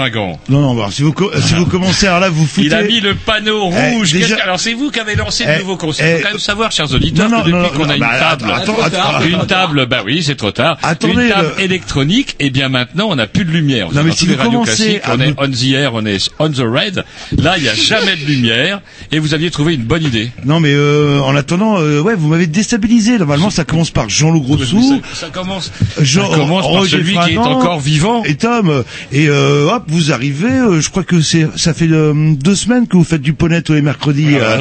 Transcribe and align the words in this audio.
Fringant. 0.00 0.38
Non, 0.50 0.60
non, 0.60 0.74
bah, 0.74 0.88
si 0.90 1.02
vous, 1.02 1.12
co- 1.14 1.30
si 1.40 1.54
vous 1.54 1.64
commencez, 1.64 2.06
alors 2.06 2.20
là, 2.20 2.28
vous 2.28 2.44
foutez... 2.46 2.66
Il 2.66 2.74
a 2.74 2.82
mis 2.82 3.00
le 3.00 3.14
panneau 3.14 3.70
Eh, 3.72 3.94
rouge. 3.94 4.12
déjà- 4.12 4.26
Qu'est-ce 4.26 4.36
que- 4.38 4.42
Alors 4.42 4.60
c'est 4.60 4.74
vous 4.74 4.90
qui 4.90 5.00
avez 5.00 5.14
lancé 5.14 5.44
Eh, 5.48 5.52
le 5.54 5.58
nouveau 5.60 5.76
concept. 5.78 6.06
eh, 6.06 6.10
Il 6.12 6.16
faut 6.18 6.22
quand 6.24 6.30
même 6.32 6.38
savoir, 6.38 6.70
chers 6.72 6.92
auditeurs, 6.92 7.30
non, 7.30 7.42
que 7.42 7.48
non, 7.48 7.62
depuis 7.62 7.78
non, 7.78 7.84
qu'on 7.84 7.90
a 7.90 7.94
une 7.94 8.00
bah, 8.00 8.18
table, 8.18 8.52
attends, 8.54 8.74
attends, 8.82 9.22
une 9.26 9.34
attends. 9.36 9.46
table, 9.46 9.86
bah 9.86 10.02
oui, 10.04 10.22
c'est 10.22 10.34
trop 10.36 10.50
tard. 10.50 10.76
Attendez, 10.82 11.24
une 11.24 11.28
table 11.30 11.54
le- 11.56 11.64
électronique, 11.64 12.36
et 12.40 12.50
bien 12.50 12.68
maintenant 12.68 13.06
on 13.08 13.16
n'a 13.16 13.26
plus 13.26 13.44
de 13.46 13.50
lumière. 13.50 13.86
Non, 13.92 14.02
mais 14.02 14.10
Dans 14.10 14.16
si 14.16 14.26
les 14.26 14.34
vous 14.34 14.38
radios 14.42 14.52
commencez 14.64 14.98
classiques, 15.00 15.00
à 15.04 15.14
on 15.14 15.20
est 15.20 15.34
on 15.38 15.48
the 15.50 15.72
air, 15.74 15.94
on 15.94 16.04
est 16.04 16.30
on 16.38 16.50
the 16.50 16.58
red. 16.58 17.04
Là, 17.38 17.54
il 17.56 17.62
n'y 17.64 17.68
a 17.68 17.74
jamais 17.74 18.16
de 18.16 18.24
lumière, 18.24 18.80
et 19.12 19.18
vous 19.18 19.34
aviez 19.34 19.50
trouvé 19.50 19.74
une 19.74 19.82
bonne 19.82 20.02
idée. 20.04 20.30
Non, 20.44 20.60
mais 20.60 20.72
euh, 20.72 21.20
en 21.20 21.34
attendant, 21.36 21.78
euh, 21.80 22.00
ouais, 22.00 22.14
vous 22.14 22.28
m'avez 22.28 22.46
déstabilisé. 22.46 23.18
Normalement, 23.18 23.50
ça 23.50 23.64
commence 23.64 23.90
par 23.90 24.08
Jean-Loup 24.08 24.40
Grossou, 24.42 25.00
Ça, 25.12 25.26
ça 25.26 25.30
commence, 25.32 25.72
Jean, 26.00 26.30
ça 26.30 26.36
commence 26.36 26.62
par 26.62 26.70
Roger 26.70 26.98
celui 26.98 27.16
qui 27.18 27.32
est 27.34 27.38
encore 27.38 27.80
vivant. 27.80 28.22
et 28.24 28.34
Tom. 28.36 28.84
Et 29.12 29.28
euh, 29.28 29.68
hop, 29.70 29.84
vous 29.88 30.12
arrivez. 30.12 30.46
euh, 30.48 30.80
je 30.80 30.90
crois 30.90 31.02
que 31.04 31.20
c'est, 31.20 31.46
ça 31.56 31.74
fait 31.74 31.88
euh, 31.90 32.12
deux 32.34 32.54
semaines 32.54 32.86
que 32.86 32.96
vous 32.96 33.04
faites 33.04 33.22
du 33.22 33.32
poney 33.32 33.62
tous 33.62 33.72
les 33.74 33.82
mercredis. 33.82 34.34
euh, 34.34 34.56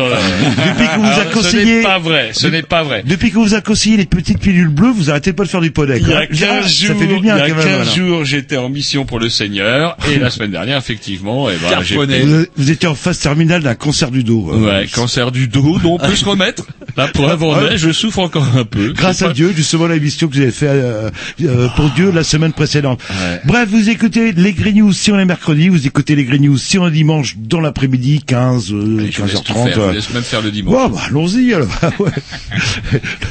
depuis 0.67 0.87
que 0.87 0.99
vous 0.99 1.05
Alors, 1.05 1.19
a 1.19 1.25
ce 1.29 1.33
conseillé, 1.33 1.75
n'est 1.77 1.81
pas 1.83 1.99
vrai, 1.99 2.29
ce 2.33 2.47
n'est 2.47 2.61
pas 2.63 2.83
vrai. 2.83 3.03
depuis 3.05 3.31
que 3.31 3.37
vous 3.37 3.53
a 3.53 3.61
conseillé 3.61 3.97
les 3.97 4.05
petites 4.05 4.39
pilules 4.39 4.69
bleues, 4.69 4.91
vous 4.91 5.09
arrêtez 5.09 5.33
pas 5.33 5.43
de 5.43 5.49
faire 5.49 5.61
du 5.61 5.71
poney. 5.71 5.97
Il 5.99 6.03
y 6.07 6.09
quoi. 6.09 6.19
a 6.19 6.27
15 6.27 6.73
jours, 6.73 6.87
ça 6.89 6.95
fait 6.95 7.07
du 7.13 7.19
bien 7.19 7.35
il 7.37 7.39
y 7.39 7.41
a 7.41 7.49
quand 7.49 7.55
même. 7.57 7.65
15 7.65 7.75
voilà. 7.75 7.91
jours, 7.95 8.25
j'étais 8.25 8.57
en 8.57 8.69
mission 8.69 9.05
pour 9.05 9.19
le 9.19 9.29
Seigneur, 9.29 9.97
et 10.11 10.17
la 10.19 10.29
semaine 10.29 10.51
dernière, 10.51 10.77
effectivement, 10.77 11.49
eh 11.49 11.53
ben, 11.57 11.81
j'ai 11.83 11.95
pris- 11.97 12.05
Vous, 12.57 12.71
étiez 12.71 12.87
en 12.87 12.95
phase 12.95 13.19
terminale 13.19 13.61
d'un 13.63 13.75
cancer 13.75 14.11
du 14.11 14.23
dos. 14.23 14.49
euh. 14.51 14.65
Ouais, 14.81 14.87
cancer 14.87 15.31
du 15.31 15.47
dos, 15.47 15.77
dont 15.79 15.95
on 16.01 16.07
peut 16.07 16.15
se 16.15 16.25
remettre. 16.25 16.63
La 16.97 17.07
preuve 17.09 17.43
en 17.43 17.59
est, 17.67 17.77
je 17.77 17.91
souffre 17.91 18.19
encore 18.19 18.47
un 18.55 18.63
peu. 18.63 18.93
Grâce 18.93 19.21
à 19.21 19.27
pas- 19.27 19.33
Dieu, 19.33 19.51
justement 19.55 19.87
l'émission 19.87 20.27
que 20.29 20.35
vous 20.35 20.41
avez 20.41 20.51
fait 20.51 20.67
euh, 20.69 21.09
euh, 21.43 21.67
pour 21.75 21.89
Dieu 21.89 22.11
la 22.11 22.23
semaine 22.23 22.53
précédente. 22.53 23.01
Ouais. 23.09 23.41
Bref, 23.45 23.67
vous 23.69 23.89
écoutez 23.89 24.31
les 24.31 24.53
Green 24.53 24.75
News 24.77 24.93
si 24.93 25.11
on 25.11 25.19
est 25.19 25.25
mercredi, 25.25 25.67
vous 25.67 25.85
écoutez 25.85 26.15
les 26.15 26.23
Green 26.23 26.43
News 26.43 26.57
si 26.57 26.77
on 26.79 26.87
est 26.87 26.91
dimanche 26.91 27.35
dans 27.37 27.59
l'après-midi, 27.59 28.21
15, 28.25 28.71
euh, 28.71 28.97
Allez, 28.99 29.11
je 29.11 29.21
vous 29.21 29.27
laisse 29.27 29.43
tout 29.43 29.51
15h30. 29.53 29.63
faire, 29.65 29.73
je 29.75 29.79
vous 29.81 29.91
laisse 29.91 30.13
même 30.13 30.23
faire 30.23 30.41
le 30.41 30.51
dimanche. 30.51 30.73
Bon, 30.73 30.89
bah, 30.89 31.01
allons-y 31.07 31.53
alors. 31.53 31.67
Ouais. 31.99 32.11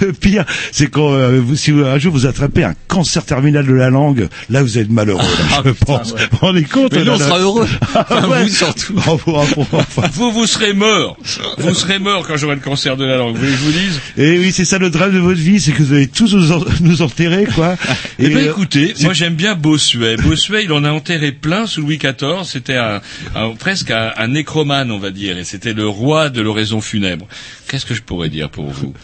Le 0.00 0.12
pire, 0.12 0.44
c'est 0.72 0.88
quand 0.88 1.12
euh, 1.14 1.40
vous, 1.40 1.56
si 1.56 1.70
vous- 1.70 1.84
un 1.84 1.98
jour 1.98 2.12
vous 2.12 2.26
attrapez 2.26 2.64
un 2.64 2.74
cancer 2.88 3.24
terminal 3.24 3.66
de 3.66 3.72
la 3.72 3.90
langue, 3.90 4.28
là 4.50 4.62
vous 4.62 4.78
êtes 4.78 4.90
malheureux, 4.90 5.22
là, 5.50 5.62
je 5.64 5.70
pense. 5.70 6.12
Vous 6.12 6.18
vous 6.32 6.36
rendez 6.38 6.64
compte 6.64 6.92
Mais 6.92 7.00
nous, 7.00 7.04
là, 7.06 7.12
on 7.14 7.18
sera 7.18 7.38
heureux. 7.38 7.68
Ah, 7.94 8.28
ouais. 8.28 8.44
Vous 8.44 8.48
surtout. 8.50 8.94
Enfin. 8.96 10.02
Vous, 10.12 10.30
vous 10.32 10.46
serez 10.46 10.72
mort. 10.72 11.16
Vous 11.58 11.74
serez 11.74 11.98
mort 11.98 12.26
quand 12.26 12.36
j'aurai 12.36 12.54
le 12.56 12.60
cancer 12.60 12.96
de 12.96 13.04
la 13.04 13.16
langue. 13.16 13.34
Vous 13.36 13.40
voulez 13.40 13.52
que 13.52 13.58
je 13.58 13.62
vous 13.62 13.72
dise 13.72 14.00
Et 14.16 14.38
oui, 14.38 14.52
c'est 14.52 14.64
ça 14.64 14.78
le 14.78 14.90
drame 14.90 15.12
de 15.12 15.18
votre 15.18 15.40
vie, 15.40 15.60
c'est 15.60 15.72
que 15.72 15.82
vous 15.82 15.92
allez 15.92 16.06
tous 16.08 16.34
nous, 16.34 16.52
en- 16.52 16.64
nous 16.80 17.02
enterrer, 17.02 17.46
quoi. 17.54 17.76
Eh 18.18 18.28
ben 18.28 18.36
euh, 18.38 18.50
écoutez, 18.50 18.94
moi 19.02 19.12
j'aime 19.12 19.34
bien 19.34 19.54
Bossuet. 19.54 20.16
Bossuet, 20.16 20.64
il 20.64 20.72
en 20.72 20.84
a 20.84 20.90
enterré 20.90 21.32
plein 21.32 21.66
sous 21.66 21.80
Louis 21.82 21.98
XIV. 21.98 22.44
C'était 22.44 22.76
un, 22.76 23.00
un- 23.34 23.50
presque 23.58 23.90
un, 23.90 24.12
un 24.16 24.28
nécromane, 24.28 24.90
on 24.90 24.98
va 24.98 25.10
dire, 25.10 25.36
et 25.38 25.44
c'était 25.44 25.72
le 25.72 25.88
roi 25.88 26.30
de 26.30 26.40
l'oraison 26.40 26.80
funèbre. 26.80 27.26
Qu'est-ce 27.68 27.86
que 27.86 27.94
je 27.94 28.02
pourrais 28.02 28.28
dire 28.28 28.50
pour 28.50 28.70
vous? 28.70 28.94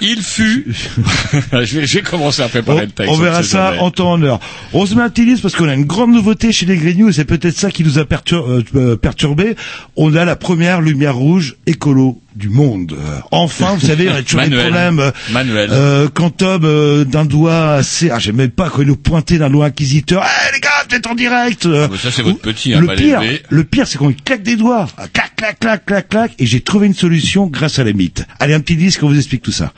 Il 0.00 0.22
fut. 0.22 0.66
je, 1.52 1.58
vais, 1.58 1.86
je 1.86 1.98
vais 1.98 2.02
commencer 2.02 2.42
à 2.42 2.48
préparer 2.48 2.78
On, 2.78 2.80
le 2.82 2.90
texte. 2.90 3.12
on 3.12 3.16
verra 3.18 3.42
ça 3.42 3.74
en 3.80 3.90
temps 3.90 4.12
en 4.12 4.22
heure. 4.22 4.40
On 4.72 4.86
se 4.86 4.94
met 4.94 5.02
un 5.02 5.10
petit 5.10 5.24
disque 5.24 5.42
parce 5.42 5.54
qu'on 5.56 5.68
a 5.68 5.74
une 5.74 5.84
grande 5.84 6.12
nouveauté 6.12 6.52
chez 6.52 6.66
les 6.66 6.76
Grignoux 6.76 7.08
et 7.08 7.12
c'est 7.12 7.24
peut-être 7.24 7.56
ça 7.56 7.70
qui 7.70 7.84
nous 7.84 7.98
a 7.98 8.04
euh, 8.32 8.96
perturbé. 8.96 9.56
On 9.96 10.14
a 10.14 10.24
la 10.24 10.36
première 10.36 10.80
lumière 10.80 11.16
rouge 11.16 11.56
écolo 11.66 12.20
du 12.36 12.48
monde. 12.48 12.92
Euh, 12.98 13.18
Enfin, 13.32 13.74
vous 13.74 13.86
savez, 13.86 14.08
on 14.08 14.14
a 14.14 14.22
toujours 14.22 14.40
des 14.42 14.48
Manuel. 14.50 14.62
problèmes. 14.70 14.98
euh, 15.00 15.10
Manuel. 15.30 15.68
Euh, 15.72 16.08
quand 16.12 16.30
Tom 16.30 16.62
euh, 16.64 17.04
d'un 17.04 17.24
doigt 17.24 17.72
assez, 17.74 18.10
ah 18.10 18.18
j'aime 18.18 18.36
même 18.36 18.50
pas 18.50 18.70
quand 18.70 18.82
il 18.82 18.88
nous 18.88 18.96
pointait 18.96 19.38
d'un 19.38 19.50
doigt 19.50 19.66
inquisiteur. 19.66 20.24
Eh 20.24 20.54
les 20.54 20.60
gars, 20.60 20.70
vous 20.88 20.94
êtes 20.96 21.06
en 21.06 21.14
direct. 21.14 21.66
euh. 21.66 21.84
Ah, 21.84 21.88
bah, 21.88 21.96
ça, 22.00 22.10
c'est 22.10 22.22
votre 22.22 22.40
petit, 22.40 22.72
hein, 22.74 22.80
le 22.80 22.94
pire, 22.94 23.20
le 23.48 23.64
pire, 23.64 23.86
c'est 23.86 23.98
qu'on 23.98 24.12
claque 24.12 24.42
des 24.42 24.56
doigts, 24.56 24.88
Ah, 24.96 25.08
clac, 25.08 25.34
clac, 25.36 25.58
clac, 25.60 25.84
clac, 25.86 26.08
clac, 26.08 26.32
et 26.38 26.46
j'ai 26.46 26.60
trouvé 26.60 26.86
une 26.86 26.94
solution 26.94 27.46
grâce 27.46 27.78
à 27.78 27.84
la 27.84 27.92
mythe. 27.92 28.24
Allez, 28.38 28.54
un 28.54 28.60
petit 28.60 28.76
disque, 28.76 29.02
on 29.02 29.08
vous 29.08 29.16
explique 29.18 29.42
tout 29.42 29.52
ça. 29.52 29.72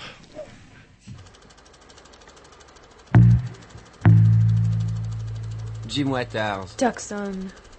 Jim 5.89 6.07
Waters, 6.09 6.67
Tucson, 6.77 7.33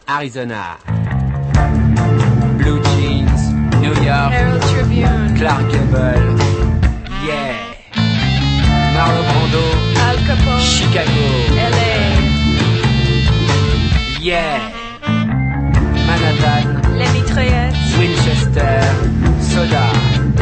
Arizona. 0.07 0.77
Blue 2.57 2.81
Jeans, 2.83 3.22
New 3.83 3.93
York, 4.01 4.31
Herald 4.31 4.61
Tribune, 4.71 5.35
Clark 5.37 5.65
Gable. 5.71 6.23
Yeah. 7.27 7.51
Marlon 8.95 9.25
Brando, 9.29 9.63
Al 10.07 10.17
Capone, 10.27 10.61
Chicago. 10.75 11.25
LA, 11.73 11.91
Yeah. 14.21 14.71
Manhattan, 16.07 16.65
Les 16.97 17.09
Mitraillettes, 17.15 17.75
Winchester, 17.99 18.79
Soda, 19.51 19.85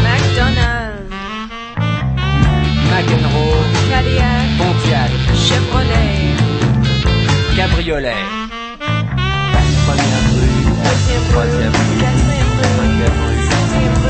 McDonald's, 0.06 1.10
McEnroe, 2.92 3.62
Cadillac, 3.90 4.46
Pontiac, 4.60 5.12
Chevrolet, 5.46 6.14
Cabriolet. 7.56 8.22
Première 9.88 10.26
rue, 10.36 10.62
deuxième 10.86 11.26
troisième 11.32 11.74
rue, 11.74 12.01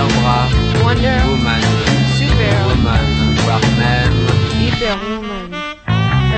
Wonder 0.00 1.20
Woman, 1.28 1.60
Superwoman, 2.16 3.04
voire 3.44 3.60
même 3.78 4.16
Hyperwoman, 4.58 5.52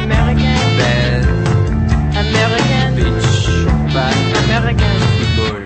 American, 0.02 0.58
Belle, 0.76 1.28
American, 2.10 2.86
Bitch, 2.96 3.64
Bad, 3.94 4.16
American, 4.44 4.98
Football, 5.14 5.62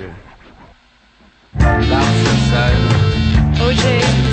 Larson 1.89 2.39
Sol, 2.51 2.81
OJ, 3.67 4.26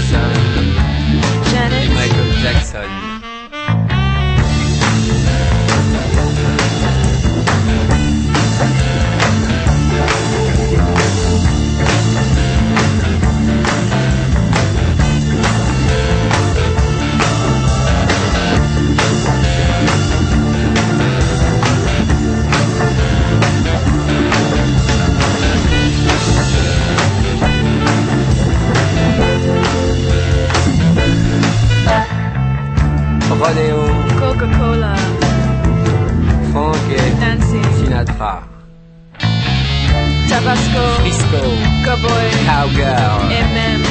Tabasco, 40.28 40.84
Frisco, 41.00 41.42
Cowboy, 41.86 42.30
Cowgirl, 42.46 43.32
M&M, 43.32 43.82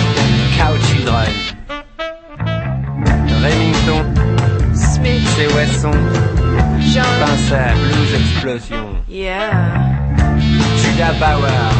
Cow 0.56 0.76
Children. 0.86 1.32
Remington, 3.42 4.04
Smith, 4.74 5.26
ses 5.34 5.48
Wesson, 5.54 5.98
Jean, 6.80 7.04
Pincer, 7.24 7.72
Blues 7.74 8.12
Explosion. 8.12 9.02
Yeah. 9.08 9.50
Julia 10.76 11.12
Bauer, 11.18 11.72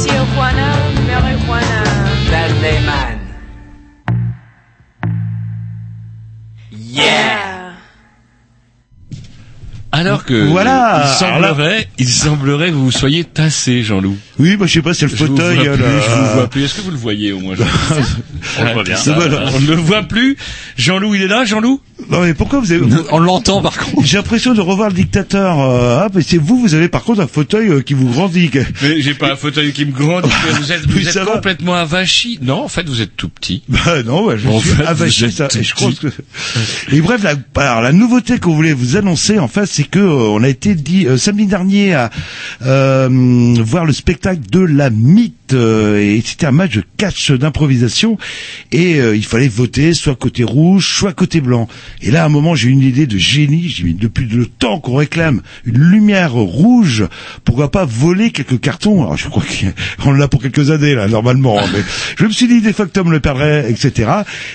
Tijuana, 0.00 0.68
Marijuana, 1.06 1.84
Dan 2.30 2.50
Lehman. 2.62 3.18
yeah. 6.70 7.04
yeah. 7.04 7.49
Alors 10.00 10.24
que 10.24 10.48
Voilà. 10.48 11.04
il 11.06 11.18
semblerait, 11.18 11.88
il 11.98 12.08
semblerait 12.08 12.68
que 12.70 12.74
vous 12.74 12.90
soyez 12.90 13.24
tassé, 13.24 13.82
Jean-Loup. 13.82 14.16
Oui, 14.38 14.56
bah 14.56 14.66
je 14.66 14.72
sais 14.72 14.82
pas, 14.82 14.94
c'est 14.94 15.06
le 15.06 15.14
Je 15.14 15.24
vous 15.24 15.36
vois 15.36 15.44
fauteuil. 15.44 15.58
plus, 15.58 15.68
euh, 15.68 16.00
je 16.00 16.14
vous 16.14 16.34
vois 16.34 16.46
plus. 16.48 16.64
Est-ce 16.64 16.74
que 16.76 16.80
vous 16.80 16.90
le 16.90 16.96
voyez 16.96 17.32
au 17.32 17.40
moins 17.40 17.54
On 18.58 18.64
le 18.64 18.72
voit 18.72 18.84
bien. 18.84 18.96
On 19.54 19.60
ne 19.60 19.66
le 19.66 19.74
voit 19.76 20.02
plus. 20.02 20.36
Jean-Loup, 20.78 21.14
il 21.14 21.22
est 21.22 21.26
là, 21.28 21.44
Jean-Loup? 21.44 21.80
Non 22.08 22.22
mais 22.22 22.32
pourquoi 22.32 22.60
vous 22.60 22.72
avez 22.72 22.82
On 23.12 23.18
l'entend 23.18 23.60
par 23.60 23.76
contre. 23.76 24.06
J'ai 24.06 24.16
l'impression 24.16 24.54
de 24.54 24.60
revoir 24.62 24.88
le 24.88 24.94
dictateur. 24.94 25.60
euh, 25.60 26.00
ah, 26.02 26.08
mais 26.14 26.22
c'est 26.22 26.38
vous, 26.38 26.58
vous 26.58 26.72
avez 26.74 26.88
par 26.88 27.02
contre 27.04 27.20
un 27.20 27.26
fauteuil 27.26 27.68
euh, 27.68 27.82
qui 27.82 27.92
vous 27.92 28.08
grandit. 28.08 28.50
Mais 28.82 29.02
j'ai 29.02 29.12
pas 29.12 29.32
un 29.32 29.36
fauteuil 29.36 29.72
qui 29.74 29.84
me 29.84 29.92
grandit. 29.92 30.30
Vous 30.60 30.72
êtes, 30.72 30.86
vous 30.88 31.24
complètement 31.30 31.74
avachi. 31.74 32.38
Non, 32.40 32.64
en 32.64 32.68
fait, 32.68 32.88
vous 32.88 33.02
êtes 33.02 33.16
tout 33.16 33.28
petit. 33.28 33.62
Bah 33.68 34.02
non, 34.02 34.26
bah, 34.26 34.36
je 34.38 34.48
En 34.48 34.58
suis 34.60 34.70
fait, 34.70 34.84
avachi, 34.86 35.30
ça, 35.30 35.48
et 35.54 35.62
je 35.62 35.74
petit. 35.74 35.96
que... 35.96 36.06
Et 36.92 37.00
bref, 37.02 37.22
la, 37.22 37.34
alors, 37.62 37.82
la 37.82 37.92
nouveauté 37.92 38.38
qu'on 38.38 38.54
voulait 38.54 38.72
vous 38.72 38.96
annoncer, 38.96 39.38
en 39.38 39.48
fait, 39.48 39.66
c'est 39.66 39.84
que 39.90 39.98
euh, 39.98 40.28
on 40.30 40.42
a 40.42 40.48
été 40.48 40.74
dit 40.74 41.06
euh, 41.06 41.16
samedi 41.16 41.46
dernier 41.46 41.94
à 41.94 42.10
euh, 42.62 43.08
voir 43.60 43.84
le 43.84 43.92
spectacle 43.92 44.40
de 44.50 44.60
la 44.60 44.90
mythe 44.90 45.34
euh, 45.52 45.98
et 45.98 46.22
c'était 46.24 46.46
un 46.46 46.52
match 46.52 46.74
de 46.76 46.84
catch 46.96 47.32
d'improvisation 47.32 48.16
et 48.72 49.00
euh, 49.00 49.16
il 49.16 49.24
fallait 49.24 49.48
voter 49.48 49.94
soit 49.94 50.14
côté 50.14 50.44
rouge, 50.44 50.94
soit 50.96 51.12
côté 51.12 51.40
blanc. 51.40 51.68
Et 52.02 52.10
là, 52.10 52.22
à 52.22 52.26
un 52.26 52.28
moment, 52.28 52.54
j'ai 52.54 52.68
eu 52.68 52.72
une 52.72 52.82
idée 52.82 53.06
de 53.06 53.18
génie. 53.18 53.68
J'ai 53.68 53.84
dit, 53.84 53.94
depuis 53.94 54.26
le 54.26 54.46
temps 54.46 54.78
qu'on 54.80 54.94
réclame 54.96 55.42
une 55.64 55.78
lumière 55.78 56.32
rouge, 56.32 57.04
pourquoi 57.44 57.70
pas 57.70 57.84
voler 57.84 58.30
quelques 58.30 58.60
cartons 58.60 59.02
Alors, 59.02 59.16
je 59.16 59.28
crois 59.28 59.42
qu'on 60.02 60.12
l'a 60.12 60.28
pour 60.28 60.40
quelques 60.40 60.70
années 60.70 60.94
là, 60.94 61.08
normalement. 61.08 61.58
hein, 61.58 61.66
mais 61.72 61.82
je 62.18 62.24
me 62.24 62.30
suis 62.30 62.46
dit 62.46 62.60
des 62.60 62.72
fois 62.72 62.86
que 62.86 62.92
Tom 62.92 63.10
le 63.10 63.20
perdrait, 63.20 63.66
etc. 63.70 64.10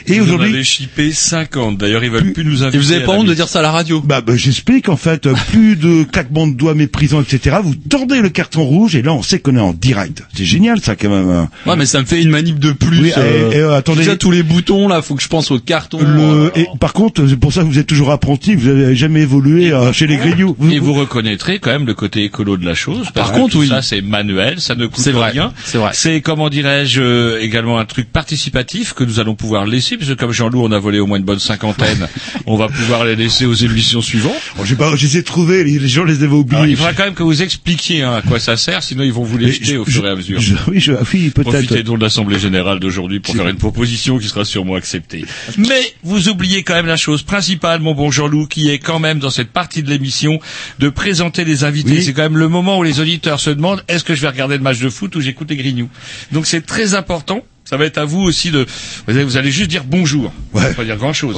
Et 0.07 0.21
aujourd'hui, 0.21 0.53
avez 0.53 0.63
chippé 0.63 1.11
50. 1.11 1.77
D'ailleurs, 1.77 2.03
ils 2.03 2.11
veulent 2.11 2.31
plus 2.33 2.45
nous 2.45 2.63
inviter. 2.63 2.77
Et 2.77 2.79
vous 2.79 2.91
avez 2.91 3.05
pas 3.05 3.13
honte 3.13 3.27
de 3.27 3.33
dire 3.33 3.49
ça 3.49 3.59
à 3.59 3.61
la 3.63 3.71
radio 3.71 4.01
bah, 4.01 4.21
bah, 4.21 4.35
j'explique 4.37 4.89
en 4.89 4.97
fait, 4.97 5.24
euh, 5.27 5.33
plus 5.49 5.75
de 5.75 6.03
claquements 6.03 6.47
de 6.47 6.53
doigts 6.53 6.73
méprisants, 6.75 7.21
etc. 7.21 7.57
Vous 7.63 7.75
tordez 7.75 8.21
le 8.21 8.29
carton 8.29 8.63
rouge 8.63 8.95
et 8.95 9.01
là 9.01 9.13
on 9.13 9.21
sait 9.23 9.39
qu'on 9.39 9.55
est 9.55 9.59
en 9.61 9.73
direct. 9.73 10.23
C'est 10.35 10.45
génial 10.45 10.79
ça 10.81 10.95
quand 10.95 11.09
même. 11.09 11.29
hein. 11.29 11.49
Ouais, 11.65 11.75
mais 11.75 11.85
ça 11.85 11.99
me 12.01 12.05
fait 12.05 12.21
une 12.21 12.29
manip 12.29 12.59
de 12.59 12.71
plus. 12.71 12.99
Oui, 12.99 13.09
et- 13.15 13.55
et, 13.55 13.59
euh, 13.59 13.75
attendez. 13.75 13.99
Déjà 13.99 14.15
tous 14.15 14.31
les 14.31 14.43
boutons 14.43 14.87
là, 14.87 15.01
faut 15.01 15.15
que 15.15 15.23
je 15.23 15.27
pense 15.27 15.51
au 15.51 15.59
carton. 15.59 15.99
Le, 16.01 16.19
euh, 16.21 16.49
et 16.55 16.67
par 16.79 16.93
contre, 16.93 17.27
c'est 17.27 17.37
pour 17.37 17.51
ça 17.53 17.61
que 17.61 17.67
vous 17.67 17.79
êtes 17.79 17.87
toujours 17.87 18.11
apprenti, 18.11 18.55
vous 18.55 18.67
avez 18.67 18.95
jamais 18.95 19.21
évolué 19.21 19.71
euh, 19.71 19.91
chez 19.93 20.07
les 20.07 20.17
Grignoux. 20.17 20.55
Et 20.71 20.79
vous 20.79 20.93
reconnaîtrez 20.93 21.59
quand 21.59 21.71
même 21.71 21.85
le 21.85 21.93
côté 21.93 22.23
écolo 22.23 22.57
de 22.57 22.65
la 22.65 22.75
chose. 22.75 23.05
Par 23.05 23.13
parce 23.13 23.31
que 23.31 23.35
contre, 23.37 23.55
oui. 23.57 23.67
Ça, 23.67 23.81
c'est 23.81 24.01
manuel, 24.01 24.59
ça 24.59 24.75
ne 24.75 24.85
coûte 24.87 25.07
vrai, 25.09 25.31
rien. 25.31 25.53
c'est 25.63 25.77
vrai. 25.77 25.91
C'est, 25.93 26.21
comment 26.21 26.49
dirais-je, 26.49 27.01
euh, 27.01 27.39
également 27.41 27.77
un 27.79 27.85
truc 27.85 28.11
participatif 28.11 28.93
que 28.93 29.03
nous 29.03 29.19
allons 29.19 29.35
pouvoir 29.35 29.65
laisser, 29.65 29.97
puisque 29.97 30.15
comme 30.15 30.31
Jean-Loup, 30.31 30.61
on 30.63 30.71
a 30.71 30.79
volé 30.79 30.99
au 30.99 31.07
moins 31.07 31.17
une 31.17 31.23
bonne 31.23 31.39
cinquantaine, 31.39 32.07
on 32.45 32.57
va 32.57 32.67
pouvoir 32.67 33.05
les 33.05 33.15
laisser 33.15 33.45
aux 33.45 33.53
émissions 33.53 34.01
suivantes. 34.01 34.33
Bon, 34.57 34.65
j'ai 34.65 34.75
pas, 34.75 34.95
trouver, 35.23 35.63
les, 35.63 35.87
gens 35.87 36.03
les 36.03 36.23
avaient 36.23 36.27
oubliés. 36.33 36.57
Alors, 36.57 36.69
il 36.69 36.75
faudra 36.77 36.93
quand 36.93 37.05
même 37.05 37.13
que 37.13 37.23
vous 37.23 37.41
expliquiez 37.41 38.01
hein, 38.03 38.13
à 38.15 38.21
quoi 38.21 38.39
ça 38.39 38.57
sert, 38.57 38.83
sinon 38.83 39.03
ils 39.03 39.13
vont 39.13 39.23
vous 39.23 39.37
les 39.37 39.51
jeter 39.51 39.65
je- 39.73 39.77
au 39.77 39.85
fur 39.85 40.05
et 40.05 40.09
à 40.09 40.15
mesure. 40.15 40.39
je- 40.39 40.55
oui, 40.67 40.79
je, 40.79 40.93
oui, 41.13 41.29
Profitez 41.29 41.67
peut-être. 41.67 41.85
donc 41.85 41.99
de 41.99 42.03
l'Assemblée 42.03 42.39
Générale 42.39 42.79
d'aujourd'hui 42.79 43.19
pour 43.19 43.35
faire 43.35 43.47
une 43.47 43.57
proposition 43.57 44.17
qui 44.19 44.27
sera 44.27 44.45
sûrement 44.45 44.75
acceptée. 44.75 45.25
Mais 45.57 45.81
vous 46.03 46.29
oubliez 46.29 46.63
quand 46.63 46.73
même 46.75 46.85
la 46.87 46.97
chose 46.97 47.23
principale, 47.23 47.81
mon 47.81 47.93
bon 47.93 48.11
Jean-Loup, 48.11 48.47
qui 48.47 48.69
est 48.69 48.79
quand 48.79 48.99
même 48.99 49.19
dans 49.19 49.29
cette 49.29 49.51
partie 49.51 49.83
de 49.83 49.89
l'émission 49.89 50.39
de 50.79 50.89
présenter 50.89 51.45
les 51.45 51.63
invités. 51.63 51.91
Oui. 51.91 52.03
C'est 52.03 52.13
quand 52.13 52.23
même 52.23 52.37
le 52.37 52.47
moment 52.49 52.79
où 52.79 52.83
les 52.83 52.99
auditeurs 52.99 53.39
se 53.39 53.49
demandent 53.49 53.83
est-ce 53.87 54.03
que 54.03 54.15
je 54.15 54.21
vais 54.21 54.29
regarder 54.29 54.57
le 54.57 54.63
match 54.63 54.79
de 54.79 54.89
foot 54.89 55.15
ou 55.15 55.21
j'écoute 55.21 55.49
les 55.49 55.57
grignoux? 55.57 55.89
Donc 56.31 56.45
c'est 56.45 56.65
très 56.65 56.93
important. 56.93 57.43
Ça 57.67 57.77
va 57.77 57.85
être 57.85 57.97
à 57.97 58.05
vous 58.05 58.21
aussi 58.21 58.51
de. 58.51 58.63
Vous 59.07 59.37
allez, 59.37 59.51
juste 59.51 59.71
dire 59.71 59.83
bonjour. 59.85 60.31
Ça 60.53 60.59
Ouais. 60.59 60.67
va 60.69 60.73
pas 60.75 60.83
dire 60.85 60.97
grand 60.97 61.13
chose. 61.13 61.35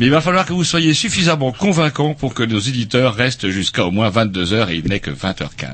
Mais 0.00 0.06
il 0.06 0.10
va 0.10 0.22
falloir 0.22 0.46
que 0.46 0.54
vous 0.54 0.64
soyez 0.64 0.94
suffisamment 0.94 1.52
convaincant 1.52 2.14
pour 2.14 2.32
que 2.32 2.42
nos 2.42 2.58
éditeurs 2.58 3.14
restent 3.14 3.50
jusqu'à 3.50 3.84
au 3.84 3.90
moins 3.90 4.08
22 4.08 4.54
heures 4.54 4.70
et 4.70 4.76
il 4.76 4.88
n'est 4.88 5.00
que 5.00 5.10
20h15. 5.10 5.66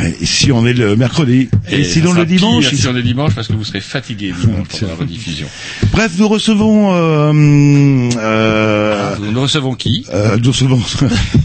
Ouais, 0.00 0.14
et 0.20 0.26
si 0.26 0.52
on 0.52 0.64
est 0.64 0.74
le 0.74 0.94
mercredi 0.94 1.48
et, 1.68 1.82
sinon 1.82 2.12
le 2.12 2.24
dimanche. 2.24 2.68
pire 2.70 2.78
si 2.78 2.86
on 2.86 2.96
est 2.96 3.02
dimanche 3.02 3.34
parce 3.34 3.48
que 3.48 3.54
vous 3.54 3.64
serez 3.64 3.80
fatigué 3.80 4.32
dimanche 4.40 4.68
pendant 4.78 4.92
la 4.92 4.98
rediffusion. 5.00 5.48
Bref, 5.90 6.12
nous 6.18 6.28
recevons. 6.28 6.94
Euh, 6.94 8.10
euh, 8.16 9.16
Nous 9.20 9.40
recevons 9.40 9.74
qui? 9.74 10.06
euh, 10.14 10.36
nous 10.38 10.52
recevons 10.52 10.80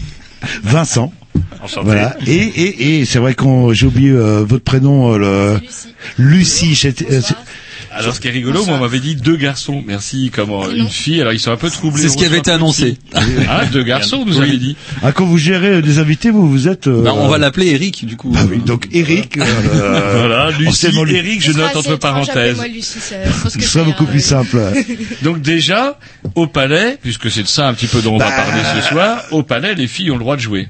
Vincent. 0.62 1.12
Enchanté. 1.60 1.86
Voilà. 1.86 2.16
Et, 2.26 2.32
et, 2.36 3.00
et 3.00 3.04
c'est 3.06 3.18
vrai 3.18 3.34
qu'on 3.34 3.72
j'ai 3.72 3.86
oublié 3.86 4.10
euh, 4.10 4.44
votre 4.44 4.62
prénom, 4.64 5.14
euh, 5.14 5.58
le 6.16 6.24
Lucie. 6.24 6.78
Alors 7.96 8.14
ce 8.14 8.20
qui 8.20 8.28
est 8.28 8.32
rigolo, 8.32 8.64
moi 8.64 8.76
on 8.76 8.80
m'avait 8.80 8.98
dit 9.00 9.14
deux 9.14 9.36
garçons. 9.36 9.82
Merci, 9.86 10.30
comment 10.34 10.68
une 10.70 10.88
fille. 10.88 11.20
Alors 11.20 11.32
ils 11.32 11.38
sont 11.40 11.52
un 11.52 11.56
peu 11.56 11.70
troublés. 11.70 12.02
C'est 12.02 12.08
ce 12.08 12.16
qui 12.16 12.24
avait 12.24 12.38
été 12.38 12.50
annoncé. 12.50 12.98
Ah, 13.48 13.64
deux 13.66 13.82
garçons, 13.82 14.24
vous 14.26 14.40
avez 14.40 14.56
dit. 14.56 14.76
ah, 15.02 15.12
quand 15.12 15.24
vous 15.26 15.38
gérez 15.38 15.68
euh, 15.74 15.82
des 15.82 15.98
invités, 15.98 16.30
vous 16.30 16.48
vous 16.50 16.66
êtes. 16.68 16.86
euh, 16.88 17.02
Bah, 17.02 17.12
on 17.14 17.28
va 17.28 17.38
l'appeler 17.38 17.68
Eric 17.72 18.04
du 18.06 18.16
coup. 18.16 18.32
Ah 18.36 18.44
oui, 18.50 18.58
donc 18.58 18.88
Eric. 18.92 19.38
euh, 19.38 19.44
Voilà, 20.18 20.50
Lucie, 20.50 20.88
Lu- 20.90 21.14
Eric, 21.14 21.42
je 21.42 21.52
note 21.52 21.76
entre 21.76 21.96
parenthèses. 21.96 22.30
appelez-moi 22.58 22.68
Lucie, 22.68 22.98
ça- 23.00 23.16
Ce 23.50 23.50
sera 23.60 23.60
ça 23.60 23.84
beaucoup 23.84 24.06
plus 24.06 24.24
simple. 24.24 24.58
Donc 25.22 25.40
déjà, 25.40 25.98
au 26.34 26.46
palais, 26.46 26.98
puisque 27.02 27.30
c'est 27.30 27.42
de 27.42 27.48
ça 27.48 27.68
un 27.68 27.74
petit 27.74 27.86
peu 27.86 28.00
dont 28.02 28.14
on 28.14 28.18
va 28.18 28.26
Bah. 28.30 28.36
parler 28.44 28.62
ce 28.80 28.88
soir, 28.88 29.22
au 29.30 29.42
palais, 29.42 29.74
les 29.74 29.86
filles 29.86 30.10
ont 30.10 30.14
le 30.16 30.20
droit 30.20 30.36
de 30.36 30.40
jouer. 30.40 30.68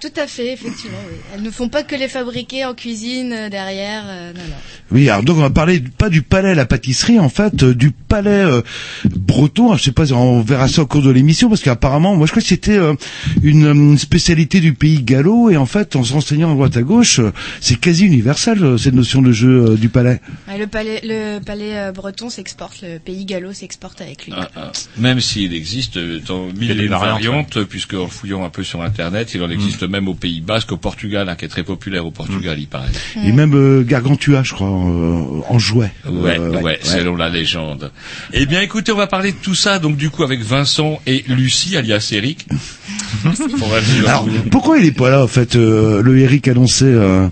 Tout 0.00 0.12
à 0.16 0.28
fait, 0.28 0.52
effectivement. 0.52 0.98
Oui. 1.10 1.16
Elles 1.34 1.42
ne 1.42 1.50
font 1.50 1.68
pas 1.68 1.82
que 1.82 1.96
les 1.96 2.06
fabriquer 2.06 2.64
en 2.64 2.74
cuisine 2.74 3.32
euh, 3.32 3.48
derrière. 3.48 4.04
euh, 4.06 4.32
non, 4.32 4.44
non. 4.44 4.56
Oui, 4.92 5.08
alors 5.10 5.22
donc 5.24 5.36
on 5.38 5.40
va 5.40 5.50
parler 5.50 5.80
pas 5.80 6.08
du 6.08 6.22
palais 6.22 6.50
à 6.50 6.54
la 6.54 6.66
pâtisserie, 6.66 7.18
en 7.18 7.28
fait, 7.28 7.62
euh, 7.62 7.74
du 7.74 7.90
palais 7.90 8.30
euh, 8.30 8.62
breton. 9.04 9.74
Je 9.76 9.82
sais 9.82 9.92
pas, 9.92 10.10
on 10.12 10.40
verra 10.40 10.68
ça 10.68 10.82
au 10.82 10.86
cours 10.86 11.02
de 11.02 11.10
l'émission, 11.10 11.48
parce 11.48 11.62
qu'apparemment, 11.62 12.14
moi 12.14 12.26
je 12.26 12.30
crois 12.30 12.42
que 12.42 12.48
c'était 12.48 12.78
euh, 12.78 12.94
une, 13.42 13.66
euh, 13.66 13.74
une 13.74 13.98
spécialité 13.98 14.60
du 14.60 14.72
pays 14.72 15.02
gallo, 15.02 15.50
et 15.50 15.56
en 15.56 15.66
fait, 15.66 15.96
en 15.96 16.04
se 16.04 16.12
renseignant 16.12 16.52
à 16.52 16.54
droite 16.54 16.76
à 16.76 16.82
gauche, 16.82 17.18
euh, 17.18 17.32
c'est 17.60 17.78
quasi 17.78 18.06
universel 18.06 18.62
euh, 18.62 18.78
cette 18.78 18.94
notion 18.94 19.20
de 19.20 19.32
jeu 19.32 19.70
euh, 19.70 19.74
du 19.76 19.88
palais. 19.88 20.20
Ouais, 20.46 20.58
le 20.58 20.68
palais, 20.68 21.00
le 21.02 21.40
palais 21.40 21.76
euh, 21.76 21.92
breton 21.92 22.30
s'exporte, 22.30 22.82
le 22.82 22.98
pays 22.98 23.24
gallo 23.24 23.52
s'exporte 23.52 24.00
avec 24.00 24.26
lui. 24.26 24.32
Ah, 24.36 24.48
ah. 24.56 24.72
Même 24.96 25.20
s'il 25.20 25.52
existe 25.54 25.96
euh, 25.96 26.20
dans 26.26 26.46
mille 26.46 26.70
et 26.70 26.84
une 26.84 26.90
variantes, 26.90 27.64
puisque 27.64 27.94
en 27.94 28.06
fouillant 28.06 28.44
un 28.44 28.50
peu 28.50 28.62
sur 28.62 28.80
Internet, 28.80 29.34
il 29.34 29.42
en 29.42 29.50
existe 29.50 29.87
même 29.88 30.08
au 30.08 30.14
Pays 30.14 30.40
Basque, 30.40 30.72
au 30.72 30.76
Portugal, 30.76 31.28
hein, 31.28 31.34
qui 31.36 31.44
est 31.44 31.48
très 31.48 31.62
populaire 31.64 32.06
au 32.06 32.10
Portugal, 32.10 32.56
il 32.58 32.66
paraît. 32.66 32.88
Et 33.24 33.32
même 33.32 33.54
euh, 33.54 33.82
Gargantua, 33.82 34.42
je 34.42 34.52
crois, 34.54 34.68
euh, 34.68 35.40
en 35.48 35.58
jouet. 35.58 35.90
Ouais, 36.08 36.38
Euh, 36.38 36.60
ouais, 36.60 36.78
selon 36.82 37.16
la 37.16 37.28
légende. 37.28 37.90
Eh 38.32 38.46
bien, 38.46 38.60
écoutez, 38.60 38.92
on 38.92 38.96
va 38.96 39.06
parler 39.06 39.32
de 39.32 39.36
tout 39.42 39.54
ça, 39.54 39.78
donc 39.78 39.96
du 39.96 40.10
coup, 40.10 40.22
avec 40.22 40.40
Vincent 40.42 41.00
et 41.06 41.24
Lucie, 41.28 41.76
alias 41.76 42.10
Eric. 42.12 42.46
Alors, 44.06 44.26
pourquoi 44.50 44.78
il 44.78 44.86
est 44.86 44.92
pas 44.92 45.10
là, 45.10 45.22
en 45.22 45.28
fait, 45.28 45.56
euh, 45.56 46.02
le 46.02 46.18
Eric 46.18 46.48
annoncé 46.48 46.84
euh. 46.84 47.28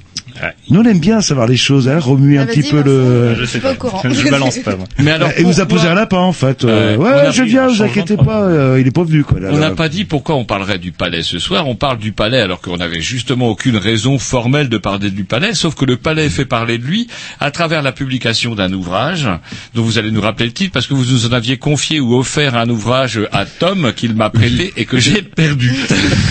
Nous, 0.70 0.80
on 0.80 0.84
aime 0.84 0.98
bien 0.98 1.20
savoir 1.20 1.46
les 1.46 1.56
choses, 1.56 1.88
hein, 1.88 1.98
remuer 1.98 2.38
Ah, 2.38 2.42
un 2.42 2.44
vas-y, 2.46 2.60
petit 2.62 2.70
peu 2.70 2.82
le... 2.82 3.34
Je 3.38 3.44
sais 3.44 3.52
suis 3.52 3.60
pas 3.60 3.68
pas. 3.74 3.74
au 3.74 3.90
courant. 3.90 4.02
Je 4.04 4.28
balance 4.30 4.58
pas, 4.58 4.76
moi. 4.76 4.86
Mais 4.98 5.10
alors, 5.12 5.30
Et 5.36 5.42
vous 5.42 5.60
a 5.60 5.66
posé 5.66 5.88
un 5.88 5.94
lapin, 5.94 6.18
en 6.18 6.32
fait. 6.32 6.64
Euh, 6.64 6.96
Ouais, 6.96 7.30
je 7.32 7.42
viens, 7.42 7.66
vous 7.68 7.82
inquiétez 7.82 8.16
pas, 8.16 8.42
euh, 8.42 8.78
il 8.80 8.86
est 8.86 8.90
pas 8.94 9.04
venu, 9.04 9.22
quoi. 9.24 9.40
Là, 9.40 9.48
On 9.52 9.58
n'a 9.58 9.70
pas 9.70 9.88
dit 9.88 10.04
pourquoi 10.04 10.34
on 10.36 10.44
parlerait 10.44 10.78
du 10.78 10.92
palais 10.92 11.22
ce 11.22 11.38
soir. 11.38 11.66
On 11.68 11.74
parle 11.74 11.98
du 11.98 12.12
palais 12.12 12.40
alors 12.40 12.60
qu'on 12.60 12.76
n'avait 12.76 13.00
justement 13.00 13.48
aucune 13.48 13.76
raison 13.76 14.18
formelle 14.18 14.68
de 14.68 14.78
parler 14.78 15.10
du 15.10 15.24
palais, 15.24 15.54
sauf 15.54 15.74
que 15.74 15.84
le 15.84 15.96
palais 15.96 16.28
fait 16.28 16.44
parler 16.44 16.78
de 16.78 16.84
lui 16.84 17.08
à 17.40 17.50
travers 17.50 17.82
la 17.82 17.92
publication 17.92 18.54
d'un 18.54 18.72
ouvrage 18.72 19.28
dont 19.74 19.82
vous 19.82 19.98
allez 19.98 20.10
nous 20.10 20.20
rappeler 20.20 20.46
le 20.46 20.52
titre 20.52 20.72
parce 20.72 20.86
que 20.86 20.94
vous 20.94 21.04
nous 21.04 21.26
en 21.26 21.32
aviez 21.32 21.56
confié 21.58 22.00
ou 22.00 22.14
offert 22.18 22.54
un 22.56 22.68
ouvrage 22.68 23.20
à 23.32 23.44
Tom 23.44 23.92
qu'il 23.94 24.14
m'a 24.14 24.30
prêté 24.30 24.72
et 24.76 24.84
que 24.84 24.98
j'ai 24.98 25.22
perdu. 25.22 25.72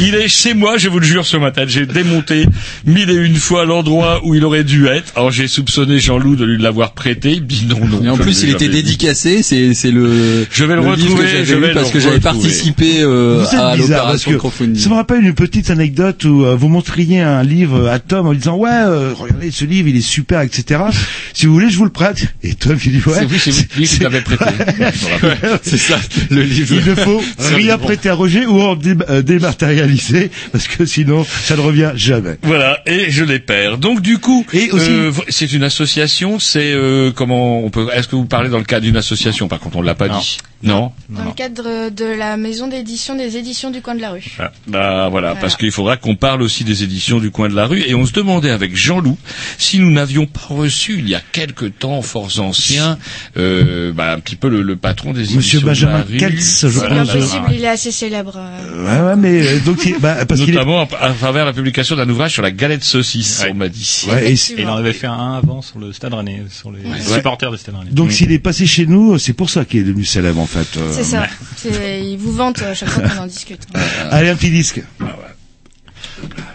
Il 0.01 0.15
est 0.15 0.27
chez 0.27 0.53
moi, 0.53 0.77
je 0.77 0.89
vous 0.89 0.99
le 0.99 1.05
jure, 1.05 1.25
ce 1.25 1.37
matin. 1.37 1.63
J'ai 1.67 1.85
démonté 1.85 2.45
mille 2.85 3.09
et 3.09 3.15
une 3.15 3.35
fois 3.35 3.65
l'endroit 3.65 3.94
où 4.23 4.35
il 4.35 4.43
aurait 4.45 4.63
dû 4.63 4.87
être. 4.87 5.11
Alors 5.15 5.31
j'ai 5.31 5.47
soupçonné 5.47 5.99
Jean-Loup 5.99 6.35
de 6.35 6.45
lui 6.45 6.61
l'avoir 6.61 6.93
prêté. 6.93 7.31
Il 7.33 7.45
dit 7.45 7.65
non, 7.67 7.79
non. 7.85 8.03
Et 8.03 8.09
en 8.09 8.17
plus, 8.17 8.43
il 8.43 8.49
était 8.49 8.69
dédicacé. 8.69 9.43
C'est 9.43 9.73
c'est 9.73 9.91
le. 9.91 10.45
Je 10.51 10.63
vais 10.65 10.75
le 10.75 10.81
livre 10.81 10.91
retrouver, 10.91 11.23
que 11.23 11.43
je 11.45 11.55
vais 11.55 11.67
le 11.69 11.73
parce 11.73 11.91
que 11.91 11.99
j'avais 11.99 12.19
participé 12.19 13.01
euh, 13.01 13.43
à 13.53 13.75
l'opération 13.75 14.31
crowdfunding. 14.37 14.75
ça 14.81 14.89
me 14.89 14.95
rappelle 14.95 15.23
une 15.23 15.33
petite 15.33 15.69
anecdote 15.69 16.23
où 16.25 16.43
euh, 16.45 16.55
vous 16.55 16.67
montriez 16.69 17.21
un 17.21 17.43
livre 17.43 17.87
à 17.89 17.99
Tom 17.99 18.27
en 18.27 18.31
lui 18.31 18.37
disant 18.39 18.57
ouais 18.57 18.69
euh, 18.71 19.13
regardez 19.15 19.51
ce 19.51 19.65
livre 19.65 19.87
il 19.89 19.97
est 19.97 20.01
super 20.01 20.41
etc 20.41 20.81
si 21.33 21.45
vous 21.45 21.53
voulez 21.53 21.69
je 21.69 21.77
vous 21.77 21.85
le 21.85 21.91
prête 21.91 22.25
et 22.43 22.53
Tom 22.55 22.77
il 22.85 22.91
dit 22.93 23.01
ouais 23.07 23.13
C'est 23.19 23.25
vous, 23.25 23.37
c'est 23.37 23.51
vous 23.51 23.61
lui 23.77 23.87
qui 23.87 23.99
l'avez 23.99 24.21
prêté. 24.21 24.45
C'est 25.63 25.77
ça, 25.77 25.97
le 26.31 26.41
livre. 26.43 26.75
il 26.75 26.89
ne 26.89 26.95
faut 26.95 27.21
rien 27.55 27.77
prêter 27.77 28.09
à 28.09 28.13
Roger 28.13 28.45
ou 28.45 28.59
en 28.61 28.75
dé- 28.75 28.93
euh, 29.09 29.21
dématérialiser 29.21 30.29
parce 30.51 30.67
que 30.67 30.85
sinon 30.85 31.25
ça 31.25 31.55
ne 31.55 31.61
revient 31.61 31.91
jamais 31.95 32.37
Voilà, 32.43 32.81
et 32.85 33.09
je 33.11 33.23
les 33.23 33.39
perds. 33.39 33.77
Donc 33.85 34.01
du 34.01 34.17
coup, 34.17 34.43
Et 34.51 34.71
aussi- 34.71 34.89
euh, 34.89 35.11
c'est 35.29 35.53
une 35.53 35.61
association. 35.63 36.39
C'est 36.39 36.73
euh, 36.73 37.11
comment 37.11 37.59
on 37.63 37.69
peut 37.69 37.87
Est-ce 37.93 38.07
que 38.07 38.15
vous 38.15 38.25
parlez 38.25 38.49
dans 38.49 38.57
le 38.57 38.63
cadre 38.63 38.83
d'une 38.83 38.97
association? 38.97 39.47
Par 39.47 39.59
contre, 39.59 39.77
on 39.77 39.83
l'a 39.83 39.93
pas 39.93 40.07
Non. 40.07 40.17
dit. 40.19 40.39
Non. 40.63 40.91
Dans 41.09 41.23
le 41.25 41.31
cadre 41.31 41.89
de 41.89 42.05
la 42.05 42.37
maison 42.37 42.67
d'édition 42.67 43.15
des 43.15 43.37
éditions 43.37 43.69
du 43.69 43.81
coin 43.81 43.93
de 43.93 44.01
la 44.01 44.11
rue. 44.11 44.35
Ah, 44.39 44.51
bah 44.67 45.09
voilà, 45.09 45.09
Voilà. 45.09 45.35
parce 45.35 45.55
qu'il 45.57 45.71
faudra 45.71 45.95
qu'on 45.97 46.15
parle 46.15 46.41
aussi 46.41 46.63
des 46.63 46.81
éditions 46.83 47.19
du 47.19 47.29
coin 47.29 47.49
de 47.49 47.55
la 47.55 47.65
rue. 47.67 47.83
Et 47.85 47.93
on 47.93 48.05
se 48.05 48.13
demandait 48.13 48.49
avec 48.49 48.75
Jean-Loup 48.75 49.17
si 49.59 49.77
nous 49.79 49.91
n'avions 49.91 50.25
pas 50.25 50.39
reçu 50.49 50.95
il 50.99 51.07
y 51.07 51.13
a 51.13 51.21
quelque 51.31 51.65
temps, 51.65 52.01
forts 52.01 52.39
anciens, 52.39 52.97
euh, 53.37 53.91
bah, 53.91 54.13
un 54.13 54.19
petit 54.19 54.35
peu 54.35 54.49
le, 54.49 54.61
le 54.63 54.75
patron 54.75 55.11
des 55.13 55.19
éditions 55.21 55.37
Monsieur 55.37 55.59
de 55.61 55.65
la 55.65 55.71
Benjamin 55.73 56.01
rue. 56.09 56.17
Keltz, 56.17 56.61
je 56.61 56.67
C'est 56.67 56.69
Voilà, 56.69 56.95
pense. 57.03 57.05
bien 57.11 57.15
euh, 57.15 57.19
possible, 57.25 57.45
il 57.53 57.63
est 57.63 57.67
assez 57.67 57.91
célèbre. 57.91 58.33
euh. 58.37 58.85
Ouais, 59.03 59.09
ouais, 59.09 59.15
mais 59.15 59.45
euh, 59.47 59.59
donc 59.59 59.85
il- 59.85 59.99
bah, 59.99 60.25
parce 60.25 60.39
qu'il 60.41 60.49
est 60.51 60.53
Notamment 60.53 60.87
à, 60.99 61.11
travers 61.13 61.45
la 61.45 61.53
publication 61.53 61.95
d'un 61.95 62.09
ouvrage 62.09 62.31
sur 62.31 62.41
la 62.41 62.51
galette 62.51 62.83
saucisse, 62.83 63.41
Ouais. 63.43 63.49
on 63.51 63.55
m'a 63.55 63.69
dit. 63.69 64.05
Ouais, 64.09 64.31
et- 64.31 64.33
Et 64.33 64.39
il 64.61 64.67
en 64.67 64.77
avait 64.77 64.93
fait 64.93 65.07
un 65.07 65.33
avant 65.33 65.61
sur 65.61 65.79
le 65.79 65.91
Stade 65.93 66.13
Rennais, 66.13 66.43
sur 66.49 66.71
les 66.71 66.79
supporters 67.03 67.51
de 67.51 67.57
Stade 67.57 67.75
Rennais. 67.75 67.91
donc 67.91 68.11
s'il 68.11 68.31
est 68.31 68.39
passé 68.39 68.65
chez 68.65 68.85
nous, 68.87 69.17
c'est 69.19 69.33
pour 69.33 69.49
ça 69.49 69.65
qu'il 69.65 69.81
est 69.81 69.83
devenu 69.83 70.05
célèbre 70.05 70.44
en 70.45 70.47
fait. 70.47 70.77
euh. 70.77 70.91
C'est 70.93 71.03
ça. 71.03 71.27
C'est- 71.57 72.05
Il 72.05 72.17
vous 72.17 72.31
vante 72.31 72.61
à 72.61 72.73
chaque 72.75 72.89
fois 72.89 73.03
qu'on 73.09 73.23
en 73.23 73.27
discute. 73.27 73.63
Allez, 74.11 74.29
un 74.29 74.35
petit 74.35 74.51
disque. 74.51 74.81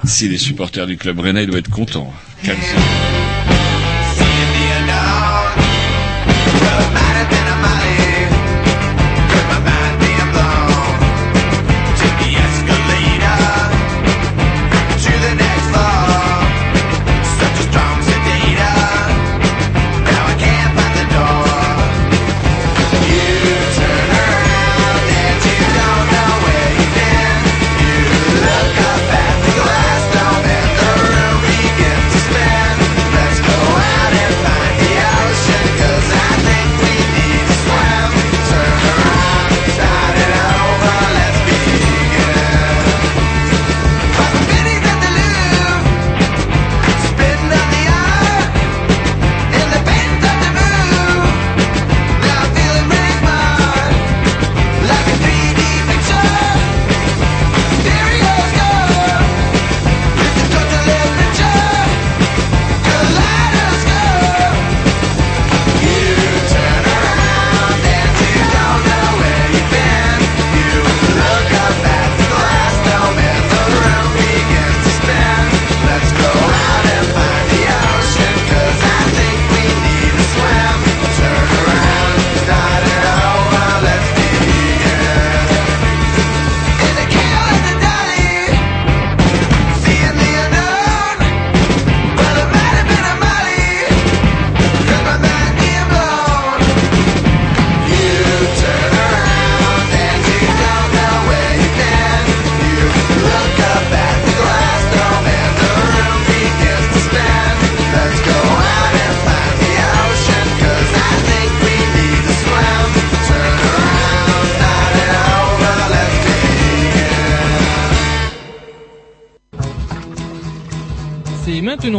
Si 0.04 0.28
les 0.28 0.38
supporters 0.38 0.86
du 0.86 0.96
club 0.96 1.18
rennais 1.20 1.44
doivent 1.46 1.58
être 1.58 1.70
contents. 1.70 2.12
Calme- 2.44 2.58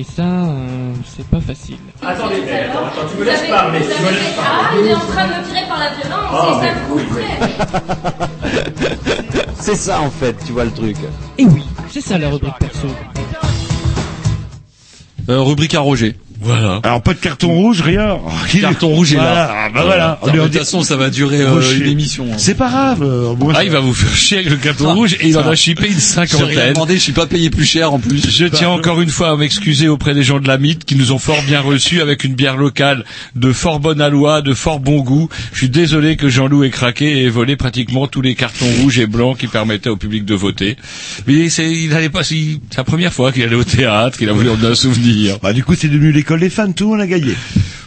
Et 0.00 0.02
ça, 0.02 0.22
euh, 0.22 0.94
c'est 1.04 1.26
pas 1.26 1.40
facile. 1.40 1.76
Attendez, 2.00 2.36
attends, 2.36 2.86
attends, 2.86 3.06
tu 3.12 3.18
me 3.20 3.24
laisses 3.26 3.46
parler, 3.50 3.80
tu 3.80 4.02
me 4.02 4.10
laisses 4.10 4.34
Ah, 4.38 4.70
il 4.80 4.86
est 4.86 4.94
en 4.94 4.98
train 5.00 5.26
de 5.26 5.32
me 5.32 5.46
tirer 5.46 5.66
par 5.68 5.78
la 5.78 5.90
violence, 5.90 6.30
Ah, 6.32 6.48
et 6.48 6.66
ça 6.66 6.72
me 6.74 6.80
coûterait. 6.88 7.28
C'est 9.56 9.74
ça 9.76 10.00
en 10.00 10.10
fait, 10.10 10.34
tu 10.46 10.52
vois 10.52 10.64
le 10.64 10.70
truc. 10.70 10.96
Et 11.36 11.44
oui, 11.44 11.62
c'est 11.90 12.00
ça 12.00 12.16
la 12.16 12.30
rubrique 12.30 12.58
perso. 12.58 12.88
Euh, 15.28 15.42
rubrique 15.42 15.74
à 15.74 15.80
Roger. 15.80 16.16
Voilà. 16.40 16.80
Alors 16.82 17.02
pas 17.02 17.12
de 17.14 17.18
carton 17.18 17.48
rouge, 17.52 17.82
rien. 17.82 18.18
Carton 18.60 18.88
rouge 18.88 19.12
est 19.12 19.16
Voilà. 19.16 19.34
là. 19.34 19.50
Ah, 19.54 19.68
bah 19.74 19.82
voilà. 19.84 20.18
De 20.32 20.38
toute 20.48 20.58
façon, 20.58 20.82
ça 20.82 20.96
va 20.96 21.10
durer 21.10 21.40
euh, 21.42 21.60
une 21.76 21.86
émission. 21.86 22.26
hein. 22.32 22.36
C'est 22.38 22.54
pas 22.54 22.68
grave. 22.68 23.02
euh, 23.02 23.34
moi, 23.34 23.52
Ah, 23.56 23.64
il 23.64 23.70
va 23.70 23.80
vous 23.80 23.92
faire 23.94 24.14
chier 24.16 24.38
avec 24.38 24.50
le 24.50 24.56
carton 24.56 24.94
rouge 24.94 25.14
et 25.20 25.28
il 25.28 25.36
en 25.38 25.46
a 25.46 25.54
chippé 25.54 25.88
une 25.88 25.94
J'ai 25.94 26.00
cinquantaine. 26.00 26.72
demandé, 26.72 26.94
je 26.94 27.00
suis 27.00 27.12
pas 27.12 27.26
payé 27.26 27.50
plus 27.50 27.64
cher 27.64 27.92
en 27.92 27.98
plus. 27.98 28.30
Je 28.30 28.46
tiens 28.46 28.70
encore 28.70 29.00
une 29.00 29.10
fois 29.10 29.30
à 29.30 29.36
m'excuser 29.36 29.88
auprès 29.88 30.14
des 30.14 30.22
gens 30.22 30.40
de 30.40 30.48
la 30.48 30.56
mythe 30.58 30.84
qui 30.84 30.96
nous 30.96 31.12
ont 31.12 31.18
fort 31.18 31.42
bien 31.46 31.60
reçus 31.60 32.00
avec 32.00 32.24
une 32.24 32.34
bière 32.34 32.56
locale 32.56 33.04
de 33.36 33.52
fort 33.52 33.80
bonne 33.80 34.00
aloi, 34.00 34.40
de 34.42 34.54
fort 34.54 34.80
bon 34.80 35.00
goût. 35.00 35.28
Je 35.52 35.58
suis 35.58 35.68
désolé 35.68 36.16
que 36.16 36.28
Jean-Loup 36.28 36.64
ait 36.64 36.70
craqué 36.70 37.18
et 37.20 37.24
ait 37.24 37.28
volé 37.28 37.56
pratiquement 37.56 38.06
tous 38.06 38.22
les 38.22 38.34
cartons 38.34 38.66
rouges 38.80 38.98
et 38.98 39.06
blancs 39.06 39.36
qui 39.38 39.46
permettaient 39.46 39.90
au 39.90 39.96
public 39.96 40.24
de 40.24 40.34
voter. 40.34 40.76
Mais 41.26 41.48
c'est, 41.50 41.70
il 41.70 41.92
allait 41.94 42.08
pas, 42.08 42.24
c'est 42.24 42.36
la 42.76 42.84
première 42.84 43.12
fois 43.12 43.30
qu'il 43.32 43.42
allait 43.42 43.54
au 43.56 43.64
théâtre, 43.64 44.16
qu'il 44.16 44.28
a 44.28 44.32
voulu 44.32 44.48
en 44.48 44.64
un 44.64 44.74
souvenir. 44.74 45.38
Bah 45.42 45.52
du 45.52 45.62
coup 45.64 45.74
c'est 45.74 45.88
devenu 45.88 46.12
l'école 46.30 46.40
des 46.40 46.50
fans, 46.50 46.72
tout 46.72 46.92
on 46.92 47.00
a 47.00 47.06
gagné. 47.06 47.34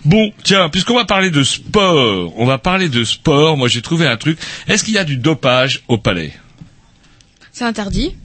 Bon, 0.06 0.32
tiens, 0.44 0.68
puisqu'on 0.68 0.96
va 0.96 1.06
parler 1.06 1.30
de 1.32 1.44
sport, 1.44 2.34
on 2.36 2.46
va 2.46 2.58
parler 2.58 2.90
de 2.90 3.06
sport. 3.06 3.56
Moi, 3.56 3.70
j'ai 3.70 3.82
trouvé 3.82 4.06
un 4.06 4.18
truc. 4.18 4.38
Est-ce 4.68 4.84
qu'il 4.84 4.94
y 4.94 4.98
a 4.98 5.06
du 5.06 5.16
dopage 5.16 5.84
au 5.88 5.98
palais? 5.98 6.34
C'est 7.54 7.64
interdit. 7.64 8.16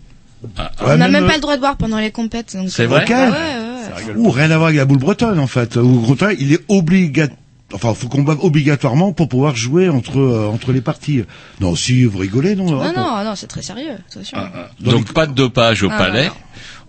Ah, 0.56 0.72
On 0.80 0.96
n'a 0.96 1.08
même 1.08 1.24
euh, 1.24 1.28
pas 1.28 1.34
le 1.34 1.40
droit 1.40 1.54
de 1.56 1.60
boire 1.60 1.76
pendant 1.76 1.98
les 1.98 2.10
compètes. 2.10 2.56
C'est 2.68 2.84
euh, 2.84 2.86
vrai 2.88 3.04
bah 3.08 3.14
ouais, 3.14 3.30
ouais, 3.30 4.06
ouais. 4.08 4.16
Ou 4.16 4.30
rien 4.30 4.50
à 4.50 4.56
voir 4.56 4.68
avec 4.68 4.78
la 4.78 4.84
boule 4.86 4.98
bretonne 4.98 5.38
en 5.38 5.46
fait. 5.46 5.76
Ou 5.76 6.02
au 6.02 6.06
contraire, 6.06 6.32
il 6.38 6.52
est 6.52 6.64
obligatoire. 6.68 7.38
Enfin, 7.74 7.92
faut 7.92 8.08
qu'on 8.08 8.22
boive 8.22 8.42
obligatoirement 8.42 9.12
pour 9.12 9.28
pouvoir 9.28 9.54
jouer 9.54 9.90
entre 9.90 10.18
euh, 10.18 10.48
entre 10.48 10.72
les 10.72 10.80
parties. 10.80 11.24
Non, 11.60 11.76
si 11.76 12.04
vous 12.04 12.18
rigolez, 12.18 12.56
non. 12.56 12.70
Non, 12.70 12.80
hein, 12.80 12.92
non, 12.96 13.24
non, 13.24 13.34
c'est 13.36 13.46
très 13.46 13.62
sérieux. 13.62 13.92
Attention. 14.10 14.38
Donc 14.80 15.12
pas 15.12 15.26
de 15.26 15.34
dopage 15.34 15.82
au 15.82 15.90
Ah, 15.92 15.98
palais. 15.98 16.28
non, 16.28 16.28
non. 16.28 16.34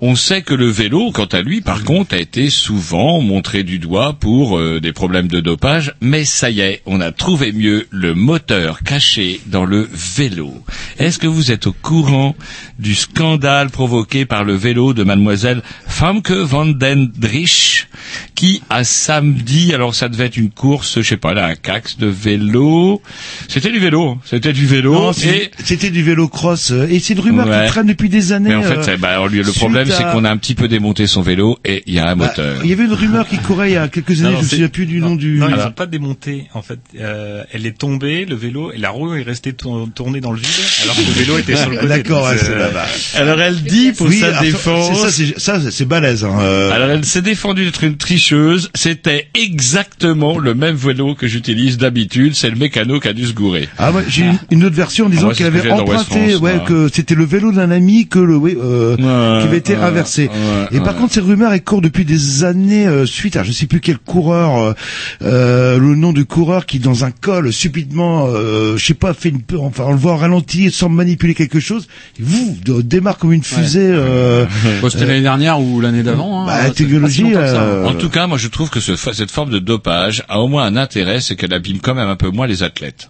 On 0.02 0.16
sait 0.16 0.44
que 0.44 0.54
le 0.54 0.68
vélo, 0.70 1.12
quant 1.12 1.26
à 1.26 1.42
lui, 1.42 1.60
par 1.60 1.84
contre, 1.84 2.16
a 2.16 2.20
été 2.20 2.50
souvent 2.50 3.20
montré 3.22 3.64
du 3.64 3.80
doigt 3.80 4.14
pour 4.18 4.58
euh, 4.58 4.80
des 4.80 4.94
problèmes 4.94 5.28
de 5.28 5.42
dopage, 5.42 5.94
mais 6.00 6.24
ça 6.24 6.50
y 6.50 6.62
est, 6.62 6.82
on 6.86 7.02
a 7.02 7.12
trouvé 7.12 7.52
mieux 7.52 7.86
le 7.92 8.14
moteur 8.16 8.80
caché 8.84 9.42
dans 9.48 9.66
le 9.66 9.90
vélo. 9.92 10.54
Est-ce 11.00 11.20
que 11.20 11.28
vous 11.28 11.52
êtes 11.52 11.68
au 11.68 11.74
courant 11.74 12.34
du 12.80 12.96
scandale 12.96 13.70
provoqué 13.72 14.24
par 14.26 14.46
le 14.46 14.54
vélo 14.56 14.94
de 14.94 15.04
mademoiselle 15.04 15.62
Famke 15.86 16.32
van 16.32 16.66
den 16.68 17.12
Driesch, 17.18 17.90
qui 18.36 18.62
a 18.70 18.86
samedi, 18.86 19.74
alors 19.74 19.94
ça 19.96 20.08
devait 20.08 20.28
être 20.28 20.38
une 20.38 20.50
course, 20.50 21.02
je 21.02 21.08
sais 21.10 21.18
pas 21.18 21.34
là, 21.34 21.48
un 21.48 21.56
cax 21.56 21.98
de 21.98 22.08
vélo. 22.08 23.02
C'était 23.50 23.72
du 23.72 23.80
vélo, 23.80 24.18
c'était 24.24 24.54
du 24.54 24.66
vélo. 24.66 24.94
Non, 24.94 25.12
et 25.12 25.52
c'était 25.66 25.90
du 25.90 26.04
vélo 26.04 26.30
cross 26.30 26.72
et 26.72 27.00
c'est 27.00 27.16
une 27.16 27.20
rumeur 27.20 27.48
Ouais. 27.50 27.66
qui 27.66 27.72
traîne 27.72 27.88
depuis 27.88 28.08
des 28.08 28.32
années. 28.32 28.48
mais 28.50 28.56
en 28.56 28.62
fait, 28.64 28.78
euh, 28.78 28.84
c'est- 28.84 28.98
bah, 28.98 29.10
alors, 29.10 29.28
lui, 29.28 29.40
le 29.40 29.44
suite 29.44 29.89
problème, 29.90 30.10
c'est 30.12 30.18
qu'on 30.18 30.26
a 30.26 30.30
un 30.32 30.38
petit 30.38 30.56
peu 30.56 30.68
démonté 30.68 31.08
son 31.08 31.22
vélo 31.22 31.58
et 31.66 31.84
il 31.88 31.94
y 31.94 32.00
a 32.00 32.08
un 32.08 32.16
Bah, 32.16 32.28
moteur. 32.28 32.62
Il 32.64 32.70
y 32.70 32.74
avait 32.74 32.86
une 32.86 32.94
rumeur 32.94 33.28
qui 33.28 33.38
courait 33.38 33.72
il 33.72 33.74
y 33.74 33.78
a 33.78 33.88
quelques 33.88 34.20
années, 34.22 34.32
Non, 34.32 34.38
je 34.38 34.38
me 34.38 34.44
c'est- 34.44 34.50
souviens 34.56 34.68
plus 34.70 34.86
du 34.86 35.00
nom 35.00 35.16
du... 35.16 35.38
Non, 35.40 35.48
ils 35.50 35.56
n'ont 35.56 35.72
pas 35.72 35.86
démonté. 35.86 36.46
En 36.54 36.62
fait, 36.62 36.80
euh, 37.00 37.44
elle 37.52 37.66
est 37.66 37.78
tombée, 37.78 38.26
le 38.26 38.36
vélo, 38.36 38.72
et 38.72 38.78
la 38.78 38.90
roue 38.90 39.14
est 39.16 39.22
restée 39.24 39.54
tour- 39.54 39.88
tournée 39.94 40.22
dans 40.22 40.32
le 40.32 40.38
vide, 40.40 40.50
alors 40.84 40.96
que 40.96 41.02
le 41.02 41.12
vélo 41.12 41.38
était 41.38 41.56
sur 41.56 41.70
le 41.70 41.76
côté. 41.78 41.88
D'accord, 41.88 42.24
ouais, 42.30 42.38
c'est 42.38 42.50
euh, 42.52 42.60
là-bas. 42.60 42.86
Alors 43.16 43.40
elle 43.42 43.62
dit 43.62 43.92
pour 43.92 44.08
Oui, 44.08 44.20
sa 44.20 44.28
alors, 44.28 44.42
défense. 44.42 45.02
ça, 45.02 45.12
c'est- 45.12 45.40
ça, 45.40 45.60
c'est 45.72 45.86
balèze. 45.86 46.24
Hein. 46.24 46.38
euh. 46.42 46.72
Alors 46.72 46.90
elle 46.90 47.06
s'est 47.06 47.22
défendue 47.22 47.66
d'être 47.66 47.84
une 47.84 47.98
tricheuse. 47.98 48.70
C'était 48.76 49.28
exactement 49.34 50.38
le 50.40 50.54
même 50.54 50.76
vélo 50.76 51.16
que 51.16 51.28
j'utilise 51.28 51.78
d'habitude. 51.78 52.36
C'est 52.36 52.50
le 52.50 52.56
mécano 52.56 53.00
qui 53.00 53.08
a 53.08 53.14
dû 53.14 53.26
se 53.26 53.34
gourer. 53.34 53.68
Ah 53.78 53.92
ouais, 53.92 54.04
j'ai 54.08 54.24
une, 54.24 54.40
une 54.52 54.64
autre 54.66 54.76
version 54.76 55.06
en 55.06 55.10
disant 55.10 55.24
moi, 55.26 55.34
c'est 55.34 55.44
qu'elle 55.44 55.56
avait 55.58 55.70
emprunté, 55.72 56.30
France, 56.30 56.42
ouais, 56.42 56.60
que 56.68 56.90
c'était 56.94 57.16
le 57.16 57.26
vélo 57.26 57.52
d'un 57.52 57.72
ami 57.72 58.08
que 58.08 58.20
le, 58.20 58.36
euh, 58.36 58.96
qui 58.98 59.48
avait 59.48 59.58
été 59.58 59.74
ouais, 59.74 59.79
inversé. 59.84 60.28
ouais, 60.28 60.68
Et 60.72 60.80
par 60.80 60.94
ouais. 60.94 61.02
contre, 61.02 61.14
ces 61.14 61.20
rumeurs 61.22 61.54
elles 61.54 61.64
courent 61.64 61.82
depuis 61.82 62.06
des 62.06 62.44
années 62.44 62.88
euh, 62.88 63.06
suite 63.06 63.36
à 63.36 63.44
je 63.44 63.52
sais 63.52 63.66
plus 63.68 63.80
quel 63.80 63.98
coureur, 63.98 64.58
euh, 64.58 64.74
euh, 65.22 65.78
le 65.80 65.96
nom 65.96 66.14
du 66.14 66.26
coureur 66.26 66.66
qui 66.66 66.80
dans 66.80 67.06
un 67.06 67.12
col 67.12 67.52
subitement, 67.54 68.28
euh, 68.28 68.78
je 68.78 68.86
sais 68.86 68.94
pas, 68.94 69.14
fait 69.14 69.30
une, 69.30 69.42
enfin 69.60 69.84
on 69.88 69.92
le 69.92 69.98
voit 69.98 70.14
en 70.14 70.18
ralenti 70.18 70.72
sans 70.72 70.90
manipuler 70.90 71.34
quelque 71.36 71.60
chose, 71.60 71.88
et 72.20 72.24
vous 72.24 72.58
démarre 72.84 73.18
comme 73.18 73.34
une 73.34 73.44
fusée. 73.44 73.80
Euh, 73.82 74.46
Bon, 74.82 74.90
C'était 74.90 75.04
euh, 75.04 75.08
l'année 75.08 75.22
dernière 75.22 75.60
ou 75.60 75.80
l'année 75.82 76.04
d'avant. 76.04 76.42
hein. 76.42 76.46
bah, 76.46 76.70
technologie, 76.72 77.34
euh, 77.36 77.86
En 77.86 77.94
tout 77.94 78.10
cas, 78.10 78.28
moi 78.28 78.38
je 78.38 78.48
trouve 78.48 78.70
que 78.70 78.80
ce, 78.80 78.96
cette 78.96 79.32
forme 79.32 79.50
de 79.50 79.60
dopage 79.60 80.24
a 80.30 80.40
au 80.40 80.48
moins 80.48 80.64
un 80.66 80.76
intérêt, 80.78 81.20
c'est 81.22 81.36
qu'elle 81.36 81.54
abîme 81.54 81.80
quand 81.80 81.96
même 81.96 82.08
un 82.10 82.16
peu 82.16 82.30
moins 82.30 82.48
les 82.48 82.64
athlètes. 82.64 83.10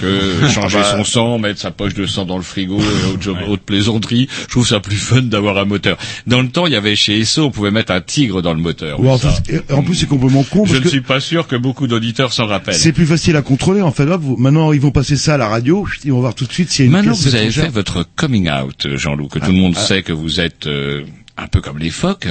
Que 0.00 0.48
changer 0.54 0.78
bah. 0.78 0.96
son 0.96 1.04
sang, 1.04 1.38
mettre 1.38 1.60
sa 1.60 1.70
poche 1.70 1.94
de 1.94 2.06
sang 2.06 2.24
dans 2.24 2.36
le 2.36 2.42
frigo, 2.42 2.80
et 2.80 3.50
autre, 3.50 3.62
plaisanterie, 3.62 4.28
je 4.42 4.46
trouve 4.48 4.66
ça 4.66 4.80
plus 4.80 4.96
fun 4.96 5.22
d'avoir 5.22 5.58
un 5.58 5.64
moteur. 5.64 5.98
Dans 6.26 6.40
le 6.42 6.48
temps, 6.48 6.66
il 6.66 6.72
y 6.72 6.76
avait 6.76 6.96
chez 6.96 7.18
Esso, 7.20 7.42
on 7.42 7.50
pouvait 7.50 7.70
mettre 7.70 7.92
un 7.92 8.00
tigre 8.00 8.42
dans 8.42 8.54
le 8.54 8.60
moteur. 8.60 9.00
en, 9.00 9.18
Ça, 9.18 9.32
plus, 9.44 9.56
et 9.56 9.72
en 9.72 9.82
plus, 9.82 9.94
c'est 9.94 10.06
complètement 10.06 10.44
con 10.44 10.64
je 10.64 10.76
ne 10.76 10.88
suis 10.88 11.00
pas 11.00 11.20
sûr 11.20 11.46
que 11.46 11.56
beaucoup 11.56 11.86
d'auditeurs 11.86 12.32
s'en 12.32 12.46
rappellent. 12.46 12.74
c'est 12.74 12.92
plus 12.92 13.06
facile 13.06 13.36
à 13.36 13.42
contrôler. 13.42 13.82
En 13.82 13.92
fait, 13.92 14.06
vous- 14.06 14.36
maintenant 14.36 14.72
ils 14.72 14.80
vont 14.80 14.90
passer 14.90 15.16
ça 15.16 15.34
à 15.34 15.36
la 15.36 15.48
radio, 15.48 15.86
ils 16.04 16.12
vont 16.12 16.20
voir 16.20 16.34
tout 16.34 16.46
de 16.46 16.52
suite 16.52 16.70
s'il 16.70 16.84
y 16.84 16.84
a 16.84 16.86
une 16.86 16.92
Maintenant 16.92 17.12
vous 17.12 17.34
avez 17.34 17.50
fait 17.50 17.68
votre 17.68 18.06
coming 18.16 18.50
out, 18.50 18.86
Jean-Loup, 18.96 19.28
que 19.28 19.38
tout 19.38 19.52
le 19.52 19.58
monde 19.58 19.76
sait 19.76 20.02
que 20.02 20.12
vous 20.12 20.40
êtes 20.40 20.66
euh, 20.66 21.02
un 21.36 21.46
peu 21.46 21.60
comme 21.60 21.78
les 21.78 21.90
phoques, 21.90 22.28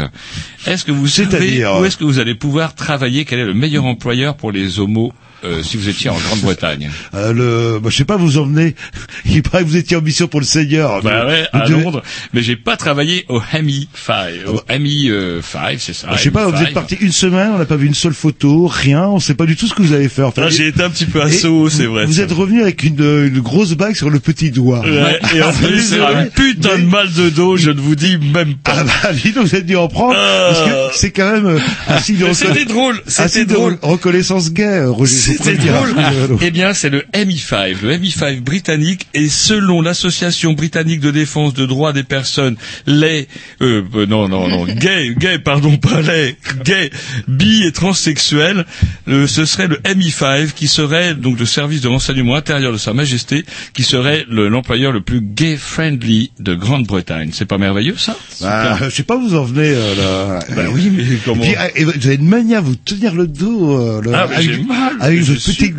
est-ce 0.68 0.86
que 0.86 0.92
vous 0.92 1.08
savez 1.08 1.66
où 1.66 1.68
euh, 1.68 1.86
est-ce 1.86 1.98
que 1.98 2.04
vous 2.04 2.20
allez 2.20 2.36
pouvoir 2.36 2.76
travailler? 2.76 3.26
Quel 3.26 3.40
est 3.40 3.46
le 3.46 3.54
meilleur 3.54 3.86
employeur 3.86 4.36
pour 4.36 4.52
les 4.52 4.80
homos? 4.80 5.14
Euh, 5.44 5.64
si 5.64 5.78
vous 5.78 5.90
étiez 5.90 6.10
en 6.10 6.18
Grande-Bretagne 6.18 6.90
Euh, 7.14 7.34
le, 7.34 7.80
bah, 7.80 7.90
je 7.92 7.98
sais 7.98 8.06
pas, 8.06 8.16
vous 8.18 8.38
en 8.38 8.46
venez. 8.46 8.76
Il 9.26 9.42
paraît 9.44 9.64
que 9.64 9.70
vous 9.70 9.76
étiez 9.78 9.98
en 9.98 10.02
mission 10.02 10.28
pour 10.28 10.40
le 10.40 10.46
Seigneur. 10.46 11.02
Bah 11.02 11.26
ouais, 11.28 11.46
à 11.54 11.66
devez- 11.68 11.84
Londres. 11.84 12.02
Mais 12.34 12.42
j'ai 12.42 12.56
pas 12.56 12.78
travaillé 12.78 13.26
au 13.28 13.42
MI 13.62 13.88
5. 13.94 14.16
Au 14.48 14.62
MI 14.80 15.10
5, 15.42 15.76
c'est 15.80 15.94
ça. 15.94 16.08
Bah, 16.08 16.14
je 16.18 16.24
sais 16.24 16.32
pas, 16.32 16.46
vous 16.48 16.54
MI5. 16.58 16.68
êtes 16.68 16.74
parti 16.74 16.96
une 17.02 17.12
semaine, 17.12 17.52
on 17.54 17.58
n'a 17.58 17.66
pas 17.66 17.76
vu 17.76 17.88
une 17.88 17.94
seule 17.94 18.14
photo, 18.14 18.68
rien, 18.68 19.06
on 19.08 19.20
sait 19.20 19.34
pas 19.34 19.46
du 19.46 19.56
tout 19.56 19.68
ce 19.68 19.74
que 19.74 19.82
vous 19.82 19.94
avez 19.94 20.10
fait. 20.10 20.24
Enfin, 20.24 20.44
Ah, 20.46 20.50
j'ai 20.50 20.68
été 20.68 20.82
un 20.84 20.90
petit 20.90 21.06
peu 21.06 21.22
assaut, 21.22 21.70
c'est 21.70 21.86
vrai. 21.86 22.06
Vous 22.06 22.22
êtes 22.22 22.32
revenu 22.32 22.62
avec 22.62 22.84
une, 22.84 23.00
une 23.02 23.40
grosse 23.40 23.74
bague 23.74 23.96
sur 23.96 24.10
le 24.10 24.20
petit 24.20 24.52
doigt. 24.52 24.82
Ouais, 24.82 25.20
et 25.36 25.42
en 25.42 25.52
plus, 25.54 25.82
c'est 25.82 26.00
un 26.00 26.26
putain 26.28 26.78
de 26.78 26.86
mal 26.86 27.12
de 27.12 27.30
dos, 27.30 27.58
je 27.58 27.72
ne 27.72 27.80
vous 27.82 27.96
dis 27.96 28.18
même 28.18 28.56
pas. 28.56 28.74
Ah 28.78 28.84
bah, 28.84 29.12
dis 29.14 29.32
donc, 29.32 29.46
vous 29.48 29.56
êtes 29.56 29.66
dû 29.66 29.76
en 29.76 29.88
prendre, 29.88 30.14
parce 30.16 30.62
que 30.62 30.98
c'est 30.98 31.12
quand 31.12 31.32
même 31.32 31.46
euh, 31.46 31.60
reconna- 31.90 32.34
C'était 32.34 32.66
drôle, 32.66 33.02
c'était 33.08 33.46
drôle. 33.46 33.74
re- 33.74 33.86
reconnaissance 33.92 34.52
gay, 34.54 34.64
euh, 34.64 34.92
Roger. 34.92 35.31
C'était 35.38 35.56
drôle. 35.72 35.94
Eh 36.42 36.52
bien, 36.52 36.74
c'est 36.74 36.90
le 36.90 37.04
MI5, 37.14 37.78
le 37.84 37.98
MI5 37.98 38.42
britannique, 38.42 39.08
et 39.14 39.30
selon 39.30 39.82
l'association 39.82 40.54
britannique 40.54 41.00
de 41.00 41.12
défense 41.12 41.54
de 41.54 41.66
droits 41.66 41.94
des 41.94 42.04
personnes, 42.04 42.56
les, 42.88 43.28
euh, 43.62 43.84
euh, 43.96 44.06
non, 44.06 44.28
non, 44.28 44.48
non, 44.48 44.66
gays, 44.68 45.14
gays, 45.18 45.40
pardon, 45.40 45.78
pas 45.78 46.02
les, 46.02 46.36
gays, 46.66 46.90
bi 47.28 47.64
et 47.66 47.72
transsexuels, 47.72 48.66
euh, 49.08 49.28
ce 49.28 49.46
serait 49.46 49.68
le 49.68 49.78
MI5 49.78 50.52
qui 50.54 50.68
serait 50.68 51.16
donc 51.16 51.40
le 51.40 51.46
service 51.46 51.82
de 51.82 51.88
renseignement 51.88 52.36
intérieur 52.36 52.72
de 52.74 52.78
Sa 52.78 52.94
Majesté, 52.94 53.46
qui 53.74 53.84
serait 53.84 54.26
le- 54.30 54.50
l'employeur 54.50 54.92
le 54.92 55.02
plus 55.02 55.22
gay-friendly 55.22 56.32
de 56.40 56.54
Grande-Bretagne. 56.56 57.30
C'est 57.34 57.46
pas 57.46 57.58
merveilleux 57.58 57.96
ça? 57.98 58.18
Bah, 58.42 58.78
je 58.84 58.90
sais 58.90 59.04
pas 59.04 59.16
où 59.18 59.22
vous 59.30 59.36
en 59.36 59.44
venez 59.44 59.74
euh, 59.76 59.96
là. 59.96 60.40
Bah 60.56 60.64
oui, 60.74 60.92
mais 60.92 61.04
comment? 61.24 61.42
Puis, 61.44 61.54
ah, 61.58 61.70
et 61.76 61.84
vous 61.84 61.92
avez 61.92 62.16
une 62.16 62.28
manière 62.28 62.60
à 62.60 62.62
vous 62.62 62.76
tenir 62.76 63.14
le 63.16 63.28
dos. 63.28 63.78
euh, 63.80 64.02
le- 64.02 64.14
Ah, 64.14 64.28
mais 64.30 64.36
avec, 64.36 64.68
mal, 64.68 64.94
avec 65.00 65.21
votre 65.22 65.44
petite 65.46 65.76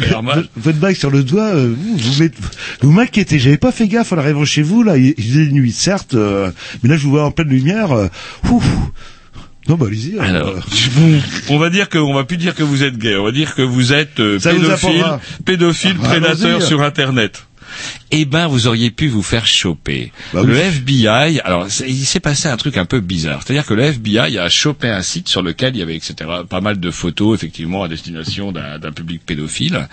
votre- 0.56 0.78
bague 0.78 0.96
sur 0.96 1.10
le 1.10 1.22
doigt. 1.24 1.54
euh, 1.54 1.74
vous 1.96 2.22
mettez- 2.22 2.36
vous 2.82 2.92
m'inquiétez. 2.92 3.38
J'avais 3.38 3.58
pas 3.58 3.72
fait 3.72 3.88
gaffe 3.88 4.12
en 4.12 4.18
arrivant 4.18 4.44
chez 4.44 4.62
vous 4.62 4.82
là. 4.82 4.96
Il 4.96 5.14
faisait 5.16 5.46
nuit 5.46 5.72
certes, 5.72 6.14
euh, 6.14 6.50
mais 6.82 6.88
là 6.88 6.96
je 6.96 7.04
vous 7.04 7.10
vois 7.10 7.24
en 7.24 7.30
pleine 7.30 7.48
lumière. 7.48 7.92
euh, 7.92 8.08
ouf. 8.50 8.64
Non 9.68 9.76
bah 9.76 9.86
allez-y. 9.86 10.16
euh, 10.18 10.22
Alors, 10.22 10.54
on 11.48 11.58
va 11.58 11.70
dire 11.70 11.88
que, 11.88 11.96
on 11.98 12.12
va 12.14 12.24
plus 12.24 12.36
dire 12.36 12.54
que 12.56 12.64
vous 12.64 12.82
êtes 12.82 12.98
gay, 12.98 13.14
on 13.16 13.22
va 13.24 13.30
dire 13.30 13.54
que 13.54 13.62
vous 13.62 13.92
êtes 13.92 14.18
euh, 14.18 14.38
pédophile, 14.40 15.04
pédophile, 15.44 15.96
Ah, 16.02 16.08
prédateur 16.08 16.56
allons-y. 16.56 16.66
sur 16.66 16.82
Internet. 16.82 17.46
Eh 18.10 18.24
ben, 18.24 18.46
vous 18.46 18.66
auriez 18.66 18.90
pu 18.90 19.08
vous 19.08 19.22
faire 19.22 19.46
choper. 19.46 20.12
Bah 20.32 20.42
le 20.42 20.54
oui. 20.54 20.60
FBI, 20.60 21.40
alors 21.40 21.66
il 21.86 22.04
s'est 22.06 22.20
passé 22.20 22.48
un 22.48 22.56
truc 22.56 22.76
un 22.76 22.84
peu 22.84 23.00
bizarre, 23.00 23.42
c'est-à-dire 23.44 23.64
que 23.66 23.74
le 23.74 23.82
FBI 23.84 24.38
a 24.38 24.48
chopé 24.48 24.88
un 24.88 25.02
site 25.02 25.28
sur 25.28 25.42
lequel 25.42 25.74
il 25.76 25.78
y 25.78 25.82
avait 25.82 25.96
etc 25.96 26.28
pas 26.48 26.60
mal 26.60 26.78
de 26.80 26.90
photos 26.90 27.36
effectivement 27.38 27.82
à 27.82 27.88
destination 27.88 28.52
d'un 28.52 28.92
public 28.92 29.22
pédophile, 29.24 29.88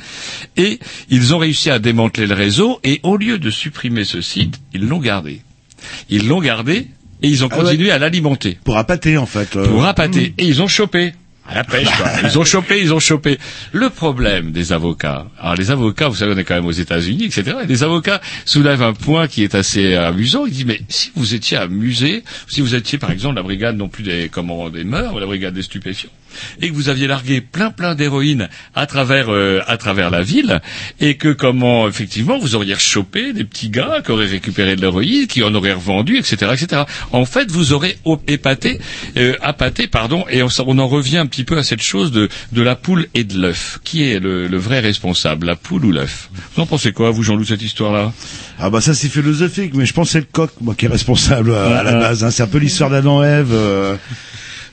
et 0.58 0.80
ils 1.10 1.34
ont 1.34 1.38
réussi 1.38 1.70
à 1.70 1.80
démanteler 1.80 2.28
le 2.28 2.36
réseau 2.36 2.80
et 2.84 3.00
au 3.04 3.18
lieu 3.18 3.38
de 3.38 3.50
supprimer 3.50 4.04
ce 4.04 4.22
site, 4.22 4.60
ils 4.74 4.88
l'ont 4.88 5.00
gardé. 5.00 5.42
Ils 6.10 6.28
l'ont 6.28 6.42
gardé 6.42 6.88
et 7.22 7.28
ils 7.28 7.44
ont 7.44 7.50
Ah 7.52 7.58
ouais. 7.58 7.64
continué 7.64 7.92
à 7.92 8.00
l'alimenter 8.00 8.58
pour 8.64 8.78
appâter 8.78 9.18
en 9.18 9.26
fait. 9.26 9.56
euh. 9.56 9.66
pour 9.68 9.86
appâter. 9.86 10.34
Et 10.38 10.46
ils 10.46 10.62
ont 10.62 10.68
chopé. 10.68 11.14
À 11.50 11.56
la 11.56 11.64
pêche, 11.64 11.88
quoi. 11.98 12.12
Ils 12.24 12.38
ont 12.38 12.44
chopé, 12.44 12.80
ils 12.80 12.94
ont 12.94 13.00
chopé. 13.00 13.40
Le 13.72 13.90
problème 13.90 14.52
des 14.52 14.72
avocats. 14.72 15.26
Alors, 15.40 15.56
les 15.56 15.72
avocats, 15.72 16.08
vous 16.08 16.16
savez, 16.16 16.34
on 16.36 16.38
est 16.38 16.44
quand 16.44 16.54
même 16.54 16.68
aux 16.68 16.72
États-Unis, 16.72 17.26
etc. 17.26 17.58
Et 17.64 17.66
les 17.66 17.84
avocats 17.84 18.22
soulèvent 18.46 18.84
un 18.84 18.94
point 18.94 19.28
qui 19.28 19.44
est 19.44 19.56
assez 19.56 19.96
amusant. 19.96 20.46
Ils 20.46 20.54
disent, 20.54 20.66
mais 20.66 20.82
si 20.90 21.12
vous 21.16 21.34
étiez 21.34 21.58
amusé, 21.58 22.24
si 22.48 22.62
vous 22.62 22.76
étiez, 22.76 23.00
par 23.00 23.10
exemple, 23.10 23.36
la 23.36 23.44
brigade 23.44 23.76
non 23.78 23.90
plus 23.90 24.04
des, 24.04 24.30
comment, 24.30 24.70
des 24.70 24.84
mœurs, 24.84 25.20
la 25.20 25.26
brigade 25.26 25.56
des 25.56 25.64
stupéfiants, 25.64 26.12
et 26.62 26.70
que 26.70 26.74
vous 26.74 26.90
aviez 26.90 27.08
largué 27.08 27.42
plein 27.42 27.72
plein 27.72 27.96
d'héroïne 27.96 28.50
à 28.76 28.86
travers 28.86 29.30
euh, 29.30 29.62
à 29.68 29.78
travers 29.78 30.10
la 30.10 30.22
ville 30.22 30.62
et 31.00 31.16
que 31.16 31.30
comment 31.30 31.88
effectivement 31.88 32.38
vous 32.38 32.56
auriez 32.56 32.76
chopé 32.78 33.34
des 33.34 33.44
petits 33.44 33.70
gars 33.70 34.02
qui 34.06 34.12
auraient 34.12 34.28
récupéré 34.28 34.76
de 34.76 34.82
l'héroïne 34.82 35.28
qui 35.28 35.44
en 35.44 35.54
auraient 35.54 35.74
revendu 35.74 36.18
etc 36.18 36.52
etc 36.54 36.84
en 37.12 37.26
fait 37.26 37.50
vous 37.52 37.74
aurez 37.74 37.98
épaté 38.28 38.80
euh, 39.18 39.36
appâté 39.42 39.88
pardon 39.88 40.26
et 40.30 40.44
on, 40.44 40.50
on 40.66 40.78
en 40.78 40.88
revient 40.88 41.18
un 41.18 41.26
petit 41.26 41.39
peu 41.44 41.58
à 41.58 41.64
cette 41.64 41.82
chose 41.82 42.12
de 42.12 42.30
de 42.52 42.62
la 42.62 42.76
poule 42.76 43.08
et 43.14 43.24
de 43.24 43.38
l'œuf 43.40 43.80
qui 43.84 44.04
est 44.04 44.20
le, 44.20 44.48
le 44.48 44.58
vrai 44.58 44.80
responsable 44.80 45.48
la 45.48 45.56
poule 45.56 45.86
ou 45.86 45.92
l'œuf? 45.92 46.30
Vous 46.56 46.62
en 46.62 46.66
pensez 46.66 46.92
quoi 46.92 47.12
vous 47.12 47.24
Jean-Loup 47.24 47.46
cette 47.46 47.62
histoire 47.62 47.92
là 47.94 48.12
Ah 48.60 48.70
bah 48.70 48.82
ça 48.82 48.94
c'est 48.94 49.10
philosophique, 49.10 49.74
mais 49.76 49.86
je 49.86 49.94
pense 49.94 50.08
que 50.08 50.12
c'est 50.14 50.20
le 50.20 50.28
coq 50.32 50.52
moi 50.62 50.76
qui 50.76 50.86
est 50.86 50.90
responsable 50.90 51.52
euh, 51.52 51.80
à 51.80 51.84
la 51.84 51.94
base. 51.94 52.24
Hein. 52.24 52.32
C'est 52.32 52.44
un 52.44 52.48
peu 52.48 52.58
l'histoire 52.60 52.90
d'Adam-Ève. 52.90 53.50
Euh... 53.52 53.96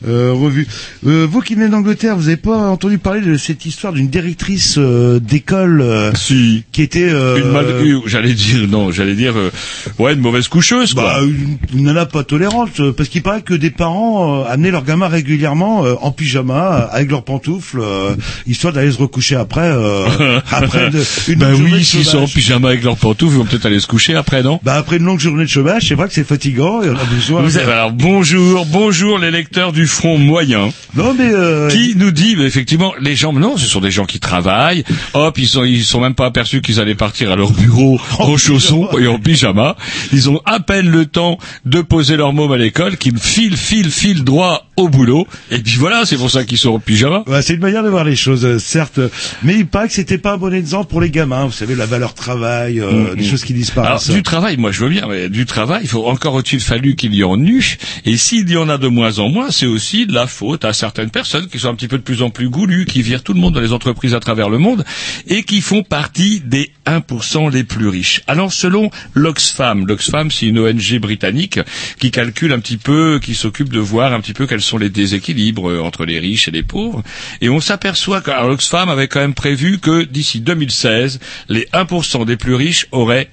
Euh, 0.06 0.32
revue. 0.34 0.66
Euh, 1.06 1.26
vous 1.30 1.40
qui 1.40 1.54
venez 1.54 1.68
d'Angleterre, 1.68 2.16
vous 2.16 2.24
n'avez 2.24 2.36
pas 2.36 2.56
entendu 2.56 2.98
parler 2.98 3.20
de 3.22 3.36
cette 3.36 3.64
histoire 3.64 3.92
d'une 3.92 4.08
directrice 4.08 4.74
euh, 4.78 5.18
d'école 5.20 5.80
euh, 5.80 6.12
si. 6.14 6.64
qui 6.72 6.82
était 6.82 7.08
euh, 7.08 7.38
une 7.38 7.50
mal 7.50 7.64
euh, 7.66 8.00
j'allais 8.06 8.34
dire 8.34 8.66
non 8.68 8.90
j'allais 8.92 9.14
dire 9.14 9.34
euh, 9.36 9.50
ouais 9.98 10.12
une 10.14 10.20
mauvaise 10.20 10.48
coucheuse 10.48 10.92
quoi. 10.94 11.02
Bah, 11.04 11.20
une, 11.22 11.56
une 11.78 11.84
nana 11.84 12.04
pas 12.06 12.24
tolérante 12.24 12.80
parce 12.96 13.08
qu'il 13.08 13.22
paraît 13.22 13.42
que 13.42 13.54
des 13.54 13.70
parents 13.70 14.42
euh, 14.42 14.44
amenaient 14.48 14.70
leurs 14.70 14.84
gamins 14.84 15.08
régulièrement 15.08 15.84
euh, 15.86 15.94
en 16.02 16.10
pyjama 16.12 16.88
avec 16.92 17.10
leurs 17.10 17.24
pantoufles 17.24 17.80
euh, 17.80 18.14
histoire 18.46 18.72
d'aller 18.72 18.92
se 18.92 18.98
recoucher 18.98 19.36
après 19.36 19.60
euh, 19.72 20.06
après 20.50 20.90
de, 20.90 21.02
une 21.28 21.38
bah 21.38 21.48
oui 21.54 21.84
s'ils 21.84 22.04
sont 22.04 22.18
en 22.18 22.26
pyjama 22.26 22.68
avec 22.68 22.82
leurs 22.84 22.96
pantoufles 22.96 23.32
ils 23.34 23.38
vont 23.38 23.44
peut-être 23.44 23.66
aller 23.66 23.80
se 23.80 23.86
coucher 23.86 24.14
après 24.14 24.42
non? 24.42 24.60
Bah 24.62 24.74
après 24.74 24.96
une 24.98 25.04
longue 25.04 25.20
journée 25.20 25.44
de 25.44 25.48
chômage 25.50 25.88
c'est 25.88 25.94
vrai 25.94 26.08
que 26.08 26.14
c'est 26.14 26.24
fatigant 26.26 26.82
et 26.82 26.90
on 26.90 26.96
a 26.96 27.04
besoin 27.04 27.42
Vous 27.42 27.56
avez- 27.56 27.72
alors 27.72 27.92
bonjour, 27.92 28.66
bonjour 28.66 29.18
les 29.18 29.30
lecteurs 29.30 29.72
du 29.72 29.86
Front 29.96 30.18
moyen. 30.18 30.68
non 30.94 31.14
mais 31.14 31.30
euh, 31.32 31.68
Qui 31.68 31.94
nous 31.96 32.10
dit 32.10 32.36
mais 32.36 32.44
effectivement 32.44 32.92
les 33.00 33.16
gens 33.16 33.32
non 33.32 33.56
ce 33.56 33.66
sont 33.66 33.80
des 33.80 33.90
gens 33.90 34.04
qui 34.04 34.20
travaillent. 34.20 34.84
Hop 35.14 35.38
ils 35.38 35.46
sont 35.48 35.64
ils 35.64 35.84
sont 35.84 36.00
même 36.00 36.14
pas 36.14 36.26
aperçus 36.26 36.60
qu'ils 36.60 36.80
allaient 36.80 36.94
partir 36.94 37.32
à 37.32 37.36
leur 37.36 37.50
bureau 37.52 37.98
en 38.18 38.36
chaussons 38.36 38.88
et 38.98 39.06
en 39.06 39.18
pyjama. 39.18 39.76
Ils 40.12 40.28
ont 40.28 40.40
à 40.44 40.60
peine 40.60 40.88
le 40.88 41.06
temps 41.06 41.38
de 41.64 41.80
poser 41.80 42.16
leur 42.16 42.32
môme 42.32 42.52
à 42.52 42.58
l'école 42.58 42.96
qu'ils 42.98 43.18
filent 43.18 43.56
filent 43.56 43.90
filent 43.90 44.24
droit 44.24 44.66
au 44.76 44.88
boulot. 44.90 45.26
Et 45.50 45.58
puis 45.58 45.76
voilà 45.78 46.04
c'est 46.04 46.16
pour 46.16 46.30
ça 46.30 46.44
qu'ils 46.44 46.58
sont 46.58 46.70
en 46.70 46.78
pyjama. 46.78 47.22
Ouais, 47.26 47.40
c'est 47.42 47.54
une 47.54 47.60
manière 47.60 47.82
de 47.82 47.88
voir 47.88 48.04
les 48.04 48.16
choses, 48.16 48.44
euh, 48.44 48.58
certes, 48.58 49.00
mais 49.42 49.54
il 49.54 49.66
paraît 49.66 49.88
que 49.88 49.94
c'était 49.94 50.18
pas 50.18 50.32
un 50.34 50.36
bon 50.36 50.52
exemple 50.52 50.90
pour 50.90 51.00
les 51.00 51.10
gamins. 51.10 51.46
Vous 51.46 51.52
savez, 51.52 51.74
la 51.74 51.86
valeur 51.86 52.12
travail, 52.14 52.80
euh, 52.80 53.14
des 53.14 53.24
choses 53.24 53.42
qui 53.44 53.52
Alors, 53.54 53.60
disparaissent. 53.62 54.10
du 54.10 54.22
travail, 54.22 54.56
moi 54.58 54.72
je 54.72 54.80
veux 54.84 54.90
bien, 54.90 55.06
mais 55.08 55.28
du 55.30 55.46
travail, 55.46 55.80
il 55.84 55.88
faut 55.88 56.06
encore 56.06 56.34
au-dessus 56.34 56.60
fallu 56.60 56.94
qu'il 56.96 57.14
y 57.14 57.24
en 57.24 57.40
eût, 57.40 57.78
et 58.04 58.16
s'il 58.16 58.50
y 58.50 58.56
en 58.56 58.68
a 58.68 58.76
de 58.78 58.88
moins 58.88 59.18
en 59.18 59.28
moins, 59.28 59.50
c'est 59.50 59.66
aussi 59.76 60.06
de 60.06 60.14
la 60.14 60.26
faute 60.26 60.64
à 60.64 60.72
certaines 60.72 61.10
personnes 61.10 61.48
qui 61.48 61.58
sont 61.58 61.68
un 61.68 61.74
petit 61.74 61.86
peu 61.86 61.98
de 61.98 62.02
plus 62.02 62.22
en 62.22 62.30
plus 62.30 62.48
goulues, 62.48 62.86
qui 62.86 63.02
virent 63.02 63.22
tout 63.22 63.34
le 63.34 63.40
monde 63.40 63.52
dans 63.52 63.60
les 63.60 63.74
entreprises 63.74 64.14
à 64.14 64.20
travers 64.20 64.48
le 64.48 64.56
monde 64.56 64.84
et 65.26 65.42
qui 65.42 65.60
font 65.60 65.82
partie 65.82 66.40
des 66.40 66.72
1% 66.86 67.52
les 67.52 67.62
plus 67.62 67.88
riches. 67.88 68.22
Alors 68.26 68.52
selon 68.52 68.90
l'Oxfam, 69.12 69.86
l'Oxfam 69.86 70.30
c'est 70.30 70.46
une 70.46 70.58
ONG 70.58 70.98
britannique 70.98 71.60
qui 72.00 72.10
calcule 72.10 72.52
un 72.52 72.58
petit 72.58 72.78
peu, 72.78 73.20
qui 73.22 73.34
s'occupe 73.34 73.70
de 73.70 73.78
voir 73.78 74.14
un 74.14 74.20
petit 74.20 74.32
peu 74.32 74.46
quels 74.46 74.62
sont 74.62 74.78
les 74.78 74.88
déséquilibres 74.88 75.70
euh, 75.70 75.80
entre 75.80 76.06
les 76.06 76.18
riches 76.18 76.48
et 76.48 76.52
les 76.52 76.62
pauvres, 76.62 77.02
et 77.42 77.50
on 77.50 77.60
s'aperçoit 77.60 78.22
que 78.22 78.30
l'Oxfam 78.30 78.88
avait 78.88 79.08
quand 79.08 79.20
même 79.20 79.34
prévu 79.34 79.78
que 79.78 80.04
d'ici 80.04 80.40
2016, 80.40 81.20
les 81.48 81.68
1% 81.74 82.24
des 82.24 82.36
plus 82.36 82.54
riches 82.54 82.86
auraient 82.92 83.28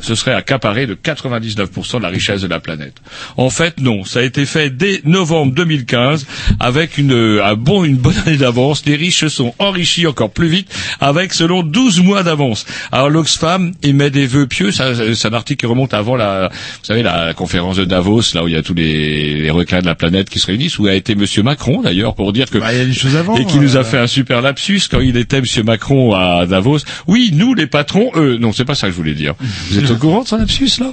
ce 0.00 0.14
serait 0.14 0.34
accaparé 0.34 0.86
de 0.86 0.94
99% 0.94 1.96
de 1.98 2.02
la 2.02 2.08
richesse 2.08 2.42
de 2.42 2.46
la 2.46 2.60
planète. 2.60 2.94
En 3.36 3.50
fait, 3.50 3.80
non. 3.80 4.04
Ça 4.04 4.20
a 4.20 4.22
été 4.22 4.44
fait 4.46 4.70
dès 4.70 5.00
novembre 5.04 5.52
2015 5.54 6.26
avec 6.60 6.98
une, 6.98 7.40
un 7.42 7.54
bon, 7.54 7.82
une 7.84 7.96
bonne 7.96 8.14
année 8.26 8.36
d'avance. 8.36 8.84
Les 8.86 8.94
riches 8.94 9.20
se 9.20 9.28
sont 9.28 9.54
enrichis 9.58 10.06
encore 10.06 10.30
plus 10.30 10.48
vite 10.48 10.72
avec 11.00 11.32
selon 11.32 11.62
12 11.62 12.00
mois 12.02 12.22
d'avance. 12.22 12.66
Alors 12.92 13.10
l'Oxfam 13.10 13.72
émet 13.82 14.10
des 14.10 14.26
vœux 14.26 14.46
pieux. 14.46 14.70
Ça, 14.70 14.92
C'est 15.14 15.28
un 15.28 15.32
article 15.32 15.60
qui 15.60 15.66
remonte 15.66 15.94
avant 15.94 16.14
la, 16.14 16.48
vous 16.50 16.84
savez, 16.84 17.02
la 17.02 17.32
conférence 17.34 17.76
de 17.76 17.84
Davos, 17.84 18.22
là 18.34 18.44
où 18.44 18.48
il 18.48 18.54
y 18.54 18.56
a 18.56 18.62
tous 18.62 18.74
les, 18.74 19.34
les 19.34 19.50
requins 19.50 19.80
de 19.80 19.86
la 19.86 19.94
planète 19.94 20.28
qui 20.28 20.38
se 20.38 20.46
réunissent, 20.46 20.78
où 20.78 20.86
a 20.86 20.94
été 20.94 21.14
Monsieur 21.14 21.42
Macron 21.42 21.80
d'ailleurs 21.82 22.14
pour 22.14 22.32
dire 22.32 22.48
que 22.50 22.58
Bah, 22.58 22.72
il 22.72 22.78
y 22.78 22.82
a 22.82 22.84
des 22.84 22.92
choses 22.92 23.16
avant. 23.16 23.36
et 23.36 23.46
qui 23.46 23.58
nous 23.58 23.76
a 23.76 23.80
euh, 23.80 23.84
fait 23.84 23.98
un 23.98 24.06
super 24.06 24.40
lapsus 24.42 24.82
quand 24.90 25.00
il 25.00 25.16
était 25.16 25.40
Monsieur 25.40 25.62
Macron 25.62 26.14
à 26.14 26.46
Davos. 26.46 26.78
Oui, 27.06 27.30
nous 27.32 27.54
les 27.54 27.66
patrons, 27.66 28.10
eux. 28.14 28.36
Non, 28.38 28.52
c'est 28.52 28.64
pas 28.64 28.74
ça 28.74 28.86
que 28.86 28.92
je 28.92 28.96
voulais 28.96 29.14
dire. 29.14 29.34
Vous 29.68 29.78
êtes 29.78 29.90
au 29.90 29.96
courant 29.96 30.22
de 30.22 30.28
son 30.28 30.36
lapsus 30.38 30.70
là 30.80 30.92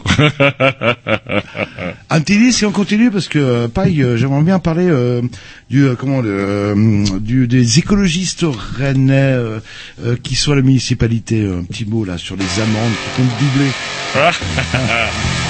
Un 2.10 2.22
petit 2.22 2.38
disque 2.38 2.64
et 2.64 2.66
on 2.66 2.72
continue 2.72 3.12
parce 3.12 3.28
que 3.28 3.40
euh, 3.40 3.68
pareil, 3.68 4.02
euh, 4.02 4.18
j'aimerais 4.18 4.42
bien 4.42 4.60
parler 4.60 4.88
euh, 4.88 5.22
du 5.70 5.84
euh, 5.84 5.96
comment 5.96 6.22
euh, 6.24 7.06
du 7.20 7.48
des 7.48 7.80
écologistes 7.80 8.46
rennais 8.78 9.14
euh, 9.34 9.60
euh, 10.06 10.16
qui 10.22 10.36
sont 10.36 10.52
à 10.54 10.56
la 10.56 10.62
municipalité. 10.62 11.46
Un 11.46 11.64
petit 11.64 11.86
mot 11.86 12.06
là 12.06 12.18
sur 12.18 12.36
les 12.36 12.62
amendes 12.62 12.92
qui 13.16 13.22
comptent 13.22 13.40
doubler. 13.40 13.72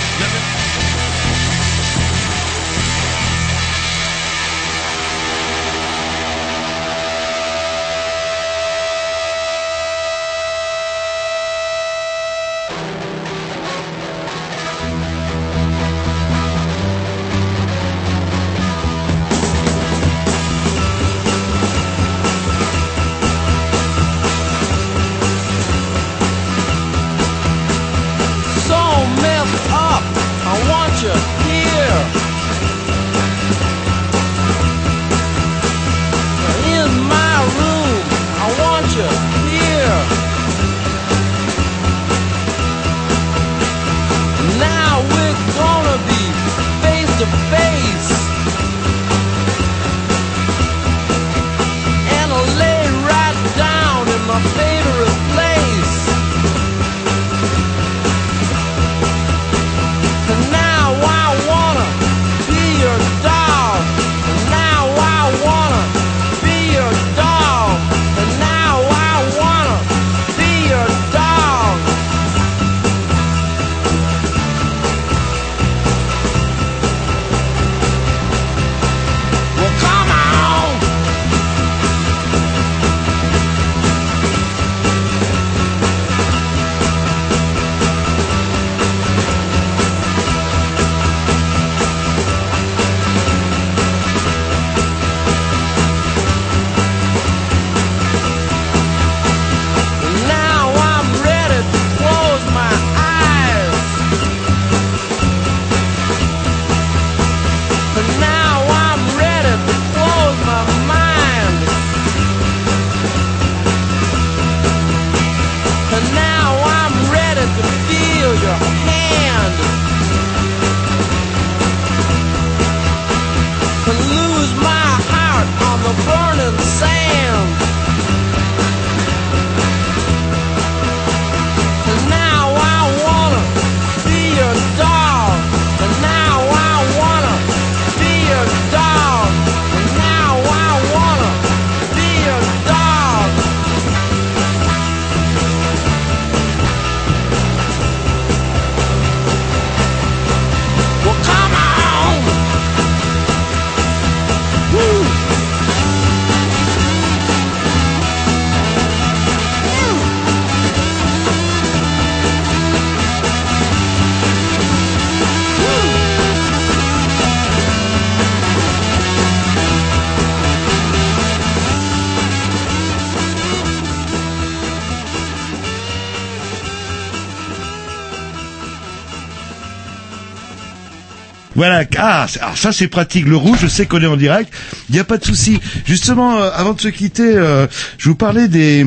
Ah, 182.23 182.27
c'est- 182.29 182.39
alors 182.39 182.57
ça 182.57 182.71
c'est 182.71 182.87
pratique. 182.87 183.25
Le 183.25 183.35
rouge, 183.35 183.57
je 183.61 183.67
sais 183.67 183.85
qu'on 183.85 184.01
est 184.01 184.05
en 184.05 184.15
direct. 184.15 184.49
Il 184.89 184.93
n'y 184.95 184.99
a 184.99 185.03
pas 185.03 185.17
de 185.17 185.25
souci. 185.25 185.59
Justement, 185.85 186.37
euh, 186.37 186.49
avant 186.55 186.71
de 186.73 186.79
se 186.79 186.87
quitter, 186.87 187.35
euh, 187.35 187.67
je 187.97 188.07
vous 188.07 188.15
parlais 188.15 188.47
des 188.47 188.85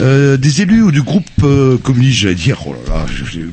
euh, 0.00 0.36
des 0.36 0.60
élus 0.62 0.82
ou 0.82 0.90
du 0.90 1.02
groupe 1.02 1.24
communiste. 1.84 2.18
J'allais 2.18 2.34
dire, 2.34 2.58
oh 2.66 2.74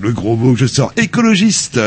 le 0.02 0.12
gros 0.12 0.36
mot 0.36 0.54
que 0.54 0.60
je 0.60 0.66
sors, 0.68 0.92
écologiste 0.98 1.80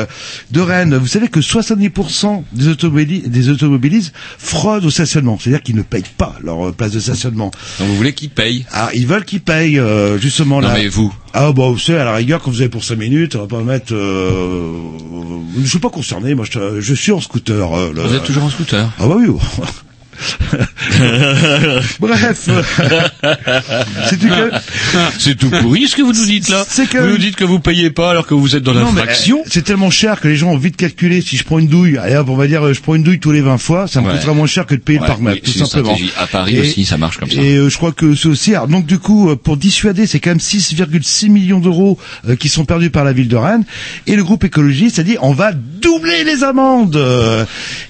de 0.51 0.61
Rennes. 0.61 0.97
Vous 0.97 1.07
savez 1.07 1.29
que 1.29 1.41
70% 1.41 2.43
des 2.53 2.69
automobilistes, 2.69 3.29
des 3.29 3.49
automobilistes 3.49 4.13
fraudent 4.39 4.85
au 4.87 4.91
stationnement. 4.91 5.39
C'est-à-dire 5.41 5.63
qu'ils 5.63 5.77
ne 5.77 5.83
payent 5.83 6.03
pas 6.17 6.35
leur 6.43 6.73
place 6.75 6.93
de 6.93 7.01
stationnement. 7.01 7.51
Donc 7.79 7.89
vous 7.89 7.97
voulez 7.97 8.13
qu'ils 8.13 8.31
payent 8.31 8.67
Ah, 8.73 8.91
ils 8.95 9.07
veulent 9.07 9.25
qu'ils 9.25 9.41
payent 9.43 9.79
euh, 9.79 10.19
justement 10.19 10.61
Non 10.61 10.69
là. 10.69 10.75
mais 10.75 10.89
vous. 10.89 11.15
Ah 11.33 11.53
bah 11.53 11.69
vous 11.69 11.79
savez, 11.79 11.99
à 11.99 12.05
la 12.05 12.15
rigueur, 12.15 12.41
quand 12.41 12.51
vous 12.51 12.61
avez 12.61 12.69
pour 12.71 12.85
5 12.85 12.97
minutes, 12.97 13.35
on 13.37 13.41
va 13.41 13.47
pas 13.47 13.63
mettre... 13.63 13.93
Euh... 13.95 14.73
Je 15.61 15.67
suis 15.67 15.79
pas 15.79 15.91
concerné, 15.91 16.35
moi 16.35 16.45
je, 16.51 16.81
je 16.81 16.95
suis 16.95 17.13
en 17.13 17.21
scooter. 17.21 17.73
euh. 17.77 17.93
Vous 17.95 18.15
êtes 18.15 18.25
toujours 18.25 18.45
en 18.45 18.51
scooter 18.51 18.91
Ah 18.99 19.07
bah 19.07 19.17
oui. 19.19 19.27
Bref, 22.01 22.49
c'est 24.09 24.19
que 24.19 24.51
C'est 25.19 25.35
tout 25.37 25.51
pourri 25.51 25.89
ce 25.89 25.97
que 25.97 26.03
vous 26.03 26.13
nous 26.13 26.25
dites 26.27 26.49
là. 26.49 26.65
Que- 26.91 26.99
Vous 26.99 27.09
nous 27.09 27.19
dites 27.19 27.37
que 27.37 27.45
vous 27.45 27.59
payez 27.61 27.91
pas 27.91 28.11
alors 28.11 28.27
que 28.27 28.35
vous 28.35 28.57
êtes 28.57 28.63
dans 28.63 28.75
l'infraction. 28.75 29.39
euh, 29.41 29.49
c'est 29.51 29.63
tellement 29.65 29.91
cher 29.91 30.21
que 30.21 30.29
les 30.29 30.37
gens 30.37 30.51
ont 30.53 30.57
vite 30.59 30.77
calculé. 30.77 31.21
Si 31.21 31.37
je 31.37 31.45
prends 31.45 31.59
une 31.59 31.69
douille, 31.69 31.99
allez 31.99 32.17
hop, 32.17 32.29
on 32.29 32.37
va 32.37 32.47
dire, 32.47 32.63
euh, 32.67 32.73
je 32.75 32.81
prends 32.81 32.95
une 32.95 33.03
douille 33.03 33.21
tous 33.21 33.33
les 33.33 33.41
20 33.41 33.59
fois, 33.59 33.87
ça 33.89 34.01
me 34.01 34.07
Ouais. 34.09 34.15
coûtera 34.15 34.35
moins 34.35 34.47
cher 34.47 34.67
que 34.67 34.75
de 34.75 34.81
payer 34.81 34.99
Ouais, 34.99 35.07
le 35.07 35.13
par 35.13 35.21
oui, 35.21 35.41
tout 35.41 35.51
simplement. 35.53 35.97
À 36.19 36.27
Paris 36.27 36.57
Et- 36.57 36.61
aussi, 36.61 36.85
ça 36.85 36.97
marche 36.99 37.19
comme 37.19 37.31
ça. 37.31 37.41
Et 37.41 37.57
euh, 37.57 37.69
je 37.69 37.77
crois 37.77 37.93
que 37.93 38.15
c'est 38.15 38.29
aussi. 38.29 38.55
alors, 38.55 38.69
donc 38.69 38.87
du 38.87 38.99
coup, 38.99 39.31
euh, 39.31 39.37
pour 39.37 39.57
dissuader, 39.57 40.07
c'est 40.07 40.21
quand 40.21 40.31
même 40.31 40.39
6,6 40.41 41.29
millions 41.31 41.61
d'euros 41.61 41.99
euh, 42.29 42.37
qui 42.37 42.49
sont 42.49 42.65
perdus 42.65 42.91
par 42.91 43.05
la 43.05 43.13
ville 43.13 43.29
de 43.29 43.37
Rennes. 43.37 43.65
Et 44.07 44.17
le 44.17 44.23
groupe 44.25 44.45
écologiste 44.45 44.99
a 44.99 45.03
dit 45.03 45.17
on 45.23 45.33
va 45.33 45.53
doubler 45.53 46.25
les 46.25 46.45
amendes. 46.45 46.97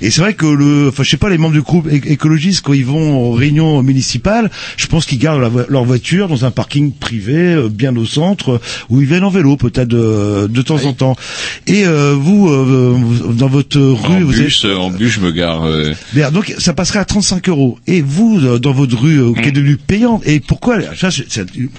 Et 0.01 0.11
c'est 0.11 0.21
vrai 0.21 0.35
que 0.35 0.47
le, 0.47 0.89
enfin 0.89 1.03
je 1.03 1.11
sais 1.11 1.17
pas, 1.17 1.29
les 1.31 1.39
membres 1.39 1.55
du 1.55 1.63
groupe 1.63 1.89
écologiste 2.15 2.63
quand 2.65 2.73
ils 2.73 2.87
vont 2.87 3.19
aux 3.29 3.33
réunions 3.33 3.83
municipales, 3.83 4.51
je 4.77 4.87
pense 4.87 5.05
qu'ils 5.07 5.19
gardent 5.19 5.43
vo- 5.53 5.63
leur 5.69 5.85
voiture 5.85 6.29
dans 6.29 6.45
un 6.45 6.51
parking 6.51 6.93
privé 6.93 7.35
euh, 7.37 7.69
bien 7.69 7.95
au 7.97 8.07
centre 8.07 8.53
euh, 8.55 8.61
où 8.89 9.01
ils 9.01 9.07
viennent 9.07 9.25
en 9.25 9.31
vélo 9.31 9.57
peut-être 9.57 9.89
de, 9.89 10.47
de 10.49 10.63
temps 10.63 10.85
en 10.87 10.93
temps. 10.93 11.17
Et 11.67 11.87
euh, 11.87 12.15
vous, 12.19 12.49
euh, 12.49 12.97
dans 13.33 13.49
votre 13.49 13.79
rue, 13.79 14.17
En 14.17 14.21
vous 14.21 14.33
bus, 14.33 14.65
euh, 14.65 14.75
en 14.77 14.91
bus, 14.91 15.11
je 15.13 15.21
me 15.21 15.31
gare. 15.33 15.65
euh, 15.67 15.93
Bien, 16.13 16.31
donc 16.31 16.55
ça 16.59 16.73
passerait 16.73 17.01
à 17.01 17.05
35 17.05 17.49
euros. 17.49 17.79
Et 17.87 18.01
vous, 18.03 18.41
euh, 18.43 18.59
dans 18.59 18.73
votre 18.73 18.97
rue, 18.99 19.21
euh, 19.21 19.33
qui 19.35 19.49
est 19.49 19.53
devenue 19.53 19.77
payante, 19.77 20.23
et 20.27 20.41
pourquoi 20.41 20.79
ça, 20.97 21.09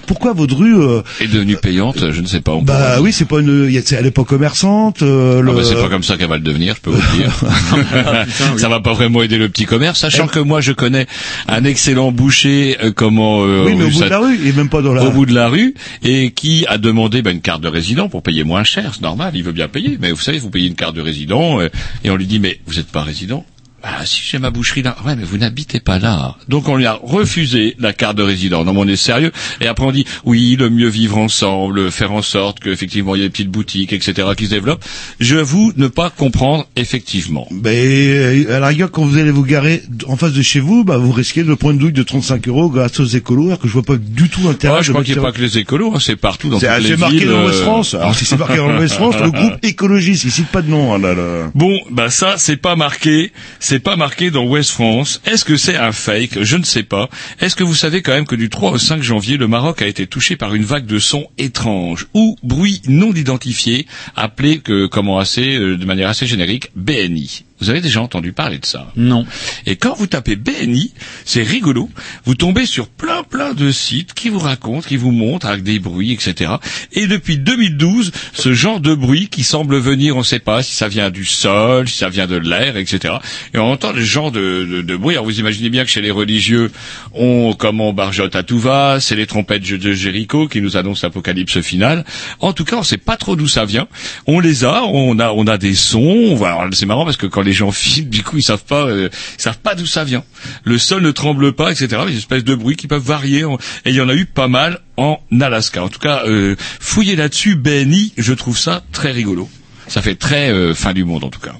Pourquoi 0.06 0.32
votre 0.32 0.56
rue 0.56 0.76
euh, 0.80 1.02
est 1.20 1.26
devenue 1.28 1.56
payante, 1.56 2.10
je 2.12 2.20
ne 2.20 2.26
sais 2.26 2.40
pas. 2.40 2.52
on 2.52 2.62
Bah 2.62 3.00
oui, 3.00 3.12
c'est 3.12 3.24
pas 3.24 3.40
une. 3.40 3.64
il 3.68 3.72
y 3.74 3.78
a- 3.78 3.82
C'est 3.84 3.96
à 3.96 4.02
l'époque 4.02 4.28
commerçante. 4.28 5.02
euh, 5.02 5.38
Ah 5.38 5.42
le- 5.42 5.52
bah, 5.52 5.60
c'est 5.64 5.74
pas 5.74 5.88
comme 5.88 6.02
ça 6.02 6.16
qu'elle 6.16 6.28
va 6.28 6.36
le 6.36 6.42
devenir, 6.42 6.74
je 6.76 6.80
peux 6.80 6.90
vous 6.90 7.00
le 7.00 7.18
dire. 7.18 7.32
Ça 8.58 8.68
va 8.68 8.80
pas 8.80 8.92
vraiment 8.92 9.22
aider 9.22 9.38
le 9.38 9.48
petit 9.48 9.64
commerce, 9.64 10.00
sachant 10.00 10.25
que 10.26 10.38
moi 10.38 10.60
je 10.60 10.72
connais 10.72 11.06
un 11.48 11.64
excellent 11.64 12.12
boucher, 12.12 12.76
euh, 12.82 12.92
comment 12.94 13.44
euh, 13.44 13.64
Oui, 13.66 13.74
mais 13.76 13.84
au 13.84 13.90
bout 13.90 14.00
de 14.00 14.08
la 14.08 14.18
rue, 14.18 14.48
et 14.48 14.52
même 14.52 14.68
pas 14.68 14.82
dans 14.82 14.94
la. 14.94 15.04
au 15.04 15.10
bout 15.10 15.26
de 15.26 15.34
la 15.34 15.48
rue 15.48 15.74
et 16.02 16.30
qui 16.30 16.66
a 16.66 16.78
demandé 16.78 17.22
bah, 17.22 17.30
une 17.30 17.40
carte 17.40 17.62
de 17.62 17.68
résident 17.68 18.08
pour 18.08 18.22
payer 18.22 18.44
moins 18.44 18.64
cher, 18.64 18.92
c'est 18.94 19.02
normal, 19.02 19.32
il 19.34 19.42
veut 19.42 19.52
bien 19.52 19.68
payer, 19.68 19.98
mais 20.00 20.10
vous 20.12 20.20
savez, 20.20 20.38
vous 20.38 20.50
payez 20.50 20.68
une 20.68 20.74
carte 20.74 20.94
de 20.94 21.00
résident 21.00 21.60
euh, 21.60 21.68
et 22.04 22.10
on 22.10 22.16
lui 22.16 22.26
dit 22.26 22.40
mais 22.40 22.60
vous 22.66 22.74
n'êtes 22.74 22.90
pas 22.90 23.02
résident 23.02 23.44
ah, 23.88 24.04
si 24.04 24.20
j'ai 24.24 24.38
ma 24.38 24.50
boucherie 24.50 24.82
là. 24.82 24.96
Ouais, 25.06 25.14
mais 25.14 25.22
vous 25.24 25.38
n'habitez 25.38 25.78
pas 25.78 25.98
là. 25.98 26.34
Donc 26.48 26.68
on 26.68 26.76
lui 26.76 26.86
a 26.86 26.98
refusé 27.00 27.76
la 27.78 27.92
carte 27.92 28.16
de 28.16 28.22
résident. 28.24 28.64
Non, 28.64 28.72
mais 28.72 28.80
on 28.80 28.88
est 28.88 28.96
sérieux. 28.96 29.30
Et 29.60 29.68
après 29.68 29.84
on 29.86 29.92
dit, 29.92 30.04
oui, 30.24 30.56
le 30.58 30.70
mieux 30.70 30.88
vivre 30.88 31.18
ensemble, 31.18 31.90
faire 31.92 32.12
en 32.12 32.22
sorte 32.22 32.58
qu'effectivement 32.60 33.14
il 33.14 33.20
y 33.20 33.24
ait 33.24 33.26
des 33.26 33.30
petites 33.30 33.50
boutiques, 33.50 33.92
etc., 33.92 34.28
qui 34.36 34.46
se 34.46 34.50
développent. 34.50 34.84
Je 35.20 35.36
vous 35.36 35.72
ne 35.76 35.86
pas 35.86 36.10
comprendre, 36.10 36.66
effectivement. 36.74 37.46
Mais 37.50 38.08
euh, 38.08 38.56
à 38.56 38.60
la 38.60 38.66
rigueur, 38.68 38.90
quand 38.90 39.04
vous 39.04 39.18
allez 39.18 39.30
vous 39.30 39.44
garer 39.44 39.82
en 40.08 40.16
face 40.16 40.32
de 40.32 40.42
chez 40.42 40.60
vous, 40.60 40.82
bah, 40.84 40.96
vous 40.96 41.12
risquez 41.12 41.44
de 41.44 41.54
prendre 41.54 41.74
une 41.74 41.78
douille 41.78 41.92
de 41.92 42.02
35 42.02 42.48
euros 42.48 42.68
grâce 42.68 42.98
aux 42.98 43.04
écolos, 43.04 43.46
alors 43.46 43.60
que 43.60 43.68
je 43.68 43.72
vois 43.72 43.82
pas 43.82 43.96
du 43.96 44.28
tout 44.28 44.40
l'intérêt. 44.42 44.78
Ouais, 44.78 44.82
je 44.82 44.88
de 44.88 44.92
crois 44.92 45.04
qu'il 45.04 45.14
n'y 45.14 45.20
a 45.20 45.22
pas 45.22 45.32
que 45.32 45.40
les 45.40 45.58
écolos, 45.58 45.92
hein, 45.94 45.98
c'est 46.00 46.16
partout 46.16 46.48
dans 46.48 46.58
toutes 46.58 46.68
les 46.80 46.88
c'est 46.88 46.96
marqué 46.96 47.18
villes. 47.18 47.28
dans 47.28 47.44
West 47.44 47.60
euh, 47.60 47.62
France. 47.62 47.94
Alors 48.00 48.14
si 48.14 48.24
c'est 48.24 48.36
marqué 48.38 48.56
dans 48.56 48.76
West 48.78 48.94
France, 48.94 49.14
le 49.22 49.30
groupe 49.30 49.54
écologiste, 49.62 50.24
il 50.24 50.32
cite 50.32 50.48
pas 50.48 50.62
de 50.62 50.70
nom. 50.70 50.94
hein, 50.94 50.98
là, 50.98 51.14
là. 51.14 51.50
Bon, 51.54 51.78
bah 51.90 52.10
ça, 52.10 52.34
c'est 52.36 52.56
pas 52.56 52.76
marqué, 52.76 53.32
c'est 53.60 53.75
pas 53.80 53.96
marqué 53.96 54.30
dans 54.30 54.44
West 54.44 54.70
France. 54.70 55.20
Est-ce 55.24 55.44
que 55.44 55.56
c'est 55.56 55.76
un 55.76 55.92
fake? 55.92 56.42
Je 56.42 56.56
ne 56.56 56.64
sais 56.64 56.82
pas. 56.82 57.08
Est-ce 57.40 57.56
que 57.56 57.64
vous 57.64 57.74
savez 57.74 58.02
quand 58.02 58.12
même 58.12 58.26
que 58.26 58.36
du 58.36 58.50
3 58.50 58.72
au 58.72 58.78
5 58.78 59.02
janvier, 59.02 59.36
le 59.36 59.48
Maroc 59.48 59.82
a 59.82 59.86
été 59.86 60.06
touché 60.06 60.36
par 60.36 60.54
une 60.54 60.64
vague 60.64 60.86
de 60.86 60.98
sons 60.98 61.28
étranges 61.38 62.06
ou 62.14 62.36
bruits 62.42 62.82
non 62.86 63.12
identifiés, 63.12 63.86
appelés 64.14 64.58
que, 64.58 64.86
comment 64.86 65.18
assez, 65.18 65.56
euh, 65.56 65.76
de 65.76 65.84
manière 65.84 66.08
assez 66.08 66.26
générique, 66.26 66.70
BNI. 66.76 67.45
Vous 67.60 67.70
avez 67.70 67.80
déjà 67.80 68.00
entendu 68.02 68.32
parler 68.32 68.58
de 68.58 68.66
ça 68.66 68.92
Non. 68.96 69.24
Et 69.64 69.76
quand 69.76 69.94
vous 69.96 70.06
tapez 70.06 70.36
BNI, 70.36 70.92
c'est 71.24 71.42
rigolo. 71.42 71.88
Vous 72.24 72.34
tombez 72.34 72.66
sur 72.66 72.88
plein 72.88 73.22
plein 73.22 73.54
de 73.54 73.70
sites 73.72 74.12
qui 74.14 74.28
vous 74.28 74.38
racontent, 74.38 74.86
qui 74.86 74.96
vous 74.96 75.10
montrent 75.10 75.46
avec 75.46 75.62
des 75.62 75.78
bruits, 75.78 76.12
etc. 76.12 76.52
Et 76.92 77.06
depuis 77.06 77.38
2012, 77.38 78.12
ce 78.34 78.52
genre 78.52 78.80
de 78.80 78.94
bruit 78.94 79.28
qui 79.28 79.42
semble 79.42 79.78
venir, 79.78 80.16
on 80.16 80.20
ne 80.20 80.24
sait 80.24 80.38
pas 80.38 80.62
si 80.62 80.74
ça 80.74 80.88
vient 80.88 81.10
du 81.10 81.24
sol, 81.24 81.88
si 81.88 81.96
ça 81.98 82.08
vient 82.10 82.26
de 82.26 82.36
l'air, 82.36 82.76
etc. 82.76 83.14
Et 83.54 83.58
on 83.58 83.70
entend 83.72 83.92
ce 83.94 84.00
genre 84.00 84.30
de, 84.32 84.66
de, 84.70 84.82
de 84.82 84.96
bruit. 84.96 85.14
Alors 85.14 85.24
vous 85.24 85.40
imaginez 85.40 85.70
bien 85.70 85.84
que 85.84 85.90
chez 85.90 86.02
les 86.02 86.10
religieux, 86.10 86.70
on 87.14 87.54
comme 87.54 87.80
on 87.80 87.92
barjote 87.92 88.36
à 88.36 88.42
tout 88.42 88.58
va, 88.58 89.00
c'est 89.00 89.16
les 89.16 89.26
trompettes 89.26 89.62
de 89.62 89.92
Jéricho 89.92 90.46
qui 90.48 90.60
nous 90.60 90.76
annoncent 90.76 91.06
l'apocalypse 91.06 91.60
finale. 91.60 92.04
En 92.40 92.52
tout 92.52 92.64
cas, 92.64 92.76
on 92.76 92.80
ne 92.80 92.84
sait 92.84 92.96
pas 92.98 93.16
trop 93.16 93.34
d'où 93.36 93.48
ça 93.48 93.64
vient. 93.64 93.88
On 94.26 94.40
les 94.40 94.64
a, 94.64 94.82
on 94.84 95.18
a, 95.18 95.30
on 95.32 95.46
a 95.46 95.56
des 95.58 95.74
sons. 95.74 96.00
On 96.30 96.34
va- 96.34 96.54
alors, 96.60 96.68
C'est 96.72 96.86
marrant 96.86 97.04
parce 97.04 97.16
que 97.16 97.26
quand 97.26 97.42
les 97.46 97.52
gens 97.52 97.70
filment, 97.70 98.10
du 98.10 98.22
coup, 98.22 98.36
ils 98.36 98.42
savent 98.42 98.64
pas, 98.64 98.86
euh, 98.86 99.08
ils 99.38 99.42
savent 99.42 99.58
pas 99.58 99.74
d'où 99.74 99.86
ça 99.86 100.04
vient. 100.04 100.24
Le 100.64 100.76
sol 100.78 101.02
ne 101.02 101.10
tremble 101.10 101.54
pas, 101.54 101.70
etc. 101.70 102.02
Des 102.06 102.16
espèces 102.16 102.44
de 102.44 102.54
bruits 102.54 102.76
qui 102.76 102.88
peuvent 102.88 103.02
varier. 103.02 103.44
Et 103.84 103.90
il 103.90 103.94
y 103.94 104.00
en 104.00 104.08
a 104.08 104.14
eu 104.14 104.26
pas 104.26 104.48
mal 104.48 104.80
en 104.96 105.18
Alaska. 105.40 105.82
En 105.82 105.88
tout 105.88 106.00
cas, 106.00 106.24
euh, 106.26 106.56
fouillez 106.58 107.16
là-dessus, 107.16 107.54
BNI, 107.54 108.12
je 108.18 108.34
trouve 108.34 108.58
ça 108.58 108.82
très 108.92 109.12
rigolo. 109.12 109.48
Ça 109.88 110.02
fait 110.02 110.16
très 110.16 110.50
euh, 110.50 110.74
fin 110.74 110.92
du 110.92 111.04
monde 111.04 111.24
en 111.24 111.30
tout 111.30 111.40
cas. 111.40 111.54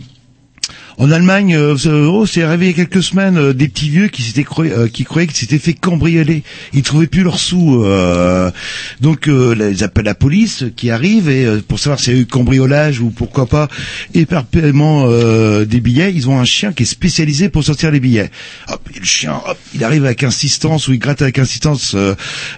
En 0.98 1.10
Allemagne, 1.10 1.54
euh, 1.54 1.76
euh, 1.86 2.06
oh, 2.06 2.24
c'est 2.24 2.42
arrivé 2.42 2.66
il 2.66 2.68
y 2.70 2.80
a 2.80 2.84
quelques 2.86 3.02
semaines 3.02 3.36
euh, 3.36 3.52
des 3.52 3.68
petits 3.68 3.90
vieux 3.90 4.08
qui 4.08 4.22
s'étaient 4.22 4.46
euh, 4.60 4.88
qui 4.88 5.04
croyaient 5.04 5.26
qu'ils 5.26 5.36
s'étaient 5.36 5.58
fait 5.58 5.74
cambrioler. 5.74 6.42
Ils 6.72 6.82
trouvaient 6.82 7.06
plus 7.06 7.22
leurs 7.22 7.38
sous. 7.38 7.82
euh, 7.84 8.50
donc 9.02 9.28
euh, 9.28 9.54
là, 9.54 9.68
ils 9.68 9.84
appellent 9.84 10.06
la 10.06 10.14
police 10.14 10.64
qui 10.74 10.90
arrive 10.90 11.28
et 11.28 11.44
euh, 11.44 11.60
pour 11.66 11.78
savoir 11.78 12.00
s'il 12.00 12.14
y 12.14 12.16
a 12.16 12.20
eu 12.20 12.26
cambriolage 12.26 13.00
ou 13.00 13.10
pourquoi 13.10 13.46
pas 13.46 13.68
euh, 14.14 15.64
des 15.66 15.80
billets, 15.80 16.12
ils 16.14 16.30
ont 16.30 16.38
un 16.40 16.44
chien 16.46 16.72
qui 16.72 16.84
est 16.84 16.86
spécialisé 16.86 17.50
pour 17.50 17.62
sortir 17.62 17.90
les 17.90 18.00
billets. 18.00 18.30
Hop, 18.68 18.80
et 18.94 18.98
le 18.98 19.04
chien, 19.04 19.34
hop, 19.46 19.58
il 19.74 19.84
arrive 19.84 20.04
avec 20.06 20.22
insistance 20.22 20.88
ou 20.88 20.94
il 20.94 20.98
gratte 20.98 21.20
avec 21.20 21.38
insistance 21.38 21.92
euh, 21.94 22.14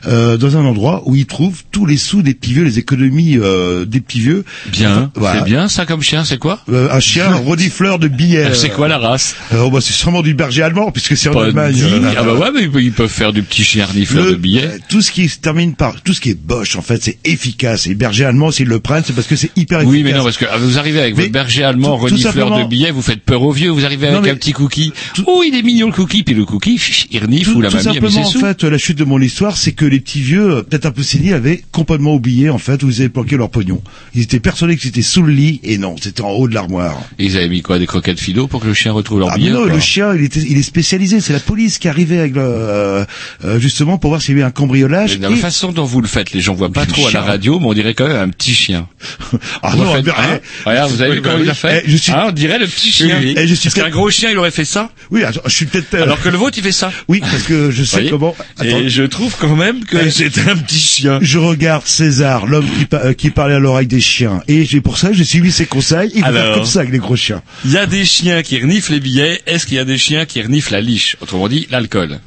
euh, 0.07 0.37
dans 0.37 0.57
un 0.57 0.65
endroit 0.65 1.03
où 1.07 1.17
il 1.17 1.27
trouve 1.27 1.63
tous 1.73 1.87
les 1.87 1.97
sous 1.97 2.23
des 2.23 2.35
petits 2.35 2.53
vieux, 2.55 2.63
les 2.65 2.79
économies 2.79 3.37
euh, 3.37 3.85
des 3.85 4.01
petits 4.01 4.21
vieux. 4.21 4.45
Bien, 4.71 5.11
Voilà. 5.17 5.41
c'est 5.41 5.45
bien 5.45 5.69
ça 5.69 5.87
comme 5.87 6.03
chien, 6.03 6.25
c'est 6.25 6.39
quoi? 6.39 6.61
Un 6.69 7.01
chien 7.01 7.35
rodifleur 7.35 7.99
de 7.99 8.07
billets. 8.07 8.28
C'est 8.55 8.71
quoi 8.71 8.89
la 8.89 8.99
race 8.99 9.35
Euh, 9.53 9.63
oh, 9.65 9.71
bah, 9.71 9.81
c'est 9.81 9.93
sûrement 9.93 10.23
du 10.23 10.35
berger 10.35 10.63
allemand, 10.63 10.91
puisque 10.91 11.17
c'est 11.17 11.29
en 11.29 11.39
Allemagne. 11.41 11.81
euh, 11.83 12.13
Ah 12.17 12.23
bah 12.23 12.35
ouais, 12.35 12.49
mais 12.55 12.83
ils 12.83 12.93
peuvent- 12.93 13.09
faire 13.09 13.33
du 13.33 13.43
petit 13.43 13.65
chien 13.65 13.87
renifleur 13.87 14.25
le- 14.25 14.31
de 14.33 14.37
billets. 14.37 14.65
euh, 14.65 14.79
tout 14.89 15.01
ce 15.03 15.11
qui 15.11 15.29
se 15.29 15.39
termine 15.39 15.75
par 15.75 16.01
tout 16.03 16.13
ce 16.13 16.21
qui 16.21 16.31
est 16.31 16.39
boche 16.39 16.77
en 16.77 16.83
fait 16.83 17.03
c'est 17.03 17.19
efficace. 17.25 17.87
Et 17.87 17.95
berger 17.95 18.25
allemand 18.25 18.51
s'ils 18.51 18.69
le 18.69 18.81
prennent 18.81 19.03
c'est 19.07 19.13
parce 19.15 19.27
que 19.27 19.37
c'est 19.37 19.51
hyper 19.57 19.79
efficace 19.81 19.93
Oui, 19.95 20.03
mais 20.05 20.13
non, 20.13 20.25
parce 20.25 20.37
que 20.37 20.45
ah, 20.51 20.59
vous 20.59 20.79
arrivez 20.79 21.01
avec 21.01 21.15
votre 21.15 21.31
berger 21.33 21.65
allemand 21.65 21.97
renifleur 21.97 22.51
de 22.65 22.69
billets, 22.69 22.91
vous 22.91 23.03
faites 23.03 23.23
peur 23.23 23.43
aux 23.43 23.53
vieux, 23.53 23.71
vous 23.71 23.85
arrivez 23.85 24.09
avec 24.09 24.31
un 24.33 24.37
petit 24.37 24.53
cookie. 24.53 24.93
Oh, 25.27 25.43
il 25.47 25.55
est 25.57 25.63
mignon 25.63 25.87
le 25.89 25.93
cookie, 25.93 26.23
puis 26.23 26.35
le 26.35 26.45
cookie, 26.45 26.81
il 27.11 27.19
renifle 27.21 27.51
ou 27.51 27.61
la 27.61 27.71
mamie 27.71 27.83
simplement 27.95 28.21
en 28.21 28.31
fait 28.41 28.65
la 28.65 28.79
chute 28.79 28.99
de 28.99 29.05
mon 29.05 29.21
histoire 29.21 29.57
c'est 29.57 29.73
que 29.73 29.85
les 29.85 30.01
petits 30.01 30.21
vieux 30.21 30.63
peut-être 30.69 30.87
un 30.87 30.91
peu 30.91 31.03
séniles 31.03 31.35
avaient 31.35 31.63
complètement 31.73 32.15
oublié 32.15 32.51
en 32.51 32.59
fait 32.59 32.83
où 32.83 32.89
ils 32.91 33.01
avaient 33.01 33.09
planqué 33.09 33.37
leur 33.37 33.51
pognon. 33.51 33.83
Ils 34.15 34.23
étaient 34.23 34.41
persuadés 34.41 34.77
que 34.77 34.83
c'était 34.83 35.03
sous 35.03 35.23
le 35.23 35.33
lit 35.33 35.61
et 35.65 35.79
non 35.79 35.97
c'était 36.01 36.23
en 36.23 36.31
haut 36.31 36.49
de 36.49 36.55
l'armoire. 36.55 37.01
Ils 37.19 37.37
avaient 37.37 37.49
mis 37.49 37.63
quoi, 37.63 37.79
des 37.79 37.87
croquettes 37.87 38.18
fido 38.21 38.47
pour 38.47 38.61
que 38.61 38.67
le 38.67 38.75
chien 38.75 38.93
retrouve 38.93 39.21
leur 39.21 39.31
ah 39.33 39.39
non, 39.39 39.65
le 39.65 39.81
chien, 39.81 40.15
il, 40.15 40.25
était, 40.25 40.41
il 40.41 40.59
est 40.59 40.63
spécialisé. 40.63 41.21
C'est 41.21 41.33
la 41.33 41.41
police 41.41 41.79
qui 41.79 41.89
arrivait 41.89 42.19
avec 42.19 42.35
le, 42.35 42.43
euh, 42.43 43.05
euh, 43.45 43.59
justement 43.61 43.99
pour 43.99 44.11
voir 44.11 44.21
s'il 44.23 44.35
y 44.37 44.39
avait 44.39 44.47
un 44.47 44.51
cambriolage. 44.51 45.19
La 45.19 45.31
Et- 45.31 45.37
façon 45.37 45.73
dont 45.73 45.85
vous 45.85 46.01
le 46.01 46.09
faites, 46.09 46.33
les 46.33 46.41
gens 46.41 46.55
voient 46.55 46.71
pas 46.73 46.85
Le 46.85 46.93
trop 46.93 47.07
à 47.09 47.11
la 47.13 47.23
radio, 47.23 47.59
mais 47.61 47.67
on 47.67 47.75
dirait 47.75 47.95
quand 47.95 48.07
même 48.09 48.17
un 48.17 48.29
petit 48.29 48.55
chien. 48.55 48.87
Ah 49.63 49.71
Vous 49.77 49.85
non, 49.85 49.95
faites- 49.95 50.07
mais- 50.07 50.13
hein 50.13 50.41
eh, 50.67 50.69
Regarde, 50.69 50.91
vous 50.93 51.03
avez 51.03 51.11
vu 51.13 51.17
oui, 51.19 51.23
comment 51.23 51.37
bah 51.39 51.43
il 51.45 51.49
a 51.49 51.53
oui. 51.53 51.59
fait 51.59 51.83
Eh, 51.87 51.91
je 51.91 51.97
suis- 51.97 52.13
Hein, 52.13 52.25
On 52.29 52.33
dirait 52.33 52.59
le 52.59 52.67
petit 52.67 52.91
chien. 52.91 53.19
Oui, 53.21 53.35
eh, 53.37 53.47
je 53.47 53.55
suis 53.55 53.69
Parce 53.71 53.83
qu'un 53.85 53.91
gros 53.91 54.11
chien, 54.11 54.31
il 54.31 54.39
aurait 54.39 54.51
fait 54.51 54.65
ça, 54.65 54.91
Oui, 55.11 55.23
je 55.45 55.51
suis 55.51 55.67
peut-être. 55.67 55.95
euh, 55.95 56.03
alors 56.05 56.21
que 56.21 56.29
le 56.29 56.37
vôtre, 56.39 56.57
il 56.59 56.65
fait 56.65 56.73
ça. 56.73 56.91
Oui, 57.09 57.21
parce 57.21 57.43
que 57.43 57.71
je 57.71 57.83
sais 57.85 57.97
Voyez 57.97 58.11
comment. 58.11 58.35
Attends, 58.59 58.65
Et 58.79 58.89
je 58.89 59.03
trouve 59.05 59.35
quand 59.39 59.55
même 59.57 59.85
que 59.85 59.97
Eh, 60.07 60.11
c'est 60.11 60.39
un 60.49 60.57
petit 60.57 60.79
chien. 60.79 61.19
je 61.23 61.39
regarde 61.39 61.87
César, 61.87 62.47
l'homme 62.47 62.67
qui, 62.79 62.85
pa- 62.87 63.01
euh, 63.05 63.13
qui 63.15 63.31
parlait 63.31 63.55
à 63.55 63.59
l'oreille 63.59 63.87
des 63.87 64.01
chiens, 64.01 64.43
et 64.49 64.67
c'est 64.67 64.81
pour 64.81 64.99
ça 64.99 65.09
que 65.09 65.15
j'ai 65.15 65.25
suivi 65.25 65.51
ses 65.53 65.67
conseils. 65.67 66.11
Il 66.15 66.25
faut 66.25 66.33
faire 66.33 66.55
comme 66.55 66.65
ça 66.65 66.81
avec 66.81 66.93
les 66.93 66.99
gros 66.99 67.17
chiens. 67.17 67.43
Il 67.65 67.73
y 67.73 67.77
a 67.79 67.87
des 67.87 68.05
chiens 68.09 68.43
qui 68.43 68.61
reniflent 68.61 68.93
les 68.93 69.01
billets. 69.01 69.41
Est-ce 69.47 69.67
qu'il 69.67 69.77
y 69.77 69.79
a 69.79 69.85
des 69.85 69.99
chiens 69.99 70.27
qui 70.27 70.43
reniflent 70.43 70.73
la 70.73 70.81
liche? 70.81 71.17
Autrement 71.21 71.47
dit, 71.47 71.69
l'alcool. 71.71 72.19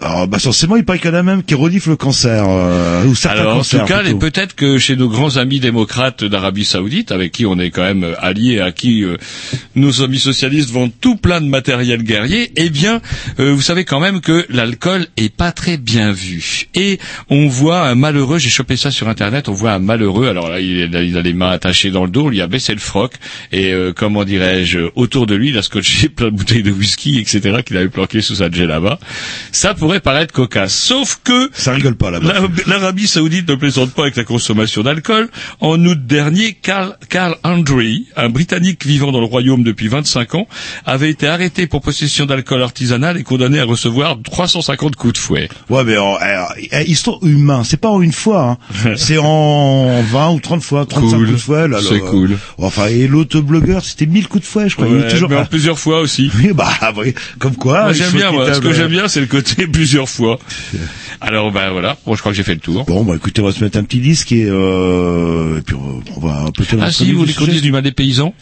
Alors, 0.00 0.28
bah, 0.28 0.38
forcément, 0.38 0.76
il 0.76 0.84
paraît 0.84 0.98
qu'il 0.98 1.10
y 1.10 1.12
en 1.14 1.16
a 1.16 1.22
même 1.22 1.42
qui 1.42 1.54
reniflent 1.54 1.90
le 1.90 1.96
cancer, 1.96 2.44
euh, 2.48 3.04
ou 3.06 3.14
certains 3.14 3.40
Alors, 3.40 3.56
en 3.58 3.62
tout 3.62 3.78
cas, 3.84 4.00
plutôt. 4.02 4.16
et 4.16 4.18
peut-être 4.18 4.54
que 4.54 4.78
chez 4.78 4.96
nos 4.96 5.08
grands 5.08 5.36
amis 5.38 5.60
démocrates 5.60 6.24
d'Arabie 6.24 6.64
Saoudite, 6.64 7.10
avec 7.12 7.32
qui 7.32 7.46
on 7.46 7.58
est 7.58 7.70
quand 7.70 7.82
même 7.82 8.14
alliés, 8.20 8.60
à 8.60 8.70
qui 8.72 9.02
euh, 9.02 9.16
nos 9.74 10.02
amis 10.02 10.18
socialistes 10.18 10.70
vendent 10.70 10.92
tout 11.00 11.16
plein 11.16 11.40
de 11.40 11.46
matériel 11.46 12.02
guerrier, 12.02 12.52
eh 12.56 12.70
bien, 12.70 13.00
euh, 13.40 13.52
vous 13.52 13.60
savez 13.62 13.84
quand 13.84 14.00
même 14.00 14.20
que 14.20 14.44
l'alcool 14.50 15.06
est 15.16 15.34
pas 15.34 15.52
très 15.52 15.76
bien 15.78 16.12
vu. 16.12 16.66
Et 16.74 16.98
on 17.30 17.48
voit 17.48 17.88
un 17.88 17.94
malheureux, 17.94 18.38
j'ai 18.38 18.50
chopé 18.50 18.76
ça 18.76 18.90
sur 18.90 19.08
Internet, 19.08 19.48
on 19.48 19.52
voit 19.52 19.72
un 19.72 19.78
malheureux, 19.78 20.28
alors 20.28 20.48
là, 20.48 20.60
il, 20.60 20.94
a- 20.94 21.02
il 21.02 21.16
a 21.16 21.22
les 21.22 21.32
mains 21.32 21.50
attachées 21.50 21.90
dans 21.90 22.04
le 22.04 22.10
dos, 22.10 22.30
il 22.32 22.40
a 22.40 22.46
baissé 22.46 22.72
le 22.74 22.80
froc, 22.80 23.12
et 23.52 23.72
euh, 23.72 23.92
comment 23.96 24.24
dirais-je, 24.24 24.78
autour 24.96 25.26
de 25.26 25.34
lui, 25.34 25.48
il 25.48 25.58
a 25.58 25.62
scotché 25.62 26.08
plein 26.18 26.26
de 26.26 26.36
bouteilles 26.36 26.62
de 26.62 26.70
whisky, 26.72 27.18
etc., 27.18 27.58
qu'il 27.64 27.76
avait 27.76 27.88
planqué 27.88 28.20
sous 28.20 28.36
sa 28.36 28.48
là-bas. 28.48 28.98
Ça, 29.52 29.74
pour 29.74 29.87
pourrait 29.88 30.00
paraître 30.00 30.34
cocasse. 30.34 30.74
Sauf 30.74 31.18
que 31.24 31.48
ça 31.54 31.72
rigole 31.72 31.94
pas 31.96 32.10
l'Arabie 32.66 33.06
Saoudite 33.06 33.48
ne 33.48 33.54
plaisante 33.54 33.92
pas 33.92 34.02
avec 34.02 34.16
la 34.16 34.24
consommation 34.24 34.82
d'alcool. 34.82 35.30
En 35.60 35.82
août 35.82 35.98
dernier, 36.06 36.52
Carl, 36.52 36.98
Carl 37.08 37.36
Andre, 37.42 37.80
un 38.14 38.28
Britannique 38.28 38.84
vivant 38.84 39.12
dans 39.12 39.20
le 39.20 39.24
royaume 39.24 39.62
depuis 39.62 39.88
25 39.88 40.34
ans, 40.34 40.46
avait 40.84 41.08
été 41.08 41.26
arrêté 41.26 41.66
pour 41.66 41.80
possession 41.80 42.26
d'alcool 42.26 42.62
artisanal 42.62 43.16
et 43.16 43.22
condamné 43.22 43.60
à 43.60 43.64
recevoir 43.64 44.18
350 44.22 44.94
coups 44.96 45.14
de 45.14 45.18
fouet. 45.18 45.48
Ouais, 45.70 45.84
mais 45.84 45.96
euh, 45.96 46.02
euh, 46.02 46.82
ils 46.86 46.94
sont 46.96 47.18
humains. 47.22 47.64
C'est 47.64 47.78
pas 47.80 47.88
en 47.88 48.02
une 48.02 48.12
fois. 48.12 48.58
Hein. 48.84 48.92
c'est 48.96 49.16
en 49.16 50.02
20 50.02 50.30
ou 50.32 50.40
30 50.40 50.62
fois, 50.62 50.84
35 50.84 51.16
Cool. 51.16 51.26
coups 51.28 51.32
de 51.38 51.42
fouet. 51.42 51.66
C'est 51.88 52.00
cool. 52.00 52.36
Enfin, 52.58 52.88
et 52.88 53.06
l'autre 53.08 53.40
blogueur, 53.40 53.82
c'était 53.82 54.04
1000 54.04 54.28
coups 54.28 54.44
de 54.44 54.48
fouet, 54.50 54.68
je 54.68 54.74
crois. 54.76 54.86
il 54.86 54.96
Ouais, 54.96 55.06
est 55.06 55.08
toujours 55.08 55.30
mais 55.30 55.36
en 55.36 55.46
plusieurs 55.46 55.78
fois 55.78 56.00
aussi. 56.00 56.30
Oui, 56.38 56.52
bah, 56.52 56.68
comme 57.38 57.56
quoi. 57.56 57.84
Moi, 57.84 57.92
il 57.92 57.96
j'aime 57.96 58.12
bien, 58.12 58.30
moi. 58.32 58.52
Ce 58.52 58.60
que 58.60 58.72
j'aime 58.74 58.88
bien, 58.90 59.08
c'est 59.08 59.20
le 59.20 59.26
côté 59.26 59.66
plusieurs 59.78 60.08
fois. 60.08 60.40
Alors, 61.20 61.52
ben 61.52 61.70
voilà. 61.70 61.96
Bon, 62.04 62.16
je 62.16 62.20
crois 62.20 62.32
que 62.32 62.36
j'ai 62.36 62.42
fait 62.42 62.54
le 62.54 62.60
tour. 62.60 62.84
Bon, 62.84 63.04
bah 63.04 63.14
écoutez, 63.14 63.40
on 63.40 63.44
va 63.44 63.52
se 63.52 63.62
mettre 63.62 63.78
un 63.78 63.84
petit 63.84 64.00
disque 64.00 64.32
et, 64.32 64.44
euh, 64.44 65.58
et 65.58 65.62
puis 65.62 65.76
on, 65.76 66.02
on 66.16 66.20
va 66.20 66.50
peut-être. 66.50 66.82
Ah 66.82 66.90
si, 66.90 67.12
vous 67.12 67.20
voulez 67.20 67.32
qu'on 67.32 67.46
dise 67.46 67.62
du 67.62 67.70
mal 67.70 67.82
des 67.82 67.92
paysans 67.92 68.34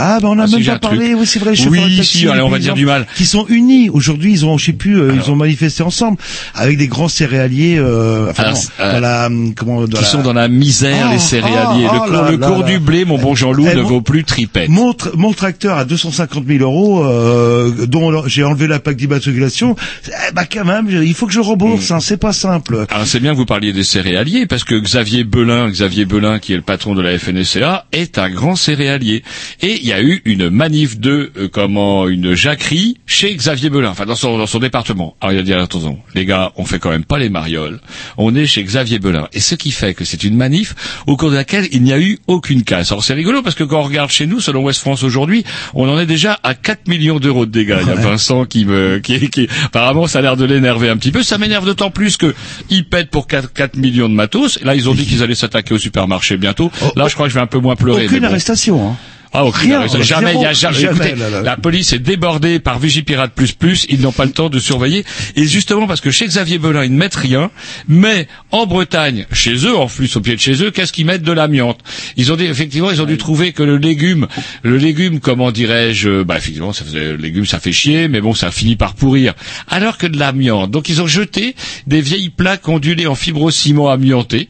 Ah, 0.00 0.18
bah 0.22 0.28
on 0.30 0.38
a 0.38 0.44
Ah, 0.44 0.46
si, 0.46 0.54
même 0.54 0.62
j'ai 0.62 0.70
pas 0.70 0.78
parlé. 0.78 1.12
Oui, 1.14 1.26
c'est 1.26 1.40
vrai. 1.40 1.54
les 1.54 1.58
Oui, 1.58 1.64
chauffeurs 1.78 1.90
de 1.90 1.96
taxi, 1.96 2.18
si, 2.18 2.28
allez, 2.28 2.40
on 2.40 2.48
va 2.48 2.60
dire 2.60 2.74
du 2.74 2.86
mal. 2.86 3.04
Qui 3.16 3.26
sont 3.26 3.46
unis 3.48 3.90
aujourd'hui. 3.90 4.30
Ils 4.32 4.46
ont, 4.46 4.56
je 4.56 4.66
sais 4.66 4.72
plus, 4.72 4.96
euh, 5.00 5.12
ils 5.14 5.28
ont 5.28 5.34
manifesté 5.34 5.82
ensemble 5.82 6.18
avec 6.54 6.78
des 6.78 6.86
grands 6.86 7.08
céréaliers. 7.08 7.76
Euh, 7.78 8.30
enfin, 8.30 8.44
Alors, 8.44 8.54
non, 8.54 8.60
euh, 8.80 8.92
dans 8.92 9.00
la, 9.00 9.26
hum, 9.26 9.54
comment, 9.54 9.80
dans 9.82 9.86
Qui 9.88 9.94
la- 10.04 10.08
sont 10.08 10.22
dans 10.22 10.32
la 10.32 10.46
misère, 10.46 11.06
Oh, 11.08 11.12
les 11.12 11.18
céréaliers. 11.18 11.86
oh, 11.90 11.94
le 11.94 11.98
oh 11.98 12.04
cours, 12.04 12.12
là 12.12 12.30
le 12.30 12.36
là 12.36 12.46
cours 12.46 12.58
là. 12.60 12.66
du 12.66 12.78
blé, 12.78 13.04
mon 13.04 13.18
bon 13.18 13.34
Jean-Loup, 13.34 13.66
Eh, 13.72 13.74
ne 13.74 13.82
mon- 13.82 13.88
vaut 13.88 14.00
plus 14.00 14.22
tripette. 14.22 14.68
Mon, 14.68 14.92
tra- 14.92 15.10
mon 15.16 15.32
tracteur 15.32 15.76
à 15.78 15.84
250 15.84 16.44
000 16.46 16.62
euros, 16.62 17.04
euh, 17.04 17.86
dont 17.86 18.24
j'ai 18.28 18.44
enlevé 18.44 18.68
la 18.68 18.78
plaque 18.78 18.96
d'immatriculation, 18.96 19.74
eh, 20.06 20.10
bah 20.32 20.44
quand 20.50 20.64
même, 20.64 20.88
il 20.90 21.14
faut 21.14 21.26
que 21.26 21.32
je 21.32 21.40
Mm. 21.40 21.42
rembourse, 21.42 21.90
hein, 21.90 21.98
c'est 22.00 22.16
pas 22.18 22.32
simple. 22.32 22.86
Alors 22.90 23.06
c'est 23.06 23.20
bien 23.20 23.32
que 23.32 23.36
vous 23.36 23.46
parliez 23.46 23.72
des 23.72 23.82
céréaliers 23.84 24.46
parce 24.46 24.62
que 24.64 24.76
Xavier 24.76 25.24
Belin, 25.24 25.68
Xavier 25.70 26.04
Belin 26.04 26.38
qui 26.38 26.52
est 26.52 26.56
le 26.56 26.62
patron 26.62 26.94
de 26.94 27.02
la 27.02 27.18
FNSEA, 27.18 27.86
est 27.92 28.18
un 28.18 28.30
grand 28.30 28.54
céréalier. 28.54 29.24
Et 29.60 29.87
y 29.88 29.92
a 29.92 30.02
eu 30.02 30.22
une 30.24 30.50
manif 30.50 30.98
de 30.98 31.30
euh, 31.36 31.48
comment 31.50 32.08
une 32.08 32.34
jacquerie 32.34 32.98
chez 33.06 33.34
Xavier 33.34 33.70
Belin, 33.70 33.90
enfin 33.90 34.06
dans 34.06 34.14
son 34.14 34.38
dans 34.38 34.46
son 34.46 34.58
département. 34.58 35.16
Alors 35.20 35.32
il 35.32 35.38
a 35.38 35.42
dit 35.42 35.52
attention, 35.52 35.98
les 36.14 36.24
gars, 36.24 36.52
on 36.56 36.64
fait 36.64 36.78
quand 36.78 36.90
même 36.90 37.04
pas 37.04 37.18
les 37.18 37.28
marioles. 37.28 37.80
On 38.16 38.34
est 38.34 38.46
chez 38.46 38.62
Xavier 38.62 38.98
Belin. 38.98 39.28
Et 39.32 39.40
ce 39.40 39.54
qui 39.54 39.70
fait 39.70 39.94
que 39.94 40.04
c'est 40.04 40.24
une 40.24 40.36
manif 40.36 40.74
au 41.06 41.16
cours 41.16 41.30
de 41.30 41.36
laquelle 41.36 41.68
il 41.72 41.82
n'y 41.82 41.92
a 41.92 41.98
eu 41.98 42.18
aucune 42.26 42.62
casse. 42.62 42.92
Alors 42.92 43.04
c'est 43.04 43.14
rigolo 43.14 43.42
parce 43.42 43.54
que 43.54 43.64
quand 43.64 43.80
on 43.80 43.84
regarde 43.84 44.10
chez 44.10 44.26
nous, 44.26 44.40
selon 44.40 44.62
West 44.62 44.80
France 44.80 45.02
aujourd'hui, 45.02 45.44
on 45.74 45.88
en 45.88 45.98
est 45.98 46.06
déjà 46.06 46.38
à 46.42 46.54
4 46.54 46.88
millions 46.88 47.18
d'euros 47.18 47.46
de 47.46 47.50
dégâts. 47.50 47.78
Il 47.82 47.88
y 47.88 47.90
a 47.90 47.94
Vincent 47.94 48.44
qui 48.44 48.64
me 48.64 48.98
qui, 48.98 49.30
qui 49.30 49.48
apparemment 49.64 50.06
ça 50.06 50.18
a 50.18 50.22
l'air 50.22 50.36
de 50.36 50.44
l'énerver 50.44 50.88
un 50.88 50.96
petit 50.96 51.12
peu. 51.12 51.22
Ça 51.22 51.38
m'énerve 51.38 51.64
d'autant 51.64 51.90
plus 51.90 52.16
que 52.16 52.34
ils 52.70 52.84
pètent 52.84 53.10
pour 53.10 53.26
4, 53.26 53.52
4 53.52 53.76
millions 53.76 54.08
de 54.08 54.14
matos. 54.14 54.60
Là, 54.62 54.74
ils 54.74 54.88
ont 54.88 54.94
dit 54.94 55.06
qu'ils 55.06 55.22
allaient 55.22 55.34
s'attaquer 55.34 55.74
au 55.74 55.78
supermarché 55.78 56.36
bientôt. 56.36 56.70
Là, 56.96 57.08
je 57.08 57.14
crois 57.14 57.26
que 57.26 57.30
je 57.30 57.34
vais 57.34 57.42
un 57.42 57.46
peu 57.46 57.58
moins 57.58 57.76
pleurer. 57.76 58.06
Aucune 58.06 58.20
bon. 58.20 58.26
arrestation. 58.26 58.90
Hein. 58.90 58.96
Ah, 59.32 59.44
aucune 59.44 59.72
Rien, 59.72 59.86
Jamais, 60.02 60.34
il 60.34 60.40
y 60.40 60.46
a 60.46 60.52
jamais. 60.52 60.78
jamais, 60.80 60.94
écoutez, 60.94 61.14
là, 61.16 61.30
là. 61.30 61.42
La 61.42 61.56
police 61.56 61.92
est 61.92 61.98
débordée 61.98 62.58
par 62.60 62.78
Vigipirate 62.78 63.32
plus 63.34 63.52
plus. 63.52 63.86
Ils 63.88 64.00
n'ont 64.00 64.12
pas 64.12 64.24
le 64.24 64.32
temps 64.32 64.48
de 64.48 64.58
surveiller. 64.58 65.04
Et 65.36 65.44
justement, 65.44 65.86
parce 65.86 66.00
que 66.00 66.10
chez 66.10 66.26
Xavier 66.26 66.58
Belin, 66.58 66.84
ils 66.84 66.92
ne 66.92 66.98
mettent 66.98 67.14
rien. 67.14 67.50
Mais 67.88 68.26
en 68.50 68.66
Bretagne, 68.66 69.26
chez 69.32 69.54
eux, 69.66 69.76
en 69.76 69.86
plus, 69.86 70.16
au 70.16 70.20
pied 70.20 70.34
de 70.34 70.40
chez 70.40 70.62
eux, 70.62 70.70
qu'est-ce 70.70 70.92
qu'ils 70.92 71.06
mettent 71.06 71.22
de 71.22 71.32
l'amiante? 71.32 71.80
Ils 72.16 72.32
ont 72.32 72.36
dit, 72.36 72.44
effectivement, 72.44 72.90
ils 72.90 73.02
ont 73.02 73.06
dû 73.06 73.18
trouver 73.18 73.52
que 73.52 73.62
le 73.62 73.76
légume, 73.76 74.28
le 74.62 74.76
légume, 74.78 75.20
comment 75.20 75.50
dirais-je, 75.50 76.22
bah, 76.22 76.36
effectivement, 76.38 76.72
ça 76.72 76.84
faisait, 76.84 77.12
le 77.12 77.16
légume, 77.16 77.44
ça 77.46 77.60
fait 77.60 77.72
chier, 77.72 78.08
mais 78.08 78.20
bon, 78.20 78.34
ça 78.34 78.50
finit 78.50 78.76
par 78.76 78.94
pourrir. 78.94 79.34
Alors 79.68 79.98
que 79.98 80.06
de 80.06 80.18
l'amiante. 80.18 80.70
Donc, 80.70 80.88
ils 80.88 81.02
ont 81.02 81.06
jeté 81.06 81.54
des 81.86 82.00
vieilles 82.00 82.30
plaques 82.30 82.68
ondulées 82.68 83.06
en 83.06 83.14
fibrociment 83.14 83.90
amianté. 83.90 84.48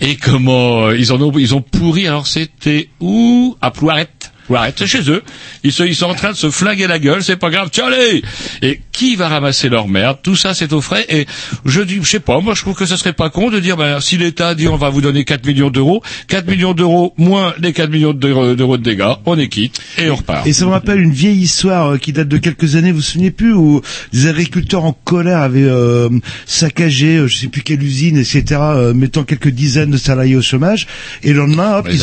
Et 0.00 0.16
comment, 0.16 0.86
euh, 0.86 0.96
ils 0.96 1.12
en 1.12 1.20
ont, 1.20 1.32
ils 1.36 1.54
ont 1.54 1.62
pourri. 1.62 2.06
Alors, 2.06 2.26
c'était 2.26 2.88
où? 3.00 3.56
À 3.60 3.70
Plouarette. 3.70 4.29
Plouarette, 4.50 4.74
c'est 4.78 4.88
chez 4.88 5.08
eux. 5.08 5.22
Ils, 5.62 5.72
se, 5.72 5.92
sont 5.92 6.06
en 6.06 6.14
train 6.14 6.32
de 6.32 6.36
se 6.36 6.50
flinguer 6.50 6.88
la 6.88 6.98
gueule, 6.98 7.22
c'est 7.22 7.36
pas 7.36 7.50
grave, 7.50 7.68
tiens 7.70 7.86
allez! 7.86 8.20
Et 8.62 8.80
qui 9.00 9.16
va 9.16 9.28
ramasser 9.28 9.70
leur 9.70 9.88
merde 9.88 10.18
Tout 10.22 10.36
ça 10.36 10.52
c'est 10.52 10.74
au 10.74 10.82
frais. 10.82 11.06
Et 11.08 11.26
je 11.64 11.80
dis, 11.80 12.00
je 12.02 12.06
sais 12.06 12.20
pas, 12.20 12.38
moi 12.40 12.52
je 12.54 12.60
trouve 12.60 12.74
que 12.74 12.84
ce 12.84 12.98
serait 12.98 13.14
pas 13.14 13.30
con 13.30 13.48
de 13.48 13.58
dire, 13.58 13.78
ben, 13.78 13.98
si 13.98 14.18
l'État 14.18 14.54
dit 14.54 14.68
on 14.68 14.76
va 14.76 14.90
vous 14.90 15.00
donner 15.00 15.24
4 15.24 15.46
millions 15.46 15.70
d'euros, 15.70 16.02
4 16.28 16.46
millions 16.46 16.74
d'euros 16.74 17.14
moins 17.16 17.54
les 17.62 17.72
4 17.72 17.88
millions 17.90 18.12
d'euros 18.12 18.76
de 18.76 18.82
dégâts, 18.82 19.14
on 19.24 19.38
est 19.38 19.48
quitte 19.48 19.80
et 19.96 20.10
on 20.10 20.16
repart. 20.16 20.46
Et 20.46 20.52
ça 20.52 20.66
me 20.66 20.70
rappelle 20.70 21.00
une 21.00 21.12
vieille 21.12 21.38
histoire 21.40 21.92
euh, 21.92 21.96
qui 21.96 22.12
date 22.12 22.28
de 22.28 22.36
quelques 22.36 22.76
années, 22.76 22.90
vous 22.92 22.98
vous 22.98 23.02
souvenez 23.02 23.30
plus, 23.30 23.54
où 23.54 23.80
des 24.12 24.26
agriculteurs 24.26 24.84
en 24.84 24.92
colère 24.92 25.38
avaient 25.38 25.62
euh, 25.64 26.10
saccagé, 26.44 27.16
euh, 27.16 27.26
je 27.26 27.36
sais 27.36 27.48
plus 27.48 27.62
quelle 27.62 27.82
usine, 27.82 28.18
etc., 28.18 28.42
euh, 28.60 28.92
mettant 28.92 29.24
quelques 29.24 29.48
dizaines 29.48 29.90
de 29.92 29.96
salariés 29.96 30.36
au 30.36 30.42
chômage. 30.42 30.86
Et 31.22 31.32
le 31.32 31.38
lendemain, 31.38 31.78
hop, 31.78 31.86
et 31.88 31.94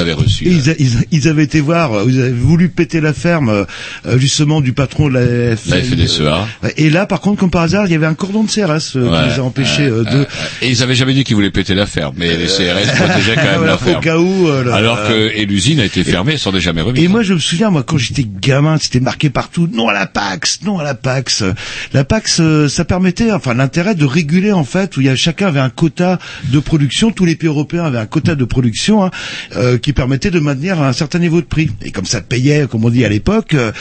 ils, 0.50 0.70
a- 0.72 0.76
ils, 0.80 0.92
ils 1.12 1.28
avaient 1.28 1.44
été 1.44 1.60
voir, 1.60 1.92
ils 2.08 2.20
avaient 2.22 2.32
voulu 2.32 2.70
péter 2.70 3.02
la 3.02 3.14
ferme, 3.14 3.66
justement, 4.16 4.62
du 4.62 4.74
patron 4.74 5.10
de 5.10 5.14
la, 5.14 5.56
FNSEA. 5.56 6.48
Et 6.78 6.87
là, 6.90 7.06
par 7.06 7.22
contre, 7.22 7.40
comme 7.40 7.50
par 7.52 7.62
hasard, 7.64 7.86
il 7.86 7.92
y 7.92 7.96
avait 7.96 8.06
un 8.06 8.14
cordon 8.14 8.44
de 8.44 8.50
CRS 8.50 8.96
euh, 8.96 9.10
Ouais, 9.10 9.24
qui 9.24 9.30
les 9.34 9.40
a 9.40 9.44
empêchés 9.44 9.84
euh, 9.88 10.00
euh, 10.02 10.04
de... 10.04 10.18
euh, 10.20 10.26
et 10.62 10.70
ils 10.70 10.84
avaient 10.84 10.96
jamais 10.96 11.14
dit 11.14 11.24
qu'ils 11.24 11.36
voulaient 11.36 11.52
péter 11.52 11.76
la 11.76 11.86
ferme, 11.86 12.16
mais 12.18 12.36
les 12.38 12.46
CRS 12.48 12.96
protégeaient 12.96 13.36
quand 13.36 13.44
même 13.44 13.58
Voilà, 13.58 13.72
la 13.74 13.78
ferme. 13.78 13.98
au 13.98 14.02
cas 14.02 14.18
où... 14.18 14.48
euh, 14.48 14.72
Alors 14.74 14.98
euh, 15.00 15.30
que 15.30 15.36
et 15.38 15.46
l'usine 15.46 15.80
a 15.80 15.86
été 15.86 16.04
fermée, 16.04 16.34
elle 16.34 16.40
s'en 16.40 16.54
est 16.56 16.60
jamais 16.62 16.82
remise. 16.82 17.04
Et 17.04 17.08
moi, 17.08 17.24
je 17.24 17.34
me 17.34 17.40
souviens, 17.40 17.70
moi, 17.70 17.84
quand 17.84 17.98
j'étais 17.98 18.26
gamin, 18.26 18.78
c'était 18.80 19.00
marqué 19.00 19.30
partout, 19.30 19.70
non 19.72 19.90
à 19.90 19.94
la 19.94 20.06
Pax, 20.08 20.60
non 20.64 20.80
à 20.80 20.84
la 20.84 20.94
Pax. 20.96 21.44
La 21.94 22.04
Pax, 22.04 22.40
euh, 22.40 22.68
ça 22.68 22.86
permettait, 22.86 23.32
enfin, 23.32 23.54
l'intérêt 23.54 23.96
de 23.96 24.06
réguler, 24.06 24.52
en 24.52 24.64
fait, 24.64 24.96
où 24.98 25.02
il 25.02 25.08
y 25.08 25.10
a, 25.10 25.16
chacun 25.16 25.48
avait 25.48 25.60
un 25.60 25.70
quota 25.70 26.20
de 26.52 26.60
production, 26.60 27.12
tous 27.12 27.26
les 27.26 27.36
pays 27.36 27.48
européens 27.50 27.86
avaient 27.86 27.98
un 27.98 28.06
quota 28.06 28.36
de 28.36 28.46
production, 28.46 29.04
hein, 29.06 29.12
euh, 29.56 29.78
qui 29.78 29.94
permettait 29.94 30.32
de 30.32 30.40
maintenir 30.40 30.82
un 30.82 30.94
certain 30.94 31.20
niveau 31.20 31.42
de 31.42 31.46
prix. 31.46 31.70
Et 31.84 31.92
comme 31.92 32.06
ça 32.06 32.22
payait, 32.22 32.68
comme 32.70 32.84
on 32.86 32.90
dit 32.90 33.06
à 33.06 33.10
l'époque, 33.10 33.54
euh, 33.54 33.72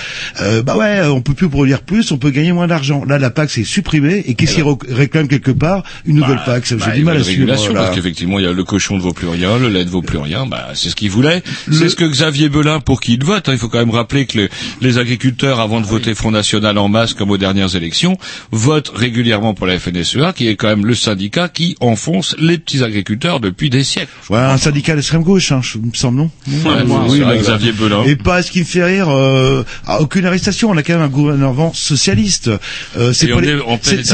euh, 0.40 0.62
bah 0.62 0.76
ouais, 0.76 1.00
on 1.06 1.20
peut 1.20 1.34
plus 1.34 1.48
produire 1.48 1.82
plus, 1.82 2.10
on 2.12 2.18
peut 2.18 2.30
gagner 2.30 2.52
moins 2.52 2.66
d'argent. 2.66 2.85
Là, 3.04 3.18
la 3.18 3.30
Pax 3.30 3.58
est 3.58 3.64
supprimée, 3.64 4.22
et 4.26 4.34
qu'est-ce 4.34 4.60
réclament 4.92 5.28
quelque 5.28 5.50
part 5.50 5.82
Une 6.06 6.16
nouvelle 6.16 6.40
Pax. 6.46 6.70
J'ai 6.70 6.76
Bah, 6.76 6.90
du 6.94 7.04
mal 7.04 7.16
à 7.16 7.22
suivre. 7.22 7.38
régulation 7.40 7.72
là. 7.74 7.82
parce 7.82 7.94
qu'effectivement 7.94 8.38
il 8.38 8.44
y 8.44 8.48
a 8.48 8.52
le 8.52 8.64
cochon 8.64 8.96
ne 8.96 9.00
vaut 9.02 9.12
plus 9.12 9.28
rien, 9.28 9.58
le 9.58 9.68
lait 9.68 9.84
ne 9.84 9.90
vaut 9.90 10.02
plus 10.02 10.18
rien. 10.18 10.46
Bah 10.46 10.68
c'est 10.74 10.88
ce 10.90 10.96
qu'il 10.96 11.10
voulait. 11.10 11.42
C'est 11.70 11.88
ce 11.88 11.96
que 11.96 12.04
Xavier 12.04 12.48
Belin 12.48 12.80
pour 12.80 13.00
qui 13.00 13.14
il 13.14 13.24
vote. 13.24 13.48
hein. 13.48 13.52
Il 13.52 13.58
faut 13.58 13.68
quand 13.68 13.78
même 13.78 13.90
rappeler 13.90 14.26
que 14.26 14.38
les, 14.38 14.48
les 14.80 14.98
agriculteurs 14.98 15.60
avant 15.60 15.80
de 15.80 15.86
voter 15.86 16.14
Front 16.14 16.30
National 16.30 16.76
en 16.78 16.88
masse 16.88 17.14
comme 17.14 17.30
aux 17.30 17.38
dernières 17.38 17.74
élections 17.76 18.16
votent 18.52 18.92
régulièrement 18.94 19.54
pour 19.54 19.66
la 19.66 19.78
FNSEA 19.78 20.32
qui 20.34 20.48
est 20.48 20.56
quand 20.56 20.68
même 20.68 20.86
le 20.86 20.94
syndicat 20.94 21.48
qui 21.48 21.76
enfonce 21.80 22.34
les 22.38 22.58
petits 22.58 22.82
agriculteurs 22.82 23.40
depuis 23.40 23.70
des 23.70 23.84
siècles. 23.84 24.12
Ouais, 24.30 24.38
un 24.38 24.58
syndicat 24.58 24.94
d'extrême 24.94 25.22
gauche, 25.22 25.52
hein, 25.52 25.60
je- 25.62 25.78
me 25.78 25.92
semble, 25.94 26.18
non? 26.18 26.30
Ouais, 26.48 26.82
Oui, 27.08 27.20
vrai, 27.20 27.36
là, 27.36 27.40
Xavier 27.42 27.72
Belin. 27.72 28.02
Et 28.04 28.16
pas 28.16 28.42
ce 28.42 28.50
qui 28.50 28.60
me 28.60 28.64
fait 28.64 28.84
rire, 28.84 29.08
euh, 29.08 29.64
ah, 29.86 30.00
aucune 30.00 30.24
arrestation. 30.26 30.70
On 30.70 30.76
a 30.76 30.82
quand 30.82 30.94
même 30.94 31.02
un 31.02 31.08
gouvernement 31.08 31.72
socialiste. 31.74 32.50
Euh, 32.96 33.12
c'est 33.12 33.26
pas 33.36 33.40
les- 33.40 33.46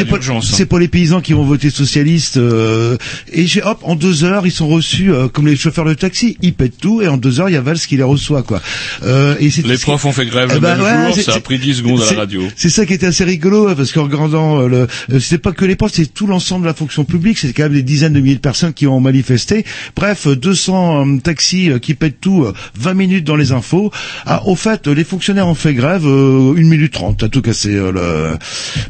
pas- 0.05 0.16
hein. 0.62 0.66
pas 0.66 0.79
les 0.79 0.88
paysans 0.88 1.20
qui 1.20 1.33
vont 1.33 1.44
voter 1.44 1.71
socialiste. 1.71 2.37
euh, 2.37 2.96
et 3.33 3.46
j'ai, 3.46 3.63
hop, 3.63 3.79
en 3.83 3.94
deux 3.94 4.25
heures, 4.25 4.46
ils 4.46 4.50
sont 4.52 4.69
reçus 4.69 5.13
euh, 5.13 5.29
comme 5.29 5.46
les 5.46 5.56
chauffeurs 5.56 5.85
de 5.85 5.94
taxi. 5.94 6.37
Ils 6.42 6.54
pètent 6.54 6.79
tout 6.81 7.02
et 7.02 7.08
en 7.08 7.17
deux 7.17 7.40
heures, 7.40 7.48
il 7.48 7.52
y 7.52 7.56
a 7.56 7.60
Valls 7.60 7.79
qui 7.79 7.96
les 7.96 8.02
reçoit, 8.02 8.42
quoi. 8.42 8.60
Euh, 9.02 9.35
et 9.40 9.50
c'est- 9.50 9.67
Les 9.67 9.79
profs 9.79 10.04
ont 10.04 10.13
fait 10.13 10.27
grève 10.27 10.48
Eh 10.50 10.54
le 10.54 10.60
ben, 10.60 10.77
même 10.77 10.85
ouais, 11.06 11.13
jour, 11.15 11.25
ça 11.25 11.35
a 11.35 11.40
pris 11.40 11.58
10 11.58 11.75
secondes 11.75 12.02
à 12.02 12.13
la 12.13 12.21
radio. 12.21 12.42
c'est 12.56 12.69
ça 12.71 12.87
qui 12.87 12.92
était 12.94 13.06
assez 13.06 13.25
rigolo 13.25 13.69
hein, 13.69 13.75
parce 13.77 13.92
qu'en 13.92 14.04
regardant 14.04 14.60
euh, 14.63 14.69
le, 14.69 14.87
euh, 15.13 15.21
c'était 15.21 15.38
pas 15.38 15.52
que 15.52 15.65
les 15.65 15.77
postes, 15.77 15.96
c'est 15.96 16.13
tout 16.13 16.27
l'ensemble 16.27 16.63
de 16.63 16.69
la 16.69 16.75
fonction 16.75 17.04
publique. 17.04 17.38
C'est 17.38 17.52
quand 17.52 17.65
même 17.65 17.73
des 17.75 17.83
dizaines 17.83 18.13
de 18.13 18.21
milliers 18.21 18.35
de 18.37 18.40
personnes 18.40 18.73
qui 18.73 18.87
ont 18.87 19.00
manifesté. 19.00 19.65
Bref, 19.96 20.27
euh, 20.27 20.37
200 20.37 21.06
euh, 21.06 21.19
taxis 21.19 21.71
qui 21.81 21.94
pètent 21.94 22.21
tout, 22.21 22.44
euh, 22.44 22.52
20 22.79 22.94
minutes 22.94 23.25
dans 23.25 23.37
les 23.37 23.52
infos. 23.52 23.90
Ah, 24.27 24.42
au 24.46 24.54
fait, 24.56 24.87
les 24.87 25.04
fonctionnaires 25.04 25.48
ont 25.48 25.54
fait 25.54 25.75
grève 25.75 26.06
euh, 26.06 26.54
1 26.56 26.63
minute 26.69 26.92
30 26.92 27.23
à 27.23 27.29
tout 27.29 27.42
casser. 27.42 27.75
euh, 27.75 27.92
le... 27.92 28.38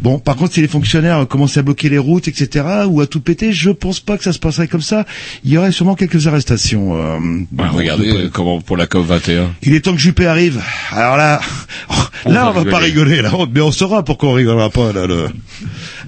Bon, 0.00 0.18
par 0.18 0.36
contre, 0.36 0.54
si 0.54 0.60
les 0.60 0.68
fonctionnaires 0.68 1.18
euh, 1.18 1.24
commençaient 1.24 1.60
à 1.60 1.62
bloquer 1.62 1.88
les 1.88 1.98
routes, 1.98 2.28
etc., 2.28 2.64
ou 2.88 3.00
à 3.00 3.06
tout 3.06 3.20
péter, 3.20 3.52
je 3.52 3.70
pense 3.70 4.00
pas 4.00 4.16
que 4.18 4.24
ça 4.24 4.32
se 4.32 4.38
passerait 4.38 4.68
comme 4.68 4.80
ça. 4.82 5.04
Il 5.44 5.50
y 5.52 5.58
aurait 5.58 5.72
sûrement 5.72 5.94
quelques 5.94 6.26
arrestations. 6.26 6.96
euh, 6.96 7.18
Bah, 7.50 7.68
bon, 7.70 7.78
regardez 7.78 8.12
de- 8.12 8.18
euh, 8.18 8.28
comment 8.32 8.60
pour 8.60 8.76
la 8.76 8.86
COP 8.86 9.06
21. 9.06 9.50
il 9.62 9.74
est 9.74 9.80
temps 9.80 9.92
que 9.92 9.98
Juppé 10.00 10.26
arrive. 10.26 10.60
Alors 10.90 11.16
là, 11.16 11.40
On 12.24 12.30
là 12.32 12.44
va 12.44 12.50
on 12.60 12.64
va 12.64 12.70
pas 12.70 12.78
rigoler. 12.78 13.16
rigoler, 13.16 13.22
là, 13.22 13.32
mais 13.52 13.60
on 13.60 13.72
saura 13.72 14.04
pourquoi 14.04 14.30
on 14.30 14.32
rigolera 14.34 14.70
pas 14.70 14.92
là. 14.92 15.06
Le... 15.06 15.28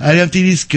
Allez 0.01 0.21
un 0.21 0.29
petit 0.29 0.43
disque. 0.43 0.77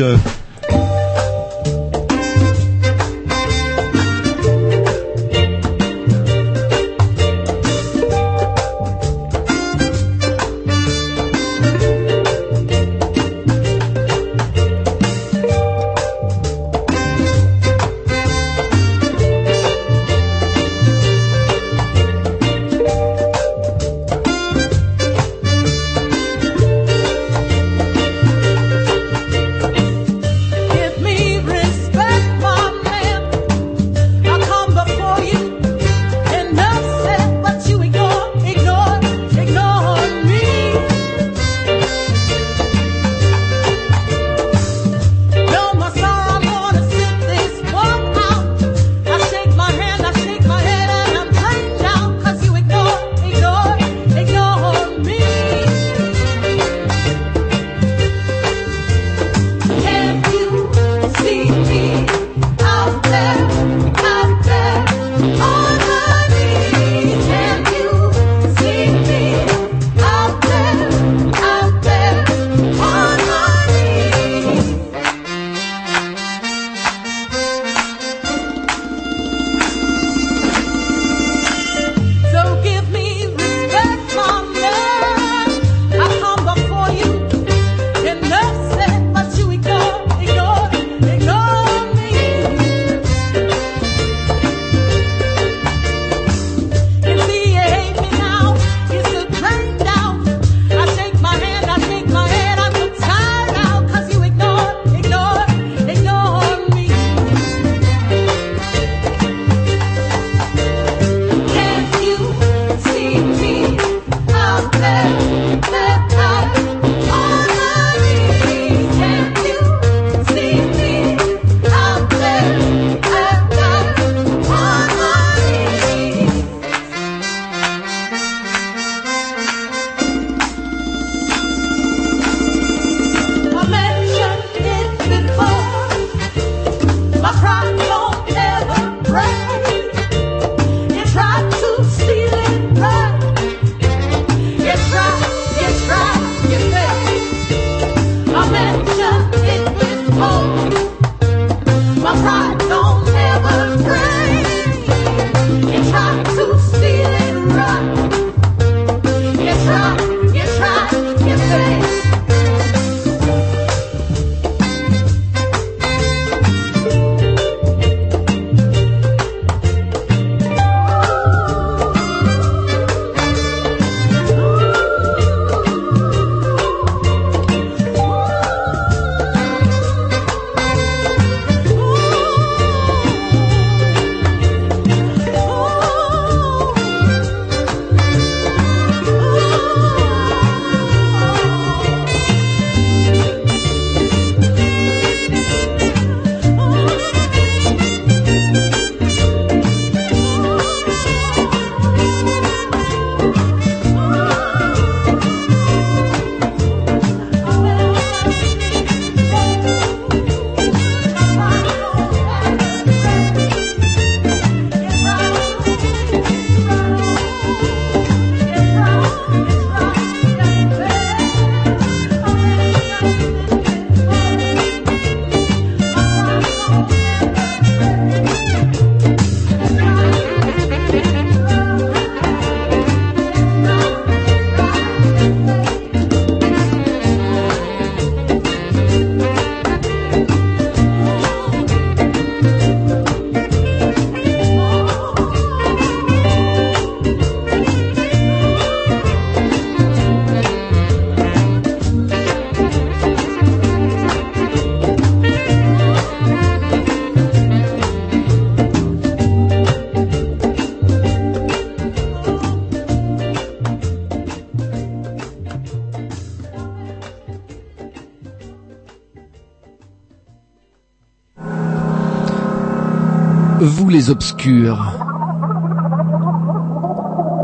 Vous 273.87 273.93
les 273.93 274.09
obscurs. 274.09 274.99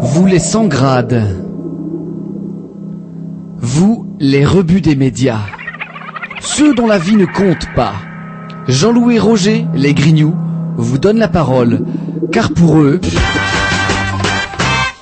Vous 0.02 0.26
les 0.26 0.40
sans 0.40 0.66
grades. 0.66 1.24
Vous 3.60 4.14
les 4.20 4.46
rebuts 4.46 4.82
des 4.82 4.98
médias. 4.98 5.40
Ceux 6.42 6.76
dont 6.76 6.86
la 6.86 6.98
vie 6.98 7.16
ne 7.16 7.26
compte 7.26 7.74
pas. 7.78 7.94
Jean-Louis 8.68 9.20
Roger, 9.20 9.66
les 9.74 9.94
grignoux, 9.94 10.36
vous 10.76 10.98
donnent 10.98 11.20
la 11.20 11.30
parole, 11.30 11.80
car 12.34 12.52
pour 12.52 12.82
eux, 12.82 13.00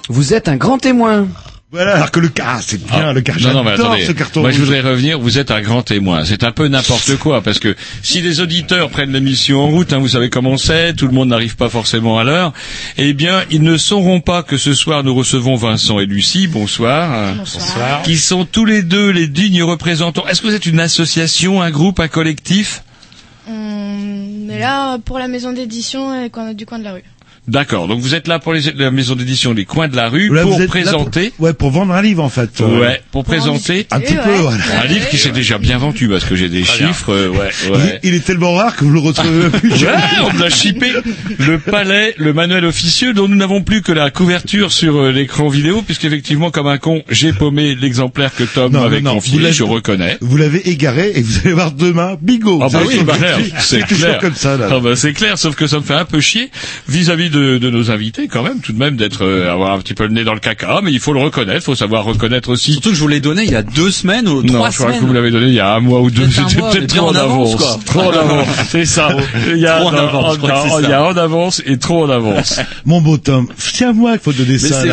vous 0.09 0.35
êtes 0.35 0.47
un 0.47 0.57
grand 0.57 0.77
témoin. 0.77 1.25
Voilà, 1.73 1.95
alors 1.95 2.11
que 2.11 2.19
le 2.19 2.27
cas, 2.27 2.59
c'est 2.61 2.83
bien, 2.83 3.07
Ah, 3.07 3.13
le 3.13 3.21
cas, 3.21 3.31
non, 3.39 3.53
non, 3.53 3.63
mais 3.63 3.71
attendez. 3.71 4.05
ce 4.05 4.11
carton 4.11 4.41
Moi, 4.41 4.51
je 4.51 4.59
voudrais 4.59 4.81
revenir. 4.81 5.17
Vous 5.19 5.37
êtes 5.37 5.51
un 5.51 5.61
grand 5.61 5.83
témoin. 5.83 6.25
C'est 6.25 6.43
un 6.43 6.51
peu 6.51 6.67
n'importe 6.67 7.15
quoi 7.15 7.41
parce 7.41 7.59
que 7.59 7.77
si 8.03 8.19
les 8.21 8.41
auditeurs 8.41 8.89
prennent 8.89 9.13
l'émission 9.13 9.61
en 9.61 9.67
route, 9.67 9.93
hein, 9.93 9.99
vous 9.99 10.09
savez 10.09 10.29
comment 10.29 10.57
c'est, 10.57 10.93
tout 10.93 11.07
le 11.07 11.13
monde 11.13 11.29
n'arrive 11.29 11.55
pas 11.55 11.69
forcément 11.69 12.19
à 12.19 12.25
l'heure. 12.25 12.51
Eh 12.97 13.13
bien, 13.13 13.43
ils 13.51 13.61
ne 13.61 13.77
sauront 13.77 14.19
pas 14.19 14.43
que 14.43 14.57
ce 14.57 14.73
soir 14.73 15.05
nous 15.05 15.15
recevons 15.15 15.55
Vincent 15.55 15.99
et 16.01 16.05
Lucie. 16.05 16.47
Bonsoir. 16.47 17.35
Bonsoir. 17.35 18.01
Qui 18.03 18.17
sont 18.17 18.43
tous 18.43 18.65
les 18.65 18.81
deux 18.83 19.09
les 19.09 19.27
dignes 19.29 19.63
représentants. 19.63 20.27
Est-ce 20.27 20.41
que 20.41 20.47
vous 20.47 20.53
êtes 20.55 20.65
une 20.65 20.81
association, 20.81 21.61
un 21.61 21.71
groupe, 21.71 22.01
un 22.01 22.09
collectif? 22.09 22.83
On 23.47 24.49
est 24.49 24.59
là 24.59 24.97
pour 24.99 25.19
la 25.19 25.29
maison 25.29 25.53
d'édition 25.53 26.21
et 26.21 26.29
coin- 26.29 26.53
du 26.53 26.65
coin 26.65 26.79
de 26.79 26.83
la 26.83 26.93
rue. 26.93 27.03
D'accord. 27.47 27.87
Donc 27.87 27.99
vous 28.01 28.13
êtes 28.15 28.27
là 28.27 28.37
pour 28.39 28.53
les, 28.53 28.61
la 28.77 28.91
maison 28.91 29.15
d'édition 29.15 29.51
Les 29.53 29.65
Coins 29.65 29.87
de 29.87 29.95
la 29.95 30.09
Rue 30.09 30.29
Là, 30.33 30.43
pour 30.43 30.63
présenter. 30.67 31.31
pour- 31.35 31.45
ouais, 31.47 31.53
pour 31.53 31.71
vendre 31.71 31.93
un 31.93 32.01
livre, 32.01 32.23
en 32.23 32.29
fait. 32.29 32.61
Euh, 32.61 32.79
Ouais, 32.79 33.01
pour 33.11 33.23
présenter 33.25 33.87
Un 33.91 33.99
petit 33.99 34.13
peu, 34.13 34.29
voilà. 34.41 34.57
un 34.83 34.85
livre 34.87 35.09
qui 35.09 35.17
s'est 35.17 35.31
déjà 35.31 35.57
bien 35.57 35.77
vendu 35.79 36.07
parce 36.07 36.23
que 36.23 36.35
j'ai 36.35 36.49
des 36.49 36.63
chiffres. 36.63 37.11
euh, 37.11 37.29
ouais, 37.29 37.49
ouais. 37.71 37.99
Il, 38.03 38.09
il 38.09 38.15
est 38.15 38.19
tellement 38.25 38.53
rare 38.53 38.75
que 38.75 38.85
vous 38.85 38.91
le 38.93 38.99
retrouvez 38.99 39.49
plus. 39.49 39.71
Ouais, 39.81 39.87
on 40.23 40.37
l'a 40.37 40.49
chippé. 40.49 40.91
Le 41.39 41.57
palais, 41.57 42.13
le 42.17 42.31
manuel 42.33 42.63
officieux 42.65 43.13
dont 43.13 43.27
nous 43.27 43.35
n'avons 43.35 43.61
plus 43.63 43.81
que 43.81 43.91
la 43.91 44.11
couverture 44.11 44.71
sur 44.71 44.95
euh, 44.97 45.11
l'écran 45.11 45.47
vidéo 45.49 45.81
puisqu'effectivement 45.81 46.51
comme 46.51 46.67
un 46.67 46.77
con, 46.77 47.01
j'ai 47.09 47.33
paumé 47.33 47.73
l'exemplaire 47.75 48.33
que 48.35 48.43
Tom 48.43 48.73
m'avait 48.73 49.01
non, 49.01 49.13
non, 49.13 49.15
vous 49.15 49.21
confié, 49.21 49.39
l'avez- 49.39 49.53
je 49.53 49.63
reconnais. 49.63 50.17
Vous 50.21 50.37
l'avez 50.37 50.69
égaré 50.69 51.11
et 51.15 51.21
vous 51.21 51.39
allez 51.43 51.53
voir 51.53 51.71
demain, 51.71 52.17
bigo. 52.21 52.59
Ah 52.61 52.67
bah 52.71 52.81
oui, 52.87 52.99
bah 53.03 53.17
clair, 53.17 53.39
c'est 53.59 53.81
clair. 53.87 54.19
comme 54.19 54.35
ça, 54.35 54.57
là. 54.57 54.67
Ah 54.71 54.79
bah 54.79 54.95
c'est 54.95 55.13
clair, 55.13 55.37
sauf 55.39 55.55
que 55.55 55.65
ça 55.65 55.77
me 55.77 55.83
fait 55.83 55.95
un 55.95 56.05
peu 56.05 56.19
chier 56.21 56.51
vis-à-vis 56.87 57.30
de, 57.31 57.57
de 57.57 57.69
nos 57.69 57.89
invités 57.91 58.27
quand 58.27 58.43
même, 58.43 58.59
tout 58.59 58.73
de 58.73 58.77
même 58.77 58.95
d'être 58.95 59.25
euh, 59.25 59.51
avoir 59.51 59.73
un 59.73 59.79
petit 59.79 59.93
peu 59.95 60.03
le 60.05 60.11
nez 60.13 60.23
dans 60.23 60.33
le 60.33 60.39
caca, 60.39 60.81
mais 60.83 60.91
il 60.91 60.99
faut 60.99 61.13
le 61.13 61.19
reconnaître, 61.21 61.63
faut 61.63 61.75
savoir 61.75 62.03
reconnaître 62.03 62.49
aussi. 62.49 62.73
Surtout 62.73 62.89
que 62.89 62.95
je 62.95 63.01
vous 63.01 63.07
l'ai 63.07 63.19
donné 63.19 63.43
il 63.43 63.51
y 63.51 63.55
a 63.55 63.63
deux 63.63 63.89
semaines 63.91 64.27
ou 64.27 64.43
Non, 64.43 64.53
trois 64.53 64.69
je 64.69 64.75
crois 64.77 64.87
semaines. 64.89 65.01
que 65.01 65.05
vous 65.07 65.13
l'avez 65.13 65.31
donné 65.31 65.47
il 65.47 65.53
y 65.53 65.59
a 65.59 65.73
un 65.73 65.79
mois 65.79 66.01
ou 66.01 66.11
deux. 66.11 66.27
Mois, 66.27 66.71
peut-être 66.71 66.81
mais 66.81 66.87
trop 66.87 67.09
en 67.09 67.15
avance. 67.15 67.83
Trop 67.85 68.01
en 68.01 68.09
avance. 68.11 68.47
C'est 68.69 68.85
ça. 68.85 69.15
Il 69.49 69.57
y 69.57 69.65
a, 69.67 69.79
Trop 69.79 69.87
en 69.89 69.91
non, 69.91 69.97
avance, 69.97 70.37
non, 70.39 70.79
il 70.83 70.89
y 70.89 70.93
a 70.93 71.03
en 71.03 71.17
avance 71.17 71.61
et 71.65 71.77
trop 71.77 72.05
en 72.05 72.09
avance. 72.09 72.59
Mon 72.85 73.01
beau 73.01 73.17
Tom, 73.17 73.47
c'est 73.57 73.85
à 73.85 73.93
moi 73.93 74.11
qu'il 74.13 74.21
faut 74.21 74.33
donner 74.33 74.53
Mais 74.53 74.57
ça. 74.59 74.83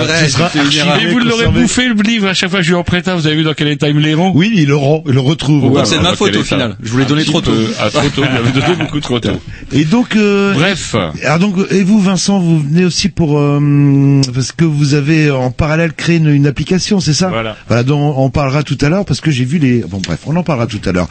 Et 1.00 1.06
vous 1.08 1.18
l'aurez 1.18 1.48
bouffé 1.48 1.88
le 1.88 1.94
livre 2.02 2.28
à 2.28 2.34
chaque 2.34 2.50
fois 2.50 2.60
que 2.60 2.64
je 2.64 2.70
lui 2.70 2.76
en 2.76 2.84
prête 2.84 3.08
un. 3.08 3.16
Vous 3.16 3.26
avez 3.26 3.36
vu 3.36 3.42
dans 3.44 3.54
quel 3.54 3.68
état 3.68 3.88
il 3.88 3.94
me 3.94 4.00
les 4.00 4.14
rend? 4.14 4.32
Oui, 4.34 4.52
il 4.54 4.66
le 4.68 4.76
rend, 4.76 5.02
il 5.06 5.14
le 5.14 5.20
retrouve. 5.20 5.64
Ouais, 5.64 5.74
Donc 5.74 5.86
c'est 5.86 5.98
de 5.98 6.02
ma 6.02 6.14
faute 6.14 6.36
au 6.36 6.42
final. 6.42 6.76
Je 6.82 6.90
vous 6.90 6.98
l'ai 6.98 7.04
donné 7.04 7.24
trop 7.24 7.40
tôt. 7.40 7.52
Ah, 7.80 7.90
trop 7.90 8.08
tôt. 8.08 8.22
Vous 8.22 8.34
l'avez 8.34 8.50
donné 8.52 8.74
beaucoup 8.78 9.00
trop 9.00 9.20
tôt. 9.20 9.40
Et 9.72 9.84
donc, 9.84 10.16
euh, 10.16 10.54
Bref. 10.54 10.94
alors 11.24 11.38
donc, 11.38 11.56
et 11.70 11.82
vous, 11.82 12.00
Vincent, 12.00 12.27
vous 12.36 12.60
venez 12.60 12.84
aussi 12.84 13.08
pour 13.08 13.38
euh, 13.38 14.20
parce 14.34 14.52
que 14.52 14.64
vous 14.66 14.92
avez 14.94 15.30
en 15.30 15.50
parallèle 15.50 15.94
créé 15.94 16.16
une, 16.16 16.28
une 16.28 16.46
application, 16.46 17.00
c'est 17.00 17.14
ça 17.14 17.28
Voilà. 17.28 17.56
Voilà, 17.68 17.82
dont 17.82 17.98
on 17.98 18.24
en 18.24 18.28
parlera 18.30 18.62
tout 18.62 18.76
à 18.82 18.90
l'heure 18.90 19.06
parce 19.06 19.22
que 19.22 19.30
j'ai 19.30 19.44
vu 19.46 19.58
les. 19.58 19.80
Bon, 19.88 20.00
bref, 20.06 20.20
on 20.26 20.36
en 20.36 20.42
parlera 20.42 20.66
tout 20.66 20.80
à 20.84 20.92
l'heure. 20.92 21.08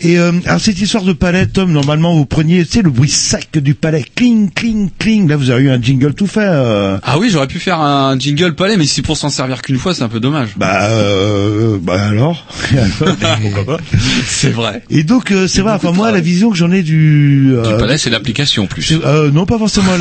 Et 0.00 0.18
euh, 0.18 0.32
alors 0.46 0.60
cette 0.60 0.80
histoire 0.80 1.04
de 1.04 1.12
palais, 1.12 1.46
Tom, 1.46 1.70
normalement 1.70 2.14
vous 2.14 2.24
preniez, 2.24 2.64
tu 2.64 2.72
sais, 2.72 2.82
le 2.82 2.90
bruit 2.90 3.10
sec 3.10 3.50
du 3.58 3.74
palais, 3.74 4.04
cling, 4.14 4.50
cling, 4.50 4.88
cling. 4.98 5.28
Là, 5.28 5.36
vous 5.36 5.50
avez 5.50 5.64
eu 5.64 5.70
un 5.70 5.80
jingle 5.82 6.14
tout 6.14 6.26
fait. 6.26 6.40
euh. 6.48 6.96
Ah 7.02 7.18
oui, 7.18 7.28
j'aurais 7.30 7.46
pu 7.48 7.58
faire 7.58 7.80
un 7.80 8.18
jingle 8.18 8.54
palais, 8.54 8.76
mais 8.78 8.86
si 8.86 9.02
pour 9.02 9.16
s'en 9.18 9.28
servir 9.28 9.60
qu'une 9.60 9.78
fois, 9.78 9.92
c'est 9.94 10.02
un 10.02 10.08
peu 10.08 10.20
dommage. 10.20 10.50
Bah, 10.56 10.88
euh, 10.88 11.76
bah 11.82 12.00
alors. 12.08 12.46
C'est 14.26 14.50
vrai. 14.50 14.82
Et 14.90 15.02
donc, 15.04 15.30
euh, 15.32 15.46
c'est 15.46 15.60
vrai. 15.62 15.72
Enfin, 15.72 15.92
moi, 15.92 16.10
la 16.10 16.20
vision 16.20 16.50
que 16.50 16.56
j'en 16.56 16.70
ai 16.70 16.82
du. 16.82 17.48
Du 17.48 17.54
euh, 17.54 17.78
palais, 17.78 17.98
c'est 17.98 18.10
l'application 18.10 18.66
plus. 18.66 18.92
Euh, 19.04 19.30
non, 19.30 19.46
pas 19.46 19.58
forcément 19.58 19.92
à 19.92 19.98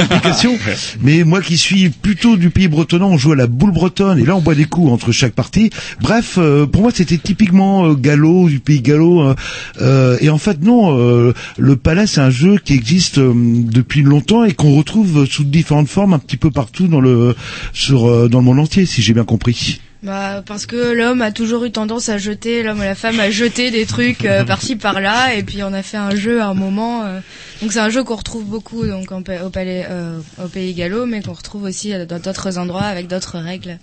mais 1.01 1.23
moi 1.23 1.41
qui 1.41 1.57
suis 1.57 1.89
plutôt 1.89 2.37
du 2.37 2.49
pays 2.49 2.67
bretonnant, 2.67 3.09
on 3.09 3.17
joue 3.17 3.31
à 3.31 3.35
la 3.35 3.47
boule 3.47 3.71
bretonne 3.71 4.19
et 4.19 4.25
là 4.25 4.35
on 4.35 4.41
boit 4.41 4.55
des 4.55 4.65
coups 4.65 4.91
entre 4.91 5.11
chaque 5.11 5.33
partie. 5.33 5.69
Bref, 6.01 6.35
euh, 6.37 6.65
pour 6.65 6.81
moi 6.83 6.91
c'était 6.93 7.17
typiquement 7.17 7.87
euh, 7.87 7.93
gallo 7.93 8.47
du 8.49 8.59
pays 8.59 8.81
gallo. 8.81 9.21
euh, 9.21 9.35
euh, 9.81 10.17
et 10.21 10.29
en 10.29 10.37
fait 10.37 10.61
non, 10.63 10.97
euh, 10.97 11.33
le 11.57 11.75
palais 11.75 12.07
c'est 12.07 12.21
un 12.21 12.29
jeu 12.29 12.57
qui 12.63 12.73
existe 12.73 13.17
euh, 13.17 13.33
depuis 13.35 14.01
longtemps 14.01 14.43
et 14.43 14.53
qu'on 14.53 14.75
retrouve 14.77 15.25
sous 15.29 15.43
différentes 15.43 15.87
formes 15.89 16.13
un 16.13 16.19
petit 16.19 16.37
peu 16.37 16.51
partout 16.51 16.87
dans 16.87 17.01
le 17.01 17.35
sur 17.73 18.07
euh, 18.09 18.27
dans 18.29 18.39
le 18.39 18.45
monde 18.45 18.59
entier, 18.59 18.85
si 18.85 19.01
j'ai 19.01 19.13
bien 19.13 19.25
compris. 19.25 19.79
Bah, 20.03 20.43
parce 20.45 20.65
que 20.65 20.91
l'homme 20.93 21.21
a 21.21 21.31
toujours 21.31 21.63
eu 21.63 21.71
tendance 21.71 22.09
à 22.09 22.17
jeter, 22.17 22.61
l'homme 22.61 22.81
et 22.81 22.85
la 22.85 22.95
femme 22.95 23.19
à 23.21 23.31
jeter 23.31 23.71
des 23.71 23.85
trucs 23.85 24.25
euh, 24.25 24.43
par-ci 24.45 24.75
par-là, 24.75 25.33
et 25.35 25.43
puis 25.43 25.63
on 25.63 25.71
a 25.71 25.81
fait 25.81 25.95
un 25.97 26.13
jeu 26.13 26.41
à 26.41 26.47
un 26.47 26.53
moment. 26.53 27.03
euh, 27.05 27.19
donc 27.61 27.71
c'est 27.71 27.79
un 27.79 27.89
jeu 27.89 28.03
qu'on 28.03 28.17
retrouve 28.17 28.43
beaucoup 28.43 28.85
donc 28.85 29.11
en 29.13 29.19
au 29.21 29.49
palais, 29.49 29.85
euh, 29.89 30.19
au 30.43 30.47
pays 30.49 30.73
gallo, 30.73 31.05
mais 31.05 31.21
qu'on 31.21 31.31
retrouve 31.33 31.63
aussi 31.63 31.93
euh, 31.93 32.05
dans 32.05 32.19
d'autres 32.19 32.57
endroits 32.57 32.81
avec 32.83 33.07
d'autres 33.07 33.37
règles, 33.39 33.77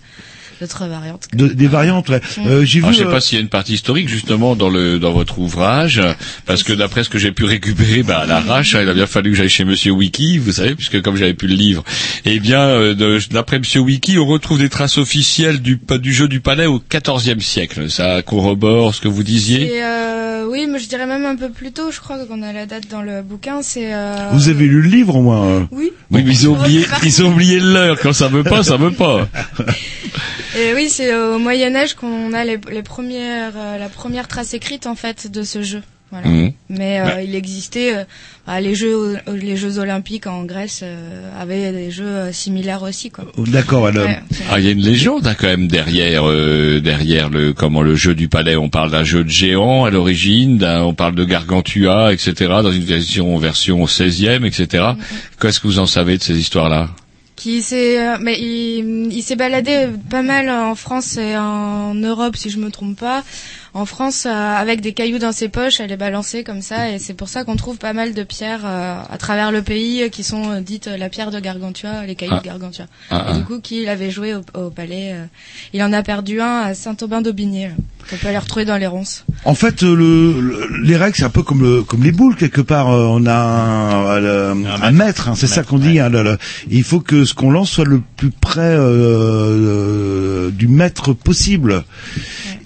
d'autres 0.59 0.85
variantes. 0.85 1.27
De- 1.33 1.47
des 1.47 1.65
variantes. 1.65 2.07
ouais. 2.09 2.21
Euh, 2.45 2.63
j'ai 2.63 2.81
Ah, 2.83 2.89
vu. 2.89 2.93
je 2.93 2.99
sais 2.99 3.05
euh, 3.07 3.09
pas 3.11 3.19
s'il 3.19 3.37
y 3.37 3.39
a 3.39 3.41
une 3.41 3.49
partie 3.49 3.73
historique 3.73 4.07
justement 4.07 4.55
dans 4.55 4.69
le 4.69 4.99
dans 4.99 5.13
votre 5.13 5.39
ouvrage, 5.39 5.99
parce 6.45 6.61
que 6.61 6.73
d'après 6.73 7.03
ce 7.03 7.09
que 7.09 7.17
j'ai 7.17 7.31
pu 7.31 7.45
récupérer, 7.45 8.03
bah, 8.03 8.19
à 8.19 8.25
l'arrache, 8.27 8.75
hein, 8.75 8.81
il 8.83 8.89
a 8.89 8.93
bien 8.93 9.07
fallu 9.07 9.31
que 9.31 9.37
j'aille 9.37 9.49
chez 9.49 9.65
Monsieur 9.65 9.91
Wiki, 9.93 10.37
vous 10.37 10.51
savez, 10.51 10.75
puisque 10.75 11.01
comme 11.01 11.15
j'avais 11.17 11.33
pu 11.33 11.47
le 11.47 11.55
livre, 11.55 11.83
eh 12.25 12.39
bien, 12.39 12.59
euh, 12.61 12.93
de- 12.93 13.19
d'après 13.31 13.57
Monsieur 13.57 13.79
Wiki, 13.79 14.19
on 14.19 14.27
retrouve 14.27 14.59
des 14.59 14.69
traces 14.69 14.99
officielles 14.99 15.63
du 15.63 15.77
du 16.11 16.17
jeu 16.17 16.27
du 16.27 16.41
palais 16.41 16.65
au 16.65 16.81
XIVe 16.91 17.39
siècle. 17.39 17.89
Ça 17.89 18.21
corrobore 18.21 18.93
ce 18.93 18.99
que 18.99 19.07
vous 19.07 19.23
disiez. 19.23 19.75
Et 19.75 19.81
euh, 19.81 20.45
oui, 20.45 20.67
mais 20.69 20.77
je 20.77 20.89
dirais 20.89 21.05
même 21.05 21.25
un 21.25 21.37
peu 21.37 21.49
plus 21.49 21.71
tôt, 21.71 21.89
je 21.89 22.01
crois 22.01 22.17
qu'on 22.25 22.41
a 22.41 22.51
la 22.51 22.65
date 22.65 22.89
dans 22.89 23.01
le 23.01 23.21
bouquin, 23.21 23.61
c'est... 23.61 23.93
Euh... 23.93 24.27
Vous 24.33 24.49
avez 24.49 24.65
lu 24.65 24.81
le 24.81 24.89
livre 24.89 25.15
au 25.15 25.21
moins. 25.21 25.45
euh 25.45 25.61
Oui. 25.71 25.93
Oui, 26.11 26.23
mais 26.25 26.33
ils 26.33 26.49
ont 26.49 26.59
oublié, 26.59 26.85
ils 27.03 27.23
ont 27.23 27.29
oublié 27.29 27.61
l'heure. 27.61 27.97
Quand 27.97 28.11
ça 28.11 28.27
veut 28.27 28.43
pas, 28.43 28.61
ça 28.61 28.75
veut 28.75 28.91
pas. 28.91 29.29
Et 30.59 30.73
oui, 30.75 30.89
c'est 30.89 31.15
au 31.15 31.39
Moyen 31.39 31.73
Âge 31.77 31.93
qu'on 31.93 32.33
a 32.33 32.43
les, 32.43 32.59
les 32.69 32.83
premières, 32.83 33.53
euh, 33.55 33.77
la 33.77 33.87
première 33.87 34.27
trace 34.27 34.53
écrite 34.53 34.87
en 34.87 34.95
fait 34.95 35.31
de 35.31 35.43
ce 35.43 35.63
jeu. 35.63 35.81
Voilà. 36.11 36.27
Mhm. 36.27 36.51
Mais 36.69 36.99
euh, 36.99 37.05
Ouais. 37.05 37.25
il 37.25 37.35
existait 37.35 37.95
euh, 37.95 38.03
bah, 38.45 38.59
les 38.59 38.75
jeux, 38.75 39.17
les 39.33 39.55
jeux 39.55 39.79
olympiques 39.79 40.27
en 40.27 40.43
Grèce 40.43 40.81
euh, 40.83 41.29
avaient 41.39 41.71
des 41.71 41.89
jeux 41.89 42.03
euh, 42.05 42.31
similaires 42.33 42.83
aussi 42.83 43.09
quoi. 43.11 43.25
D'accord. 43.37 43.87
alors- 43.87 44.05
Ouais. 44.05 44.19
Ah, 44.51 44.59
il 44.59 44.65
y 44.65 44.67
a 44.67 44.71
une 44.71 44.81
légende 44.81 45.25
hein, 45.25 45.35
quand 45.39 45.47
même 45.47 45.67
derrière 45.67 46.29
euh, 46.29 46.81
derrière 46.81 47.29
le 47.29 47.53
comment 47.53 47.81
le 47.81 47.95
jeu 47.95 48.13
du 48.13 48.27
palais. 48.27 48.57
On 48.57 48.67
parle 48.69 48.91
d'un 48.91 49.05
jeu 49.05 49.23
de 49.23 49.29
géant 49.29 49.85
à 49.85 49.89
l'origine, 49.89 50.61
on 50.65 50.93
parle 50.93 51.15
de 51.15 51.23
Gargantua, 51.23 52.11
etc. 52.13 52.33
Dans 52.61 52.71
une 52.71 52.83
version 52.83 53.37
version 53.37 53.85
16e, 53.85 54.45
etc. 54.45 54.83
Qu'est-ce 55.39 55.59
que 55.61 55.67
vous 55.67 55.79
en 55.79 55.85
savez 55.87 56.17
de 56.17 56.23
ces 56.23 56.37
histoires-là? 56.37 56.89
Qui 57.37 57.63
s'est, 57.63 57.97
euh, 57.99 58.17
mais 58.21 58.37
il, 58.39 59.11
il 59.11 59.23
s'est 59.23 59.35
baladé 59.35 59.87
pas 60.11 60.21
mal 60.21 60.47
en 60.49 60.75
France 60.75 61.17
et 61.17 61.35
en 61.37 61.95
Europe 61.95 62.35
si 62.35 62.51
je 62.51 62.59
me 62.59 62.69
trompe 62.69 62.99
pas. 62.99 63.23
En 63.73 63.85
France, 63.85 64.25
euh, 64.25 64.29
avec 64.29 64.81
des 64.81 64.91
cailloux 64.91 65.17
dans 65.17 65.31
ses 65.31 65.47
poches, 65.47 65.79
elle 65.79 65.93
est 65.93 65.97
balancée 65.97 66.43
comme 66.43 66.61
ça, 66.61 66.89
et 66.91 66.99
c'est 66.99 67.13
pour 67.13 67.29
ça 67.29 67.45
qu'on 67.45 67.55
trouve 67.55 67.77
pas 67.77 67.93
mal 67.93 68.13
de 68.13 68.23
pierres 68.23 68.65
euh, 68.65 68.99
à 69.09 69.17
travers 69.17 69.49
le 69.53 69.61
pays 69.61 70.03
euh, 70.03 70.09
qui 70.09 70.23
sont 70.23 70.51
euh, 70.51 70.59
dites 70.59 70.87
la 70.87 71.07
pierre 71.07 71.31
de 71.31 71.39
Gargantua, 71.39 72.05
les 72.05 72.15
cailloux 72.15 72.33
Ah. 72.35 72.39
de 72.41 72.45
Gargantua. 72.45 72.85
Ah, 73.09 73.15
et 73.15 73.31
ah. 73.31 73.37
du 73.37 73.45
coup, 73.45 73.61
qui 73.61 73.85
l'avait 73.85 74.11
joué 74.11 74.35
au, 74.35 74.41
au 74.59 74.69
palais, 74.71 75.11
euh, 75.13 75.23
il 75.71 75.81
en 75.83 75.93
a 75.93 76.03
perdu 76.03 76.41
un 76.41 76.59
à 76.63 76.73
Saint-Aubin-d'Aubigné. 76.73 77.67
là. 77.69 77.73
On 78.11 78.17
peut 78.17 78.29
les 78.29 78.37
retrouver 78.37 78.65
dans 78.65 78.75
les 78.77 78.87
ronces. 78.87 79.23
En 79.45 79.55
fait, 79.55 79.83
le, 79.83 79.95
le- 79.95 80.67
les 80.83 80.97
règles, 80.97 81.15
c'est 81.15 81.23
un 81.23 81.29
peu 81.29 81.43
comme, 81.43 81.61
le, 81.61 81.81
comme 81.83 82.03
les 82.03 82.11
boules 82.11 82.35
quelque 82.35 82.59
part. 82.59 82.89
Euh, 82.91 83.05
On 83.05 83.25
a 83.25 83.33
un, 83.35 84.19
le- 84.19 84.53
un 84.83 84.91
maître, 84.91 85.29
hein, 85.29 85.35
c'est 85.35 85.47
ça 85.47 85.63
qu'on 85.63 85.77
dit. 85.79 85.99
hein, 85.99 86.09
le- 86.09 86.23
le- 86.23 86.37
il 86.69 86.83
faut 86.83 86.99
que 86.99 87.23
ce 87.23 87.33
qu'on 87.33 87.51
lance 87.51 87.69
soit 87.71 87.85
le 87.85 88.01
plus 88.17 88.31
près 88.31 88.59
euh, 88.75 88.81
euh, 88.81 90.51
du 90.51 90.67
maître 90.67 91.13
possible. 91.13 91.85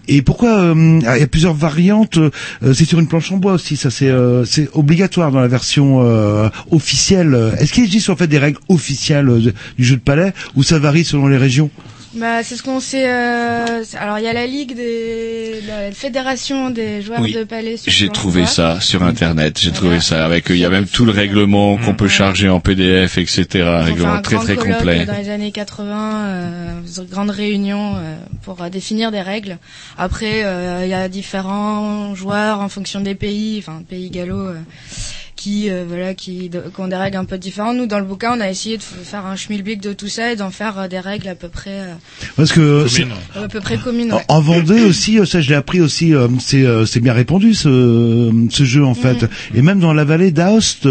Et 0.08 0.22
pourquoi 0.22 0.60
euh, 0.60 1.00
Il 1.02 1.20
y 1.20 1.24
a 1.24 1.28
plusieurs 1.28 1.54
variantes. 1.54 2.18
euh, 2.18 2.30
c'est 2.74 2.86
sur 2.86 3.00
une 3.00 3.08
planche 3.08 3.32
en 3.32 3.38
bois 3.38 3.54
aussi. 3.54 3.78
Ça, 3.78 3.90
c'est 3.90 4.10
euh, 4.10 4.46
c'est 4.46 4.70
obligatoire 4.74 5.32
dans 5.32 5.40
la 5.40 5.48
version 5.48 6.00
officielle. 6.72 7.54
Est-ce 7.60 7.74
qu'il 7.74 7.84
existe 7.84 8.10
en 8.10 8.16
fait 8.16 8.28
des 8.28 8.38
règles 8.38 8.60
officielles 8.70 9.54
du 9.78 9.84
jeu 9.84 9.96
de 9.96 10.02
palais 10.02 10.34
ou 10.56 10.64
ça 10.64 10.80
varie 10.80 11.04
selon 11.04 11.28
les 11.28 11.38
régions? 11.38 11.70
Bah, 12.16 12.44
c'est 12.44 12.56
ce 12.56 12.64
qu'on 12.64 12.80
sait. 12.80 13.10
euh, 13.10 13.84
alors, 14.00 14.20
il 14.20 14.24
y 14.24 14.28
a 14.28 14.34
la 14.34 14.46
ligue 14.48 14.74
des, 14.76 15.62
la 15.68 15.92
fédération 15.92 16.70
des 16.70 17.02
joueurs 17.02 17.20
Oui. 17.20 17.34
de 17.34 17.44
palais. 17.44 17.76
J'ai 17.86 18.10
trouvé 18.10 18.46
ça 18.46 18.80
sur 18.80 19.04
internet. 19.04 19.60
J'ai 19.60 19.72
trouvé 19.72 20.00
ça 20.00 20.24
avec 20.26 20.46
il 20.50 20.58
y 20.58 20.66
a 20.66 20.70
même 20.70 20.88
tout 20.88 21.04
le 21.06 21.12
règlement 21.12 21.78
qu'on 21.78 21.94
peut 21.94 22.08
charger 22.08 22.48
en 22.48 22.60
PDF, 22.62 23.18
etc. 23.18 23.48
Un 23.64 23.82
règlement 23.82 24.22
très 24.22 24.38
très 24.38 24.56
complet. 24.56 25.06
Dans 25.06 25.18
les 25.18 25.30
années 25.30 25.52
80, 25.52 26.26
euh, 26.26 26.72
grande 27.12 27.32
réunion 27.32 27.96
euh, 27.98 28.16
pour 28.44 28.62
euh, 28.62 28.70
définir 28.70 29.12
des 29.12 29.22
règles. 29.22 29.58
Après, 29.98 30.44
euh, 30.46 30.82
il 30.86 30.90
y 30.90 30.94
a 30.94 31.10
différents 31.10 32.16
joueurs 32.16 32.62
en 32.62 32.70
fonction 32.70 33.02
des 33.02 33.16
pays, 33.16 33.58
enfin 33.60 33.82
pays 33.90 34.10
gallo, 34.10 34.38
euh, 34.40 34.56
qui, 35.46 35.70
euh, 35.70 35.84
voilà, 35.88 36.16
qui, 36.16 36.50
de- 36.50 36.64
qui 36.74 36.82
ont 36.82 36.88
des 36.88 36.96
règles 36.96 37.18
un 37.18 37.26
peu 37.26 37.38
différentes. 37.38 37.78
Nous, 37.78 37.86
dans 37.86 38.00
le 38.00 38.06
bouquin, 38.06 38.36
on 38.36 38.42
a 38.42 38.50
essayé 38.50 38.78
de 38.78 38.82
faire 38.82 39.28
un 39.28 39.36
schmilblick 39.36 39.80
de 39.80 39.94
tout 39.94 40.08
ça 40.08 40.32
et 40.32 40.36
d'en 40.36 40.50
faire 40.50 40.80
euh, 40.80 40.88
des 40.88 41.00
règles 41.00 41.28
à 41.28 41.36
peu 41.36 41.50
près, 41.50 41.82
euh, 41.82 41.94
Parce 42.36 42.52
que 42.52 42.88
c'est- 42.88 43.06
à 43.36 43.48
peu 43.48 43.60
près 43.62 43.78
communes. 43.78 44.12
en, 44.12 44.18
ouais. 44.18 44.24
en 44.28 44.42
Vendée 44.42 44.82
aussi, 44.82 45.20
euh, 45.20 45.26
ça 45.26 45.42
je 45.42 45.50
l'ai 45.50 45.56
appris 45.56 45.82
aussi, 45.82 46.16
euh, 46.16 46.28
c'est 46.40 46.64
euh, 46.66 46.88
c'est 46.88 47.00
bien 47.00 47.14
répandu 47.14 47.54
ce 47.54 48.32
ce 48.50 48.64
jeu 48.64 48.84
en 48.84 48.96
fait, 48.96 49.22
Mhm. 49.22 49.30
et 49.54 49.62
même 49.62 49.80
dans 49.80 49.94
la 49.94 50.04
vallée 50.04 50.32
d'Aoste. 50.32 50.88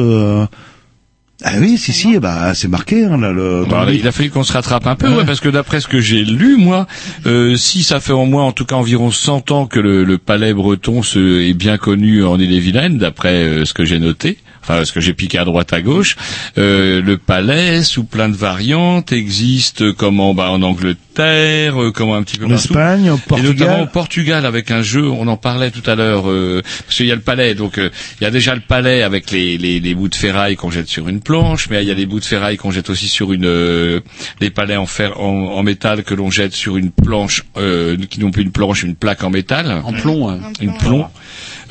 Ah 1.42 1.54
oui, 1.60 1.76
si 1.78 1.92
si, 1.92 2.18
bah 2.20 2.54
c'est 2.54 2.68
marqué 2.68 3.04
hein, 3.04 3.18
là. 3.18 3.32
Le, 3.32 3.64
Bah, 3.68 3.86
il 3.92 4.06
a 4.06 4.12
fallu 4.12 4.30
qu'on 4.30 4.44
se 4.44 4.52
rattrape 4.52 4.86
un 4.86 4.94
peu, 4.94 5.08
Ouais. 5.08 5.16
ouais, 5.16 5.24
parce 5.24 5.40
que 5.40 5.48
d'après 5.48 5.80
ce 5.80 5.88
que 5.88 6.00
j'ai 6.00 6.24
lu, 6.24 6.56
moi, 6.56 6.86
euh, 7.26 7.56
si 7.56 7.82
ça 7.82 7.98
fait 8.00 8.12
en 8.12 8.24
moins, 8.26 8.44
en 8.44 8.52
tout 8.52 8.64
cas 8.64 8.76
environ 8.76 9.10
100 9.10 9.50
ans 9.50 9.66
que 9.66 9.80
le, 9.80 10.04
le 10.04 10.18
palais 10.18 10.54
breton 10.54 11.02
se, 11.02 11.40
est 11.42 11.54
bien 11.54 11.76
connu 11.76 12.24
en 12.24 12.38
Ille-et-Vilaine, 12.38 12.98
d'après 12.98 13.34
euh, 13.42 13.64
ce 13.64 13.74
que 13.74 13.84
j'ai 13.84 13.98
noté, 13.98 14.38
enfin 14.66 14.84
ce 14.84 14.92
que 14.92 15.00
j'ai 15.00 15.12
piqué 15.12 15.38
à 15.38 15.44
droite 15.44 15.72
à 15.72 15.82
gauche, 15.82 16.16
euh, 16.58 17.02
le 17.02 17.18
palais, 17.18 17.82
sous 17.82 18.04
plein 18.04 18.28
de 18.30 18.36
variantes, 18.36 19.12
existe 19.12 19.92
comme 19.92 20.20
en, 20.20 20.34
bah, 20.34 20.50
en 20.50 20.62
Angleterre, 20.62 21.80
euh, 21.82 21.92
comme 21.92 22.10
un 22.10 22.22
petit 22.22 22.38
peu 22.38 22.46
en 22.46 22.48
partout. 22.48 22.64
Espagne, 22.64 23.10
au 23.10 23.16
Et 23.36 23.42
notamment 23.42 23.82
au 23.82 23.86
Portugal. 23.86 23.90
Portugal 23.92 24.46
avec 24.46 24.70
un 24.70 24.82
jeu, 24.82 25.06
on 25.08 25.26
en 25.28 25.36
parlait 25.36 25.70
tout 25.70 25.88
à 25.88 25.94
l'heure, 25.94 26.30
euh, 26.30 26.62
parce 26.86 26.96
qu'il 26.96 27.06
y 27.06 27.12
a 27.12 27.14
le 27.14 27.20
palais, 27.20 27.54
donc 27.54 27.78
euh, 27.78 27.90
il 28.20 28.24
y 28.24 28.26
a 28.26 28.30
déjà 28.30 28.54
le 28.54 28.60
palais 28.60 29.02
avec 29.02 29.30
les, 29.30 29.58
les, 29.58 29.80
les 29.80 29.94
bouts 29.94 30.08
de 30.08 30.14
ferraille 30.14 30.56
qu'on 30.56 30.70
jette 30.70 30.88
sur 30.88 31.08
une 31.08 31.20
planche, 31.20 31.68
mais 31.70 31.82
il 31.82 31.88
y 31.88 31.90
a 31.90 31.94
des 31.94 32.06
bouts 32.06 32.20
de 32.20 32.24
ferraille 32.24 32.56
qu'on 32.56 32.70
jette 32.70 32.90
aussi 32.90 33.08
sur 33.08 33.32
une, 33.32 33.44
euh, 33.46 34.00
les 34.40 34.50
palais 34.50 34.76
en 34.76 34.86
fer, 34.86 35.20
en, 35.20 35.26
en 35.28 35.62
métal 35.62 36.04
que 36.04 36.14
l'on 36.14 36.30
jette 36.30 36.54
sur 36.54 36.76
une 36.76 36.90
planche, 36.90 37.44
euh, 37.56 37.96
qui 38.08 38.20
n'ont 38.20 38.30
plus 38.30 38.42
une 38.42 38.52
planche, 38.52 38.82
une 38.82 38.94
plaque 38.96 39.22
en 39.24 39.30
métal, 39.30 39.82
En 39.84 39.92
plomb, 39.92 40.28
ouais. 40.30 40.38
une 40.60 40.76
plomb. 40.78 41.06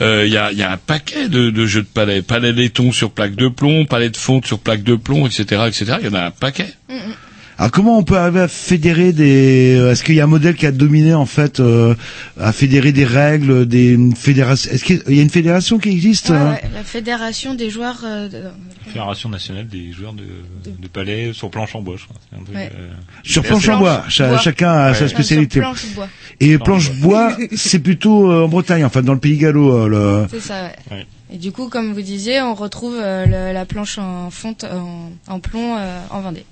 Euh, 0.04 0.26
Il 0.26 0.34
y, 0.34 0.38
a, 0.38 0.52
y 0.52 0.62
un 0.64 0.78
paquet 0.78 1.30
de, 1.30 1.66
jeux 1.66 1.82
de 1.82 1.88
palais, 1.88 2.22
palais 2.22 2.52
laiton 2.52 2.92
sur 2.92 3.12
plaque 3.12 3.36
de 3.36 3.48
plomb, 3.48 3.86
palais 3.86 4.10
de 4.10 4.18
fonte 4.18 4.46
sur 4.46 4.60
plaque 4.60 4.84
de 4.84 4.96
plomb, 4.96 5.26
etc., 5.26 5.64
etc. 5.68 5.96
Il 6.02 6.08
y 6.08 6.10
en 6.10 6.14
a 6.14 6.26
un 6.26 6.32
paquet. 6.32 6.68
Alors 7.58 7.72
comment 7.72 7.98
on 7.98 8.04
peut 8.04 8.18
arriver 8.18 8.42
à 8.42 8.48
fédérer 8.48 9.14
des 9.14 9.76
euh, 9.78 9.92
Est-ce 9.92 10.04
qu'il 10.04 10.16
y 10.16 10.22
a 10.22 10.24
un 10.24 10.28
modèle 10.28 10.56
qui 10.56 10.66
a 10.66 10.72
dominé 10.72 11.14
en 11.14 11.26
fait 11.28 11.60
euh, 11.60 11.94
à 12.40 12.52
fédérer 12.52 12.92
des 12.92 13.06
règles, 13.06 13.68
des 13.68 13.98
fédérations 14.16 14.72
Est-ce 14.72 14.84
qu'il 14.84 15.04
y 15.08 15.20
a 15.20 15.22
une 15.22 15.30
fédération 15.30 15.78
qui 15.78 15.90
existe 15.90 16.30
Ouais, 16.30 16.36
hein 16.36 16.52
ouais, 16.54 16.70
la 16.74 16.84
fédération 16.84 17.54
des 17.54 17.70
joueurs. 17.70 18.02
euh, 18.06 18.28
de- 18.28 18.44
Fédération 18.88 19.30
nationale 19.30 19.68
des 19.68 19.92
joueurs 19.92 20.14
de, 20.14 20.24
de 20.66 20.88
palais 20.88 21.32
sur 21.34 21.50
planche 21.50 21.76
en 21.76 21.82
bois, 21.82 21.96
je 21.98 22.04
crois. 22.06 22.18
C'est 22.30 22.40
un 22.40 22.44
truc, 22.44 22.56
Ouais. 22.56 22.72
euh, 22.78 22.90
Sur 23.24 23.44
planche 23.44 23.70
en 23.70 23.78
bois, 23.80 24.04
cha- 24.10 24.28
bois. 24.30 24.38
chacun 24.40 24.72
a 24.72 24.90
Ouais. 24.92 24.96
sa 24.98 25.08
spécialité. 25.08 25.60
sur 25.60 25.70
planche 25.70 25.86
bois. 25.96 26.08
Et 26.40 26.58
Planche 26.58 26.90
planche 26.90 27.00
bois, 27.02 27.38
c'est 27.56 27.80
plutôt 27.80 28.32
euh, 28.32 28.44
en 28.46 28.48
Bretagne, 28.50 28.84
enfin 28.86 29.02
dans 29.02 29.14
le 29.14 29.20
pays 29.20 29.38
gallo. 29.38 29.74
euh, 29.74 29.88
le... 29.88 30.28
C'est 30.30 30.42
ça, 30.42 30.64
ouais. 30.64 30.98
Ouais. 30.98 31.08
Et 31.32 31.38
du 31.38 31.52
coup, 31.52 31.70
comme 31.70 31.94
vous 31.94 32.02
disiez, 32.02 32.42
on 32.42 32.54
retrouve 32.54 32.96
euh, 33.00 33.26
le- 33.26 33.54
la 33.54 33.66
planche 33.66 33.98
en 33.98 34.30
fonte, 34.30 34.64
en, 34.66 35.12
en 35.28 35.40
plomb 35.40 35.78
euh, 35.78 36.00
en 36.12 36.22
Vendée. 36.22 36.46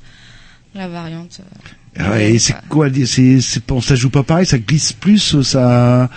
La 0.76 0.88
variante. 0.88 1.41
euh, 1.41 1.99
Ah 1.99 2.11
ouais, 2.11 2.34
et 2.34 2.39
c'est 2.39 2.55
quoi 2.69 2.88
C'est 3.05 3.41
c'est 3.41 3.65
bon, 3.67 3.82
ça 3.82 3.95
joue 3.95 4.09
pas 4.09 4.24
pareil, 4.24 4.45
ça 4.45 4.57
glisse 4.57 4.93
plus, 4.93 5.36
euh, 5.36 5.43
ça. 5.43 6.09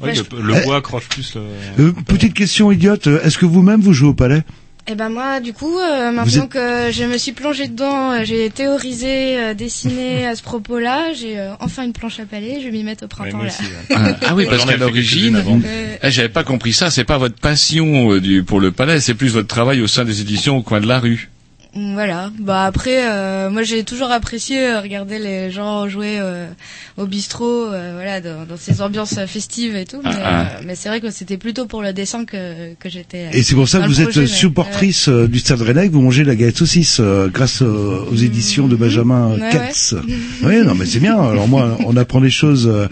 Ouais, 0.00 0.10
Ouais, 0.10 0.14
le, 0.14 0.42
le 0.42 0.54
Euh, 0.54 0.62
bois 0.64 0.76
accroche 0.76 1.08
plus 1.08 1.34
le... 1.34 1.42
Euh, 1.86 1.92
petite 2.06 2.32
question 2.32 2.70
idiote, 2.72 3.06
est-ce 3.08 3.36
que 3.36 3.46
vous-même 3.46 3.80
vous 3.80 3.92
jouez 3.92 4.08
au 4.08 4.14
palais? 4.14 4.42
Et 4.90 4.94
ben 4.94 5.10
moi, 5.10 5.40
du 5.40 5.52
coup, 5.52 5.76
euh, 5.78 6.12
maintenant 6.12 6.44
êtes- 6.44 6.48
que 6.50 6.90
je 6.92 7.04
me 7.04 7.18
suis 7.18 7.32
plongée 7.32 7.68
dedans, 7.68 8.12
euh, 8.12 8.24
j'ai 8.24 8.48
théorisé, 8.48 9.36
euh, 9.38 9.52
dessiné 9.54 10.24
à 10.28 10.34
ce 10.34 10.42
propos-là, 10.42 11.12
j'ai 11.12 11.38
euh, 11.38 11.50
enfin 11.60 11.82
une 11.84 11.92
planche 11.92 12.20
à 12.20 12.24
palais, 12.24 12.58
je 12.60 12.66
vais 12.66 12.70
m'y 12.70 12.84
mettre 12.84 13.04
au 13.04 13.06
Ouais, 13.22 13.28
printemps 13.30 13.42
là. 13.42 13.48
aussi, 13.48 13.64
ouais. 13.64 13.96
Ah, 13.96 14.16
ah 14.28 14.34
oui, 14.34 14.46
parce 14.48 14.64
qu'à 14.64 14.76
l'origine. 14.78 15.36
Euh, 15.36 15.96
Eh, 16.02 16.10
J'avais 16.10 16.30
pas 16.30 16.44
compris 16.44 16.72
ça. 16.72 16.90
C'est 16.90 17.04
pas 17.04 17.18
votre 17.18 17.36
passion 17.38 18.12
euh, 18.12 18.20
du, 18.20 18.44
pour 18.44 18.60
le 18.60 18.72
palais, 18.72 19.00
c'est 19.00 19.14
plus 19.14 19.32
votre 19.34 19.48
travail 19.48 19.82
au 19.82 19.86
sein 19.88 20.06
des 20.06 20.22
éditions 20.22 20.56
au 20.56 20.62
coin 20.62 20.80
de 20.80 20.86
la 20.86 21.00
rue. 21.00 21.28
Voilà. 21.74 22.30
Bah 22.40 22.64
après, 22.64 23.08
euh, 23.10 23.50
moi 23.50 23.62
j'ai 23.62 23.84
toujours 23.84 24.10
apprécié 24.10 24.58
euh, 24.66 24.80
regarder 24.80 25.18
les 25.18 25.50
gens 25.50 25.88
jouer 25.88 26.16
euh, 26.18 26.48
au 26.96 27.06
bistrot, 27.06 27.66
euh, 27.66 27.92
voilà, 27.94 28.20
dans, 28.20 28.46
dans 28.48 28.56
ces 28.56 28.80
ambiances 28.80 29.18
euh, 29.18 29.26
festives 29.26 29.76
et 29.76 29.84
tout. 29.84 30.00
Ah, 30.02 30.10
mais 30.10 30.20
ah. 30.24 30.40
euh, 30.40 30.62
mais 30.66 30.74
c'est 30.74 30.88
vrai 30.88 31.00
que 31.00 31.10
c'était 31.10 31.36
plutôt 31.36 31.66
pour 31.66 31.82
le 31.82 31.92
dessin 31.92 32.24
que 32.24 32.74
que 32.74 32.88
j'étais. 32.88 33.26
euh, 33.26 33.30
Et 33.32 33.42
c'est 33.42 33.54
pour 33.54 33.68
ça 33.68 33.80
que 33.80 33.86
vous 33.86 34.00
êtes 34.00 34.10
projet, 34.10 34.26
supportrice 34.26 35.08
du 35.08 35.38
Stade 35.38 35.60
Rennais, 35.60 35.88
que 35.88 35.92
vous 35.92 36.00
mangez 36.00 36.24
la 36.24 36.34
galette 36.36 36.56
saucisse 36.56 36.98
euh, 37.00 37.28
grâce 37.28 37.62
euh, 37.62 38.00
aux 38.10 38.16
éditions 38.16 38.66
de 38.66 38.74
Benjamin 38.74 39.36
Ouais, 39.38 39.50
Katz. 39.50 39.94
Oui, 40.42 40.62
non, 40.64 40.74
mais 40.74 40.86
c'est 40.86 41.00
bien. 41.00 41.20
Alors 41.20 41.48
moi, 41.48 41.76
on 41.86 41.96
apprend 41.96 42.20
des 42.20 42.30
choses. 42.30 42.66
euh. 42.66 42.88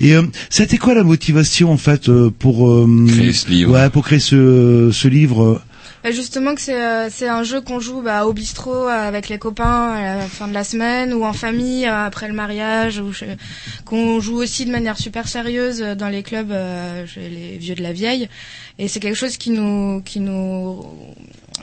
Et 0.00 0.14
euh, 0.16 0.22
c'était 0.50 0.78
quoi 0.78 0.94
la 0.94 1.04
motivation 1.04 1.70
en 1.70 1.76
fait 1.76 2.08
euh, 2.08 2.30
pour 2.36 2.68
euh, 2.70 2.86
Créer 3.06 3.32
ce 3.32 3.48
livre. 3.48 3.72
Ouais, 3.72 3.90
pour 3.90 4.04
créer 4.04 4.18
ce, 4.18 4.90
ce 4.92 5.08
livre. 5.08 5.60
Euh, 6.04 6.12
justement 6.12 6.54
que 6.54 6.60
c'est 6.60 6.82
euh, 6.82 7.08
c'est 7.10 7.28
un 7.28 7.42
jeu 7.42 7.60
qu'on 7.60 7.80
joue 7.80 8.02
bah, 8.02 8.26
au 8.26 8.32
bistrot 8.32 8.88
euh, 8.88 9.08
avec 9.08 9.28
les 9.28 9.38
copains 9.38 9.92
à 9.92 10.16
la 10.16 10.26
fin 10.26 10.48
de 10.48 10.54
la 10.54 10.64
semaine 10.64 11.12
ou 11.14 11.24
en 11.24 11.32
famille 11.32 11.86
après 11.86 12.28
le 12.28 12.34
mariage 12.34 12.98
ou 12.98 13.12
qu'on 13.84 14.20
joue 14.20 14.36
aussi 14.36 14.66
de 14.66 14.70
manière 14.70 14.98
super 14.98 15.28
sérieuse 15.28 15.80
dans 15.80 16.08
les 16.08 16.22
clubs 16.22 16.54
chez 17.06 17.28
les 17.28 17.58
vieux 17.58 17.74
de 17.74 17.82
la 17.82 17.92
vieille. 17.92 18.28
Et 18.78 18.88
c'est 18.88 19.00
quelque 19.00 19.16
chose 19.16 19.36
qui 19.36 19.50
nous 19.50 20.02
qui 20.02 20.20
nous 20.20 20.84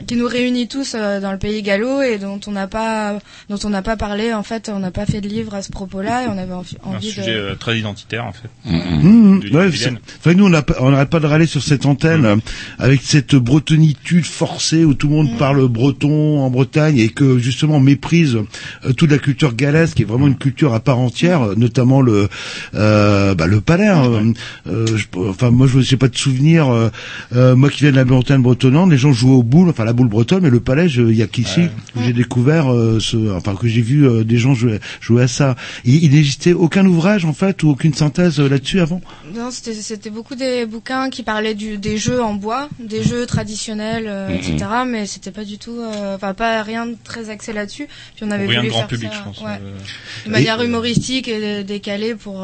qui 0.07 0.15
nous 0.15 0.25
réunit 0.27 0.67
tous 0.67 0.95
euh, 0.95 1.19
dans 1.19 1.31
le 1.31 1.37
pays 1.37 1.61
gallo 1.61 2.01
et 2.01 2.17
dont 2.17 2.39
on 2.47 2.51
n'a 2.51 2.67
pas 2.67 3.19
dont 3.49 3.57
on 3.65 3.69
n'a 3.69 3.81
pas 3.81 3.97
parlé 3.97 4.33
en 4.33 4.41
fait 4.41 4.71
on 4.73 4.79
n'a 4.79 4.89
pas 4.89 5.05
fait 5.05 5.21
de 5.21 5.27
livre 5.27 5.53
à 5.53 5.61
ce 5.61 5.69
propos-là 5.69 6.23
et 6.23 6.27
on 6.27 6.37
avait 6.37 6.53
envie, 6.53 6.77
un 6.85 6.91
envie 6.95 7.07
de 7.09 7.11
sujet 7.13 7.35
euh, 7.35 7.55
très 7.55 7.77
identitaire 7.77 8.25
en 8.25 8.31
fait. 8.31 8.49
Mmh, 8.65 9.39
de 9.41 9.57
ouais, 9.57 10.35
nous, 10.35 10.45
on 10.79 10.89
n'arrête 10.91 11.09
pas 11.09 11.19
de 11.19 11.27
râler 11.27 11.45
sur 11.45 11.61
cette 11.61 11.85
antenne 11.85 12.25
euh, 12.25 12.35
avec 12.79 13.01
cette 13.03 13.35
bretonitude 13.35 14.25
forcée 14.25 14.85
où 14.85 14.93
tout 14.93 15.07
le 15.07 15.13
monde 15.13 15.37
parle 15.37 15.67
breton 15.67 16.39
en 16.39 16.49
Bretagne 16.49 16.97
et 16.97 17.09
que 17.09 17.37
justement 17.37 17.75
on 17.75 17.79
méprise 17.81 18.37
euh, 18.85 18.93
toute 18.93 19.11
la 19.11 19.17
culture 19.19 19.53
galaise 19.53 19.93
qui 19.93 20.01
est 20.03 20.05
vraiment 20.05 20.27
une 20.27 20.37
culture 20.37 20.73
à 20.73 20.79
part 20.79 20.99
entière, 20.99 21.41
notamment 21.57 22.01
le 22.01 22.27
euh, 22.73 23.35
bah, 23.35 23.45
le 23.45 23.61
palais. 23.61 23.89
euh, 23.89 24.85
je- 24.97 25.19
enfin, 25.19 25.51
moi, 25.51 25.67
je 25.67 25.79
n'ai 25.79 25.97
pas 25.97 26.07
de 26.07 26.17
souvenir. 26.17 26.69
euh, 26.69 26.89
euh, 27.35 27.55
moi 27.55 27.69
qui 27.69 27.81
viens 27.83 27.91
de 27.91 27.97
la 27.97 28.05
montagne 28.05 28.41
bretonnante, 28.41 28.89
les 28.89 28.97
gens 28.97 29.11
jouaient 29.13 29.31
au 29.35 29.43
boule, 29.43 29.69
enfin 29.69 29.80
la 29.85 29.93
boule 29.93 30.07
bretonne, 30.07 30.43
mais 30.43 30.49
le 30.49 30.59
palais, 30.59 30.87
il 30.87 31.15
y 31.15 31.21
a 31.23 31.27
qu'ici 31.27 31.61
que 31.93 32.01
j'ai 32.03 32.13
découvert, 32.13 32.71
euh, 32.71 32.99
ce, 32.99 33.35
enfin 33.35 33.55
que 33.55 33.67
j'ai 33.67 33.81
vu 33.81 34.07
euh, 34.07 34.23
des 34.23 34.37
gens 34.37 34.53
jouer, 34.53 34.79
jouer 34.99 35.23
à 35.23 35.27
ça. 35.27 35.55
Il, 35.85 36.03
il 36.03 36.11
n'existait 36.11 36.53
aucun 36.53 36.85
ouvrage 36.85 37.25
en 37.25 37.33
fait 37.33 37.63
ou 37.63 37.69
aucune 37.69 37.93
synthèse 37.93 38.39
euh, 38.39 38.47
là-dessus 38.49 38.79
avant? 38.79 39.01
Non, 39.35 39.51
c'était 39.51 39.73
c'était 39.73 40.09
beaucoup 40.09 40.35
des 40.35 40.65
bouquins 40.65 41.09
qui 41.09 41.23
parlaient 41.23 41.53
du, 41.55 41.77
des 41.77 41.97
jeux 41.97 42.21
en 42.21 42.33
bois, 42.33 42.69
des 42.79 43.03
jeux 43.03 43.25
traditionnels, 43.25 44.05
euh, 44.07 44.29
Mhm. 44.29 44.35
etc. 44.35 44.65
Mais 44.87 45.05
c'était 45.05 45.31
pas 45.31 45.43
du 45.45 45.57
tout, 45.57 45.77
euh, 45.79 46.15
enfin 46.15 46.33
pas 46.33 46.61
rien 46.63 46.85
de 46.85 46.95
très 47.03 47.29
axé 47.29 47.53
là-dessus. 47.53 47.87
Puis 48.15 48.25
on 48.25 48.31
avait 48.31 48.45
Rien 48.45 48.57
de 48.63 48.67
voulu 48.67 48.69
grand 48.69 48.79
faire 48.79 48.87
public, 48.87 49.09
ça, 49.11 49.17
je 49.19 49.23
pense. 49.23 49.41
ouais, 49.41 49.59
euh, 49.61 49.77
de 50.25 50.31
manière 50.31 50.61
humoristique 50.61 51.27
et 51.27 51.63
décalée 51.63 52.15
pour 52.15 52.35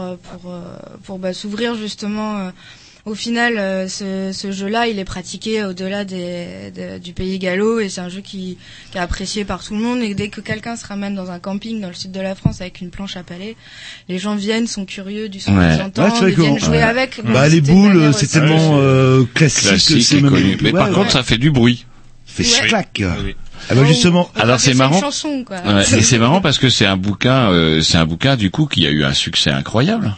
pour 0.42 0.54
pour 1.04 1.20
bah, 1.20 1.34
s'ouvrir 1.34 1.76
justement. 1.76 2.52
Au 3.08 3.16
final, 3.16 3.58
euh, 3.58 3.88
ce, 3.88 4.32
ce 4.34 4.52
jeu-là, 4.52 4.88
il 4.88 5.00
est 5.00 5.06
pratiqué 5.06 5.64
au-delà 5.64 6.04
des, 6.06 6.72
de- 6.76 6.98
du 7.00 7.14
pays 7.14 7.40
gallo 7.40 7.80
et 7.80 7.88
c'est 7.90 8.02
un 8.02 8.10
jeu 8.10 8.20
qui, 8.22 8.58
qui 8.92 8.98
est 8.98 9.02
apprécié 9.02 9.46
par 9.46 9.64
tout 9.64 9.74
le 9.76 9.80
monde. 9.82 10.02
Et 10.02 10.14
dès 10.14 10.28
que 10.28 10.42
quelqu'un 10.42 10.76
se 10.76 10.86
ramène 10.86 11.16
dans 11.16 11.32
un 11.32 11.40
camping 11.40 11.80
dans 11.82 11.88
le 11.88 11.94
sud 11.94 12.12
de 12.12 12.20
la 12.20 12.36
France 12.36 12.60
avec 12.62 12.82
une 12.82 12.90
planche 12.90 13.16
à 13.16 13.24
palais, 13.24 13.56
les 14.10 14.20
gens 14.20 14.36
viennent, 14.36 14.68
sont 14.68 14.86
curieux 14.86 15.30
du 15.30 15.40
son 15.40 15.56
Ouais. 15.58 15.68
qu'ils 15.70 15.78
Ouais, 15.78 15.84
entendent, 15.86 16.12
vrai 16.20 16.32
ils 16.32 16.40
viennent 16.40 16.60
jouer 16.60 16.70
ouais. 16.78 16.82
avec. 16.84 17.24
Donc, 17.24 17.34
Bah 17.34 17.48
les 17.48 17.62
boules, 17.62 18.12
c'est 18.14 18.28
tellement 18.28 18.78
euh, 18.80 19.24
classique, 19.34 19.64
que 19.64 19.94
Classique 19.94 20.22
même- 20.22 20.32
connu. 20.32 20.58
Mais 20.62 20.72
par 20.74 20.90
ouais, 20.90 20.94
contre, 20.96 21.12
ça 21.12 21.24
fait 21.24 21.38
du 21.38 21.50
bruit. 21.50 21.86
fait 22.26 22.44
clac. 22.68 23.02
oui. 23.24 23.36
Ah 23.70 23.74
bah 23.76 23.86
justement, 23.86 24.30
Alors, 24.36 24.60
c'est 24.60 24.74
marrant. 24.76 25.00
chanson, 25.00 25.44
quoi. 25.44 25.58
Ouais, 25.62 25.82
et 25.82 26.02
c'est 26.04 26.20
marrant 26.20 26.42
parce 26.42 26.60
que 26.60 26.70
c'est 26.70 26.86
un 26.86 26.96
bouquin, 26.98 27.52
euh, 27.52 27.82
c'est 27.82 27.98
un 27.98 28.06
bouquin 28.06 28.36
du 28.36 28.52
coup 28.52 28.66
qui 28.68 28.86
a 28.86 28.92
eu 28.92 29.04
un 29.04 29.14
succès 29.14 29.50
incroyable. 29.50 30.16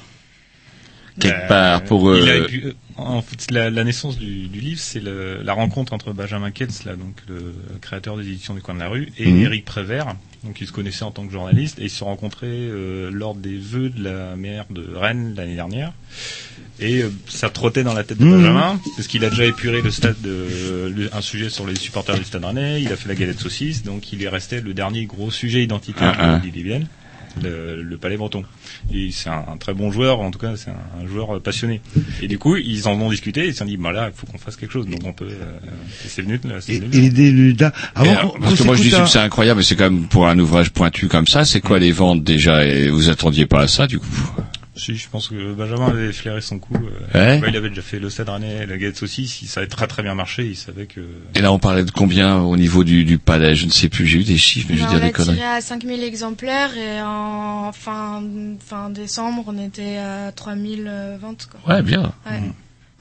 Quelque 1.19 1.35
Euh, 1.43 1.47
part 1.47 1.83
pour. 1.83 2.15
il 2.15 2.29
a 2.29 2.33
euh, 2.33 2.73
en 2.97 3.21
fait, 3.21 3.49
la, 3.51 3.69
la 3.69 3.83
naissance 3.85 4.17
du, 4.17 4.47
du 4.47 4.59
livre, 4.59 4.79
c'est 4.81 5.01
la 5.01 5.53
rencontre 5.53 5.93
entre 5.93 6.11
Benjamin 6.11 6.51
Ketz, 6.51 6.83
là, 6.83 6.95
donc 6.97 7.15
le 7.29 7.53
créateur 7.81 8.17
des 8.17 8.27
éditions 8.27 8.53
du 8.53 8.61
coin 8.61 8.73
de 8.75 8.79
la 8.79 8.89
rue, 8.89 9.09
et 9.17 9.25
Mhm. 9.31 9.45
Éric 9.45 9.63
Prévert, 9.65 10.15
donc 10.43 10.59
ils 10.59 10.67
se 10.67 10.73
connaissaient 10.73 11.03
en 11.05 11.11
tant 11.11 11.25
que 11.25 11.31
journalistes, 11.31 11.79
et 11.79 11.83
ils 11.83 11.89
se 11.89 11.97
sont 11.97 12.05
rencontrés 12.05 12.47
euh, 12.49 13.09
lors 13.11 13.35
des 13.35 13.57
vœux 13.57 13.89
de 13.89 14.03
la 14.03 14.35
maire 14.35 14.65
de 14.69 14.85
Rennes 14.93 15.33
l'année 15.37 15.55
dernière. 15.55 15.93
Et 16.81 17.01
euh, 17.03 17.09
ça 17.29 17.49
trottait 17.49 17.83
dans 17.83 17.93
la 17.93 18.03
tête 18.03 18.17
de 18.17 18.25
Mhm. 18.25 18.31
Benjamin, 18.37 18.79
parce 18.97 19.07
qu'il 19.07 19.23
a 19.23 19.29
déjà 19.29 19.45
épuré 19.45 19.81
le 19.81 19.91
stade 19.91 20.19
de, 20.21 21.09
un 21.13 21.21
sujet 21.21 21.49
sur 21.49 21.65
les 21.65 21.75
supporters 21.75 22.17
du 22.17 22.25
stade 22.25 22.43
rennais, 22.43 22.81
il 22.81 22.91
a 22.91 22.97
fait 22.97 23.07
la 23.07 23.15
galette 23.15 23.39
saucisse, 23.39 23.83
donc 23.83 24.11
il 24.11 24.21
est 24.23 24.29
resté 24.29 24.59
le 24.59 24.73
dernier 24.73 25.05
gros 25.05 25.31
sujet 25.31 25.63
identitaire 25.63 26.15
Ah, 26.19 26.35
ah. 26.35 26.41
Le, 27.43 27.81
le 27.83 27.97
Palais 27.97 28.17
Breton. 28.17 28.43
Et 28.93 29.09
c'est 29.11 29.29
un, 29.29 29.43
un 29.51 29.57
très 29.57 29.73
bon 29.73 29.91
joueur, 29.91 30.19
en 30.19 30.31
tout 30.31 30.39
cas 30.39 30.55
c'est 30.55 30.69
un, 30.71 31.03
un 31.03 31.07
joueur 31.07 31.35
euh, 31.35 31.39
passionné. 31.39 31.81
Et 32.21 32.27
du 32.27 32.37
coup, 32.39 32.55
ils 32.57 32.87
en 32.87 32.93
ont 33.01 33.09
discuté, 33.09 33.41
et 33.43 33.47
ils 33.47 33.53
se 33.53 33.59
sont 33.59 33.65
dit, 33.65 33.77
bah 33.77 33.91
là, 33.91 34.09
il 34.13 34.17
faut 34.17 34.25
qu'on 34.27 34.37
fasse 34.37 34.55
quelque 34.55 34.71
chose, 34.71 34.87
donc 34.87 35.01
on 35.05 35.13
peut... 35.13 35.25
euh, 35.29 35.59
et 36.05 36.07
c'est 36.07 36.21
venu, 36.21 36.39
là, 36.43 36.55
et, 36.67 36.79
venu. 36.79 37.49
et 37.49 37.53
da- 37.53 37.67
et 37.67 37.71
Avant 37.95 38.11
alors, 38.11 38.33
qu'on- 38.33 38.39
parce 38.41 38.55
que 38.55 38.63
moi 38.63 38.75
je 38.75 38.81
dis 38.83 38.89
que 38.91 39.05
c'est 39.05 39.19
incroyable, 39.19 39.59
mais 39.59 39.63
c'est 39.63 39.75
quand 39.75 39.89
même 39.89 40.03
pour 40.07 40.27
un 40.27 40.37
ouvrage 40.39 40.71
pointu 40.71 41.07
comme 41.07 41.27
ça. 41.27 41.45
C'est 41.45 41.61
quoi 41.61 41.79
les 41.79 41.91
ventes 41.91 42.23
déjà? 42.23 42.65
Et 42.65 42.89
vous 42.89 43.09
attendiez 43.09 43.45
pas 43.45 43.61
à 43.61 43.67
ça 43.67 43.87
du 43.87 43.99
coup? 43.99 44.07
Si, 44.79 44.95
je 44.95 45.07
pense 45.09 45.27
que 45.27 45.53
Benjamin 45.53 45.87
avait 45.89 46.11
flairé 46.11 46.41
son 46.41 46.57
coup. 46.57 46.73
euh, 46.75 47.17
Ouais. 47.35 47.39
bah, 47.39 47.47
il 47.49 47.55
avait 47.57 47.69
déjà 47.69 47.81
fait 47.81 47.99
le 47.99 48.07
Rennais, 48.27 48.65
la 48.65 48.77
Galette 48.77 48.97
Saucisse, 48.97 49.41
il- 49.41 49.47
ça 49.47 49.59
avait 49.59 49.69
très 49.69 49.85
très 49.87 50.01
bien 50.03 50.15
marché, 50.15 50.45
il 50.45 50.55
savait 50.55 50.85
que... 50.87 51.01
Et 51.35 51.41
là, 51.41 51.51
on 51.51 51.59
parlait 51.59 51.83
de 51.83 51.91
combien 51.91 52.37
au 52.39 52.57
niveau 52.57 52.83
du, 52.83 53.03
du 53.05 53.17
palais? 53.19 53.55
Je 53.55 53.65
ne 53.65 53.71
sais 53.71 53.89
plus. 53.89 54.05
J'ai 54.07 54.19
eu 54.19 54.23
des 54.23 54.37
chiffres, 54.37 54.67
mais 54.71 54.77
je 54.77 54.83
vais 54.83 54.89
dire 54.89 54.97
on 54.97 55.01
des 55.01 55.07
a 55.07 55.11
conneries. 55.11 55.35
tiré 55.37 55.47
à 55.47 55.61
5000 55.61 56.03
exemplaires 56.03 56.75
et 56.77 57.01
en 57.01 57.71
fin, 57.73 58.23
fin 58.65 58.89
décembre, 58.89 59.43
on 59.47 59.57
était 59.63 59.97
à 59.97 60.31
3000 60.31 60.91
ventes. 61.21 61.47
Quoi. 61.51 61.75
Ouais, 61.75 61.81
bien. 61.83 62.13
Ouais, 62.25 62.39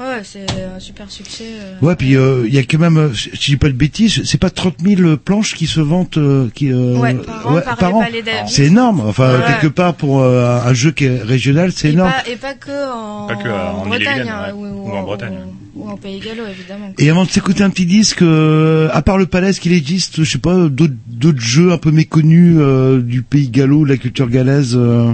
ouais 0.01 0.21
c'est 0.23 0.47
un 0.77 0.79
super 0.79 1.11
succès. 1.11 1.45
euh. 1.61 1.75
Ouais, 1.87 1.97
puis 1.97 2.17
euh, 2.17 2.45
il 2.47 2.55
y 2.55 2.59
a 2.59 2.63
quand 2.63 2.79
même, 2.79 2.97
euh, 2.97 3.15
si 3.15 3.31
je 3.33 3.51
dis 3.53 3.57
pas 3.57 3.69
de 3.69 3.73
bêtises, 3.75 4.23
c'est 4.25 4.39
pas 4.41 4.51
30 4.51 4.77
000 4.85 5.17
planches 5.17 5.55
qui 5.55 5.67
se 5.67 5.81
vendent, 5.81 6.09
euh, 6.17 6.49
qui, 6.55 6.71
euh, 6.73 6.97
Ouais, 6.97 7.15
par 7.15 7.47
an, 7.47 7.61
par 7.61 7.89
les 7.93 7.99
palais 8.07 8.23
d'Avis. 8.23 8.53
C'est 8.53 8.65
énorme. 8.67 9.01
Enfin, 9.07 9.35
Ouais. 9.39 9.45
quelque 9.47 9.69
part 9.73 9.95
pour 9.95 10.21
euh, 10.23 10.61
un 10.65 10.75
jeu 10.75 10.91
qui 10.93 11.05
est 11.07 11.23
régional, 11.23 11.73
c'est 11.73 11.91
énorme. 11.91 12.11
pas, 12.13 12.31
et 12.31 12.37
pas 12.37 12.55
que 12.55 12.93
en, 12.93 13.27
Pas 13.27 13.37
que, 13.37 13.49
euh, 13.49 13.71
en 13.71 13.87
Bretagne, 13.87 14.29
hein, 14.29 14.47
ouais. 14.47 14.53
ou, 14.53 14.89
Ou 14.89 14.93
en 14.93 15.03
Bretagne. 15.03 15.35
Ou, 15.77 15.89
en 15.89 15.97
Pays 15.97 16.19
Gallo, 16.21 16.43
évidemment. 16.51 16.93
Et 16.99 17.09
avant 17.11 17.25
de 17.25 17.31
s'écouter 17.31 17.63
un 17.63 17.71
petit 17.71 17.87
disque, 17.87 18.23
euh, 18.23 18.89
à 18.93 19.03
part 19.03 19.17
le 19.19 19.27
palais, 19.27 19.51
est-ce 19.51 19.61
qu'il 19.61 19.73
existe, 19.73 20.25
je 20.25 20.31
sais 20.31 20.39
pas, 20.39 20.69
d'autres 20.69 20.95
d'autres 21.07 21.41
jeux 21.41 21.73
un 21.73 21.79
peu 21.79 21.91
méconnus 21.91 22.57
euh, 22.59 23.01
du 23.01 23.23
pays 23.23 23.49
gallo, 23.49 23.85
de 23.85 23.91
la 23.91 23.97
culture 23.97 24.29
galaise 24.29 24.73
euh, 24.77 25.13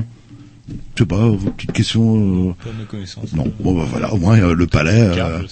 Je 0.69 0.75
sais 1.03 1.07
pas, 1.07 1.17
euh, 1.17 1.37
petite 1.57 1.73
question. 1.73 2.51
euh, 2.51 2.55
Pas 2.65 2.71
de 2.79 2.85
connaissances. 2.87 3.33
Non, 3.35 3.53
bon 3.61 3.77
bah 3.77 3.87
voilà, 3.91 4.13
au 4.13 4.17
moins 4.17 4.39
euh, 4.41 4.55
le 4.55 4.67
palais. 4.67 5.01
euh, 5.01 5.43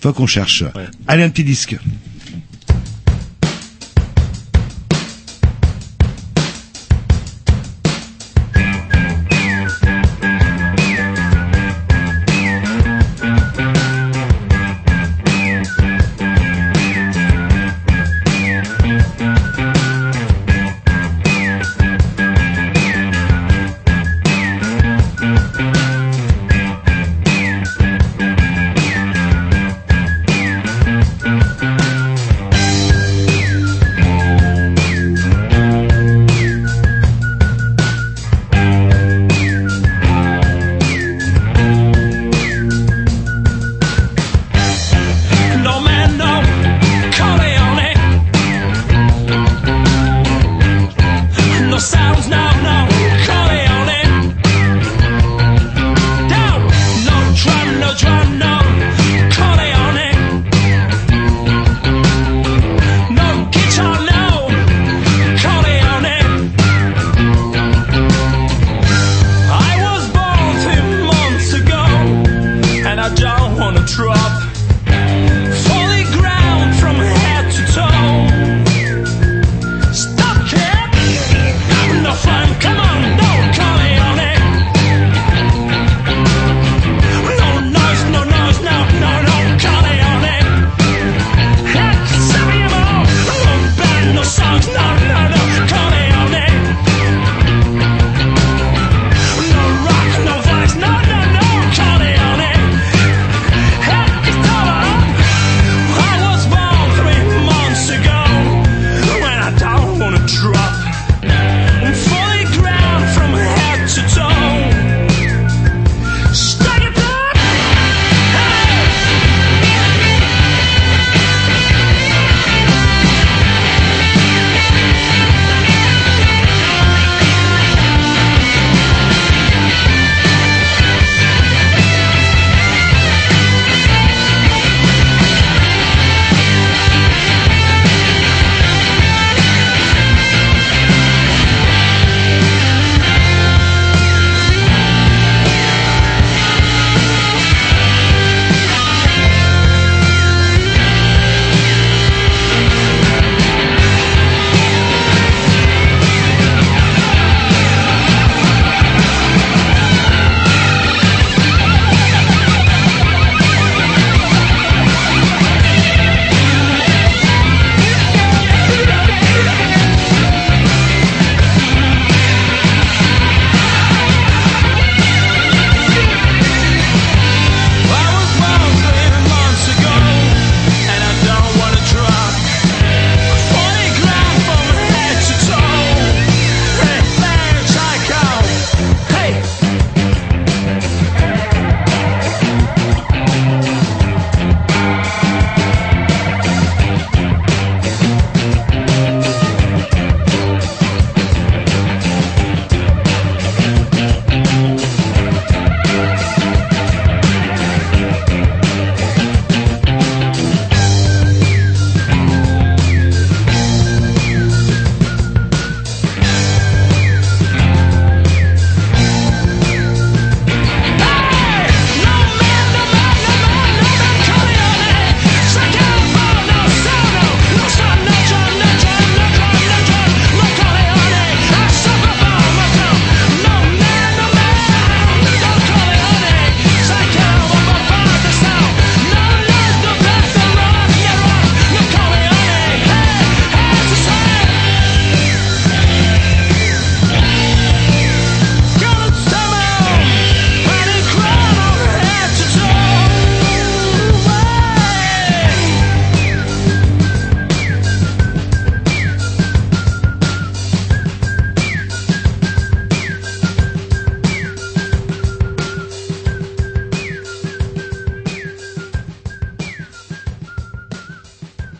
faut 0.00 0.12
qu'on 0.12 0.26
cherche. 0.26 0.64
Allez, 1.06 1.22
un 1.22 1.28
petit 1.30 1.44
disque. 1.44 1.76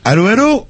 Allô, 0.08 0.28
allô 0.28 0.68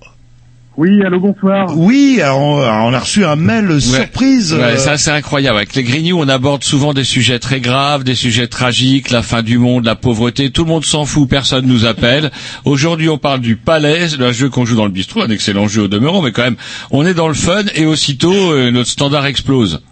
Oui, 0.78 1.04
allô, 1.04 1.20
bonsoir. 1.20 1.76
Oui, 1.76 2.22
alors 2.22 2.40
on, 2.40 2.94
a 2.94 2.98
reçu 2.98 3.22
un 3.22 3.36
mail 3.36 3.82
surprise. 3.82 4.54
Ouais, 4.54 4.62
euh, 4.62 4.76
ça 4.78 4.96
c'est 4.96 5.10
incroyable. 5.10 5.58
Avec 5.58 5.74
les 5.74 5.82
Grignoux, 5.82 6.18
on 6.18 6.26
aborde 6.26 6.64
souvent 6.64 6.94
des 6.94 7.04
sujets 7.04 7.38
très 7.38 7.60
graves, 7.60 8.02
des 8.02 8.14
sujets 8.14 8.46
tragiques, 8.46 9.10
la 9.10 9.22
fin 9.22 9.42
du 9.42 9.58
monde, 9.58 9.84
la 9.84 9.94
pauvreté. 9.94 10.48
Tout 10.48 10.64
le 10.64 10.70
monde 10.70 10.86
s'en 10.86 11.04
fout, 11.04 11.28
personne 11.28 11.66
nous 11.66 11.84
appelle. 11.84 12.30
Aujourd'hui, 12.64 13.10
on 13.10 13.18
parle 13.18 13.40
du 13.40 13.56
Palais, 13.56 14.08
c'est 14.08 14.22
un 14.22 14.32
jeu 14.32 14.48
qu'on 14.48 14.64
joue 14.64 14.76
dans 14.76 14.86
le 14.86 14.90
bistrot, 14.90 15.20
un 15.20 15.28
excellent 15.28 15.68
jeu 15.68 15.82
au 15.82 15.88
demeurant, 15.88 16.22
mais 16.22 16.32
quand 16.32 16.44
même, 16.44 16.56
on 16.90 17.04
est 17.04 17.12
dans 17.12 17.28
le 17.28 17.34
fun 17.34 17.64
et 17.74 17.84
aussitôt 17.84 18.32
euh, 18.32 18.70
notre 18.70 18.88
standard 18.88 19.26
explose. 19.26 19.82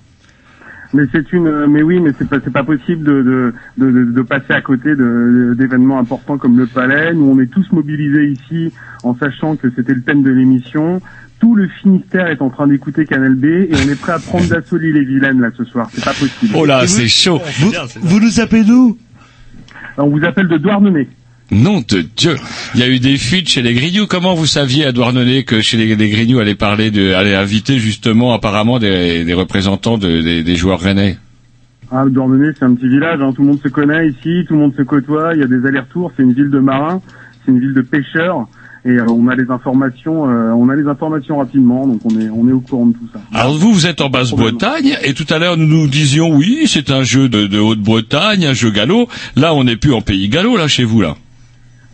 Mais 0.94 1.02
c'est 1.12 1.32
une, 1.32 1.66
mais 1.66 1.82
oui, 1.82 1.98
mais 2.00 2.10
c'est 2.16 2.28
pas, 2.28 2.36
c'est 2.42 2.52
pas 2.52 2.62
possible 2.62 3.04
de, 3.04 3.22
de, 3.22 3.54
de, 3.78 3.90
de- 3.90 4.12
de 4.12 4.22
passer 4.22 4.52
à 4.52 4.60
côté 4.62 4.94
de- 4.94 5.54
d'événements 5.58 5.98
importants 5.98 6.38
comme 6.38 6.56
le 6.56 6.66
Palais. 6.66 7.12
Nous, 7.12 7.24
on 7.28 7.38
est 7.40 7.50
tous 7.50 7.66
mobilisés 7.72 8.28
ici 8.30 8.72
en 9.02 9.14
sachant 9.16 9.56
que 9.56 9.68
c'était 9.74 9.92
le 9.94 10.02
thème 10.02 10.22
de 10.22 10.30
l'émission. 10.30 11.02
Tout 11.40 11.56
le 11.56 11.66
Finistère 11.82 12.28
est 12.28 12.40
en 12.40 12.48
train 12.48 12.68
d'écouter 12.68 13.04
Canal 13.06 13.34
B 13.34 13.44
et 13.44 13.70
on 13.72 13.88
est 13.90 14.00
prêt 14.00 14.12
à 14.12 14.18
prendre 14.20 14.48
d'assaut 14.48 14.78
l'île 14.78 14.96
et 14.96 15.04
Vilaine 15.04 15.40
là 15.40 15.48
ce 15.58 15.64
soir. 15.64 15.90
C'est 15.92 16.04
pas 16.04 16.12
possible. 16.12 16.54
Oh 16.56 16.64
là, 16.64 16.86
c'est 16.86 17.08
chaud. 17.08 17.40
Vous, 17.58 17.72
vous 18.02 18.20
nous 18.20 18.40
appelez 18.40 18.62
d'où? 18.64 18.96
On 19.98 20.08
vous 20.08 20.24
appelle 20.24 20.48
de 20.48 20.56
Douarnenez. 20.58 21.08
Nom 21.50 21.82
de 21.86 22.00
Dieu. 22.16 22.36
Il 22.74 22.80
y 22.80 22.82
a 22.82 22.88
eu 22.88 22.98
des 22.98 23.16
fuites 23.16 23.48
chez 23.48 23.62
les 23.62 23.74
Grignoux. 23.74 24.06
Comment 24.06 24.34
vous 24.34 24.46
saviez 24.46 24.86
à 24.86 24.92
Douarnenez 24.92 25.44
que 25.44 25.60
chez 25.60 25.76
les, 25.76 25.94
les 25.94 26.08
Grignoux 26.08 26.38
allait 26.38 26.54
parler 26.54 26.90
de, 26.90 27.12
allait 27.12 27.34
inviter 27.34 27.78
justement 27.78 28.32
apparemment 28.32 28.78
des, 28.78 29.24
des 29.24 29.34
représentants 29.34 29.98
de- 29.98 30.22
des, 30.22 30.42
des 30.42 30.56
joueurs 30.56 30.80
rennais? 30.80 31.18
Ah, 31.92 32.04
Douarnenez, 32.08 32.52
c'est 32.58 32.64
un 32.64 32.74
petit 32.74 32.88
village. 32.88 33.20
Hein. 33.20 33.32
Tout 33.36 33.42
le 33.42 33.48
monde 33.48 33.60
se 33.62 33.68
connaît 33.68 34.08
ici, 34.08 34.44
tout 34.48 34.54
le 34.54 34.60
monde 34.60 34.74
se 34.76 34.82
côtoie. 34.82 35.34
Il 35.34 35.40
y 35.40 35.42
a 35.42 35.46
des 35.46 35.64
allers-retours. 35.66 36.12
C'est 36.16 36.22
une 36.22 36.32
ville 36.32 36.50
de 36.50 36.58
marins, 36.60 37.02
c'est 37.44 37.52
une 37.52 37.60
ville 37.60 37.74
de 37.74 37.82
pêcheurs. 37.82 38.46
Et 38.86 38.90
euh, 38.90 39.06
on 39.08 39.28
a 39.28 39.34
les 39.36 39.50
informations, 39.50 40.28
euh, 40.28 40.50
on 40.52 40.68
a 40.68 40.74
les 40.76 40.86
informations 40.86 41.38
rapidement, 41.38 41.86
donc 41.86 42.00
on 42.04 42.20
est 42.20 42.28
on 42.28 42.46
est 42.48 42.52
au 42.52 42.60
courant 42.60 42.86
de 42.86 42.92
tout 42.92 43.08
ça. 43.14 43.20
Alors 43.32 43.56
vous, 43.56 43.72
vous 43.72 43.86
êtes 43.86 44.02
en 44.02 44.10
Basse-Bretagne, 44.10 44.98
et 45.02 45.14
tout 45.14 45.24
à 45.30 45.38
l'heure 45.38 45.56
nous 45.56 45.66
nous 45.66 45.86
disions 45.88 46.28
oui, 46.34 46.64
c'est 46.66 46.90
un 46.90 47.02
jeu 47.02 47.30
de, 47.30 47.46
de 47.46 47.58
Haute-Bretagne, 47.58 48.44
un 48.44 48.52
jeu 48.52 48.70
gallo. 48.70 49.08
Là, 49.36 49.54
on 49.54 49.64
n'est 49.64 49.76
plus 49.76 49.94
en 49.94 50.02
pays 50.02 50.28
gallo, 50.28 50.58
là, 50.58 50.68
chez 50.68 50.84
vous, 50.84 51.00
là. 51.00 51.16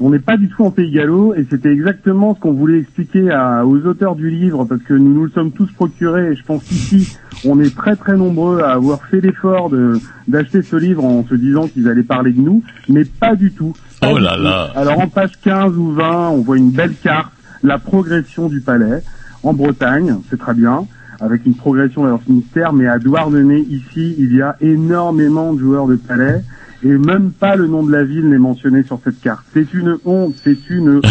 On 0.02 0.08
n'est 0.10 0.18
pas 0.18 0.36
du 0.38 0.48
tout 0.48 0.64
en 0.64 0.70
Pays 0.70 0.90
Gallo 0.90 1.34
et 1.34 1.46
c'était 1.50 1.70
exactement 1.72 2.34
ce 2.34 2.40
qu'on 2.40 2.52
voulait 2.52 2.78
expliquer 2.78 3.30
à- 3.30 3.66
aux 3.66 3.78
auteurs 3.86 4.16
du 4.16 4.30
livre 4.30 4.64
parce 4.64 4.80
que 4.82 4.94
nous 4.94 5.12
nous 5.12 5.24
le 5.24 5.30
sommes 5.30 5.50
tous 5.52 5.70
procurés 5.72 6.32
et 6.32 6.36
je 6.36 6.42
pense 6.42 6.64
qu'ici 6.64 7.16
on 7.46 7.60
est 7.60 7.74
très 7.76 7.96
très 7.96 8.16
nombreux 8.16 8.60
à 8.62 8.72
avoir 8.72 9.02
fait 9.06 9.20
l'effort 9.20 9.68
de 9.68 9.98
d'acheter 10.26 10.62
ce 10.62 10.76
livre 10.76 11.04
en 11.04 11.24
se 11.26 11.34
disant 11.34 11.68
qu'ils 11.68 11.86
allaient 11.88 12.02
parler 12.02 12.32
de 12.32 12.40
nous, 12.40 12.62
mais 12.88 13.04
pas 13.04 13.34
du 13.36 13.52
tout. 13.52 13.74
Pas 14.00 14.08
Oh 14.12 14.18
là 14.18 14.34
tout. 14.36 14.42
là. 14.42 14.70
Alors 14.74 15.00
en 15.00 15.08
page 15.08 15.32
15 15.42 15.76
ou 15.76 15.92
20, 15.92 16.30
on 16.30 16.38
voit 16.42 16.56
une 16.56 16.70
belle 16.70 16.94
carte, 17.02 17.32
la 17.62 17.78
progression 17.78 18.48
du 18.48 18.60
palais 18.60 19.02
en 19.42 19.52
Bretagne, 19.52 20.16
c'est 20.30 20.38
très 20.38 20.54
bien 20.54 20.86
avec 21.20 21.44
une 21.44 21.54
progression 21.54 22.04
vers 22.04 22.14
le 22.14 22.18
Finistère, 22.20 22.72
mais 22.72 22.86
à 22.86 22.98
Douarnenez, 22.98 23.60
ici, 23.68 24.14
il 24.18 24.34
y 24.34 24.40
a 24.40 24.56
énormément 24.62 25.52
de 25.52 25.58
joueurs 25.60 25.86
de 25.86 25.96
palais, 25.96 26.40
et 26.82 26.88
même 26.88 27.32
pas 27.32 27.56
le 27.56 27.66
nom 27.66 27.82
de 27.82 27.92
la 27.92 28.04
ville 28.04 28.28
n'est 28.28 28.38
mentionné 28.38 28.82
sur 28.84 29.00
cette 29.04 29.20
carte. 29.20 29.40
C'est 29.52 29.72
une 29.74 29.96
honte, 30.04 30.34
c'est 30.44 30.58
une... 30.68 31.00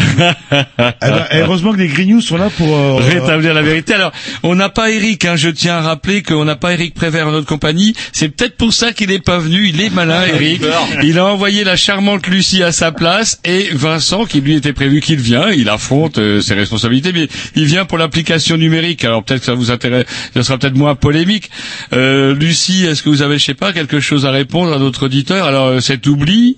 Eh 0.51 1.11
ben, 1.11 1.25
heureusement 1.33 1.73
que 1.73 1.77
les 1.77 1.87
Grignoux 1.87 2.21
sont 2.21 2.37
là 2.37 2.49
pour 2.49 2.75
euh, 2.75 2.95
Rétablir 2.99 3.53
la 3.53 3.61
vérité. 3.61 3.93
Alors, 3.93 4.11
on 4.43 4.55
n'a 4.55 4.69
pas 4.69 4.91
Eric, 4.91 5.25
hein, 5.25 5.35
je 5.35 5.49
tiens 5.49 5.75
à 5.75 5.81
rappeler 5.81 6.23
qu'on 6.23 6.45
n'a 6.45 6.55
pas 6.55 6.73
Eric 6.73 6.93
Prévert 6.93 7.27
en 7.27 7.31
notre 7.31 7.47
compagnie. 7.47 7.95
C'est 8.11 8.29
peut-être 8.29 8.57
pour 8.57 8.73
ça 8.73 8.93
qu'il 8.93 9.09
n'est 9.09 9.19
pas 9.19 9.39
venu. 9.39 9.67
Il 9.67 9.81
est 9.81 9.93
malin, 9.93 10.25
Eric. 10.25 10.61
Il 11.03 11.17
a 11.19 11.25
envoyé 11.25 11.63
la 11.63 11.75
charmante 11.75 12.27
Lucie 12.27 12.63
à 12.63 12.71
sa 12.71 12.91
place 12.91 13.39
et 13.45 13.69
Vincent, 13.73 14.25
qui 14.25 14.41
lui 14.41 14.55
était 14.55 14.73
prévu 14.73 15.01
qu'il 15.01 15.19
vient, 15.19 15.49
il 15.51 15.69
affronte 15.69 16.17
euh, 16.17 16.41
ses 16.41 16.53
responsabilités, 16.53 17.11
mais 17.13 17.27
il 17.55 17.65
vient 17.65 17.85
pour 17.85 17.97
l'application 17.97 18.57
numérique. 18.57 19.03
Alors 19.05 19.23
peut-être 19.23 19.41
que 19.41 19.45
ça 19.45 19.53
vous 19.53 19.71
intéresse, 19.71 20.05
ça 20.33 20.43
sera 20.43 20.57
peut-être 20.57 20.75
moins 20.75 20.95
polémique. 20.95 21.49
Euh, 21.93 22.33
Lucie, 22.35 22.85
est-ce 22.85 23.03
que 23.03 23.09
vous 23.09 23.21
avez, 23.21 23.37
je 23.37 23.45
sais 23.45 23.53
pas, 23.53 23.73
quelque 23.73 23.99
chose 23.99 24.25
à 24.25 24.31
répondre 24.31 24.73
à 24.73 24.79
notre 24.79 25.05
auditeur? 25.05 25.45
Alors, 25.45 25.58
euh, 25.65 25.79
cet 25.79 26.07
oubli, 26.07 26.57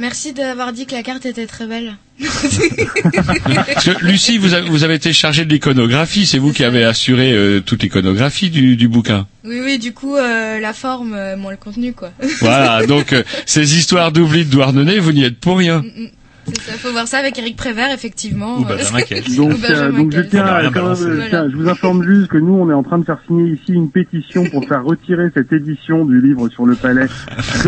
Merci 0.00 0.32
d'avoir 0.32 0.72
dit 0.72 0.86
que 0.86 0.94
la 0.94 1.02
carte 1.02 1.26
était 1.26 1.46
très 1.46 1.66
belle. 1.66 1.94
Parce 2.20 3.84
que 3.84 4.04
Lucie, 4.04 4.38
vous 4.38 4.54
avez, 4.54 4.68
vous 4.68 4.84
avez 4.84 4.94
été 4.94 5.12
chargée 5.12 5.44
de 5.44 5.52
l'iconographie, 5.52 6.26
c'est 6.26 6.38
vous 6.38 6.52
qui 6.52 6.64
avez 6.64 6.84
assuré 6.84 7.32
euh, 7.32 7.60
toute 7.60 7.82
l'iconographie 7.82 8.50
du, 8.50 8.76
du 8.76 8.88
bouquin. 8.88 9.26
Oui, 9.44 9.60
oui, 9.62 9.78
du 9.78 9.92
coup, 9.92 10.16
euh, 10.16 10.58
la 10.60 10.72
forme, 10.72 11.14
euh, 11.14 11.36
moins 11.36 11.52
le 11.52 11.56
contenu, 11.56 11.92
quoi. 11.92 12.10
Voilà, 12.40 12.86
donc 12.86 13.14
ces 13.46 13.76
histoires 13.76 14.12
d'oubli 14.12 14.44
de 14.44 14.50
Douarnenez, 14.50 14.98
vous 14.98 15.12
n'y 15.12 15.24
êtes 15.24 15.38
pour 15.38 15.58
rien. 15.58 15.84
C'est 15.84 16.12
ça, 16.46 16.72
faut 16.72 16.90
voir 16.92 17.06
ça 17.06 17.18
avec 17.18 17.38
Eric 17.38 17.56
Prévert, 17.56 17.90
effectivement. 17.92 18.58
Ou 18.58 18.64
Benjamin 18.64 19.00
Kels. 19.02 19.24
Donc, 19.36 19.52
Ou 19.52 19.58
Benjamin 19.58 19.82
euh, 19.84 19.92
donc 19.92 20.12
je 20.14 20.20
tiens, 20.22 20.44
à- 20.44 20.58
rien 20.58 20.70
quand 20.70 20.74
même, 20.74 20.82
balancer. 20.84 21.04
Voilà. 21.04 21.28
tiens, 21.28 21.46
je 21.50 21.56
vous 21.56 21.68
informe 21.68 22.02
juste 22.04 22.28
que 22.28 22.38
nous, 22.38 22.54
on 22.54 22.70
est 22.70 22.74
en 22.74 22.82
train 22.82 22.98
de 22.98 23.04
faire 23.04 23.18
signer 23.26 23.52
ici 23.52 23.72
une 23.72 23.90
pétition 23.90 24.44
pour 24.50 24.66
faire 24.66 24.84
retirer 24.84 25.28
cette 25.34 25.52
édition 25.52 26.04
du 26.04 26.20
livre 26.20 26.48
sur 26.48 26.66
le 26.66 26.74
palais. 26.74 27.06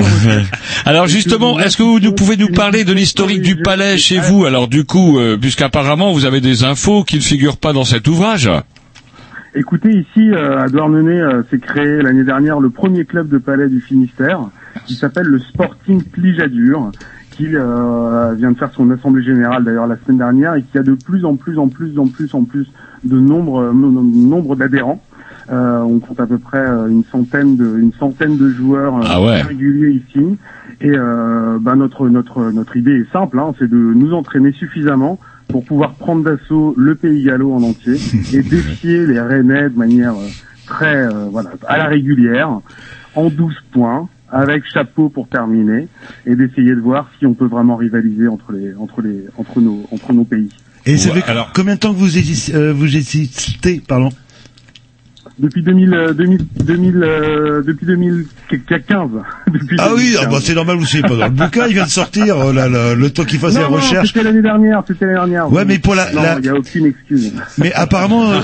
Alors 0.84 1.06
justement, 1.06 1.58
est-ce 1.60 1.76
que 1.76 1.82
vous 1.82 2.00
nous 2.00 2.12
pouvez 2.12 2.36
nous 2.36 2.48
parler 2.48 2.84
de 2.84 2.92
l'historique 2.92 3.42
du 3.42 3.56
palais 3.56 3.96
chez 3.96 4.18
vous? 4.18 4.44
Alors 4.44 4.68
du 4.68 4.84
coup, 4.84 5.18
euh, 5.18 5.36
puisqu'apparemment 5.36 6.12
vous 6.12 6.24
avez 6.24 6.40
des 6.40 6.64
infos 6.64 7.04
qui 7.04 7.16
ne 7.16 7.22
figurent 7.22 7.56
pas 7.56 7.72
dans 7.72 7.84
cet 7.84 8.06
ouvrage. 8.08 8.50
Écoutez, 9.56 9.90
ici, 9.90 10.30
euh, 10.32 10.58
à 10.60 10.68
Douarnenez, 10.68 11.20
euh, 11.20 11.42
s'est 11.48 11.60
créé 11.60 12.02
l'année 12.02 12.24
dernière 12.24 12.58
le 12.58 12.70
premier 12.70 13.04
club 13.04 13.28
de 13.28 13.38
palais 13.38 13.68
du 13.68 13.80
Finistère, 13.80 14.40
qui 14.84 14.94
s'appelle 14.96 15.26
le 15.26 15.38
Sporting 15.38 16.02
Plijadur, 16.02 16.90
qui 17.36 17.46
euh, 17.54 18.34
vient 18.34 18.52
de 18.52 18.56
faire 18.56 18.70
son 18.72 18.90
assemblée 18.90 19.22
générale 19.22 19.64
d'ailleurs 19.64 19.86
la 19.86 19.96
semaine 20.04 20.18
dernière 20.18 20.54
et 20.54 20.62
qui 20.62 20.78
a 20.78 20.82
de 20.82 20.94
plus 20.94 21.24
en 21.24 21.36
plus 21.36 21.58
en 21.58 21.68
plus 21.68 21.98
en 21.98 22.06
plus 22.08 22.34
en 22.34 22.44
plus 22.44 22.66
de 23.04 23.18
nombre 23.18 23.60
euh, 23.62 23.72
no- 23.72 23.90
no- 23.90 24.02
nombre 24.02 24.56
d'adhérents. 24.56 25.02
Euh, 25.52 25.80
on 25.80 25.98
compte 25.98 26.20
à 26.20 26.26
peu 26.26 26.38
près 26.38 26.58
euh, 26.64 26.86
une 26.88 27.04
centaine 27.04 27.56
de 27.56 27.76
une 27.78 27.92
centaine 27.94 28.38
de 28.38 28.50
joueurs 28.50 28.96
euh, 28.96 29.00
Ah 29.06 29.22
ouais. 29.22 29.42
réguliers 29.42 30.02
ici. 30.08 30.38
Et 30.80 30.90
euh, 30.96 31.58
bah, 31.60 31.74
notre 31.76 32.08
notre 32.08 32.50
notre 32.50 32.76
idée 32.76 33.00
est 33.00 33.12
simple, 33.12 33.38
hein, 33.38 33.52
c'est 33.58 33.68
de 33.68 33.76
nous 33.76 34.12
entraîner 34.14 34.52
suffisamment 34.52 35.18
pour 35.48 35.64
pouvoir 35.64 35.94
prendre 35.94 36.24
d'assaut 36.24 36.74
le 36.78 36.94
pays 36.94 37.24
gallo 37.24 37.52
en 37.52 37.62
entier 37.62 37.94
et 38.32 38.42
défier 38.42 39.06
les 39.06 39.20
Rennais 39.20 39.68
de 39.68 39.76
manière 39.78 40.14
très 40.66 40.96
euh, 40.96 41.26
voilà 41.30 41.50
à 41.68 41.76
la 41.78 41.84
régulière 41.86 42.60
en 43.14 43.28
12 43.28 43.54
points 43.72 44.08
avec 44.34 44.64
chapeau 44.70 45.08
pour 45.08 45.28
terminer 45.28 45.86
et 46.26 46.34
d'essayer 46.34 46.74
de 46.74 46.80
voir 46.80 47.08
si 47.18 47.24
on 47.24 47.34
peut 47.34 47.46
vraiment 47.46 47.76
rivaliser 47.76 48.26
entre 48.26 48.52
les 48.52 48.74
entre 48.74 49.00
les 49.00 49.26
entre 49.38 49.60
nos 49.60 49.86
entre 49.92 50.12
nos 50.12 50.24
pays. 50.24 50.50
Et 50.86 50.98
ça 50.98 51.10
fait 51.12 51.24
combien 51.54 51.76
de 51.76 51.80
temps 51.80 51.94
que 51.94 51.98
vous 51.98 52.18
existez, 52.18 52.54
euh, 52.54 52.72
vous 52.74 52.94
existez, 52.94 53.80
pardon? 53.86 54.10
Depuis 55.38 55.62
2000 55.62 55.92
euh, 55.94 56.12
2000 56.12 56.46
2000 56.64 56.96
euh, 57.02 57.62
depuis 57.66 57.86
2015. 57.86 59.08
Depuis 59.52 59.76
Ah 59.80 59.88
oui, 59.94 60.12
2015. 60.12 60.20
ah 60.22 60.26
bah, 60.30 60.38
c'est 60.42 60.54
normal, 60.54 60.76
vous 60.76 60.86
savez 60.86 61.02
pas 61.02 61.16
dans 61.16 61.24
le 61.24 61.30
bouquin, 61.30 61.66
il 61.66 61.74
vient 61.74 61.84
de 61.84 61.90
sortir, 61.90 62.38
euh, 62.38 62.52
là, 62.52 62.68
le, 62.68 62.94
le 62.94 63.10
temps 63.10 63.24
qu'il 63.24 63.38
fasse 63.40 63.54
non, 63.54 63.60
les 63.62 63.66
non, 63.68 63.76
recherches. 63.76 64.08
c'était 64.08 64.22
l'année 64.22 64.42
dernière, 64.42 64.82
c'était 64.86 65.06
l'année 65.06 65.16
dernière. 65.16 65.52
Ouais, 65.52 65.64
mais 65.64 65.78
pour 65.80 65.94
la- 65.96 66.12
non, 66.12 66.22
la- 66.22 66.38
il 66.38 66.44
y 66.46 66.48
a 66.48 66.54
aucune 66.54 66.86
excuse. 66.86 67.32
Mais 67.58 67.72
apparemment, 67.72 68.30
euh, 68.30 68.40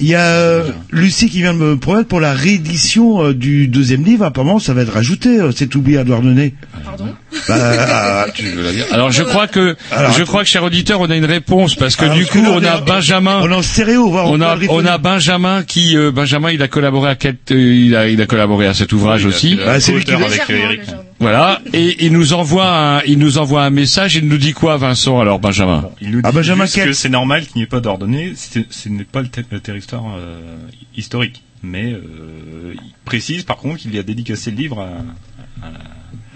il 0.00 0.06
y 0.06 0.14
a 0.14 0.20
euh, 0.26 0.70
Lucie 0.92 1.28
qui 1.28 1.38
vient 1.42 1.54
de 1.54 1.58
me 1.58 1.76
promettre 1.76 2.06
pour 2.08 2.20
la 2.20 2.32
réédition 2.34 3.24
euh, 3.24 3.34
du 3.34 3.66
deuxième 3.66 4.04
livre. 4.04 4.24
Apparemment, 4.24 4.60
ça 4.60 4.74
va 4.74 4.82
être 4.82 4.92
rajouté. 4.92 5.40
euh, 5.40 5.50
c'est 5.54 5.74
oublié 5.74 5.98
à 5.98 6.04
Douarnenez. 6.04 6.54
Pardon? 6.84 7.06
Bah, 7.48 8.26
tu 8.34 8.44
veux 8.44 8.62
la 8.62 8.72
dire 8.72 8.86
Alors 8.92 9.10
je 9.10 9.22
crois 9.22 9.46
que 9.46 9.76
Alors, 9.92 10.12
je 10.12 10.22
crois 10.24 10.42
que 10.42 10.48
cher 10.48 10.62
auditeur, 10.64 11.00
on 11.00 11.10
a 11.10 11.16
une 11.16 11.24
réponse 11.24 11.74
parce 11.74 11.94
que 11.96 12.04
Alors, 12.04 12.16
du 12.16 12.26
coup 12.26 12.38
on 12.46 12.62
a 12.64 12.80
Benjamin. 12.80 13.40
on 13.42 13.50
est 13.50 13.54
en 13.54 13.62
stéréo, 13.62 14.08
On 14.14 14.40
a 14.40 14.56
on 14.70 14.84
a 14.86 14.98
Benjamin 14.98 15.62
qui 15.62 15.96
euh, 15.96 16.10
Benjamin 16.28 16.50
il 16.52 16.62
a 16.62 16.68
collaboré 16.68 17.08
à 17.10 17.14
quel 17.16 17.36
euh, 17.52 17.74
il 17.74 17.96
a 17.96 18.08
il 18.08 18.20
a 18.20 18.26
collaboré 18.26 18.66
à 18.66 18.74
cet 18.74 18.92
ouvrage 18.92 19.24
aussi. 19.24 19.56
Bah, 19.56 19.80
c'est 19.80 19.92
lui 19.92 20.04
qui 20.04 20.12
avec 20.12 20.46
Légèrement, 20.46 20.64
Eric. 20.72 20.80
Voilà 21.20 21.60
et 21.72 22.04
il 22.04 22.12
nous 22.12 22.34
envoie 22.34 22.68
un, 22.98 23.02
il 23.06 23.18
nous 23.18 23.38
envoie 23.38 23.64
un 23.64 23.70
message. 23.70 24.16
Il 24.16 24.28
nous 24.28 24.36
dit 24.36 24.52
quoi 24.52 24.76
Vincent 24.76 25.18
alors 25.20 25.38
Benjamin 25.38 25.88
Il 26.02 26.10
nous 26.10 26.16
dit 26.20 26.28
Ah, 26.28 26.32
Benjamin 26.32 26.66
juste 26.66 26.84
que 26.84 26.92
c'est 26.92 27.08
normal 27.08 27.46
qu'il 27.46 27.56
n'y 27.56 27.62
ait 27.62 27.66
pas 27.66 27.80
d'ordonnée, 27.80 28.34
ce 28.36 28.88
n'est 28.90 29.04
pas 29.04 29.22
le, 29.22 29.28
ter- 29.28 29.44
le 29.50 29.60
territoire 29.60 30.04
euh, 30.18 30.38
historique. 30.96 31.42
Mais 31.62 31.92
euh, 31.92 32.74
il 32.74 32.92
précise 33.04 33.42
par 33.42 33.56
contre 33.56 33.78
qu'il 33.78 33.94
y 33.94 33.98
a 33.98 34.02
dédicacé 34.02 34.50
le 34.50 34.56
livre 34.58 34.80
à, 34.80 35.66
à, 35.66 35.68
à 35.68 35.70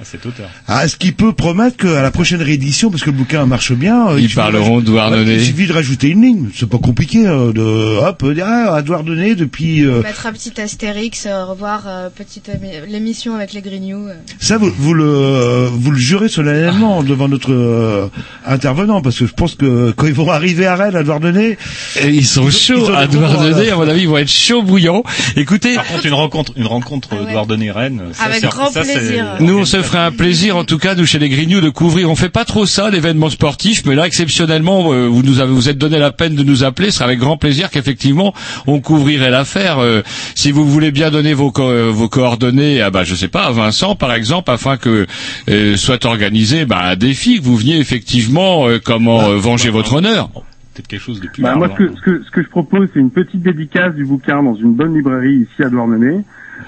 cet 0.04 0.26
auteur. 0.26 0.48
Ah, 0.68 0.84
est-ce 0.84 0.96
qu'il 0.96 1.14
peut 1.14 1.32
promettre 1.32 1.76
qu'à 1.76 2.02
la 2.02 2.10
prochaine 2.10 2.42
réédition, 2.42 2.90
parce 2.90 3.02
que 3.02 3.10
le 3.10 3.16
bouquin 3.16 3.46
marche 3.46 3.72
bien, 3.72 4.08
euh, 4.08 4.14
Ils 4.16 4.20
il 4.20 4.22
suffit 4.24 4.36
parleront 4.36 4.80
de 4.80 4.86
Douarnenez. 4.86 5.34
Il 5.34 5.44
suffit 5.44 5.66
de 5.66 5.72
rajouter 5.72 6.08
une 6.08 6.22
ligne. 6.22 6.48
C'est 6.54 6.68
pas 6.68 6.78
compliqué. 6.78 7.26
euh, 7.26 7.52
de 7.52 7.60
hop, 7.62 8.24
dire 8.32 8.46
ah, 8.46 8.74
à 8.76 8.82
Douarnenez 8.82 9.34
depuis. 9.34 9.84
euh, 9.84 10.02
Mettre 10.02 10.26
un 10.26 10.32
petit 10.32 10.60
astérix, 10.60 11.26
euh, 11.26 11.44
revoir 11.44 11.82
euh, 11.86 12.08
petite 12.08 12.48
émi- 12.48 12.86
l'émission 12.88 13.34
avec 13.34 13.52
les 13.52 13.60
Grignoux. 13.62 14.08
euh. 14.08 14.14
Ça, 14.40 14.58
vous, 14.58 14.70
vous 14.76 14.94
le 14.94 15.04
euh, 15.04 15.68
vous 15.72 15.90
le 15.90 15.98
jurez 15.98 16.28
solennellement 16.28 17.02
devant 17.02 17.28
notre 17.28 17.52
euh, 17.52 18.08
intervenant, 18.46 19.00
parce 19.02 19.18
que 19.18 19.26
je 19.26 19.32
pense 19.34 19.54
que 19.54 19.90
quand 19.92 20.06
ils 20.06 20.12
vont 20.14 20.30
arriver 20.30 20.66
à 20.66 20.76
Rennes, 20.76 20.96
à 20.96 21.02
Douarnenez, 21.02 21.58
Et 22.00 22.08
ils 22.08 22.26
sont 22.26 22.50
chauds 22.50 22.92
à 22.94 23.06
Douarnenez. 23.06 23.70
À 23.70 23.76
mon 23.76 23.88
avis, 23.88 24.02
ils 24.02 24.08
vont 24.08 24.18
être 24.18 24.30
chauds 24.30 24.62
bouillants. 24.62 25.02
Écoutez, 25.36 25.74
Par 25.74 25.86
contre, 25.86 26.06
une 26.06 26.14
rencontre, 26.14 26.52
une 26.56 26.66
rencontre 26.66 27.08
Ah 27.12 27.24
ouais. 27.24 27.32
Douarnenez-Rennes, 27.32 28.02
ça, 28.12 28.24
Avec 28.24 28.40
c'est- 28.40 28.46
grand 28.48 28.70
ça, 28.70 28.80
plaisir. 28.82 29.26
Nous, 29.40 29.58
on 29.58 29.64
se 29.64 29.82
fera 29.82 29.91
ferait 29.92 30.04
un 30.04 30.10
plaisir, 30.10 30.56
en 30.56 30.64
tout 30.64 30.78
cas, 30.78 30.94
nous 30.94 31.04
chez 31.04 31.18
les 31.18 31.28
Grignoux, 31.28 31.60
de 31.60 31.68
couvrir. 31.68 32.10
On 32.10 32.16
fait 32.16 32.30
pas 32.30 32.44
trop 32.46 32.64
ça, 32.64 32.88
l'événement 32.90 33.28
sportif, 33.28 33.82
mais 33.86 33.94
là, 33.94 34.06
exceptionnellement, 34.06 34.92
euh, 34.92 35.06
vous 35.06 35.22
nous 35.22 35.40
avez, 35.40 35.52
vous 35.52 35.68
êtes 35.68 35.76
donné 35.78 35.98
la 35.98 36.10
peine 36.10 36.34
de 36.34 36.42
nous 36.42 36.64
appeler. 36.64 36.90
Ce 36.90 36.96
serait 36.98 37.04
avec 37.04 37.18
grand 37.18 37.36
plaisir 37.36 37.70
qu'effectivement, 37.70 38.32
on 38.66 38.80
couvrirait 38.80 39.30
l'affaire. 39.30 39.78
Euh, 39.80 40.02
si 40.34 40.50
vous 40.50 40.66
voulez 40.66 40.90
bien 40.92 41.10
donner 41.10 41.34
vos, 41.34 41.50
co- 41.50 41.68
euh, 41.68 41.90
vos 41.92 42.08
coordonnées, 42.08 42.80
à, 42.80 42.90
bah, 42.90 43.04
je 43.04 43.14
sais 43.14 43.28
pas, 43.28 43.42
à 43.44 43.52
Vincent, 43.52 43.94
par 43.94 44.14
exemple, 44.14 44.50
afin 44.50 44.78
que 44.78 45.06
euh, 45.50 45.76
soit 45.76 46.04
organisé 46.06 46.64
bah, 46.64 46.80
un 46.82 46.96
défi, 46.96 47.38
que 47.38 47.44
vous 47.44 47.56
veniez 47.56 47.78
effectivement, 47.78 48.66
euh, 48.68 48.78
comment 48.82 49.28
euh, 49.28 49.36
venger 49.36 49.68
votre 49.70 49.94
honneur. 49.94 50.30
Peut-être 50.74 50.88
quelque 50.88 51.02
chose 51.02 51.20
de 51.20 51.28
plus 51.28 51.42
Bah, 51.42 51.54
moi, 51.54 51.68
ce 51.70 51.74
que, 51.76 51.82
hein. 51.90 51.94
ce, 51.96 52.00
que, 52.00 52.22
ce 52.24 52.30
que 52.30 52.42
je 52.42 52.48
propose, 52.48 52.88
c'est 52.94 53.00
une 53.00 53.10
petite 53.10 53.42
dédicace 53.42 53.94
du 53.94 54.06
bouquin 54.06 54.42
dans 54.42 54.54
une 54.54 54.72
bonne 54.72 54.94
librairie 54.96 55.34
ici 55.50 55.62
à 55.62 55.68
Douarnenez, 55.68 56.20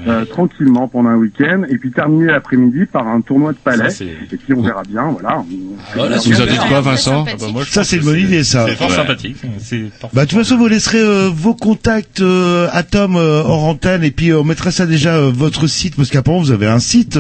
euh, 0.07 0.25
tranquillement 0.25 0.89
pendant 0.89 1.11
un 1.11 1.17
week-end, 1.17 1.63
et 1.69 1.79
puis 1.79 1.91
terminer 1.91 2.27
l'après-midi 2.27 2.87
par 2.87 3.07
un 3.07 3.21
tournoi 3.21 3.53
de 3.53 3.59
palais. 3.59 3.91
Ça, 3.91 4.05
et 4.05 4.37
puis 4.37 4.53
on 4.55 4.63
verra 4.63 4.83
bien, 4.89 5.09
voilà. 5.13 5.43
Voilà, 5.95 6.17
vous 6.19 6.41
en 6.41 6.47
dites 6.47 6.61
quoi, 6.69 6.81
Vincent 6.81 7.25
Ah 7.29 7.33
bah, 7.39 7.47
moi, 7.53 7.63
Ça, 7.65 7.85
c'est 7.85 7.97
une 7.97 8.05
bonne 8.05 8.19
idée, 8.21 8.45
ça. 8.45 8.67
C'est 8.69 8.77
fort 8.77 8.89
Ouais. 8.91 8.97
sympathique. 8.97 9.37
C'est 9.59 9.85
fort 10.01 10.11
Bah, 10.13 10.25
de 10.25 10.31
toute 10.31 10.39
façon, 10.39 10.57
vous 10.57 10.69
laisserez 10.69 11.01
euh, 11.01 11.31
vos 11.35 11.55
contacts 11.55 12.21
euh, 12.21 12.69
à 12.73 12.83
Tom 12.83 13.17
euh, 13.17 13.43
hors 13.43 13.65
antenne 13.65 14.05
et 14.05 14.11
puis 14.11 14.31
euh, 14.31 14.41
on 14.41 14.45
mettra 14.45 14.71
ça 14.71 14.87
déjà 14.87 15.17
euh, 15.17 15.31
votre 15.35 15.67
site 15.67 15.97
parce 15.97 16.11
qu'apparemment 16.11 16.43
vous 16.43 16.53
avez 16.53 16.67
un 16.67 16.79
site. 16.81 17.19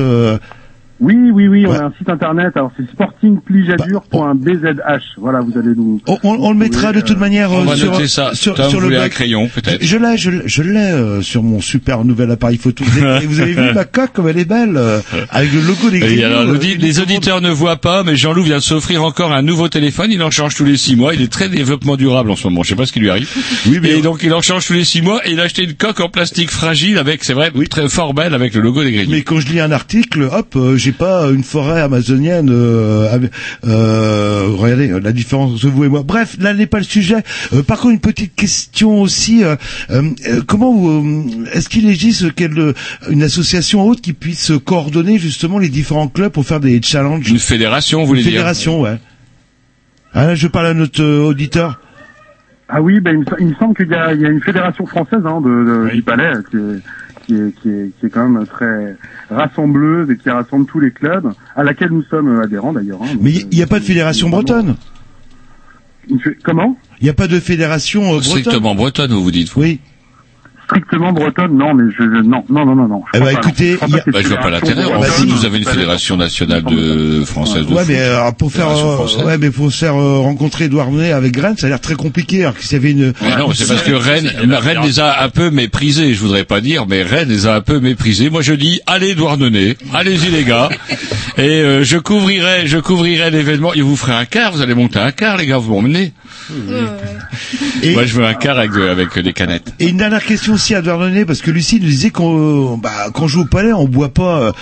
Euh, 1.01 1.05
Oui, 1.05 1.17
oui, 1.33 1.49
oui, 1.49 1.67
on 1.67 1.71
Ouais. 1.71 1.77
a 1.79 1.85
un 1.87 1.93
site 1.99 2.09
internet, 2.09 2.53
alors 2.57 2.71
c'est 2.77 2.89
sportingplijadur.bzh. 2.91 5.01
Voilà, 5.19 5.41
vous 5.41 5.59
allez 5.59 5.75
nous... 5.77 6.01
on, 6.07 6.19
on- 6.23 6.39
on 6.45 6.51
le 6.53 6.59
mettra 6.59 6.93
de 6.93 7.01
toute 7.01 7.19
manière 7.19 7.51
On 7.53 7.63
euh, 7.63 7.65
va 7.65 7.77
sur, 7.77 7.93
noter 7.93 8.07
ça. 8.09 8.35
sur, 8.35 8.55
Tom 8.55 8.69
sur 8.71 8.81
le 8.81 8.99
un 9.01 9.09
crayon, 9.09 9.49
peut-être. 9.49 9.83
Je 9.85 9.97
l'ai, 9.97 10.17
je, 10.17 10.31
l'ai- 10.31 10.43
je 10.47 10.63
l'ai 10.63 10.79
euh, 10.79 11.23
sur 11.23 11.43
mon 11.43 11.61
super 11.61 12.05
nouvel 12.05 12.31
appareil 12.31 12.59
photo. 12.59 12.85
Vous 12.87 13.03
avez, 13.05 13.27
vous 13.27 13.41
avez 13.41 13.53
vu 13.53 13.73
ma 13.75 13.85
coque 13.85 14.13
comme 14.13 14.29
elle 14.29 14.39
est 14.39 14.45
belle 14.49 14.77
euh, 14.77 15.01
avec 15.31 15.53
le 15.53 15.61
logo 15.61 15.91
des 15.91 15.99
Grignoux, 16.01 16.25
alors, 16.27 16.41
euh, 16.43 16.59
les 16.79 17.01
auditeurs 17.01 17.41
ne 17.41 17.51
voient 17.51 17.77
pas, 17.77 18.03
mais 18.05 18.17
Jean-Loup 18.17 18.43
vient 18.45 18.59
de 18.59 18.63
s'offrir 18.63 19.03
encore 19.05 19.33
un 19.33 19.43
nouveau 19.43 19.69
téléphone. 19.69 20.11
Il 20.13 20.23
en 20.23 20.31
change 20.31 20.55
tous 20.55 20.65
les 20.65 20.77
six 20.77 20.95
mois. 20.97 21.15
Il 21.15 21.23
est 21.23 21.33
très 21.33 21.49
développement 21.49 21.97
durable 21.97 22.31
en 22.31 22.37
ce 22.37 22.47
moment. 22.47 22.63
Je 22.63 22.69
sais 22.71 22.77
pas 22.77 22.87
ce 22.87 22.93
qui 22.93 23.01
lui 23.01 23.11
arrive. 23.11 23.29
Oui, 23.67 23.79
mais 23.83 23.99
et 23.99 24.03
donc, 24.03 24.21
il 24.23 24.33
en 24.33 24.43
change 24.43 24.67
tous 24.67 24.75
les 24.75 24.85
six 24.85 25.03
mois. 25.03 25.21
Et 25.27 25.33
il 25.33 25.41
a 25.41 25.45
acheté 25.45 25.65
une 25.65 25.75
coque 25.75 26.01
en 26.01 26.09
plastique 26.09 26.51
fragile 26.51 26.99
avec, 26.99 27.25
c'est 27.25 27.33
vrai, 27.35 27.51
très 27.69 27.89
fort 27.89 28.15
belle 28.15 28.35
avec 28.35 28.55
le 28.55 28.61
logo 28.61 28.83
des 28.85 28.93
Grignoux. 28.93 29.11
Mais 29.13 29.23
quand 29.23 29.41
je 29.41 29.49
lis 29.49 29.61
un 29.61 29.73
article, 29.73 30.29
hop, 30.31 30.55
euh, 30.57 30.77
j'ai 30.85 30.93
pas 30.93 31.31
une 31.31 31.43
forêt 31.43 31.81
amazonienne. 31.81 32.51
Euh, 32.51 33.19
euh, 33.67 34.49
regardez 34.51 34.89
la 35.01 35.13
différence 35.13 35.53
entre 35.55 35.69
vous 35.69 35.85
et 35.85 35.89
moi. 35.89 36.03
Bref, 36.05 36.37
là 36.41 36.53
n'est 36.53 36.67
pas 36.67 36.79
le 36.79 36.85
sujet. 36.85 37.23
Euh, 37.53 37.63
par 37.63 37.79
contre, 37.79 37.95
une 37.95 38.01
petite 38.01 38.35
question 38.35 39.01
aussi. 39.01 39.43
euh, 39.43 39.57
euh, 39.91 40.03
euh, 40.29 40.43
comment 40.47 40.73
vous, 40.75 40.91
euh, 40.91 41.47
est-ce 41.55 41.69
qu'il 41.69 41.89
existe 41.89 42.35
quelle, 42.35 42.75
une 43.09 43.23
association 43.23 43.83
haute 43.87 44.01
qui 44.03 44.13
puisse 44.13 44.53
coordonner 44.65 45.19
justement 45.19 45.59
les 45.59 45.71
différents 45.71 46.09
clubs 46.09 46.33
pour 46.33 46.45
faire 46.45 46.61
des 46.61 46.81
challenges 46.83 47.29
Une 47.31 47.39
fédération, 47.39 48.01
vous 48.03 48.07
voulez 48.07 48.21
Une 48.21 48.25
dire 48.29 48.33
fédération, 48.41 48.81
ouais. 48.83 48.99
Ah, 50.13 50.27
là, 50.27 50.35
je 50.35 50.47
parle 50.47 50.67
à 50.67 50.75
notre 50.75 51.03
euh, 51.03 51.25
auditeur. 51.25 51.81
Ah 52.69 52.81
oui, 52.81 53.01
ben, 53.01 53.13
il, 53.13 53.19
me, 53.21 53.25
il 53.41 53.47
me 53.49 53.55
semble 53.57 53.75
qu'il 53.75 53.89
y 53.89 53.95
a, 53.95 54.13
il 54.15 54.21
y 54.21 54.27
a 54.27 54.29
une 54.29 54.41
fédération 54.41 54.87
française 54.87 55.21
hein, 55.25 55.41
de, 55.41 55.49
de- 55.49 55.91
du 55.95 56.03
qui 56.03 56.57
est, 56.57 56.81
qui, 57.27 57.35
est, 57.35 57.55
qui, 57.61 57.69
est, 57.69 57.91
qui 57.99 58.07
est 58.07 58.11
quand 58.11 58.29
même 58.29 58.47
très 58.47 58.97
rassembleuse 59.31 60.11
et 60.11 60.17
qui 60.17 60.31
rassemble 60.31 60.67
tous 60.67 60.81
les 60.81 60.91
clubs, 60.91 61.33
à 61.57 61.63
laquelle 61.65 61.91
nous 61.91 62.03
sommes 62.05 62.41
adhérents 62.41 62.73
d'ailleurs. 62.73 63.03
hein. 63.03 63.17
Mais 63.21 63.33
il 63.33 63.49
n'y 63.57 63.63
a 63.63 63.67
pas 63.67 63.79
de 63.81 63.85
fédération 63.85 64.29
bretonne? 64.31 64.77
Une 66.11 66.21
fé- 66.21 66.37
Comment? 66.43 66.77
Il 67.01 67.05
n'y 67.05 67.11
a 67.11 67.15
pas 67.15 67.29
de 67.29 67.41
fédération 67.41 68.03
euh, 68.03 68.19
bretonne? 68.19 68.41
Strictement 68.43 68.75
bretonne, 68.75 69.13
vous 69.13 69.23
vous 69.23 69.31
dites. 69.31 69.51
vous. 69.53 69.63
Oui. 69.63 69.81
Strictement 70.65 71.13
bretonne, 71.13 71.57
non, 71.57 71.75
mais 71.75 71.85
je, 71.97 72.03
je- 72.05 72.23
non, 72.23 72.45
non, 72.49 72.65
non, 72.65 72.75
non, 72.75 72.89
non. 72.89 73.03
Eh 73.13 73.19
Je 73.19 73.23
ben, 73.23 73.33
pas, 73.35 73.41
écoutez, 73.41 73.71
y 73.71 73.75
a- 73.75 74.01
qu'il 74.01 74.13
Bah, 74.13 74.21
je 74.23 74.29
vois 74.29 74.37
pas 74.39 74.51
l'intérêt. 74.51 74.85
En 74.85 74.99
vous 75.01 75.45
avez 75.45 75.59
une 75.59 75.65
fédération 75.65 76.17
nationale 76.17 76.63
de 76.63 77.23
française 77.25 77.67
de 77.67 77.73
Ouais, 77.75 77.81
foot. 77.85 77.89
mais 77.89 77.99
euh, 78.01 78.31
pour 78.33 78.51
faire, 78.51 78.69
euh, 78.71 79.25
ouais, 79.25 79.39
mais 79.39 79.51
pour 79.51 79.71
faire 79.73 79.95
euh, 79.97 80.19
rencontrer 80.21 80.69
Douarnenez 80.69 81.13
avec 81.13 81.37
Rennes, 81.37 81.57
ça 81.59 81.67
a 81.67 81.69
l'air 81.71 81.81
très 81.81 81.95
compliqué. 81.95 82.43
Alors 82.43 82.55
que 82.55 82.63
s'il 82.63 82.73
y 82.73 82.81
avait 82.81 82.93
une, 82.93 83.13
Mais 83.23 83.37
non, 83.37 83.53
c'est 83.55 83.69
parce 83.69 83.83
que 83.83 83.93
Rennes, 83.93 84.31
Rennes 84.51 84.79
les 84.85 85.01
a 85.01 85.23
un 85.23 85.29
peu 85.29 85.51
méprisés, 85.51 86.15
je 86.15 86.21
voudrais 86.21 86.45
pas 86.45 86.61
dire, 86.61 86.87
mais 86.89 87.03
Rennes 87.03 87.29
les 87.29 87.47
a 87.47 87.55
un 87.57 87.61
peu 87.61 87.81
méprisés. 87.81 88.31
Moi, 88.31 88.43
je 88.43 88.55
dis, 88.55 88.81
allez 88.87 89.15
Douarnenez, 89.15 89.77
allez-y 89.93 90.31
les 90.31 90.45
gars, 90.45 90.69
et 91.37 91.43
euh, 91.61 91.85
je 91.85 91.99
couvrirai, 91.99 92.67
je 92.67 92.79
couvrirai 92.79 93.31
l'événement. 93.31 93.75
Et 93.75 93.83
vous 93.83 93.97
ferez 93.97 94.15
un 94.15 94.25
quart, 94.25 94.53
vous 94.53 94.63
allez 94.63 94.75
monter 94.75 94.99
un 94.99 95.13
quart, 95.13 95.37
les 95.37 95.47
gars, 95.47 95.59
vous 95.59 95.75
m'emmenez. 95.75 96.13
Et- 97.83 97.93
Moi, 97.95 98.05
je 98.05 98.15
veux 98.15 98.25
un 98.25 98.35
quart 98.35 98.59
avec, 98.59 98.71
avec 98.77 99.19
des 99.19 99.33
canettes. 99.33 99.73
Et 99.81 99.89
une 99.89 99.97
dernière 99.97 100.25
question 100.25 100.55
aussi 100.55 100.75
à 100.75 100.83
Douarnenez, 100.83 101.25
parce 101.25 101.43
que 101.43 101.51
Lucie 101.51 101.81
nous 101.81 101.87
disait 101.87 102.11
qu'on 102.11 102.79
bah, 102.79 102.91
quand 103.13 103.25
on 103.25 103.29
joue 103.29 103.43
au 103.43 103.47
palais, 103.47 103.73
on 103.73 103.87
boit 103.87 104.09
pas 104.13 104.53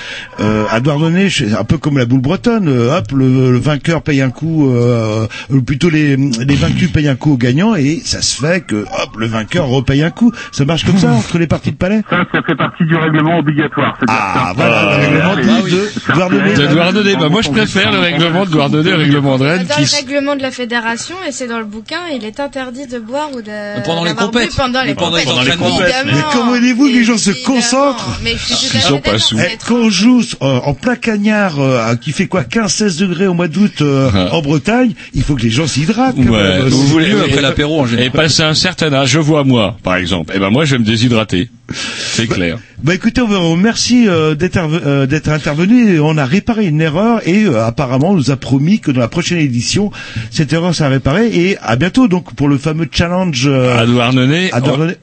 euh, 0.41 0.65
à 0.71 0.81
Douarnenez, 0.81 1.31
c'est 1.31 1.53
un 1.55 1.65
peu 1.65 1.79
comme 1.79 1.99
la 1.99 2.07
boule 2.07 2.21
bretonne. 2.21 2.69
euh, 2.69 2.97
hop, 2.97 3.13
le, 3.13 3.53
le 3.53 3.59
vainqueur 3.59 4.03
paye 4.03 4.21
un 4.23 4.31
coup, 4.31 4.73
euh, 4.75 5.27
ou 5.51 5.63
plutôt 5.63 5.91
les, 5.91 6.17
les 6.17 6.55
vaincus 6.55 6.91
payent 6.93 7.09
un 7.09 7.17
coup 7.17 7.33
au 7.35 7.37
gagnant, 7.37 7.75
et 7.75 8.01
ça 8.05 8.23
se 8.23 8.41
fait 8.41 8.65
que 8.67 8.77
hop, 8.85 9.17
le 9.19 9.27
vainqueur 9.27 9.67
repaye 9.67 10.03
un 10.03 10.11
coup. 10.11 10.33
Ça 10.53 10.65
marche 10.65 10.85
comme 10.85 10.99
ça 10.99 11.11
entre 11.13 11.39
les 11.39 11.47
parties 11.47 11.73
de 11.73 11.77
palais? 11.77 12.03
Ça, 12.11 12.25
ça 12.33 12.41
fait 12.47 12.57
partie 12.57 12.85
du 12.85 12.97
règlement 12.97 13.39
obligatoire. 13.39 13.99
Ah, 14.09 14.53
voilà, 14.57 14.99
le 14.99 15.19
règlement 15.29 15.63
de- 15.63 16.15
Douarnenez. 16.15 16.55
De 16.55 16.67
Douarnenez, 16.67 17.17
bah, 17.17 17.29
moi, 17.29 17.43
je 17.43 17.51
préfère 17.51 17.93
le 17.93 17.99
règlement 17.99 18.45
de 18.45 18.51
Douarnenez 18.51 18.93
au 18.93 18.97
règlement 18.99 19.39
de 19.39 19.45
Rennes. 19.45 19.67
Dans 19.69 19.79
le 19.79 19.97
règlement 19.97 20.37
de 20.37 20.43
la 20.43 20.51
fédération, 20.51 21.17
et 21.27 21.33
c'est 21.33 21.47
dans 21.47 21.59
le 21.59 21.65
bouquin, 21.73 22.01
il 22.15 22.25
est 22.25 22.39
interdit 22.39 22.87
de 22.87 22.99
boire 22.99 23.31
ou 23.35 23.41
de. 23.41 23.83
Pendant 23.85 24.05
les 24.05 24.15
compètes. 24.15 24.55
Pendant 24.55 24.83
les 24.83 24.89
Mais 24.89 24.95
pendant 24.95 25.17
les 25.17 25.25
compètes. 25.57 25.95
Mais 26.07 26.13
comment 26.33 26.53
voulez-vous 26.53 26.89
que 26.89 26.93
les 26.95 27.05
gens 27.05 27.17
se 27.19 27.31
concentrent 27.45 28.19
Mais 28.23 28.35
je 28.37 28.55
suis 28.55 28.71
Ils 28.79 28.81
sont 28.81 29.01
pas 29.01 29.19
sous. 29.19 29.39
Eh, 29.39 29.57
quand 29.67 29.77
on 29.77 29.91
joue 29.91 30.23
euh, 30.43 30.61
en 30.65 30.75
plein 30.75 30.97
cagnard, 30.97 31.59
euh, 31.59 31.97
qui 31.97 32.13
fait 32.13 32.27
quoi 32.27 32.43
15-16 32.43 32.99
degrés 32.99 33.27
au 33.27 33.35
mois 33.35 33.49
d'août 33.49 33.81
euh, 33.81 34.11
Ah. 34.15 34.35
en 34.35 34.43
Bretagne, 34.43 34.93
il 35.15 35.23
faut 35.23 35.35
que 35.35 35.43
les 35.43 35.51
gens 35.51 35.67
s'hydratent. 35.67 36.17
vous 36.17 36.87
voulez, 36.87 37.09
mieux. 37.15 37.23
après 37.25 37.41
l'apéro, 37.41 37.81
en 37.81 37.87
général. 37.87 38.07
Et 38.09 38.11
passer 38.11 38.43
un 38.43 38.55
certain 38.55 38.93
âge, 38.93 39.09
je 39.11 39.19
vois 39.19 39.45
moi, 39.45 39.77
par 39.83 39.97
exemple. 39.97 40.33
Eh 40.37 40.39
ben 40.39 40.51
moi, 40.51 40.65
je 40.67 40.73
vais 40.73 40.79
me 40.79 40.85
déshydrater. 40.85 41.49
C'est 41.73 42.27
clair. 42.27 42.59
Bah 42.83 42.95
écoutez, 42.95 43.21
on 43.21 43.27
vous 43.29 43.51
remercie 43.53 44.09
euh, 44.09 44.35
d'être 44.35 44.59
euh, 44.59 45.07
d'être 45.07 45.29
intervenu. 45.29 46.01
On 46.01 46.17
a 46.19 46.25
réparé 46.25 46.67
une 46.67 46.81
erreur 46.81 47.27
et 47.27 47.45
euh, 47.45 47.65
apparemment 47.65 48.11
on 48.11 48.15
nous 48.17 48.31
a 48.31 48.37
promis 48.37 48.81
que 48.81 48.91
dans 48.91 49.01
la 49.01 49.09
prochaine 49.09 49.39
édition, 49.39 49.91
cette 50.31 50.53
erreur 50.53 50.75
sera 50.75 50.89
réparée. 50.89 51.29
Et 51.29 51.59
à 51.59 51.77
bientôt 51.77 52.09
donc 52.09 52.35
pour 52.35 52.49
le 52.49 52.59
fameux 52.59 52.89
challenge 52.91 53.47
euh, 53.47 53.79
À 53.79 53.87
Douarnenez, 53.87 54.53
à 54.53 54.61
Douarnenez. 54.61 54.97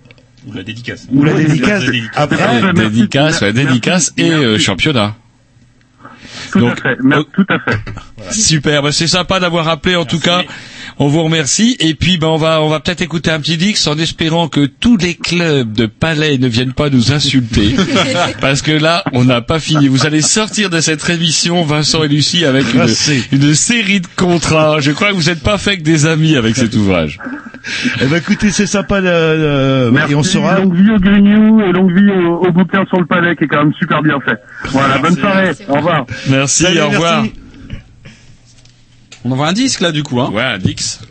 Ou 0.47 0.53
la 0.53 0.63
dédicace. 0.63 1.07
Ou 1.11 1.23
la 1.23 1.33
dédicace. 1.33 1.83
Après, 2.15 2.61
oh, 2.63 2.73
dédicace, 2.73 3.43
dédicace 3.43 4.13
et 4.17 4.31
euh, 4.31 4.57
championnat. 4.57 5.15
Tout 6.51 6.59
Donc, 6.59 6.79
à 6.79 6.81
fait. 6.81 6.97
Merci, 7.03 7.25
tout 7.33 7.45
à 7.49 7.59
fait. 7.59 8.31
Super, 8.31 8.81
bah, 8.83 8.91
c'est 8.91 9.07
sympa 9.07 9.39
d'avoir 9.39 9.67
appelé 9.67 9.95
en 9.95 10.05
tout 10.05 10.19
cas. 10.19 10.43
On 11.01 11.07
vous 11.07 11.23
remercie 11.23 11.77
et 11.79 11.93
puis 11.93 12.17
ben 12.17 12.27
on 12.27 12.35
va 12.37 12.61
on 12.61 12.67
va 12.67 12.81
peut-être 12.81 13.01
écouter 13.01 13.31
un 13.31 13.39
petit 13.39 13.55
Dix 13.55 13.87
en 13.87 13.97
espérant 13.97 14.49
que 14.49 14.65
tous 14.65 14.97
les 14.97 15.15
clubs 15.15 15.71
de 15.71 15.85
Palais 15.85 16.37
ne 16.37 16.47
viennent 16.49 16.73
pas 16.73 16.89
nous 16.89 17.13
insulter 17.13 17.73
parce 18.41 18.61
que 18.61 18.71
là 18.71 19.03
on 19.13 19.23
n'a 19.23 19.39
pas 19.39 19.59
fini. 19.61 19.87
Vous 19.87 20.05
allez 20.05 20.21
sortir 20.21 20.69
de 20.69 20.81
cette 20.81 21.09
émission 21.09 21.63
Vincent 21.63 22.03
et 22.03 22.09
Lucie 22.09 22.43
avec 22.43 22.65
une, 22.73 22.85
une 23.31 23.55
série 23.55 24.01
de 24.01 24.07
contrats. 24.17 24.81
Je 24.81 24.91
crois 24.91 25.09
que 25.11 25.15
vous 25.15 25.29
n'êtes 25.29 25.41
pas 25.41 25.57
fait 25.57 25.77
que 25.77 25.83
des 25.83 26.05
amis 26.05 26.35
avec 26.35 26.57
cet 26.57 26.75
ouvrage. 26.75 27.17
eh 28.01 28.05
ben, 28.05 28.17
écoutez, 28.17 28.51
c'est 28.51 28.67
sympa. 28.67 28.97
euh, 28.97 29.91
Merci, 29.91 30.11
et 30.11 30.15
on 30.15 30.23
sera. 30.23 30.59
longue 30.59 30.75
vie 30.75 30.91
au 30.91 30.99
Grignou 30.99 31.61
et 31.61 31.71
longue 31.71 31.97
vie 31.97 32.09
au, 32.11 32.45
au 32.45 32.51
bouquin 32.51 32.83
sur 32.87 32.99
le 32.99 33.05
palais 33.05 33.35
qui 33.37 33.45
est 33.45 33.47
quand 33.47 33.63
même 33.63 33.73
super 33.79 34.01
bien 34.01 34.19
fait. 34.19 34.37
Voilà, 34.71 34.97
bonne 34.97 35.15
soirée. 35.15 35.51
Au 35.69 35.75
revoir. 35.75 36.05
Merci, 36.29 36.63
Salut, 36.63 36.81
au 36.81 36.89
revoir. 36.89 37.21
merci. 37.23 37.39
On 39.25 39.31
envoie 39.31 39.47
un 39.47 39.53
disque 39.53 39.81
là 39.81 39.91
du 39.91 40.03
coup. 40.03 40.19
Hein. 40.19 40.31
Ouais, 40.31 40.43
un 40.43 40.57
Dix. 40.57 41.01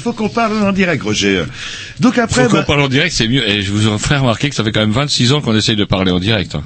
Il 0.00 0.02
faut 0.02 0.14
qu'on 0.14 0.30
parle 0.30 0.62
en 0.62 0.72
direct, 0.72 1.02
Roger. 1.02 1.42
Donc 2.00 2.16
après, 2.16 2.44
Faut 2.44 2.48
qu'on 2.48 2.56
bah, 2.56 2.62
parle 2.62 2.80
en 2.80 2.88
direct, 2.88 3.14
c'est 3.14 3.28
mieux. 3.28 3.46
Et 3.46 3.60
je 3.60 3.70
vous 3.70 3.98
ferai 3.98 4.16
remarquer 4.16 4.48
que 4.48 4.54
ça 4.54 4.64
fait 4.64 4.72
quand 4.72 4.80
même 4.80 4.92
26 4.92 5.34
ans 5.34 5.42
qu'on 5.42 5.54
essaye 5.54 5.76
de 5.76 5.84
parler 5.84 6.10
en 6.10 6.18
direct. 6.18 6.54
hein. 6.54 6.62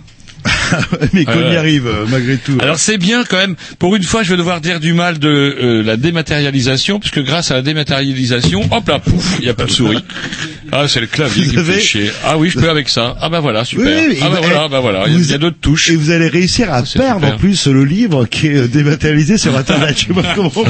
mais 1.12 1.24
qu'on 1.24 1.32
Ah 1.45 1.53
y 1.53 1.57
arrive 1.57 1.89
euh, 1.89 2.05
malgré 2.09 2.37
tout. 2.37 2.57
Alors 2.61 2.78
c'est 2.78 2.97
bien 2.99 3.24
quand 3.24 3.39
même. 3.39 3.57
Pour 3.80 3.97
une 3.97 4.05
fois, 4.05 4.22
je 4.22 4.30
vais 4.30 4.37
devoir 4.37 4.61
dire 4.61 4.78
du 4.78 4.93
mal 4.93 5.18
de 5.18 5.28
euh, 5.28 5.82
la 5.82 5.97
dématérialisation, 5.97 7.01
puisque 7.01 7.24
grâce 7.24 7.51
à 7.51 7.55
la 7.55 7.62
dématérialisation, 7.62 8.61
hop 8.70 8.87
là, 8.89 9.01
pouf, 9.01 9.37
il 9.41 9.47
n'y 9.47 9.51
a 9.51 9.55
pas 9.55 9.64
de 9.64 9.70
souris. 9.72 10.05
Ah, 10.77 10.89
c'est 10.89 11.01
le 11.01 11.07
clavier 11.07 11.45
Vous 11.45 11.51
qui 11.53 11.57
me 11.57 11.62
fait 11.64 11.72
avez- 11.75 11.81
chier. 11.81 12.11
Ah 12.25 12.37
oui, 12.37 12.51
je 12.51 12.59
peux 12.59 12.68
avec 12.68 12.89
ça. 12.89 13.14
Ah 13.20 13.29
bah 13.29 13.39
voilà, 13.41 13.64
super. 13.64 13.87
Oui, 13.87 13.93
oui, 14.11 14.18
ah 14.22 14.29
bah 14.29 14.39
voilà, 14.43 14.68
bah 14.68 14.81
voilà. 14.81 15.05
Il 15.07 15.25
y 15.25 15.33
a- 15.33 15.39
d'autres 15.39 15.57
touches. 15.61 15.89
Et 15.91 15.97
vous 15.97 16.11
allez 16.11 16.27
réussir 16.29 16.72
à 16.72 16.85
C'est 16.85 16.99
perdre 16.99 17.20
super. 17.20 17.35
en 17.35 17.39
plus 17.39 17.66
le 17.68 17.85
livre 17.85 18.27
qui 18.27 18.49
est 18.49 18.57
euh, 18.57 18.66
dématérialisé 18.68 19.39
sur 19.39 19.57
Internet. 19.57 19.97
Je 19.97 20.07
sais 20.07 20.20
pas 20.20 20.35
comment. 20.35 20.51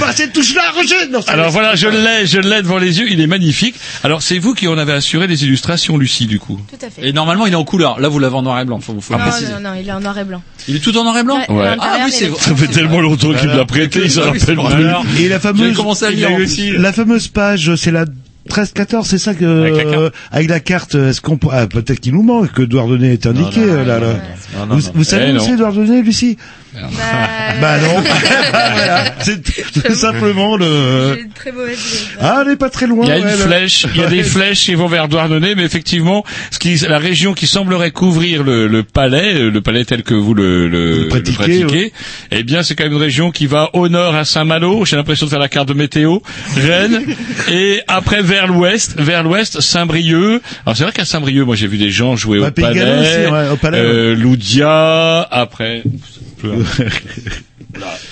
Pas 0.00 0.12
cette 0.12 0.32
touche-là, 0.32 0.62
Roger. 0.74 0.94
Non, 1.12 1.20
c'est- 1.22 1.30
Alors 1.30 1.50
voilà, 1.50 1.74
je 1.76 1.86
l'ai, 1.88 2.26
je 2.26 2.38
l'ai 2.40 2.62
devant 2.62 2.78
les 2.78 2.98
yeux. 2.98 3.06
Il 3.10 3.20
est 3.20 3.26
magnifique. 3.26 3.76
Alors 4.02 4.22
c'est 4.22 4.38
vous 4.38 4.54
qui 4.54 4.66
en 4.68 4.78
avez 4.78 4.92
assuré 4.92 5.26
les 5.26 5.44
illustrations, 5.44 5.96
Lucie, 5.96 6.26
du 6.26 6.38
coup? 6.38 6.60
Tout 6.68 6.84
à 6.86 6.90
fait. 6.90 7.06
Et 7.08 7.12
normalement, 7.12 7.46
il 7.46 7.52
est 7.52 7.56
en 7.56 7.64
couleur. 7.64 8.00
Là, 8.00 8.08
vous 8.08 8.18
l'avez 8.18 8.34
en 8.34 8.42
noir 8.42 8.60
et 8.60 8.64
blanc. 8.64 8.80
Faut, 8.80 9.00
faut 9.00 9.14
le 9.14 9.18
non, 9.20 9.24
préciser. 9.26 9.52
non, 9.52 9.60
non, 9.60 9.74
il 9.80 9.88
est 9.88 9.92
en 9.92 10.00
noir 10.00 10.18
et 10.18 10.24
blanc. 10.24 10.42
Il 10.68 10.76
est 10.76 10.80
tout 10.80 10.96
en 10.96 11.04
noir 11.04 11.16
et 11.18 11.22
blanc 11.22 11.38
Ouais, 11.48 11.76
Ah 11.80 11.98
oui, 12.04 12.12
c'est 12.12 12.24
est- 12.24 12.28
vrai. 12.28 12.40
Ça 12.40 12.54
fait 12.56 12.68
tellement 12.68 13.00
longtemps 13.00 13.32
qu'il 13.32 13.48
me 13.48 13.56
l'a 13.56 13.64
prêté, 13.64 14.00
il 14.04 14.10
s'en 14.10 14.22
Ah 14.22 14.26
rappelle 14.26 14.56
plus. 14.56 15.22
Et 15.24 15.28
la 15.28 15.40
fameuse, 15.40 15.76
la 16.78 16.92
page, 17.32 17.74
c'est 17.76 17.90
la 17.90 18.04
13-14, 18.48 19.04
c'est 19.06 19.18
ça 19.18 19.34
que 19.34 19.44
Avec 19.62 19.76
la 19.76 19.82
carte. 19.84 19.94
euh, 19.96 20.10
avec 20.32 20.48
la 20.50 20.60
carte, 20.60 20.94
est-ce 20.94 21.20
qu'on 21.20 21.36
peut- 21.36 21.48
ah, 21.50 21.66
peut-être 21.66 22.00
qu'il 22.00 22.12
nous 22.14 22.22
manque 22.22 22.52
que 22.52 22.62
Douardonnet 22.62 23.12
est 23.14 23.26
indiqué 23.26 23.60
Non, 23.60 23.66
non, 23.66 23.84
là, 23.84 23.98
là. 24.00 24.06
Non, 24.58 24.66
non, 24.66 24.74
Vous, 24.76 24.82
non. 24.86 24.92
vous 24.94 25.04
savez 25.04 25.26
Eh, 25.30 25.32
où 25.36 25.40
c'est 25.40 25.56
Douardonnet, 25.56 26.02
Lucie? 26.02 26.36
Bah, 26.74 26.80
Bah 27.60 27.78
non. 27.78 28.00
voilà. 28.50 29.04
C'est 29.20 29.40
tout 29.42 29.94
simplement 29.94 30.56
le. 30.56 31.14
J'ai 31.14 31.20
une 31.22 31.30
très 31.30 31.52
mauvaise 31.52 31.78
idée. 31.78 32.18
Ah, 32.20 32.42
elle 32.44 32.52
est 32.52 32.56
pas 32.56 32.68
très 32.68 32.88
loin. 32.88 33.04
Il 33.04 33.08
y 33.10 33.12
a 33.12 33.18
une 33.18 33.28
flèche, 33.28 33.86
il 33.94 34.00
y 34.00 34.04
a 34.04 34.08
des 34.08 34.22
flèches 34.24 34.64
qui 34.64 34.74
vont 34.74 34.88
vers 34.88 35.06
Douarnenez, 35.06 35.54
mais 35.54 35.62
effectivement, 35.62 36.24
ce 36.50 36.58
qui, 36.58 36.74
la 36.88 36.98
région 36.98 37.32
qui 37.32 37.46
semblerait 37.46 37.92
couvrir 37.92 38.42
le, 38.42 38.66
le 38.66 38.82
palais, 38.82 39.34
le 39.50 39.60
palais 39.60 39.84
tel 39.84 40.02
que 40.02 40.14
vous 40.14 40.34
le, 40.34 40.66
le, 40.68 41.02
Le 41.04 41.08
pratiquez, 41.08 41.60
le 41.60 41.66
pratiquez, 41.66 41.92
eh 42.32 42.42
bien, 42.42 42.64
c'est 42.64 42.74
quand 42.74 42.82
même 42.84 42.92
une 42.94 42.98
région 42.98 43.30
qui 43.30 43.46
va 43.46 43.70
au 43.74 43.88
nord 43.88 44.16
à 44.16 44.24
Saint-Malo. 44.24 44.84
J'ai 44.84 44.96
l'impression 44.96 45.26
de 45.26 45.30
faire 45.30 45.38
la 45.38 45.48
carte 45.48 45.68
de 45.68 45.74
météo, 45.74 46.18
Rennes, 46.56 47.02
et 47.52 47.82
après 47.86 48.20
vers 48.22 48.33
l'ouest, 48.46 48.94
vers 48.98 49.22
l'ouest, 49.22 49.60
Saint-Brieuc. 49.60 50.40
Alors 50.66 50.76
c'est 50.76 50.84
vrai 50.84 50.92
qu'à 50.92 51.04
Saint-Brieuc, 51.04 51.44
moi 51.44 51.56
j'ai 51.56 51.66
vu 51.66 51.78
des 51.78 51.90
gens 51.90 52.16
jouer 52.16 52.40
Bah, 52.40 52.48
au 52.48 52.50
Pays 52.50 52.66
de 52.66 52.72
Galles 52.72 52.98
palais, 52.98 53.24
aussi, 53.26 53.32
ouais, 53.32 53.48
au 53.52 53.56
palais, 53.56 53.78
euh, 53.78 54.14
Loudia, 54.14 55.22
après. 55.30 55.82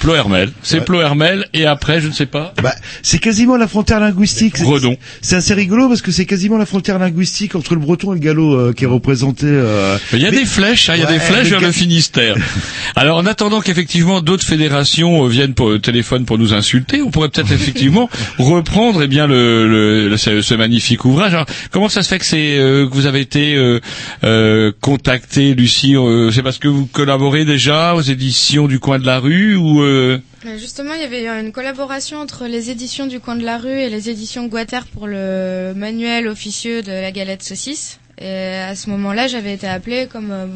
Plohermel, 0.00 0.50
c'est 0.62 0.78
Ouais. 0.78 0.84
Plohermel, 0.84 1.46
et 1.54 1.66
après, 1.66 2.00
je 2.00 2.08
ne 2.08 2.12
sais 2.12 2.26
pas. 2.26 2.52
Bah, 2.62 2.74
c'est 3.02 3.18
quasiment 3.18 3.56
la 3.56 3.68
frontière 3.68 4.00
linguistique. 4.00 4.56
C'est- 4.56 4.64
Redon. 4.64 4.96
C'est 5.20 5.36
assez 5.36 5.54
rigolo 5.54 5.88
parce 5.88 6.02
que 6.02 6.10
c'est 6.10 6.26
quasiment 6.26 6.58
la 6.58 6.66
frontière 6.66 6.98
linguistique 6.98 7.54
entre 7.54 7.74
le 7.74 7.80
breton 7.80 8.12
et 8.12 8.16
le 8.16 8.20
gallo 8.20 8.54
euh, 8.58 8.72
qui 8.72 8.84
est 8.84 8.88
représenté. 8.88 9.46
euh, 9.46 9.96
Il 10.12 10.18
y 10.20 10.26
a 10.26 10.30
mais- 10.30 10.38
des 10.38 10.44
flèches, 10.46 10.88
hein, 10.88 10.94
il 10.96 11.00
y 11.00 11.04
a 11.04 11.06
Ouais, 11.06 11.12
des 11.14 11.20
flèches 11.20 11.48
vers 11.48 11.60
le 11.60 11.70
Finistère. 11.72 12.34
Alors, 12.96 13.18
en 13.18 13.26
attendant 13.26 13.60
qu'effectivement 13.60 14.20
d'autres 14.20 14.44
fédérations 14.44 15.24
euh, 15.24 15.28
viennent 15.28 15.54
pour 15.54 15.80
téléphone 15.80 16.24
pour 16.24 16.38
nous 16.38 16.52
insulter, 16.54 17.02
on 17.02 17.10
pourrait 17.10 17.28
peut-être 17.28 17.52
effectivement 17.52 18.08
reprendre 18.38 19.02
eh 19.02 19.08
bien 19.08 19.26
le, 19.26 19.68
le- 19.68 20.08
le- 20.08 20.16
ce, 20.16 20.40
ce 20.42 20.54
magnifique 20.54 21.04
ouvrage. 21.04 21.34
Alors, 21.34 21.46
comment 21.70 21.88
ça 21.88 22.02
se 22.02 22.08
fait 22.08 22.18
que 22.18 22.24
c'est 22.24 22.58
euh, 22.58 22.88
que 22.88 22.94
vous 22.94 23.06
avez 23.06 23.20
été 23.20 23.54
euh, 23.54 23.80
euh, 24.24 24.72
contacté, 24.80 25.54
Lucie? 25.54 25.94
C'est 26.32 26.42
parce 26.42 26.58
que 26.58 26.68
vous 26.68 26.86
collaborez 26.86 27.44
déjà 27.44 27.94
aux 27.94 28.00
éditions 28.00 28.21
du 28.68 28.78
coin 28.78 28.98
de 28.98 29.06
la 29.06 29.18
rue 29.18 29.56
ou 29.56 29.82
euh, 29.82 30.20
Mais 30.44 30.58
Justement, 30.58 30.94
il 30.94 31.00
y 31.00 31.04
avait 31.04 31.26
une 31.26 31.52
collaboration 31.52 32.18
entre 32.18 32.46
les 32.46 32.70
éditions 32.70 33.06
du 33.06 33.18
coin 33.20 33.36
de 33.36 33.44
la 33.44 33.58
rue 33.58 33.80
et 33.80 33.90
les 33.90 34.10
éditions 34.10 34.46
Guater 34.46 34.86
pour 34.86 35.06
le 35.06 35.72
manuel 35.74 36.28
officieux 36.28 36.82
de 36.82 36.92
la 36.92 37.10
galette 37.10 37.42
saucisse. 37.42 37.98
Et 38.18 38.54
à 38.56 38.76
ce 38.76 38.90
moment-là, 38.90 39.26
j'avais 39.26 39.54
été 39.54 39.66
appelée, 39.66 40.06
comme 40.10 40.30
euh, 40.30 40.46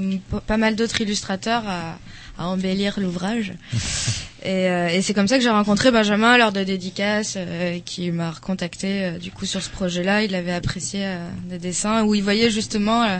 pas 0.46 0.56
mal 0.56 0.76
d'autres 0.76 1.00
illustrateurs, 1.00 1.64
à, 1.66 1.98
à 2.38 2.46
embellir 2.46 3.00
l'ouvrage. 3.00 3.54
et 4.44 4.68
euh, 4.70 4.88
et 4.88 5.02
c'est 5.02 5.14
comme 5.14 5.26
ça 5.28 5.36
que 5.36 5.42
j'ai 5.42 5.50
rencontré 5.50 5.90
Benjamin 5.90 6.36
lors 6.38 6.52
de 6.52 6.62
dédicaces, 6.62 7.34
euh, 7.36 7.78
qui 7.84 8.10
m'a 8.10 8.30
recontacté 8.30 9.04
euh, 9.04 9.18
du 9.18 9.30
coup 9.30 9.46
sur 9.46 9.62
ce 9.62 9.70
projet-là. 9.70 10.22
Il 10.22 10.34
avait 10.34 10.52
apprécié 10.52 11.06
des 11.48 11.58
dessins 11.58 12.04
où 12.04 12.14
il 12.14 12.22
voyait 12.22 12.50
justement 12.50 13.18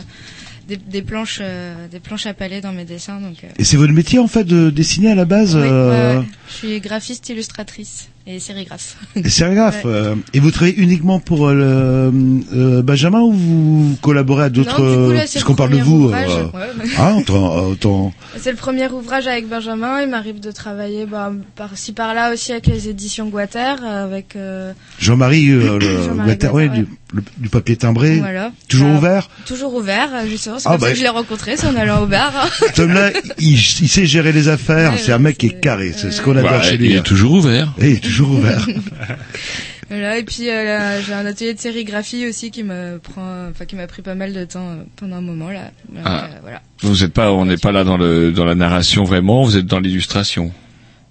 des, 0.67 0.77
des 0.77 1.01
planches, 1.01 1.39
euh, 1.41 1.87
des 1.87 1.99
planches 1.99 2.25
à 2.25 2.33
palais 2.33 2.61
dans 2.61 2.73
mes 2.73 2.85
dessins. 2.85 3.19
Donc 3.21 3.43
euh, 3.43 3.47
Et 3.57 3.63
c'est 3.63 3.77
votre 3.77 3.93
métier 3.93 4.19
en 4.19 4.27
fait 4.27 4.43
de 4.43 4.69
dessiner 4.69 5.11
à 5.11 5.15
la 5.15 5.25
base. 5.25 5.55
oui, 5.55 5.61
euh, 5.65 6.19
ouais. 6.19 6.25
Je 6.49 6.53
suis 6.55 6.79
graphiste, 6.79 7.29
illustratrice 7.29 8.09
et 8.25 8.39
sérigraphe. 8.39 8.97
Et 9.15 9.29
sérigraphe. 9.29 9.85
Ouais. 9.85 10.13
et 10.33 10.39
vous 10.39 10.51
travaillez 10.51 10.77
uniquement 10.77 11.19
pour 11.19 11.49
le, 11.49 12.11
euh, 12.53 12.81
Benjamin 12.81 13.21
ou 13.21 13.31
vous 13.31 13.97
collaborez 14.01 14.45
à 14.45 14.49
d'autres 14.49 14.81
Non, 14.81 14.89
du 14.89 15.07
coup, 15.07 15.13
là, 15.13 15.27
c'est 15.27 15.33
Parce 15.39 15.43
le 15.43 15.43
qu'on 15.45 15.55
parle 15.55 15.71
de 15.71 15.77
vous. 15.77 16.05
ouvrage, 16.05 16.29
euh, 16.31 16.45
ouais. 16.57 16.89
Ah, 16.97 17.15
autant, 17.15 17.67
autant. 17.67 18.13
C'est 18.37 18.51
le 18.51 18.57
premier 18.57 18.87
ouvrage 18.89 19.27
avec 19.27 19.47
Benjamin. 19.47 20.01
Il 20.01 20.09
m'arrive 20.09 20.39
de 20.41 20.51
travailler 20.51 21.05
bah, 21.05 21.31
par-ci 21.55 21.93
par-là 21.93 22.33
aussi 22.33 22.51
avec 22.51 22.67
les 22.67 22.89
éditions 22.89 23.27
Guater, 23.29 23.81
avec 23.83 24.35
euh, 24.35 24.73
Jean-Marie, 24.99 25.45
le, 25.47 25.79
Jean-Marie 25.79 26.15
Guattari, 26.15 26.25
Guattari, 26.25 26.53
ouais, 26.53 26.69
du, 26.69 26.87
le- 27.13 27.23
du 27.37 27.49
papier 27.49 27.75
timbré. 27.77 28.17
voilà. 28.19 28.51
Toujours 28.67 28.89
Bah, 28.89 28.97
ouvert. 28.97 29.29
Toujours 29.45 29.73
ouvert, 29.75 30.09
euh, 30.13 30.27
justement. 30.27 30.59
C'est 30.59 30.67
Ah, 30.67 30.71
comme 30.73 30.81
bah, 30.81 30.87
ça 30.87 30.93
que 30.93 30.97
je 30.99 31.03
l'ai 31.03 31.09
rencontré, 31.09 31.57
c'est 31.57 31.67
en 31.67 31.75
allant 31.75 32.01
au 32.03 32.05
bar. 32.07 32.49
Cet 32.59 32.79
homme-là, 32.79 33.11
il, 33.39 33.53
il 33.53 33.59
sait 33.89 34.05
gérer 34.05 34.31
les 34.31 34.47
affaires. 34.49 34.93
Ouais, 34.93 34.97
c'est 34.97 35.13
un 35.13 35.19
mec 35.19 35.37
qui 35.37 35.47
est 35.47 35.59
carré. 35.59 35.93
C'est 35.95 36.11
ce 36.11 36.21
qu'on 36.21 36.35
adore 36.35 36.51
bah, 36.51 36.61
chez 36.63 36.75
il 36.75 36.81
lui. 36.81 36.93
est 36.95 37.03
toujours 37.03 37.31
ouvert. 37.33 37.73
Et 37.79 37.89
il 37.91 37.95
est 37.97 38.03
toujours 38.03 38.31
ouvert. 38.31 38.65
voilà. 39.89 40.17
Et 40.17 40.23
puis 40.23 40.49
euh, 40.49 40.63
là, 40.63 41.01
j'ai 41.01 41.13
un 41.13 41.25
atelier 41.25 41.53
de 41.53 41.59
sérigraphie 41.59 42.27
aussi 42.27 42.51
qui 42.51 42.63
me 42.63 42.97
prend, 42.99 43.47
enfin 43.49 43.65
qui 43.65 43.75
m'a 43.75 43.87
pris 43.87 44.01
pas 44.01 44.15
mal 44.15 44.33
de 44.33 44.43
temps 44.45 44.69
euh, 44.71 44.75
pendant 44.97 45.15
un 45.17 45.21
moment 45.21 45.49
là. 45.49 45.71
Ah. 46.03 46.25
euh, 46.25 46.27
voilà. 46.41 46.61
Vous 46.81 47.03
êtes 47.03 47.13
pas, 47.13 47.31
on 47.31 47.45
n'est 47.45 47.57
pas 47.57 47.71
là 47.71 47.83
dans 47.83 47.97
le 47.97 48.31
dans 48.31 48.45
la 48.45 48.55
narration 48.55 49.03
vraiment. 49.05 49.43
Vous 49.43 49.55
êtes 49.57 49.65
dans 49.65 49.79
l'illustration. 49.79 50.51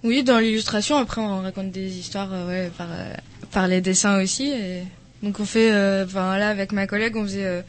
Oui, 0.05 0.23
dans 0.23 0.39
l'illustration. 0.39 0.97
Après, 0.99 1.21
on 1.21 1.41
raconte 1.41 1.73
des 1.73 1.97
histoires 1.99 2.29
euh, 2.33 2.47
ouais, 2.49 2.71
par, 2.77 2.87
euh, 2.93 3.13
par 3.51 3.67
les 3.67 3.81
dessins 3.81 4.23
aussi. 4.23 4.51
Et... 4.51 4.83
Donc, 5.27 5.41
on 5.41 5.45
fait, 5.45 5.73
euh, 5.73 6.05
enfin 6.05 6.39
là, 6.39 6.51
avec 6.51 6.71
ma 6.71 6.87
collègue, 6.87 7.17
on 7.17 7.25
faisait, 7.25 7.45
euh, 7.45 7.63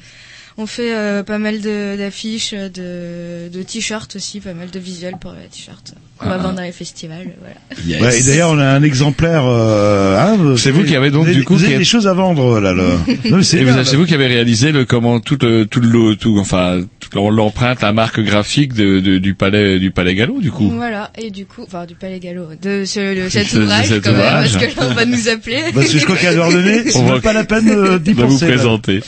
On 0.60 0.68
fait 0.68 0.96
euh, 0.96 1.24
pas 1.24 1.40
mal 1.40 1.60
d'affiches, 1.62 2.54
de, 2.54 3.50
de 3.50 3.64
t-shirts 3.64 4.16
aussi, 4.16 4.42
pas 4.42 4.54
mal 4.54 4.70
de 4.70 4.80
visuels 4.80 5.18
pour 5.18 5.32
les 5.34 5.48
t-shirts. 5.48 5.94
On 6.22 6.30
va 6.30 6.36
Ah. 6.36 6.38
vendre 6.38 6.56
dans 6.56 6.62
les 6.64 6.72
festivals, 6.72 7.28
voilà. 7.40 7.56
Yes. 7.86 8.02
Ouais, 8.02 8.20
et 8.20 8.24
d'ailleurs, 8.24 8.52
on 8.52 8.58
a 8.60 8.66
un 8.66 8.82
exemplaire. 8.84 9.44
Euh, 9.46 10.18
hein, 10.18 10.56
C'est 10.58 10.72
vous 10.72 10.84
qui 10.84 10.96
avez 10.96 11.12
donc, 11.12 11.28
vous 11.28 11.34
du 11.34 11.44
coup, 11.44 11.56
vous 11.56 11.64
avez 11.64 11.74
qui- 11.74 11.80
des 11.80 11.86
choses 11.86 12.08
à 12.08 12.14
vendre 12.14 12.60
là. 12.60 12.74
là. 12.74 12.84
Non, 13.30 13.42
c'est 13.44 13.58
Et 13.60 13.64
vous 13.64 13.74
vous 14.00 14.06
qui 14.06 14.14
avez 14.16 14.28
réalisé 14.28 14.72
le 14.72 14.86
comment 14.86 15.20
tout 15.20 15.38
le 15.42 15.66
tout 15.66 15.80
le 15.80 16.16
tout 16.16 16.38
enfin 16.40 16.82
l'empreinte, 17.16 17.82
la 17.82 17.94
marque 17.94 18.20
graphique 18.20 18.74
de, 18.74 19.00
de- 19.00 19.18
du 19.18 19.34
palais 19.34 19.80
du 19.80 19.92
palais 19.92 20.14
Gallo 20.16 20.40
du 20.42 20.52
coup. 20.52 20.70
Voilà, 20.76 21.12
et 21.18 21.32
du 21.32 21.46
coup, 21.46 21.64
enfin 21.66 21.86
du 21.86 21.96
Palais 21.96 22.20
Gallo, 22.20 22.48
de, 22.62 22.84
ce, 22.86 23.24
de 23.26 23.30
cet 23.30 23.56
De 23.56 23.62
ouvrage 23.64 23.88
cet 23.88 24.04
quand 24.04 24.12
même, 24.12 24.20
ouvrage. 24.20 24.54
parce 24.54 24.66
que 24.74 24.80
là 24.80 24.88
on 24.90 24.94
va 24.94 25.06
nous 25.06 25.30
appeler. 25.30 25.62
Parce 25.74 25.90
que 25.92 26.00
je 26.00 26.04
crois 26.06 26.18
qu'à 26.18 26.34
l'heure 26.34 26.52
donnée, 26.52 26.84
c'est 26.90 26.98
On 26.98 27.04
même 27.04 27.14
va- 27.16 27.20
pas 27.22 27.34
la 27.34 27.44
peine 27.46 27.70
euh, 27.70 27.98
d'y 28.00 28.14
de 28.14 28.22
vous 28.22 28.28
penser. 28.28 28.48
là. 28.48 28.54
présenter. 28.56 29.00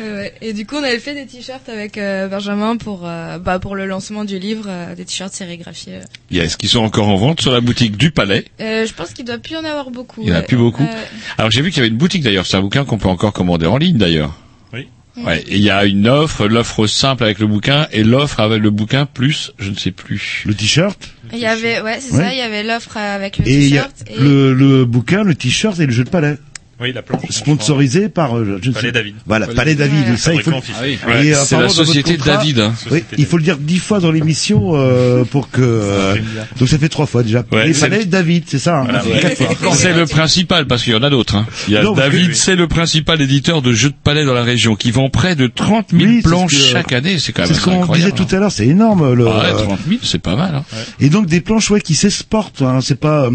Ouais. 0.00 0.32
Et 0.42 0.52
du 0.52 0.66
coup, 0.66 0.76
on 0.76 0.82
avait 0.82 0.98
fait 0.98 1.14
des 1.14 1.26
t-shirts 1.26 1.68
avec 1.68 1.96
euh, 1.96 2.26
Benjamin 2.28 2.76
pour 2.76 3.02
euh, 3.04 3.38
bah, 3.38 3.58
pour 3.60 3.76
le 3.76 3.86
lancement 3.86 4.24
du 4.24 4.38
livre, 4.38 4.64
euh, 4.68 4.94
des 4.94 5.04
t-shirts 5.04 5.32
sérigraphiés. 5.32 6.00
Yes, 6.30 6.53
qui 6.56 6.68
sont 6.68 6.80
encore 6.80 7.08
en 7.08 7.16
vente 7.16 7.40
sur 7.40 7.52
la 7.52 7.60
boutique 7.60 7.96
du 7.96 8.10
palais. 8.10 8.44
Euh, 8.60 8.86
je 8.86 8.92
pense 8.94 9.12
qu'il 9.12 9.24
doit 9.24 9.38
plus 9.38 9.54
y 9.54 9.56
en 9.56 9.64
avoir 9.64 9.90
beaucoup. 9.90 10.20
Il 10.22 10.28
y 10.28 10.32
en 10.32 10.36
a 10.36 10.42
plus 10.42 10.56
beaucoup. 10.56 10.82
Euh, 10.82 11.02
Alors 11.38 11.50
j'ai 11.50 11.62
vu 11.62 11.70
qu'il 11.70 11.78
y 11.78 11.80
avait 11.80 11.88
une 11.88 11.96
boutique 11.98 12.22
d'ailleurs, 12.22 12.46
c'est 12.46 12.56
un 12.56 12.60
bouquin 12.62 12.84
qu'on 12.84 12.98
peut 12.98 13.08
encore 13.08 13.32
commander 13.32 13.66
en 13.66 13.76
ligne 13.76 13.96
d'ailleurs. 13.96 14.34
Oui. 14.72 14.88
Ouais, 15.16 15.42
et 15.46 15.56
il 15.56 15.62
y 15.62 15.70
a 15.70 15.84
une 15.84 16.08
offre, 16.08 16.46
l'offre 16.48 16.86
simple 16.86 17.22
avec 17.24 17.38
le 17.38 17.46
bouquin 17.46 17.86
et 17.92 18.02
l'offre 18.02 18.40
avec 18.40 18.60
le 18.60 18.70
bouquin 18.70 19.06
plus, 19.06 19.52
je 19.58 19.70
ne 19.70 19.76
sais 19.76 19.92
plus. 19.92 20.42
Le 20.46 20.54
t-shirt? 20.54 20.98
Il 21.32 21.38
y 21.38 21.46
avait, 21.46 21.80
ouais, 21.82 21.98
c'est 22.00 22.14
Ouais. 22.16 22.22
ça, 22.24 22.32
il 22.32 22.38
y 22.38 22.42
avait 22.42 22.64
l'offre 22.64 22.96
avec 22.96 23.38
le 23.38 23.46
et 23.48 23.60
t-shirt. 23.68 23.92
Et... 24.10 24.18
le, 24.20 24.52
le 24.54 24.84
bouquin, 24.84 25.22
le 25.22 25.34
t-shirt 25.36 25.78
et 25.78 25.86
le 25.86 25.92
jeu 25.92 26.02
de 26.04 26.10
palais. 26.10 26.36
Oui, 26.80 26.92
la 26.92 27.02
planche. 27.02 27.22
Sponsorisé 27.30 28.08
par 28.08 28.36
euh, 28.36 28.58
je 28.62 28.68
ne 28.68 28.74
Palais 28.74 28.88
sais- 28.88 28.92
David. 28.92 29.14
Voilà, 29.26 29.46
Palais 29.46 29.56
Palais 29.56 29.74
David. 29.74 30.04
David. 30.04 30.18
Ça, 30.18 30.34
il 30.34 30.42
faut. 30.42 30.50
Ah 30.52 30.80
oui. 30.82 30.98
Ouais, 31.06 31.32
euh, 31.34 31.42
c'est 31.44 31.58
la 31.58 31.68
société 31.68 32.16
contrat- 32.16 32.36
David, 32.38 32.58
hein. 32.60 32.74
Oui, 32.90 33.04
il 33.16 33.26
faut 33.26 33.36
le 33.36 33.42
dire 33.44 33.58
dix 33.58 33.78
fois 33.78 34.00
dans 34.00 34.10
l'émission 34.10 34.72
euh, 34.74 35.24
pour 35.24 35.50
que. 35.50 35.60
euh, 35.62 36.16
donc 36.58 36.68
ça 36.68 36.78
fait 36.78 36.88
trois 36.88 37.06
fois 37.06 37.22
déjà. 37.22 37.44
Ouais, 37.52 37.72
Palais 37.72 38.04
David, 38.06 38.44
c'est 38.46 38.58
ça. 38.58 38.80
hein, 38.80 38.84
Voilà, 38.84 39.02
c'est 39.74 39.92
ouais. 39.92 39.94
le 39.98 40.06
principal 40.06 40.66
parce 40.66 40.82
qu'il 40.82 40.92
y 40.92 40.96
en 40.96 41.02
a 41.02 41.10
d'autres. 41.10 41.36
Hein. 41.36 41.46
Il 41.68 41.74
y 41.74 41.76
a 41.76 41.82
Non, 41.82 41.94
parce 41.94 42.08
que- 42.08 42.12
David, 42.12 42.34
c'est 42.34 42.56
le 42.56 42.66
principal 42.68 43.20
éditeur 43.22 43.62
de 43.62 43.72
jeux 43.72 43.90
de 43.90 43.94
palais 44.02 44.24
dans 44.24 44.34
la 44.34 44.42
région 44.42 44.74
qui 44.76 44.90
vend 44.90 45.08
près 45.10 45.36
de 45.36 45.46
30 45.46 45.90
000 45.90 46.02
Oui, 46.04 46.16
c'est 46.22 46.28
planches 46.28 46.54
chaque 46.56 46.92
année. 46.92 47.18
C'est 47.18 47.32
quand 47.32 47.42
même 47.42 47.48
C'est 47.52 47.60
ce 47.60 47.64
qu'on 47.64 47.86
disait 47.92 48.12
tout 48.12 48.26
à 48.32 48.36
l'heure, 48.38 48.52
c'est 48.52 48.66
énorme. 48.66 49.14
Le, 49.14 49.26
Ah 49.28 49.38
ouais, 49.54 49.62
30 49.64 49.78
000, 49.88 50.00
c'est 50.02 50.18
pas 50.20 50.36
mal. 50.36 50.54
Hein. 50.56 50.64
Et 51.00 51.08
donc 51.08 51.26
des 51.26 51.40
planches 51.40 51.70
ouais 51.70 51.80
qui 51.80 51.94
s'exportent. 51.94 52.62
Hein, 52.62 52.80
c'est 52.82 52.98
pas. 52.98 53.26
euh, 53.26 53.30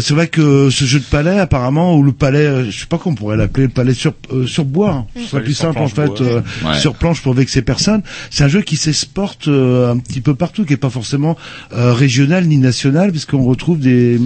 c'est 0.00 0.14
vrai 0.14 0.28
que 0.28 0.70
ce 0.70 0.84
jeu 0.84 0.98
de 1.00 1.04
palais 1.04 1.38
apparemment 1.38 1.94
ou 1.96 2.02
le 2.02 2.12
palais, 2.12 2.46
euh, 2.46 2.70
je 2.78 2.82
sais 2.82 2.86
pas 2.88 2.96
comment 2.98 3.14
on 3.14 3.16
pourrait 3.16 3.36
l'appeler, 3.36 3.66
le 3.66 3.72
palais 3.72 3.92
sur 3.92 4.14
euh, 4.32 4.46
sur 4.46 4.64
bois. 4.64 4.92
hein. 4.92 5.06
Ce 5.16 5.20
serait 5.22 5.30
Palais 5.32 5.44
plus 5.46 5.54
sur 5.54 5.62
simple 5.66 5.78
en 5.78 5.88
planche 5.88 5.92
fait 6.16 6.20
euh, 6.22 6.40
Ouais. 6.64 6.78
sur 6.78 6.94
planche 6.94 7.22
pour 7.22 7.34
vexer 7.34 7.62
personne. 7.62 8.02
C'est 8.30 8.44
un 8.44 8.48
jeu 8.48 8.62
qui 8.62 8.76
s'exporte 8.76 9.48
euh, 9.48 9.90
un 9.92 9.98
petit 9.98 10.20
peu 10.20 10.36
partout, 10.36 10.64
qui 10.64 10.74
est 10.74 10.76
pas 10.76 10.90
forcément 10.90 11.36
euh, 11.72 11.92
régional 11.92 12.46
ni 12.46 12.56
national, 12.58 13.10
puisqu'on 13.10 13.42
retrouve 13.42 13.80
des 13.80 14.20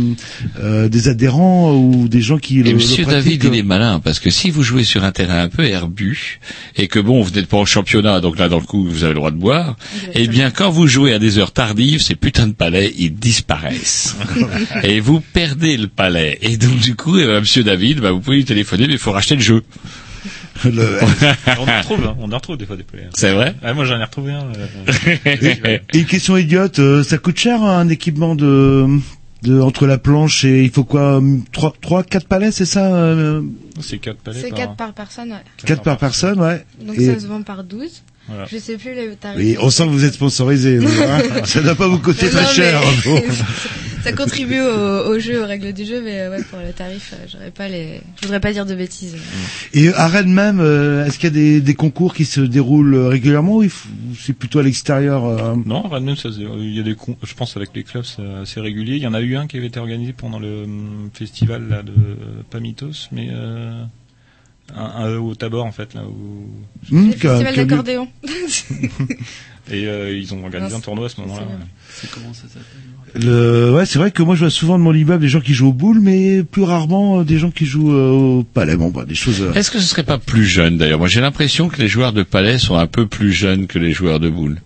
euh, 0.62 0.88
des 0.90 1.08
adhérents 1.08 1.72
ou 1.74 2.08
des 2.08 2.20
gens 2.20 2.36
qui 2.38 2.56
le, 2.56 2.66
Et 2.66 2.70
le 2.72 2.74
Monsieur. 2.76 3.04
David, 3.06 3.42
il 3.44 3.54
est 3.54 3.62
malin 3.62 4.00
parce 4.00 4.20
que 4.20 4.28
si 4.28 4.50
vous 4.50 4.62
jouez 4.62 4.84
sur 4.84 5.02
un 5.02 5.12
terrain 5.12 5.42
un 5.42 5.48
peu 5.48 5.64
herbu 5.64 6.40
et 6.76 6.88
que 6.88 6.98
bon, 6.98 7.22
vous 7.22 7.30
n'êtes 7.30 7.46
pas 7.46 7.56
en 7.56 7.64
championnat, 7.64 8.20
donc 8.20 8.38
là 8.38 8.48
dans 8.50 8.58
le 8.60 8.64
coup 8.66 8.84
vous 8.86 9.04
avez 9.04 9.14
le 9.14 9.18
droit 9.18 9.30
de 9.30 9.36
boire, 9.36 9.76
eh 10.14 10.28
bien 10.28 10.50
quand 10.50 10.70
vous 10.70 10.86
jouez 10.86 11.14
à 11.14 11.18
des 11.18 11.38
heures 11.38 11.52
tardives, 11.52 12.00
ces 12.02 12.14
putains 12.16 12.48
de 12.48 12.52
palais 12.52 12.92
ils 12.98 13.14
disparaissent 13.14 14.16
et 14.82 15.00
vous 15.00 15.20
perdez 15.20 15.76
le 15.76 15.88
palais. 15.88 16.38
Et 16.42 16.56
donc 16.56 16.78
du 16.78 16.94
coup, 16.94 17.18
eh 17.18 17.24
ben, 17.26 17.40
Monsieur 17.40 17.62
David, 17.64 18.00
bah, 18.00 18.12
vous 18.12 18.20
pouvez 18.20 18.38
lui 18.42 18.46
téléphoner, 18.46 18.86
mais 18.86 18.94
il 18.94 18.98
faut 18.98 19.12
racheter 19.12 19.34
le 19.36 19.40
jeu. 19.40 19.62
Le- 20.64 21.00
on 21.58 21.68
en 21.68 21.78
retrouve, 21.78 22.04
hein, 22.06 22.16
on 22.20 22.30
en 22.30 22.36
retrouve 22.36 22.56
des 22.56 22.66
fois 22.66 22.76
des 22.76 22.84
palais. 22.84 23.08
C'est 23.14 23.32
vrai 23.32 23.54
Ah, 23.62 23.74
moi 23.74 23.84
j'en 23.84 23.98
ai 23.98 24.04
retrouvé 24.04 24.32
un. 24.32 24.46
euh, 24.56 25.16
Et 25.92 25.98
une 25.98 26.04
question 26.06 26.36
idiote, 26.36 26.78
euh, 26.78 27.02
ça 27.02 27.18
coûte 27.18 27.38
cher 27.38 27.60
hein, 27.62 27.78
un 27.80 27.88
équipement 27.88 28.34
de 28.36 28.86
de 29.42 29.60
entre 29.60 29.88
la 29.88 29.98
planche 29.98 30.44
et 30.44 30.62
il 30.62 30.70
faut 30.70 30.84
quoi 30.84 31.16
hum, 31.16 31.42
trois 31.50 31.72
trois 31.80 32.04
quatre 32.04 32.28
palais 32.28 32.52
c'est 32.52 32.64
ça 32.66 32.94
euh, 32.94 33.42
C'est 33.80 33.98
quatre 33.98 34.18
palais. 34.18 34.40
C'est 34.40 34.50
par- 34.50 34.58
4 34.58 34.76
par 34.76 34.92
personne, 34.92 35.32
ouais. 35.32 35.38
quatre 35.66 35.82
par 35.82 35.98
personne 35.98 36.38
ouais 36.40 36.64
Donc 36.80 36.96
Et- 36.96 37.06
ça 37.12 37.18
se 37.18 37.26
vend 37.26 37.42
par 37.42 37.64
12. 37.64 38.02
Voilà. 38.28 38.44
Je 38.48 38.56
sais 38.58 38.76
plus 38.76 38.94
les 38.94 39.16
tarifs. 39.16 39.36
oui 39.38 39.56
on 39.60 39.68
sent 39.68 39.82
que 39.86 39.88
vous 39.90 40.04
êtes 40.04 40.14
sponsorisé 40.14 40.78
hein. 40.78 41.42
ça 41.44 41.58
ne 41.58 41.64
doit 41.64 41.74
pas 41.74 41.88
vous 41.88 41.98
coûter 41.98 42.26
Non, 42.26 42.30
très 42.30 42.54
cher 42.54 42.80
mais- 43.04 43.10
bon. 43.10 43.22
Ça 44.02 44.12
contribue 44.12 44.60
au, 44.60 45.10
au 45.10 45.18
jeu, 45.18 45.42
aux 45.42 45.46
règles 45.46 45.72
du 45.72 45.84
jeu, 45.84 46.00
mais 46.02 46.20
euh, 46.20 46.30
ouais, 46.36 46.42
pour 46.44 46.58
le 46.58 46.72
tarif, 46.72 47.12
euh, 47.14 47.26
j'aurais 47.30 47.50
pas 47.50 47.68
les, 47.68 48.00
je 48.16 48.22
voudrais 48.22 48.40
pas 48.40 48.52
dire 48.52 48.66
de 48.66 48.74
bêtises. 48.74 49.16
et 49.74 49.88
à 49.94 50.06
Rennes 50.08 50.32
même 50.32 50.60
euh, 50.60 51.04
est-ce 51.06 51.18
qu'il 51.18 51.28
y 51.28 51.32
a 51.32 51.34
des, 51.34 51.60
des 51.60 51.74
concours 51.74 52.14
qui 52.14 52.24
se 52.24 52.40
déroulent 52.40 52.94
euh, 52.94 53.08
régulièrement 53.08 53.56
ou 53.56 53.64
c'est 54.18 54.32
plutôt 54.32 54.58
à 54.58 54.62
l'extérieur 54.62 55.24
euh, 55.24 55.54
Non, 55.64 55.82
Rennes 55.88 56.04
même, 56.04 56.16
ça, 56.16 56.28
il 56.30 56.74
y 56.76 56.80
a 56.80 56.82
des, 56.82 56.94
con- 56.94 57.16
je 57.22 57.34
pense 57.34 57.56
avec 57.56 57.70
les 57.74 57.82
clubs, 57.84 58.04
c'est 58.04 58.22
assez 58.42 58.60
régulier. 58.60 58.96
Il 58.96 59.02
y 59.02 59.06
en 59.06 59.14
a 59.14 59.20
eu 59.20 59.36
un 59.36 59.46
qui 59.46 59.56
avait 59.58 59.66
été 59.66 59.78
organisé 59.80 60.12
pendant 60.12 60.38
le 60.38 60.66
festival 61.14 61.68
là, 61.68 61.82
de 61.82 61.92
Pamitos, 62.50 63.08
mais 63.12 63.28
euh, 63.30 63.82
un, 64.74 64.82
un 64.84 65.16
au 65.18 65.34
Tabor 65.34 65.64
en 65.66 65.72
fait 65.72 65.94
là 65.94 66.02
où 66.04 66.94
hum, 66.94 67.06
Le 67.08 67.12
festival 67.12 67.54
d'accordéon. 67.56 68.08
et 69.70 69.86
euh, 69.86 70.16
ils 70.16 70.32
ont 70.34 70.42
organisé 70.42 70.72
Non, 70.72 70.78
un 70.78 70.80
tournoi 70.80 71.06
à 71.06 71.08
ce 71.08 71.20
moment-là. 71.20 71.42
ouais. 71.42 71.66
C'est 71.94 72.10
comment 72.10 72.32
ça 72.32 72.42
s'appelle? 72.48 72.62
Le, 73.14 73.72
ouais, 73.74 73.84
c'est 73.84 73.98
vrai 73.98 74.10
que 74.10 74.22
moi 74.22 74.34
je 74.34 74.40
vois 74.40 74.50
souvent 74.50 74.78
de 74.78 74.82
mon 74.82 74.94
immeuble 74.94 75.20
des 75.20 75.28
gens 75.28 75.40
qui 75.40 75.52
jouent 75.52 75.68
au 75.68 75.72
boule, 75.74 76.00
mais 76.00 76.42
plus 76.42 76.62
rarement 76.62 77.20
euh, 77.20 77.24
des 77.24 77.38
gens 77.38 77.50
qui 77.50 77.66
jouent 77.66 77.92
euh, 77.92 78.10
au 78.10 78.42
palais. 78.42 78.74
Bon, 78.76 78.88
bah, 78.88 79.04
des 79.06 79.14
choses. 79.14 79.42
euh, 79.42 79.52
Est-ce 79.52 79.70
que 79.70 79.78
ce 79.78 79.84
serait 79.86 80.02
pas 80.02 80.16
plus 80.18 80.46
jeune 80.46 80.78
d'ailleurs? 80.78 80.98
Moi 80.98 81.08
j'ai 81.08 81.20
l'impression 81.20 81.68
que 81.68 81.78
les 81.80 81.88
joueurs 81.88 82.12
de 82.14 82.22
palais 82.22 82.58
sont 82.58 82.76
un 82.76 82.86
peu 82.86 83.06
plus 83.06 83.32
jeunes 83.32 83.66
que 83.66 83.78
les 83.78 83.92
joueurs 83.92 84.18
de 84.18 84.30
boules. 84.30 84.60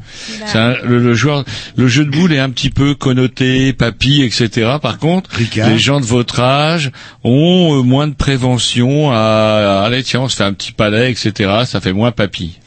C'est 0.46 0.58
un- 0.58 0.76
le, 0.84 1.00
le 1.00 1.14
joueur, 1.14 1.44
le 1.76 1.88
jeu 1.88 2.04
de 2.04 2.10
boules 2.10 2.32
est 2.32 2.38
un 2.38 2.50
petit 2.50 2.70
peu 2.70 2.94
connoté, 2.94 3.72
papy, 3.72 4.22
etc. 4.22 4.76
Par 4.80 4.98
contre, 4.98 5.30
Ricard. 5.32 5.68
les 5.68 5.78
gens 5.78 6.00
de 6.00 6.06
votre 6.06 6.38
âge 6.40 6.92
ont 7.24 7.76
euh, 7.78 7.82
moins 7.82 8.06
de 8.06 8.14
prévention 8.14 9.10
à, 9.10 9.16
à 9.16 9.82
allez 9.86 10.02
tiens 10.04 10.20
on 10.20 10.28
se 10.28 10.36
fait 10.36 10.44
un 10.44 10.52
petit 10.52 10.72
palais, 10.72 11.10
etc. 11.10 11.50
Ça 11.66 11.80
fait 11.80 11.92
moins 11.92 12.12
papy. 12.12 12.58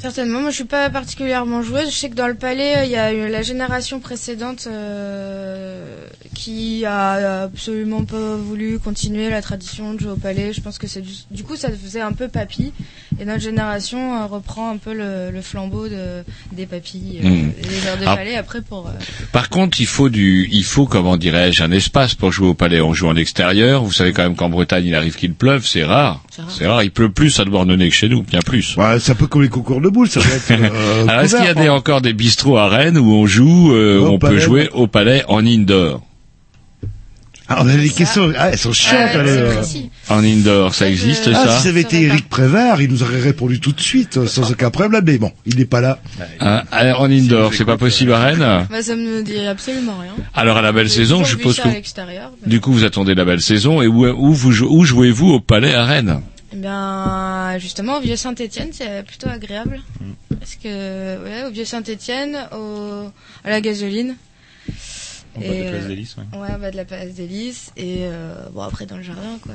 Certainement, 0.00 0.40
moi 0.40 0.50
je 0.50 0.56
suis 0.56 0.64
pas 0.64 0.90
particulièrement 0.90 1.62
joueuse. 1.62 1.86
Je 1.90 1.94
sais 1.96 2.08
que 2.10 2.14
dans 2.14 2.28
le 2.28 2.34
palais, 2.34 2.84
il 2.86 2.90
y 2.92 2.96
a 2.96 3.12
eu 3.12 3.28
la 3.28 3.42
génération 3.42 3.98
précédente 4.00 4.68
euh, 4.68 6.06
qui 6.34 6.84
a 6.84 7.42
absolument 7.42 8.04
pas 8.04 8.36
voulu 8.36 8.78
continuer 8.78 9.28
la 9.28 9.42
tradition 9.42 9.94
de 9.94 10.00
jouer 10.00 10.12
au 10.12 10.16
palais. 10.16 10.52
Je 10.52 10.60
pense 10.60 10.78
que 10.78 10.86
c'est 10.86 11.00
du, 11.00 11.12
du 11.30 11.42
coup 11.42 11.56
ça 11.56 11.68
faisait 11.70 12.00
un 12.00 12.12
peu 12.12 12.28
papy. 12.28 12.72
Et 13.20 13.24
notre 13.24 13.40
génération 13.42 14.16
euh, 14.22 14.26
reprend 14.26 14.70
un 14.70 14.76
peu 14.76 14.92
le, 14.94 15.30
le 15.32 15.40
flambeau 15.42 15.88
de, 15.88 16.22
des 16.52 16.66
papilles, 16.66 17.20
euh, 17.24 17.28
Mm. 17.28 17.52
des 17.68 17.86
heures 17.88 17.98
de 17.98 18.04
Ah. 18.06 18.16
palais 18.16 18.36
après 18.36 18.62
pour. 18.62 18.86
euh, 18.86 18.90
Par 19.32 19.48
contre, 19.50 19.80
il 19.80 19.86
faut 19.86 20.08
du, 20.08 20.48
il 20.52 20.62
faut 20.64 20.86
comment 20.86 21.16
dirais-je, 21.16 21.62
un 21.64 21.72
espace 21.72 22.14
pour 22.14 22.30
jouer 22.32 22.48
au 22.48 22.54
palais. 22.54 22.80
On 22.80 22.94
joue 22.94 23.08
en 23.08 23.16
extérieur. 23.16 23.82
Vous 23.82 23.92
savez 23.92 24.12
quand 24.12 24.22
même 24.22 24.36
qu'en 24.36 24.48
Bretagne, 24.48 24.86
il 24.86 24.94
arrive 24.94 25.16
qu'il 25.16 25.34
pleuve, 25.34 25.66
c'est 25.66 25.84
rare. 25.84 26.22
C'est 26.48 26.66
rare. 26.68 26.82
Il 26.84 26.92
pleut 26.92 27.10
plus 27.10 27.40
à 27.40 27.44
Douarnenez 27.44 27.88
que 27.88 27.94
chez 27.94 28.08
nous, 28.08 28.22
bien 28.22 28.40
plus. 28.40 28.76
ouais, 28.76 29.00
c'est 29.00 29.12
un 29.12 29.16
peu 29.16 29.26
comme 29.26 29.42
les 29.42 29.48
concours 29.48 29.80
de 29.80 29.87
boules, 29.90 30.08
ça 30.08 30.20
doit 30.20 30.28
être. 30.30 30.50
euh, 30.50 31.06
Alors, 31.08 31.22
est-ce 31.22 31.36
qu'il 31.36 31.44
y 31.44 31.48
a 31.48 31.54
des, 31.54 31.68
encore 31.68 32.00
des 32.00 32.12
bistrots 32.12 32.56
à 32.58 32.68
Rennes 32.68 32.98
où 32.98 33.12
on 33.12 33.26
joue, 33.26 33.72
euh, 33.74 34.00
où 34.00 34.06
on 34.06 34.18
peut 34.18 34.38
jouer 34.38 34.62
ouais. 34.62 34.70
au 34.72 34.86
palais 34.86 35.24
en 35.28 35.44
indoor? 35.46 36.02
Ah, 37.50 37.62
on 37.64 37.68
a 37.68 37.76
des 37.78 37.88
questions. 37.88 38.30
Ah, 38.36 38.50
elles 38.52 38.58
sont 38.58 38.74
chiantes. 38.74 39.08
ah, 39.14 39.18
elles, 39.20 39.58
c'est 39.62 39.78
euh. 39.78 40.14
En 40.14 40.22
indoor, 40.22 40.74
ça 40.74 40.86
existe 40.86 41.30
Ah, 41.32 41.46
ça? 41.46 41.56
si 41.56 41.62
ça 41.62 41.68
avait 41.70 41.80
été. 41.80 42.02
Eric 42.02 42.28
Prévert, 42.28 42.78
il 42.82 42.90
nous 42.90 43.02
aurait 43.02 43.20
répondu 43.20 43.58
tout 43.58 43.72
de 43.72 43.80
suite, 43.80 44.26
sans 44.26 44.50
aucun 44.52 44.68
problème. 44.70 45.02
Mais 45.06 45.16
bon, 45.16 45.32
il 45.46 45.56
n'est 45.56 45.64
pas 45.64 45.80
là. 45.80 45.98
Alors, 46.70 47.00
En 47.00 47.10
indoor, 47.10 47.54
c'est 47.54 47.64
pas 47.64 47.78
possible 47.78 48.12
à 48.12 48.18
Rennes? 48.18 48.66
Bah, 48.70 48.82
ça 48.82 48.96
me 48.96 49.22
dit 49.22 49.38
absolument 49.46 49.96
rien. 49.98 50.12
Alors 50.34 50.58
à 50.58 50.62
la 50.62 50.72
belle 50.72 50.90
saison, 50.90 51.24
je 51.24 51.30
suppose 51.30 51.58
que 51.58 51.68
mais- 51.68 51.82
du 52.46 52.60
coup 52.60 52.70
vous 52.72 52.84
attendez 52.84 53.14
la 53.14 53.24
belle 53.24 53.40
saison 53.40 53.80
et 53.80 53.86
où, 53.86 54.06
où, 54.06 54.34
vous, 54.34 54.52
jou- 54.52 54.68
où 54.70 54.84
jouez-vous 54.84 55.30
au 55.30 55.40
palais 55.40 55.74
à 55.74 55.86
Rennes? 55.86 56.20
Eh 56.52 56.56
bien, 56.56 57.58
justement, 57.58 57.98
au 57.98 58.00
Vieux 58.00 58.16
Saint-Étienne, 58.16 58.70
c'est 58.72 59.04
plutôt 59.06 59.28
agréable. 59.28 59.80
Mm. 60.00 60.34
Parce 60.38 60.54
que, 60.54 61.22
ouais, 61.24 61.44
au 61.46 61.50
Vieux 61.50 61.64
Saint-Étienne, 61.64 62.36
au, 62.56 63.10
à 63.44 63.50
la 63.50 63.60
gasoline. 63.60 64.16
En 65.36 65.40
bas 65.40 65.46
de 65.46 65.52
la 65.62 65.70
place 65.70 65.84
euh, 65.84 65.88
des 65.88 65.96
Lys, 65.96 66.16
ouais. 66.16 66.38
Ouais, 66.38 66.58
bas 66.58 66.70
de 66.70 66.76
la 66.76 66.84
place 66.84 67.14
des 67.14 67.26
Lys. 67.26 67.70
Et, 67.76 67.98
euh, 68.00 68.34
bon, 68.54 68.62
après, 68.62 68.86
dans 68.86 68.96
le 68.96 69.02
jardin, 69.02 69.38
quoi. 69.42 69.54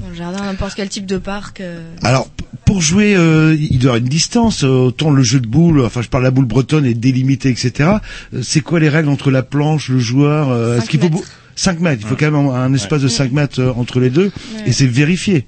Dans 0.00 0.08
le 0.08 0.14
jardin, 0.14 0.42
n'importe 0.44 0.74
quel 0.74 0.88
type 0.88 1.06
de 1.06 1.18
parc. 1.18 1.60
euh, 1.60 1.94
Alors, 2.02 2.28
pour 2.64 2.80
jouer, 2.80 3.14
euh, 3.14 3.54
il 3.58 3.78
doit 3.78 3.82
y 3.82 3.84
avoir 3.90 3.96
une 3.98 4.08
distance. 4.08 4.64
Autant 4.64 5.10
le 5.10 5.22
jeu 5.22 5.38
de 5.38 5.46
boule, 5.46 5.82
enfin, 5.84 6.02
je 6.02 6.08
parle 6.08 6.24
de 6.24 6.28
la 6.28 6.30
boule 6.32 6.46
bretonne 6.46 6.86
est 6.86 6.94
délimité, 6.94 7.50
etc. 7.50 7.90
C'est 8.42 8.62
quoi 8.62 8.80
les 8.80 8.88
règles 8.88 9.10
entre 9.10 9.30
la 9.30 9.42
planche, 9.42 9.90
le 9.90 9.98
joueur 9.98 10.50
euh, 10.50 10.78
Est-ce 10.78 10.88
qu'il 10.88 10.98
faut 10.98 11.06
mètres. 11.10 11.16
beau- 11.18 11.24
5 11.54 11.80
mètres. 11.80 12.00
Il 12.02 12.08
faut 12.08 12.16
quand 12.16 12.30
même 12.30 12.34
un, 12.48 12.54
un 12.54 12.72
espace 12.74 13.02
de 13.02 13.08
5 13.08 13.30
mètres 13.32 13.60
euh, 13.60 13.72
entre 13.76 14.00
les 14.00 14.08
deux. 14.10 14.32
Ouais. 14.54 14.62
Et 14.66 14.72
c'est 14.72 14.86
vérifié. 14.86 15.46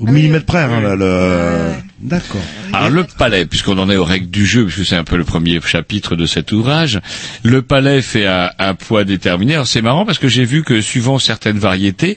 Au 0.00 0.06
millimètre 0.06 0.46
près, 0.46 0.62
hein, 0.62 0.80
là, 0.80 0.96
le-. 0.96 1.89
D'accord. 2.02 2.40
Alors 2.72 2.88
le 2.88 3.04
palais, 3.04 3.44
puisqu'on 3.44 3.76
en 3.76 3.90
est 3.90 3.96
aux 3.96 4.04
règles 4.04 4.30
du 4.30 4.46
jeu, 4.46 4.64
puisque 4.64 4.86
c'est 4.88 4.96
un 4.96 5.04
peu 5.04 5.16
le 5.16 5.24
premier 5.24 5.60
chapitre 5.60 6.16
de 6.16 6.24
cet 6.24 6.50
ouvrage, 6.50 6.98
le 7.42 7.60
palais 7.60 8.00
fait 8.00 8.26
un, 8.26 8.50
un 8.58 8.74
poids 8.74 9.04
déterminé. 9.04 9.54
Alors 9.54 9.66
c'est 9.66 9.82
marrant 9.82 10.06
parce 10.06 10.18
que 10.18 10.28
j'ai 10.28 10.46
vu 10.46 10.62
que 10.64 10.80
suivant 10.80 11.18
certaines 11.18 11.58
variétés, 11.58 12.16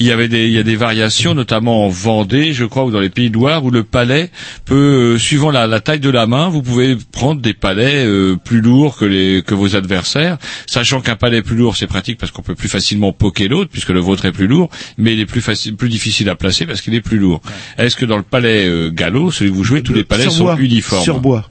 il 0.00 0.06
y 0.06 0.10
avait 0.10 0.26
des, 0.26 0.46
il 0.46 0.52
y 0.52 0.58
a 0.58 0.64
des 0.64 0.74
variations, 0.74 1.34
notamment 1.34 1.86
en 1.86 1.88
Vendée, 1.88 2.52
je 2.52 2.64
crois, 2.64 2.84
ou 2.84 2.90
dans 2.90 2.98
les 2.98 3.10
Pays 3.10 3.30
de 3.30 3.34
Loire, 3.34 3.64
où 3.64 3.70
le 3.70 3.84
palais 3.84 4.30
peut, 4.64 5.14
euh, 5.14 5.18
suivant 5.18 5.52
la, 5.52 5.68
la 5.68 5.80
taille 5.80 6.00
de 6.00 6.10
la 6.10 6.26
main, 6.26 6.48
vous 6.48 6.62
pouvez 6.62 6.96
prendre 7.12 7.40
des 7.40 7.54
palais 7.54 8.04
euh, 8.04 8.36
plus 8.36 8.60
lourds 8.60 8.96
que 8.96 9.04
les 9.04 9.42
que 9.46 9.54
vos 9.54 9.76
adversaires, 9.76 10.38
sachant 10.66 11.00
qu'un 11.00 11.16
palais 11.16 11.42
plus 11.42 11.56
lourd 11.56 11.76
c'est 11.76 11.86
pratique 11.86 12.18
parce 12.18 12.32
qu'on 12.32 12.42
peut 12.42 12.56
plus 12.56 12.68
facilement 12.68 13.12
poker 13.12 13.48
l'autre, 13.48 13.70
puisque 13.70 13.90
le 13.90 14.00
vôtre 14.00 14.24
est 14.24 14.32
plus 14.32 14.48
lourd, 14.48 14.70
mais 14.98 15.12
il 15.12 15.20
est 15.20 15.26
plus 15.26 15.40
facile, 15.40 15.76
plus 15.76 15.88
difficile 15.88 16.28
à 16.30 16.34
placer 16.34 16.66
parce 16.66 16.80
qu'il 16.80 16.94
est 16.94 17.00
plus 17.00 17.18
lourd. 17.18 17.40
Est-ce 17.78 17.96
que 17.96 18.04
dans 18.04 18.16
le 18.16 18.22
palais 18.24 18.66
euh, 18.66 18.90
celui 19.30 19.50
que 19.50 19.56
vous 19.56 19.64
jouez, 19.64 19.82
tous 19.82 19.92
les 19.94 20.04
palais 20.04 20.22
Sur 20.24 20.32
sont 20.32 20.44
bois. 20.44 20.56
uniformes 20.58 21.02
Sur 21.04 21.20
bois. 21.20 21.48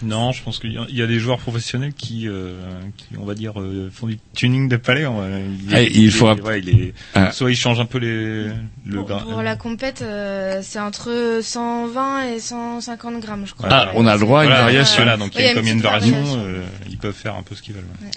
Non, 0.00 0.30
je 0.30 0.40
pense 0.44 0.60
qu'il 0.60 0.78
y 0.90 1.02
a- 1.02 1.06
des 1.08 1.18
joueurs 1.18 1.38
professionnels 1.40 1.92
qui, 1.92 2.28
euh, 2.28 2.52
qui 2.96 3.06
on 3.20 3.24
va 3.24 3.34
dire, 3.34 3.60
euh, 3.60 3.90
font 3.92 4.06
du 4.06 4.20
tuning 4.32 4.68
de 4.68 4.76
palais. 4.76 5.02
il, 5.02 5.74
Ah, 5.74 5.82
il 5.82 6.12
faut 6.12 6.28
est- 6.28 6.30
app- 6.30 6.44
ouais, 6.44 6.60
il 6.60 6.68
est- 6.68 6.94
Ah. 7.16 7.32
soit 7.32 7.50
ils 7.50 7.56
changent 7.56 7.80
un 7.80 7.84
peu 7.84 7.98
les, 7.98 8.44
le 8.86 9.02
gra- 9.02 9.24
Pour 9.28 9.42
la 9.42 9.56
compète, 9.56 10.02
euh, 10.02 10.60
c'est 10.62 10.78
entre 10.78 11.40
120 11.42 12.28
et 12.32 12.38
150 12.38 13.18
grammes, 13.20 13.44
je 13.44 13.54
crois. 13.54 13.68
Ah, 13.72 13.90
on 13.96 14.06
a 14.06 14.14
le 14.14 14.20
droit 14.20 14.42
à 14.42 14.44
une 14.44 14.50
Voilà, 14.50 14.62
variation. 14.66 15.02
Voilà, 15.02 15.16
donc 15.16 15.32
il 15.34 15.40
y 15.40 15.44
a, 15.44 15.48
Oui, 15.48 15.54
comme 15.54 15.64
il 15.64 15.66
y 15.66 15.70
a 15.70 15.74
une 15.74 15.80
variation, 15.82 16.16
euh, 16.46 16.62
ils 16.88 16.98
peuvent 16.98 17.12
faire 17.12 17.34
un 17.34 17.42
peu 17.42 17.56
ce 17.56 17.62
qu'ils 17.62 17.74
veulent. 17.74 17.82
ouais. 18.00 18.10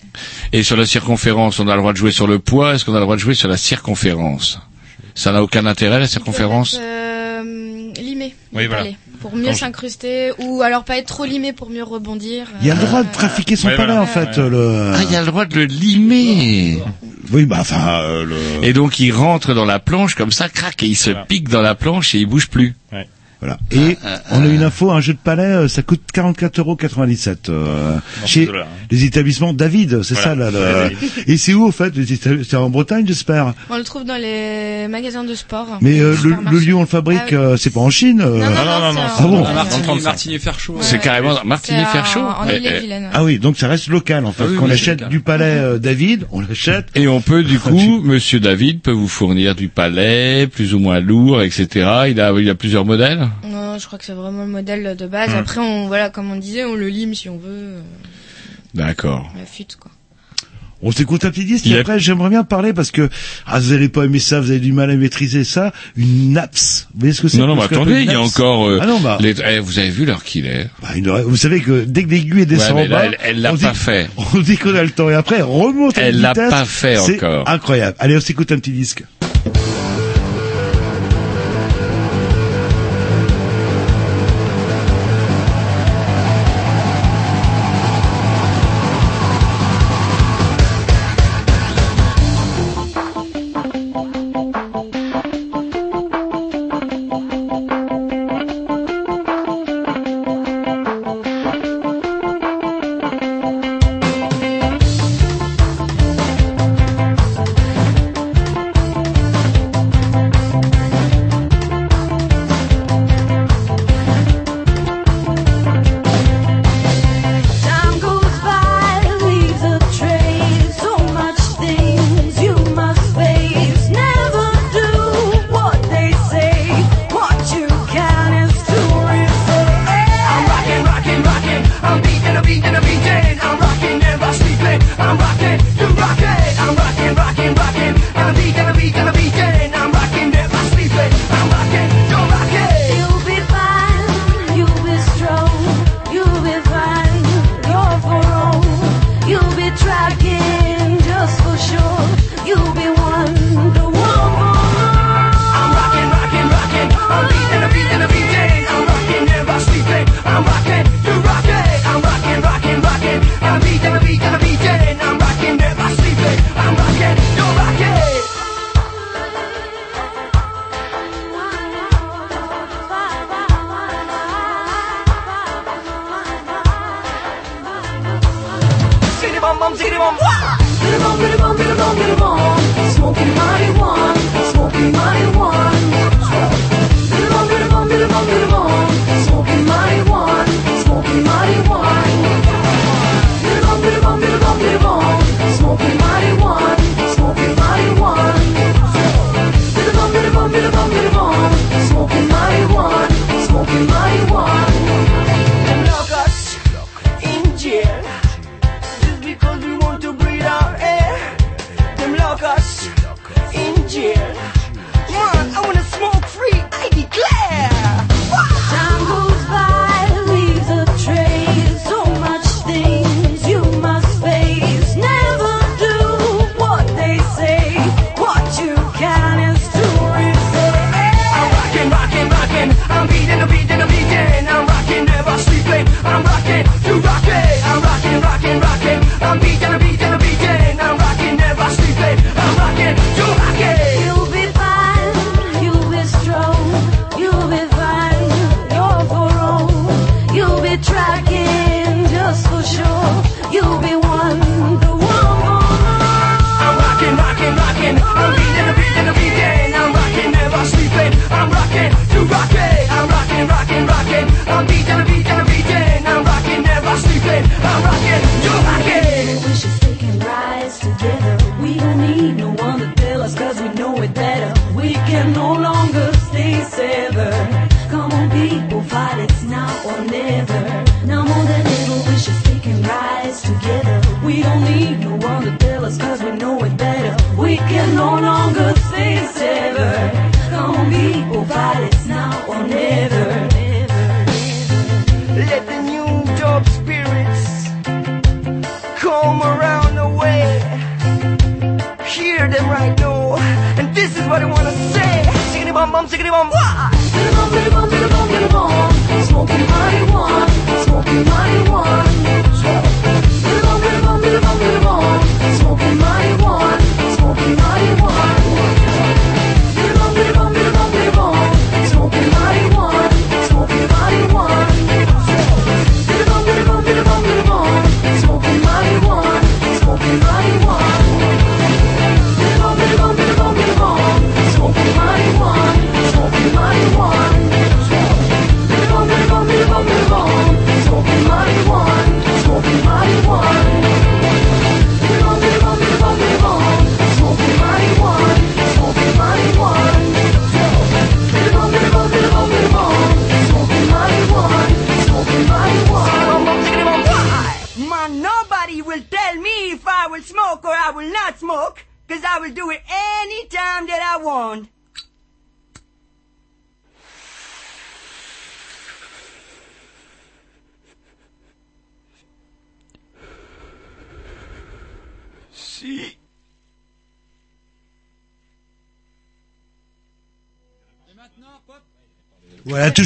Et 0.54 0.62
sur 0.62 0.78
la 0.78 0.86
circonférence, 0.86 1.60
on 1.60 1.68
a 1.68 1.74
le 1.74 1.80
droit 1.82 1.94
de 1.94 1.98
jouer 1.98 2.12
sur 2.12 2.28
le 2.28 2.38
poids. 2.38 2.76
Est-ce 2.76 2.86
qu'on 2.86 2.94
a 2.94 3.00
le 3.00 3.06
droit 3.06 3.16
de 3.16 3.22
jouer 3.22 3.34
sur 3.34 3.48
la 3.50 3.58
circonférence? 3.58 4.60
Ça 5.16 5.32
n'a 5.32 5.42
aucun 5.42 5.66
intérêt 5.66 6.00
la 6.00 6.08
circonférence? 6.08 6.78
Euh, 6.80 7.01
limé, 8.26 8.36
Oui, 8.54 8.68
voilà. 8.68 8.84
palais, 8.84 8.96
pour 9.22 9.36
mieux 9.36 9.46
Quand 9.46 9.52
je- 9.54 9.58
s'incruster, 9.60 10.32
ou 10.40 10.62
alors 10.62 10.84
pas 10.84 10.98
être 10.98 11.08
trop 11.08 11.26
limé 11.26 11.54
pour 11.54 11.70
mieux 11.70 11.84
rebondir. 11.84 12.48
Il 12.62 12.68
y 12.68 12.72
a 12.72 12.76
le 12.76 12.82
Euh, 12.82 12.86
droit 12.86 13.04
de 13.04 13.12
trafiquer 13.12 13.56
son 13.56 13.68
Ouais, 13.68 13.76
palais 13.76 13.94
voilà. 13.94 14.02
en 14.02 14.06
fait. 14.08 14.38
Ouais. 14.42 14.50
Le... 14.50 14.92
Ah, 14.96 15.04
il 15.04 15.12
y 15.12 15.16
a 15.16 15.22
le 15.22 15.28
droit 15.28 15.46
de 15.46 15.56
le 15.56 15.66
limer. 15.66 16.80
Oui, 17.32 17.46
bah 17.46 17.58
enfin. 17.60 18.02
euh, 18.02 18.26
le... 18.26 18.38
Et 18.66 18.74
donc 18.74 19.00
il 19.00 19.12
rentre 19.12 19.54
dans 19.54 19.66
la 19.66 19.80
planche 19.80 20.16
comme 20.16 20.32
ça, 20.32 20.50
crac, 20.50 20.82
et 20.84 20.88
il 20.88 20.96
se 20.96 21.12
pique 21.28 21.48
dans 21.50 21.62
la 21.62 21.76
planche 21.76 22.14
et 22.16 22.20
il 22.20 22.26
bouge 22.26 22.48
plus. 22.50 22.76
Voilà. 23.42 23.58
Et 23.72 23.98
on 24.32 24.44
a 24.44 24.48
une 24.48 24.62
info, 24.62 24.92
un 24.92 25.02
jeu 25.02 25.14
de 25.14 25.18
palais, 25.18 25.42
euh, 25.44 25.68
ça 25.68 25.82
coûte 25.82 26.02
44,97 26.14 26.60
euros 26.60 26.78
euh, 27.50 27.98
chez 28.26 28.46
dollars, 28.46 28.68
hein. 28.68 28.86
les 28.92 29.06
établissements 29.06 29.52
David, 29.54 30.04
c'est 30.04 30.14
Voilà. 30.14 30.52
ça 30.52 30.52
là. 30.52 30.90
Et 31.26 31.38
c'est 31.38 31.54
où 31.56 31.68
en 31.68 31.72
fait 31.72 31.92
C'est 32.44 32.56
en 32.56 32.70
Bretagne, 32.70 33.06
j'espère? 33.08 33.54
On 33.72 33.78
le 33.78 33.84
trouve 33.84 34.06
dans 34.06 34.18
les 34.22 34.88
magasins 34.88 35.24
de 35.24 35.34
sport. 35.34 35.80
Mais 35.82 36.00
euh, 36.00 36.16
le, 36.24 36.36
le 36.52 36.60
lieu 36.60 36.74
où 36.74 36.78
on 36.78 36.82
le 36.82 36.86
fabrique, 36.86 37.20
Ah 37.24 37.28
oui. 37.32 37.38
euh, 37.38 37.58
c'est 37.58 37.72
pas 37.72 37.80
en 37.80 37.90
Chine. 37.90 38.22
euh. 38.22 38.38
Non, 38.38 38.46
non, 38.46 38.80
non, 38.80 38.94
non, 38.94 39.02
Ah 39.06 39.14
c'est 39.18 39.24
bon 39.24 40.40
Ferchaud. 40.40 40.80
Carrément 41.02 41.34
Martinier 41.44 41.84
C'est 41.86 41.98
Ferchaud. 41.98 42.22
Ah 43.14 43.24
oui, 43.24 43.40
donc 43.40 43.58
ça 43.58 43.68
reste 43.68 43.88
local 43.88 44.26
en 44.26 44.32
fait. 44.32 44.44
Ah 44.46 44.50
oui, 44.52 44.58
Qu'on 44.58 44.70
achète 44.70 45.10
du 45.10 45.20
palais 45.20 45.46
euh, 45.58 45.80
David, 45.80 46.26
on 46.32 46.42
l'achète. 46.42 46.88
Et 46.96 47.08
on 47.08 47.22
peut 47.22 47.44
du 47.44 47.58
coup, 47.60 48.02
Monsieur 48.04 48.40
David 48.40 48.82
peut 48.82 48.92
vous 48.92 49.08
fournir 49.08 49.56
du 49.56 49.68
palais 49.68 50.46
plus 50.48 50.74
ou 50.76 50.80
moins 50.80 51.00
lourd, 51.00 51.42
etc. 51.42 51.68
Il 52.10 52.22
a, 52.22 52.32
il 52.34 52.50
a 52.50 52.56
plusieurs 52.56 52.86
modèles? 52.86 53.28
Non, 53.48 53.78
je 53.80 53.86
crois 53.88 53.98
que 54.00 54.06
c'est 54.06 54.14
vraiment 54.14 54.44
le 54.46 54.52
modèle 54.52 54.96
de 54.96 55.08
base. 55.08 55.34
Après, 55.34 55.60
on, 55.62 55.88
voilà, 55.88 56.10
comme 56.10 56.32
on 56.32 56.36
disait, 56.38 56.64
on 56.64 56.76
le 56.76 56.88
lime 56.90 57.14
si 57.16 57.30
on 57.30 57.38
veut. 57.38 57.50
euh, 57.50 57.82
D'accord. 58.74 59.32
La 59.38 59.46
fuite, 59.46 59.76
quoi. 59.80 59.92
On 60.84 60.92
s'écoute 60.92 61.24
un 61.26 61.30
petit 61.30 61.46
disque 61.46 61.68
et 61.68 61.78
après 61.78 62.00
j'aimerais 62.00 62.32
bien 62.32 62.44
parler 62.44 62.74
parce 62.74 62.90
que 62.90 63.08
ah 63.46 63.60
vous 63.60 63.72
allez 63.72 63.88
pas 63.88 64.06
aimer 64.06 64.18
ça, 64.18 64.42
vous 64.42 64.50
avez 64.50 64.60
du 64.60 64.74
mal 64.74 64.90
à 64.90 64.96
maîtriser 64.96 65.44
ça, 65.44 65.72
une 65.96 66.34
naps. 66.34 66.88
Vous 66.96 67.02
voyez 67.02 67.14
ce 67.14 67.22
que 67.22 67.28
c'est 67.28 67.38
Non, 67.38 67.46
non, 67.46 67.56
mais 67.56 67.62
attendez, 67.66 68.02
il 68.02 68.12
y 68.12 68.16
a 68.16 68.20
encore. 68.20 68.68
euh, 68.68 68.80
Ah 68.82 68.88
non, 68.88 69.00
bah, 69.00 69.20
les- 69.22 69.36
eh, 69.48 69.60
vous 69.60 69.78
avez 69.78 69.92
vu 69.92 70.06
l'heure 70.06 70.24
qu'il 70.24 70.48
est 70.48 70.68
bah, 70.82 70.88
une 70.96 71.08
vous 71.22 71.36
savez 71.38 71.62
que 71.62 71.84
dès 71.84 72.04
que 72.04 72.10
l'aiguille 72.10 72.48
descend 72.48 72.78
Ouais, 72.78 72.88
en 72.88 72.90
bas, 72.90 73.06
elle- 73.06 73.18
elle 73.24 73.42
l'a 73.42 73.52
on 73.54 73.58
dit- 73.58 73.64
pas 73.66 73.76
fait. 73.76 74.10
On 74.34 74.40
dit 74.40 74.58
qu'on 74.58 74.74
a 74.74 74.82
le 74.82 74.90
temps 74.90 75.08
et 75.12 75.14
après 75.14 75.36
elle 75.36 75.44
remonte 75.44 76.00
Elle 76.00 76.20
l'a 76.20 76.34
pas 76.34 76.66
fait 76.66 76.96
c'est 76.98 77.18
encore. 77.24 77.48
Incroyable. 77.48 77.96
Allez, 78.00 78.18
on 78.18 78.22
s'écoute 78.22 78.52
un 78.52 78.58
petit 78.58 78.72
disque. 78.72 79.04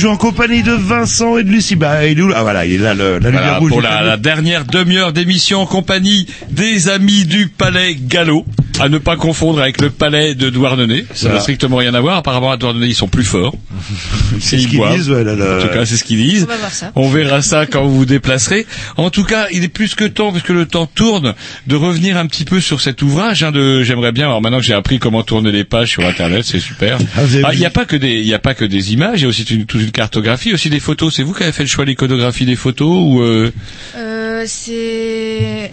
Toujours 0.06 0.14
en 0.14 0.18
compagnie 0.18 0.62
de 0.62 0.72
Vincent 0.72 1.38
et 1.40 1.44
de 1.44 1.50
Lucie. 1.50 1.76
Bah, 1.76 2.06
il 2.06 2.20
est 2.20 2.22
où 2.22 2.28
là? 2.28 2.36
Ah 2.38 2.44
voilà, 2.44 2.66
il 2.68 2.74
est 2.74 2.78
là, 2.78 2.94
le, 2.94 3.18
la 3.18 3.30
lumière 3.30 3.42
Voilà, 3.42 3.58
rouge. 3.58 3.70
pour 3.72 3.82
la, 3.82 4.04
la 4.04 4.18
dernière 4.18 4.64
demi-heure 4.66 5.14
d'émission 5.14 5.62
en 5.62 5.66
compagnie 5.66 6.28
des 6.52 6.90
amis 6.90 7.26
du 7.26 7.48
Palais 7.48 7.98
Gallo, 8.00 8.46
à 8.80 8.88
ne 8.88 9.00
pas 9.00 9.16
confondre 9.16 9.60
avec 9.62 9.82
le 9.82 9.90
Palais 9.90 10.36
de 10.36 10.52
Douarnenez. 10.52 11.06
Ça 11.16 11.30
n'a 11.30 11.40
strictement 11.40 11.78
rien 11.78 11.96
à 11.96 12.02
voir. 12.02 12.18
Apparemment, 12.18 12.52
à 12.52 12.58
Douarnenez, 12.58 12.86
ils 12.88 12.94
sont 12.96 13.08
plus 13.08 13.24
forts. 13.24 13.56
C'est 14.40 14.60
ce 14.60 14.68
qu'ils 14.68 14.82
disent, 14.92 15.10
ouais, 15.10 15.24
là, 15.24 15.36
là. 15.36 15.58
En 15.58 15.62
tout 15.62 15.68
cas, 15.74 15.86
c'est 15.86 15.98
ce 15.98 16.04
qu'ils 16.04 16.18
disent. 16.18 16.44
On 16.44 16.48
va 16.48 16.58
voir 16.58 16.72
ça. 16.72 16.92
On 16.96 17.10
verra 17.10 17.42
ça 17.42 17.66
quand 17.66 17.84
vous 17.84 17.96
vous 17.96 18.06
déplacerez. 18.06 18.66
En 18.98 19.10
tout 19.10 19.24
cas, 19.24 19.48
il 19.52 19.64
est 19.64 19.70
plus 19.70 19.96
que 19.96 20.06
temps, 20.06 20.32
puisque 20.32 20.50
le 20.50 20.66
temps 20.66 20.86
tourne, 20.86 21.34
de 21.68 21.76
revenir 21.76 22.18
un 22.18 22.26
petit 22.28 22.46
peu 22.46 22.60
sur 22.60 22.82
cet 22.82 23.02
ouvrage. 23.02 23.44
Hein, 23.44 23.52
de, 23.52 23.84
j'aimerais 23.84 24.12
bien. 24.12 24.26
Alors 24.26 24.42
maintenant 24.42 24.60
que 24.60 24.66
j'ai 24.66 24.74
appris 24.74 25.00
comment 25.00 25.24
tourner 25.24 25.52
les 25.52 25.64
pages 25.64 25.90
sur 25.90 26.06
Internet, 26.06 26.46
c'est 26.46 26.60
super. 26.60 26.98
Ah, 27.16 27.24
vous 27.24 27.36
avez 27.36 27.46
Ah, 27.46 27.54
Il 27.54 27.60
n'y 27.60 27.66
a 27.66 27.70
pas 27.70 27.86
que 27.86 27.96
des, 27.96 28.22
il 28.22 28.34
a 28.34 28.40
pas 28.40 28.54
que 28.54 28.66
des 28.66 28.94
images. 28.94 29.20
Il 29.20 29.24
y 29.24 29.26
a 29.26 29.30
aussi 29.30 29.44
une, 29.44 29.66
toute 29.66 29.82
une 29.82 29.92
cartographie, 29.92 30.54
aussi 30.54 30.70
des 30.70 30.80
photos. 30.80 31.16
C'est 31.16 31.24
vous 31.24 31.34
qui 31.34 31.44
avez 31.44 31.52
fait 31.52 31.64
le 31.64 31.70
choix 31.70 31.86
de 31.86 31.90
l'iconographie 31.90 32.46
des 32.46 32.56
photos 32.56 32.88
ou 32.88 33.22
euh... 33.22 33.52
Euh, 33.98 34.44
c'est. 34.48 35.72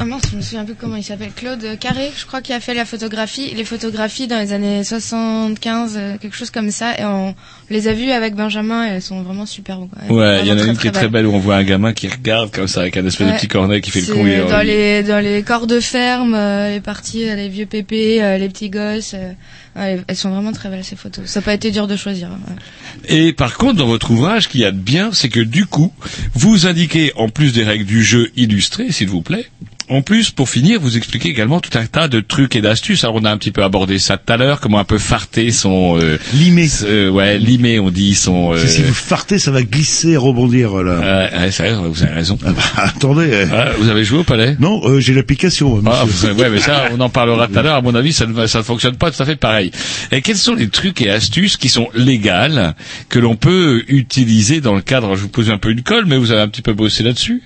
Ah 0.00 0.04
mince, 0.04 0.22
je 0.30 0.36
me 0.36 0.37
souviens 0.48 0.64
plus 0.64 0.74
comment 0.74 0.96
il 0.96 1.04
s'appelle. 1.04 1.30
Claude 1.34 1.78
Carré, 1.78 2.10
je 2.16 2.24
crois, 2.26 2.40
qui 2.40 2.52
a 2.52 2.60
fait 2.60 2.74
la 2.74 2.84
photographie, 2.84 3.52
les 3.54 3.64
photographies 3.64 4.26
dans 4.26 4.38
les 4.40 4.52
années 4.52 4.82
75, 4.82 5.94
euh, 5.96 6.16
quelque 6.18 6.36
chose 6.36 6.50
comme 6.50 6.70
ça. 6.70 6.98
Et 6.98 7.04
on 7.04 7.34
les 7.70 7.88
a 7.88 7.92
vues 7.92 8.10
avec 8.10 8.34
Benjamin 8.34 8.86
et 8.86 8.90
elles 8.96 9.02
sont 9.02 9.22
vraiment 9.22 9.46
super. 9.46 9.76
quoi. 9.76 9.88
Elles 10.02 10.08
sont 10.08 10.14
Ouais, 10.14 10.40
il 10.42 10.46
y 10.48 10.52
en 10.52 10.58
a 10.58 10.62
une 10.64 10.76
qui 10.76 10.88
est 10.88 10.92
très 10.92 11.08
belle 11.08 11.26
où 11.26 11.32
on 11.34 11.38
voit 11.38 11.56
un 11.56 11.64
gamin 11.64 11.92
qui 11.92 12.08
regarde 12.08 12.50
comme 12.50 12.68
ça 12.68 12.80
avec 12.82 12.96
un 12.96 13.06
espèce 13.06 13.26
de 13.26 13.32
petit 13.32 13.48
cornet 13.48 13.80
qui 13.80 13.90
fait 13.90 14.00
le 14.00 14.14
con. 14.44 14.48
dans 14.50 14.62
les 14.66 15.02
dans 15.02 15.22
les 15.22 15.42
corps 15.42 15.66
de 15.66 15.80
ferme, 15.80 16.34
euh, 16.34 16.70
les 16.74 16.80
parties, 16.80 17.28
euh, 17.28 17.34
les 17.34 17.48
vieux 17.48 17.66
pépés, 17.66 18.22
euh, 18.22 18.38
les 18.38 18.48
petits 18.48 18.70
gosses. 18.70 19.14
euh, 19.14 19.32
ouais, 19.76 20.00
elles 20.06 20.16
sont 20.16 20.30
vraiment 20.30 20.52
très 20.52 20.68
belles 20.68 20.84
ces 20.84 20.96
photos. 20.96 21.26
Ça 21.26 21.40
n'a 21.40 21.44
pas 21.44 21.54
été 21.54 21.70
dur 21.70 21.86
de 21.86 21.96
choisir. 21.96 22.28
hein, 22.28 22.38
ouais. 22.48 23.14
Et 23.28 23.32
par 23.32 23.56
contre, 23.58 23.74
dans 23.76 23.86
votre 23.86 24.10
ouvrage, 24.10 24.44
ce 24.44 24.48
qu'il 24.48 24.60
y 24.60 24.64
a 24.64 24.70
de 24.72 24.76
bien, 24.78 25.10
c'est 25.12 25.28
que 25.28 25.40
du 25.40 25.66
coup, 25.66 25.92
vous 26.34 26.66
indiquez, 26.66 27.12
en 27.16 27.28
plus 27.28 27.52
des 27.52 27.64
règles 27.64 27.84
du 27.84 28.02
jeu 28.02 28.30
illustrées, 28.36 28.90
s'il 28.92 29.08
vous 29.08 29.22
plaît, 29.22 29.46
en 29.90 30.02
plus, 30.02 30.30
pour 30.30 30.48
finir, 30.48 30.80
vous 30.80 30.96
expliquez 30.96 31.28
également 31.28 31.60
tout 31.60 31.76
un 31.78 31.86
tas 31.86 32.08
de 32.08 32.20
trucs 32.20 32.56
et 32.56 32.60
d'astuces. 32.60 33.04
Alors, 33.04 33.16
on 33.16 33.24
a 33.24 33.30
un 33.30 33.36
petit 33.38 33.50
peu 33.52 33.62
abordé 33.62 33.98
ça 33.98 34.16
tout 34.16 34.32
à 34.32 34.36
l'heure, 34.36 34.60
comment 34.60 34.78
un 34.78 34.84
peu 34.84 34.98
farter 34.98 35.50
son... 35.50 35.98
Euh, 36.00 36.18
limé. 36.34 36.68
ouais, 37.10 37.38
limé, 37.38 37.78
on 37.80 37.90
dit 37.90 38.14
son... 38.14 38.52
Euh, 38.54 38.66
Si 38.66 38.82
vous 38.82 38.92
fartez, 38.94 39.38
ça 39.38 39.50
va 39.50 39.62
glisser 39.62 40.10
et 40.10 40.16
rebondir, 40.16 40.74
là. 40.82 40.98
Ouais, 41.32 41.38
ouais, 41.38 41.50
c'est 41.50 41.70
vrai, 41.70 41.88
vous 41.88 42.02
avez 42.02 42.12
raison. 42.12 42.38
Ah 42.44 42.52
bah, 42.52 42.62
attendez. 42.76 43.28
euh, 43.32 43.46
Ah, 43.52 43.68
vous 43.78 43.88
avez 43.88 44.04
joué 44.04 44.18
au 44.20 44.24
palais? 44.24 44.56
Non, 44.60 44.80
euh, 44.88 45.00
j'ai 45.00 45.14
l'application. 45.14 45.82
Ah, 45.86 46.04
ouais, 46.36 46.50
mais 46.50 46.60
ça, 46.60 46.84
on 46.92 47.00
en 47.00 47.08
parlera 47.08 47.48
tout 47.48 47.58
à 47.58 47.62
l'heure. 47.62 47.76
À 47.76 47.82
mon 47.82 47.94
avis, 47.94 48.12
ça 48.12 48.26
ne, 48.26 48.46
ça 48.46 48.58
ne 48.58 48.64
fonctionne 48.64 48.96
pas 48.96 49.10
tout 49.10 49.22
à 49.22 49.26
fait 49.26 49.36
pareil. 49.36 49.70
Et 50.12 50.22
quels 50.22 50.36
sont 50.36 50.54
les 50.54 50.68
trucs 50.68 51.00
et 51.00 51.10
astuces 51.10 51.56
qui 51.56 51.68
sont 51.68 51.88
légales 51.94 52.74
que 53.08 53.18
l'on 53.18 53.36
peut 53.36 53.84
utiliser 53.88 54.60
dans 54.60 54.74
le 54.74 54.80
cadre? 54.82 55.16
Je 55.16 55.22
vous 55.22 55.28
pose 55.28 55.50
un 55.50 55.58
peu 55.58 55.70
une 55.70 55.82
colle, 55.82 56.04
mais 56.06 56.16
vous 56.18 56.30
avez 56.32 56.40
un 56.42 56.48
petit 56.48 56.62
peu 56.62 56.72
bossé 56.72 57.02
là-dessus. 57.02 57.42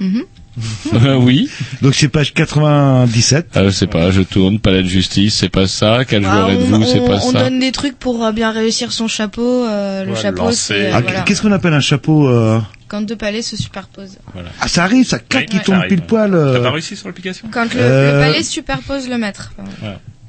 Mhm. 0.00 0.24
Euh, 0.94 1.16
oui. 1.16 1.48
Donc 1.82 1.94
c'est 1.94 2.08
page 2.08 2.32
97. 2.34 3.48
Ah, 3.54 3.64
je 3.64 3.70
sais 3.70 3.86
pas. 3.86 4.10
Je 4.10 4.22
tourne. 4.22 4.58
Palais 4.60 4.82
de 4.82 4.88
justice, 4.88 5.34
c'est 5.34 5.48
pas 5.48 5.66
ça. 5.66 6.04
Quel 6.06 6.22
joueur 6.22 6.46
Ah, 6.48 6.52
êtes-vous 6.52 6.74
on, 6.74 6.84
C'est 6.86 7.00
on- 7.00 7.06
pas 7.08 7.16
on 7.24 7.32
ça. 7.32 7.42
donne 7.44 7.58
des 7.58 7.72
trucs 7.72 7.98
pour 7.98 8.24
euh, 8.24 8.32
bien 8.32 8.50
réussir 8.52 8.92
son 8.92 9.08
chapeau. 9.08 9.64
euh, 9.66 10.04
le 10.04 10.12
Ouais, 10.12 10.20
chapeau, 10.20 10.52
c'est 10.52 10.90
Ah, 10.92 11.00
voilà. 11.00 11.20
Qu'est-ce 11.22 11.42
qu'on 11.42 11.52
appelle 11.52 11.74
un 11.74 11.80
chapeau 11.80 12.28
euh 12.28 12.60
quand 12.86 13.00
deux 13.02 13.16
palais 13.16 13.42
se 13.42 13.56
superposent. 13.56 14.18
Ah, 14.60 14.68
ça 14.68 14.84
arrive, 14.84 15.04
ça 15.06 15.18
claque, 15.18 15.48
il 15.52 15.60
tombe 15.60 15.74
ça 15.76 15.86
pile 15.88 15.98
arrive. 15.98 16.00
poil. 16.06 16.34
euh. 16.34 16.52
T'as 16.54 16.60
pas 16.60 16.70
réussi 16.70 16.94
sur 16.96 17.08
l'application? 17.08 17.48
Quand 17.50 17.64
le, 17.74 17.80
Euh, 17.80 18.20
le 18.20 18.26
palais 18.32 18.42
superpose 18.44 19.08
le 19.08 19.18
maître. 19.18 19.52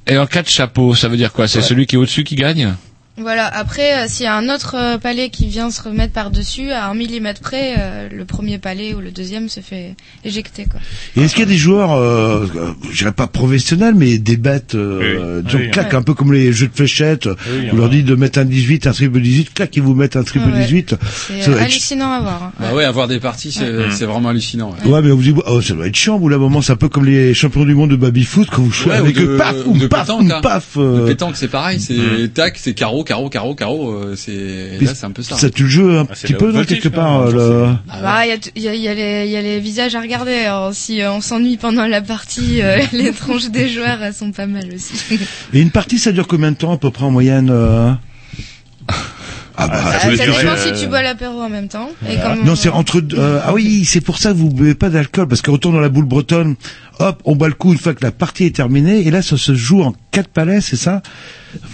Et 0.07 0.17
en 0.17 0.25
cas 0.25 0.41
de 0.41 0.47
chapeau, 0.47 0.95
ça 0.95 1.07
veut 1.07 1.17
dire 1.17 1.31
quoi? 1.31 1.47
C'est 1.47 1.61
celui 1.61 1.85
qui 1.85 1.95
est 1.95 1.99
au-dessus 1.99 2.23
qui 2.23 2.35
gagne? 2.35 2.73
Voilà. 3.17 3.47
Après, 3.47 3.93
euh, 4.03 4.05
s'il 4.07 4.25
y 4.25 4.27
a 4.27 4.35
un 4.35 4.49
autre 4.53 4.75
euh, 4.77 4.97
palais 4.97 5.29
qui 5.29 5.47
vient 5.47 5.71
se 5.71 5.81
remettre 5.81 6.11
par 6.11 6.31
dessus 6.31 6.71
à 6.71 6.87
un 6.89 6.93
millimètre 6.93 7.39
près, 7.41 7.75
euh, 7.79 8.09
le 8.11 8.25
premier 8.25 8.57
palais 8.57 8.93
ou 8.93 8.99
le 8.99 9.11
deuxième 9.11 9.47
se 9.47 9.61
fait 9.61 9.95
éjecter 10.25 10.65
quoi. 10.65 10.79
Et 11.15 11.21
est-ce 11.23 11.33
qu'il 11.33 11.43
y 11.45 11.47
a 11.47 11.49
des 11.49 11.57
joueurs, 11.57 11.93
euh, 11.93 12.45
euh, 12.55 12.71
je 12.91 12.97
dirais 12.97 13.13
pas 13.13 13.27
professionnels, 13.27 13.95
mais 13.95 14.17
des 14.17 14.35
bêtes, 14.37 14.75
euh, 14.75 15.39
Oui. 15.39 15.43
disons, 15.45 15.59
Oui, 15.59 15.71
clac, 15.71 15.91
ouais. 15.91 15.95
un 15.95 16.01
peu 16.01 16.13
comme 16.13 16.33
les 16.33 16.51
jeux 16.51 16.67
de 16.67 16.73
fléchettes. 16.75 17.27
vous 17.71 17.77
leur 17.77 17.85
a. 17.85 17.89
dites 17.89 18.05
de 18.05 18.15
mettre 18.15 18.39
un 18.39 18.45
18, 18.45 18.85
un 18.87 18.91
triple 18.91 19.21
18, 19.21 19.53
clac, 19.53 19.75
ils 19.77 19.81
vous 19.81 19.93
mettent 19.95 20.17
un 20.17 20.23
triple 20.23 20.49
Ouais. 20.49 20.61
18. 20.65 20.95
C'est 21.41 21.53
hallucinant 21.57 22.11
à 22.11 22.19
voir. 22.19 22.43
hein. 22.43 22.51
Bah 22.59 22.73
ouais, 22.73 22.83
avoir 22.83 23.07
des 23.07 23.19
parties, 23.21 23.51
c'est 23.53 23.63
Ouais. 23.69 23.85
c'est 23.91 24.05
vraiment 24.05 24.29
hallucinant. 24.29 24.71
ouais. 24.83 24.91
Ouais, 24.91 25.01
mais 25.01 25.11
on 25.11 25.15
vous 25.15 25.21
dit, 25.23 25.33
oh, 25.47 25.61
ça 25.61 25.73
doit 25.73 25.87
être 25.87 25.95
chiant, 25.95 26.17
vous, 26.19 26.27
là, 26.27 26.37
moment, 26.37 26.61
c'est 26.61 26.73
un 26.73 26.75
peu 26.75 26.89
comme 26.89 27.05
les 27.05 27.33
champions 27.33 27.63
du 27.63 27.75
monde 27.75 27.91
de 27.91 27.95
baby-foot, 27.95 28.49
quand 28.51 28.61
vous 28.61 28.71
jouez 28.71 28.91
Ouais, 28.91 28.97
avec 28.97 29.15
ou 29.15 29.21
de, 29.21 29.25
eux, 29.27 29.37
paf, 29.37 29.55
ou 29.65 29.77
de 29.77 29.87
paf, 29.87 30.01
pétanque, 30.07 30.21
ou 30.29 30.33
hein. 30.33 30.41
paf, 30.41 30.77
De 30.77 31.05
pétanque, 31.07 31.37
c'est 31.37 31.47
pareil, 31.47 31.79
c'est 31.79 32.33
tac, 32.33 32.57
c'est 32.57 32.73
carreau, 32.73 33.04
carreau, 33.05 33.29
carreau, 33.29 33.55
carreau, 33.55 33.91
euh, 33.93 34.15
c'est 34.17 34.77
là, 34.81 34.93
c'est 34.93 35.05
un 35.05 35.11
peu 35.11 35.23
ça. 35.23 35.37
ça 35.37 35.49
tue 35.49 35.63
le 35.63 35.69
jeu 35.69 35.97
un 35.99 36.01
Ah, 36.09 36.13
petit 36.13 36.33
peu, 36.33 36.51
non, 36.51 36.65
quelque 36.65 36.89
quand 36.89 36.95
part, 36.95 37.21
euh, 37.21 37.31
le... 37.31 37.75
Ah 37.89 38.01
bah, 38.01 38.25
il 38.25 38.29
y 38.29 38.31
a 38.33 38.37
t- 38.37 38.51
il 38.55 38.61
y, 38.63 38.67
a, 38.67 38.75
il 38.75 38.81
y, 38.81 38.87
a 38.89 38.93
les- 38.93 39.25
il 39.25 39.31
y 39.31 39.37
a 39.37 39.41
les 39.41 39.59
visages 39.61 39.95
à 39.95 40.01
regarder. 40.01 40.33
Alors, 40.33 40.73
si 40.73 41.01
euh, 41.01 41.11
on 41.13 41.21
s'ennuie 41.21 41.55
pendant 41.55 41.87
la 41.87 42.01
partie, 42.01 42.61
euh, 42.61 42.81
les 42.91 43.13
tronches 43.13 43.49
des 43.49 43.69
joueurs 43.69 44.03
elles 44.03 44.13
sont 44.13 44.31
pas 44.33 44.47
mal 44.47 44.65
aussi. 44.75 44.93
Et 45.53 45.61
une 45.61 45.71
partie, 45.71 45.97
ça 45.99 46.11
dure 46.11 46.27
combien 46.27 46.51
de 46.51 46.57
temps, 46.57 46.73
à 46.73 46.77
peu 46.77 46.91
près, 46.91 47.05
en 47.05 47.11
moyenne, 47.11 47.49
euh... 47.49 47.93
Ah 49.57 49.67
bah, 49.67 49.81
Ah, 49.85 49.99
ça 49.99 50.09
dépend 50.09 50.23
euh, 50.33 50.57
si 50.75 50.81
tu 50.81 50.87
bois 50.87 51.01
l'apéro 51.01 51.41
en 51.41 51.49
même 51.49 51.67
temps. 51.67 51.89
Et 52.09 52.15
comme 52.17 52.43
Non, 52.43 52.55
c'est 52.55 52.69
entre 52.69 53.01
deux- 53.01 53.17
euh, 53.17 53.39
ah 53.43 53.53
oui, 53.53 53.85
c'est 53.85 54.01
pour 54.01 54.17
ça 54.17 54.31
que 54.31 54.37
vous 54.37 54.49
buvez 54.49 54.75
pas 54.75 54.89
d'alcool 54.89 55.27
parce 55.27 55.41
que 55.41 55.51
retour 55.51 55.71
dans 55.71 55.79
la 55.79 55.89
boule 55.89 56.05
bretonne, 56.05 56.55
hop, 56.99 57.21
on 57.25 57.35
boit 57.35 57.47
le 57.47 57.53
coup 57.53 57.71
une 57.73 57.79
fois 57.79 57.93
que 57.93 58.03
la 58.03 58.11
partie 58.11 58.45
est 58.45 58.55
terminée 58.55 59.05
et 59.07 59.11
là 59.11 59.21
ça 59.21 59.37
se 59.37 59.53
joue 59.55 59.81
en 59.83 59.93
quatre 60.11 60.29
palais, 60.29 60.61
c'est 60.61 60.75
ça 60.75 61.01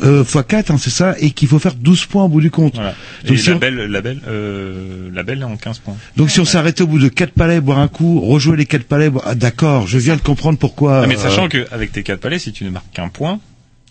euh, 0.03 0.24
fois 0.24 0.44
4 0.44 0.70
hein, 0.72 0.78
c'est 0.80 0.91
ça 0.91 1.16
et 1.20 1.32
qu'il 1.32 1.48
faut 1.48 1.58
faire 1.58 1.74
12 1.74 2.06
points 2.06 2.24
au 2.26 2.28
bout 2.28 2.41
du 2.41 2.52
compte. 2.52 2.76
Voilà. 2.76 2.94
Donc, 3.26 3.34
Et 3.34 3.38
si 3.38 3.49
la 3.49 3.56
on, 3.56 3.60
belle, 3.60 3.76
la 3.78 4.02
belle, 4.02 4.22
euh, 4.28 5.10
la 5.12 5.24
belle 5.24 5.41
est 5.41 5.44
en 5.44 5.58
15 5.58 5.80
points. 5.80 5.95
donc 6.18 6.30
si 6.30 6.40
on 6.40 6.45
s'arrêtait 6.45 6.84
au 6.84 6.88
bout 6.88 6.99
de 6.99 7.08
quatre 7.08 7.34
palais, 7.34 7.62
boire 7.62 7.80
un 7.80 7.88
coup, 7.88 8.20
rejouer 8.22 8.58
les 8.58 8.66
quatre 8.68 8.84
palais, 8.84 9.10
boire- 9.10 9.24
ah, 9.28 9.34
d'accord, 9.36 9.88
je 9.88 9.98
viens 9.98 10.16
de 10.18 10.22
comprendre 10.22 10.60
pourquoi. 10.60 11.02
Ah, 11.03 11.08
mais 11.08 11.18
euh, 11.18 11.22
sachant 11.22 11.48
qu'avec 11.49 11.91
tes 11.91 12.03
4 12.03 12.20
palais, 12.20 12.38
si 12.38 12.52
tu 12.52 12.64
ne 12.64 12.70
marques 12.70 12.91
qu'un 12.94 13.10
point, 13.10 13.40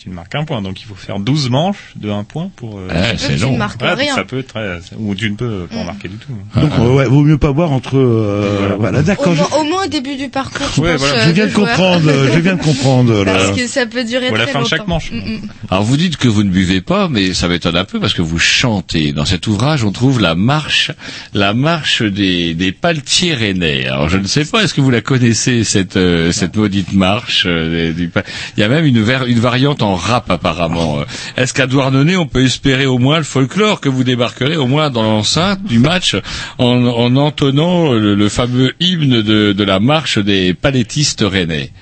tu 0.02 0.08
ne 0.08 0.14
marques 0.14 0.32
qu'un 0.32 0.44
point. 0.44 0.62
Donc 0.62 0.80
il 0.80 0.86
faut 0.86 0.94
faire 0.94 1.18
12 1.20 1.50
manches 1.50 1.92
de 1.96 2.10
1 2.10 2.24
point 2.24 2.50
pour... 2.56 2.78
euh, 2.78 2.88
Ouais, 2.88 3.14
c'est 3.18 3.36
tu 3.36 3.42
long. 3.42 3.52
ne 3.52 3.58
marques 3.58 3.78
voilà, 3.78 3.94
donc 3.96 4.04
rien. 4.04 4.14
ça 4.14 4.24
peut 4.24 4.38
être. 4.38 4.54
Ou 4.98 5.14
tu 5.14 5.30
ne 5.30 5.36
peux 5.36 5.66
pas 5.70 5.76
en 5.76 5.84
marquer 5.84 6.08
du 6.08 6.16
tout. 6.16 6.32
donc 6.60 6.70
euh, 6.78 6.94
ouais, 6.94 7.04
vaut 7.04 7.22
mieux 7.22 7.36
pas 7.38 7.52
boire 7.52 7.70
entre 7.72 7.96
euh, 7.98 8.76
voilà, 8.78 9.00
Au, 9.00 9.02
d'accord. 9.02 9.34
moins, 9.34 9.46
je- 9.50 9.56
au 9.56 9.64
moins 9.64 9.84
au 9.84 9.88
début 9.88 10.16
du 10.16 10.28
parcours, 10.28 10.66
je 10.74 10.80
Ouais, 10.80 10.92
pense. 10.92 11.00
voilà. 11.02 11.20
euh, 11.24 11.26
Je 11.26 11.30
viens 11.32 11.46
de 11.46 11.52
comprendre, 11.52 12.10
je 12.32 12.38
viens 12.40 12.54
de 12.56 12.62
comprendre. 12.62 13.24
là. 13.24 13.32
Parce 13.34 13.52
que 13.52 13.66
ça 13.66 13.86
peut 13.86 14.04
durer 14.04 14.30
Ou 14.30 14.34
à 14.34 14.38
la 14.38 14.46
fin 14.46 14.52
de 14.60 14.64
longtemps. 14.64 14.68
chaque 14.76 14.86
manche. 14.88 15.10
Mm, 15.12 15.16
mm. 15.18 15.40
Alors 15.70 15.84
vous 15.84 15.96
dites 15.96 16.16
que 16.16 16.28
vous 16.28 16.42
ne 16.44 16.50
buvez 16.50 16.80
pas, 16.80 17.08
mais 17.08 17.34
ça 17.34 17.48
m'étonne 17.48 17.76
un 17.76 17.84
peu 17.84 18.00
parce 18.00 18.14
que 18.14 18.22
vous 18.22 18.38
chantez. 18.38 19.12
Dans 19.12 19.24
cet 19.26 19.46
ouvrage, 19.46 19.84
on 19.84 19.92
trouve 19.92 20.20
la 20.20 20.34
marche, 20.34 20.90
la 21.34 21.52
marche 21.54 22.02
des, 22.02 22.54
des 22.54 22.72
paletiers 22.72 23.34
rennais. 23.34 23.86
Alors 23.86 24.08
je 24.08 24.16
ne 24.18 24.26
sais 24.26 24.44
pas, 24.44 24.62
est-ce 24.64 24.74
que 24.74 24.80
vous 24.80 24.90
la 24.90 25.00
connaissez 25.02 25.64
cette 25.64 25.96
euh, 25.96 26.32
cette 26.32 26.56
maudite 26.56 26.92
marche 26.92 27.44
euh, 27.46 27.92
du 27.92 28.10
Il 28.56 28.60
y 28.60 28.62
a 28.62 28.68
même 28.68 28.84
une, 28.86 29.02
ver- 29.02 29.26
une 29.26 29.40
variante 29.40 29.82
en, 29.82 29.89
en 29.90 29.96
rap 29.96 30.30
apparemment. 30.30 31.00
Euh, 31.00 31.04
Est-ce 31.36 31.52
qu'à 31.54 31.66
Douarnenez, 31.66 32.16
on 32.16 32.26
peut 32.26 32.44
espérer 32.44 32.86
au 32.86 32.98
moins 32.98 33.18
le 33.18 33.24
folklore 33.24 33.80
que 33.80 33.88
vous 33.88 34.04
débarquerez 34.04 34.56
au 34.56 34.66
moins 34.66 34.90
dans 34.90 35.02
l'enceinte 35.02 35.62
du 35.64 35.78
match 35.78 36.16
en, 36.58 36.84
en 36.86 37.16
entonnant 37.16 37.92
le, 37.92 38.14
le 38.14 38.28
fameux 38.28 38.72
hymne 38.80 39.22
de, 39.22 39.52
de 39.52 39.64
la 39.64 39.80
marche 39.80 40.18
des 40.18 40.54
palettistes 40.54 41.24
rennais 41.26 41.72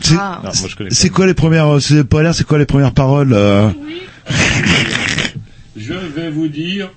C'est- 0.00 0.16
Ah. 0.18 0.40
Quoi 1.12 1.26
les 1.26 1.34
premières, 1.34 1.80
c'est 1.80 2.04
pas 2.04 2.22
l'air, 2.22 2.34
c'est 2.34 2.46
quoi 2.46 2.58
les 2.58 2.66
premières 2.66 2.92
paroles 2.94 3.32
euh 3.34 3.68
Je 5.76 5.94
vais 5.94 6.30
vous 6.30 6.48
dire. 6.48 6.90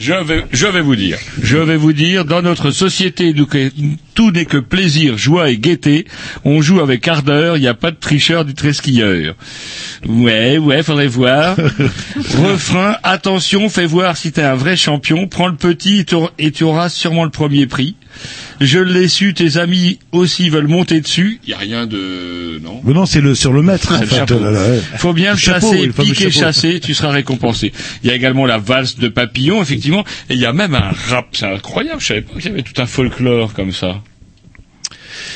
Je 0.00 0.14
vais, 0.14 0.46
je 0.50 0.66
vais 0.66 0.80
vous 0.80 0.96
dire. 0.96 1.18
Je 1.42 1.58
vais 1.58 1.76
vous 1.76 1.92
dire, 1.92 2.24
dans 2.24 2.40
notre 2.40 2.70
société, 2.70 3.34
tout 4.14 4.30
n'est 4.30 4.46
que 4.46 4.56
plaisir, 4.56 5.18
joie 5.18 5.50
et 5.50 5.58
gaieté. 5.58 6.06
On 6.42 6.62
joue 6.62 6.80
avec 6.80 7.06
ardeur, 7.06 7.58
il 7.58 7.60
n'y 7.60 7.68
a 7.68 7.74
pas 7.74 7.90
de 7.90 7.96
tricheur 7.96 8.46
du 8.46 8.54
tresquilleur. 8.54 9.34
Ouais, 10.06 10.56
ouais, 10.56 10.82
faudrait 10.82 11.06
voir. 11.06 11.54
Refrain, 12.16 12.96
attention, 13.02 13.68
fais 13.68 13.84
voir 13.84 14.16
si 14.16 14.32
t'es 14.32 14.40
un 14.40 14.54
vrai 14.54 14.74
champion. 14.74 15.28
Prends 15.28 15.48
le 15.48 15.56
petit 15.56 16.06
et 16.38 16.50
tu 16.50 16.64
auras 16.64 16.88
sûrement 16.88 17.24
le 17.24 17.30
premier 17.30 17.66
prix. 17.66 17.94
Je 18.60 18.78
l'ai 18.78 19.08
su, 19.08 19.32
tes 19.34 19.56
amis 19.56 19.98
aussi 20.12 20.50
veulent 20.50 20.68
monter 20.68 21.00
dessus. 21.00 21.40
Il 21.44 21.50
y 21.50 21.54
a 21.54 21.58
rien 21.58 21.86
de... 21.86 22.58
Non 22.62 22.80
Mais 22.84 22.92
non, 22.92 23.06
c'est 23.06 23.20
le 23.20 23.34
sur 23.34 23.52
le 23.52 23.62
maître. 23.62 23.90
en 23.92 23.96
c'est 23.96 24.02
le 24.02 24.06
fait, 24.08 24.16
chapeau. 24.16 24.38
là, 24.38 24.50
là, 24.50 24.68
ouais. 24.68 24.80
Faut 24.98 25.12
bien 25.12 25.32
le 25.32 25.38
chapeau, 25.38 25.60
chasser, 25.70 25.80
oui, 25.80 25.86
le 25.86 25.92
piquer, 25.92 26.30
chapeau. 26.30 26.46
chasser, 26.46 26.80
tu 26.80 26.92
seras 26.94 27.10
récompensé. 27.10 27.72
Il 28.02 28.08
y 28.08 28.12
a 28.12 28.14
également 28.14 28.44
la 28.46 28.58
valse 28.58 28.96
de 28.96 29.08
papillon, 29.08 29.62
effectivement, 29.62 30.04
et 30.28 30.34
il 30.34 30.40
y 30.40 30.46
a 30.46 30.52
même 30.52 30.74
un 30.74 30.90
rap, 31.08 31.28
c'est 31.32 31.46
incroyable, 31.46 32.00
je 32.00 32.06
savais 32.06 32.22
pas 32.22 32.34
qu'il 32.34 32.50
y 32.50 32.52
avait 32.52 32.62
tout 32.62 32.80
un 32.80 32.86
folklore 32.86 33.54
comme 33.54 33.72
ça. 33.72 34.02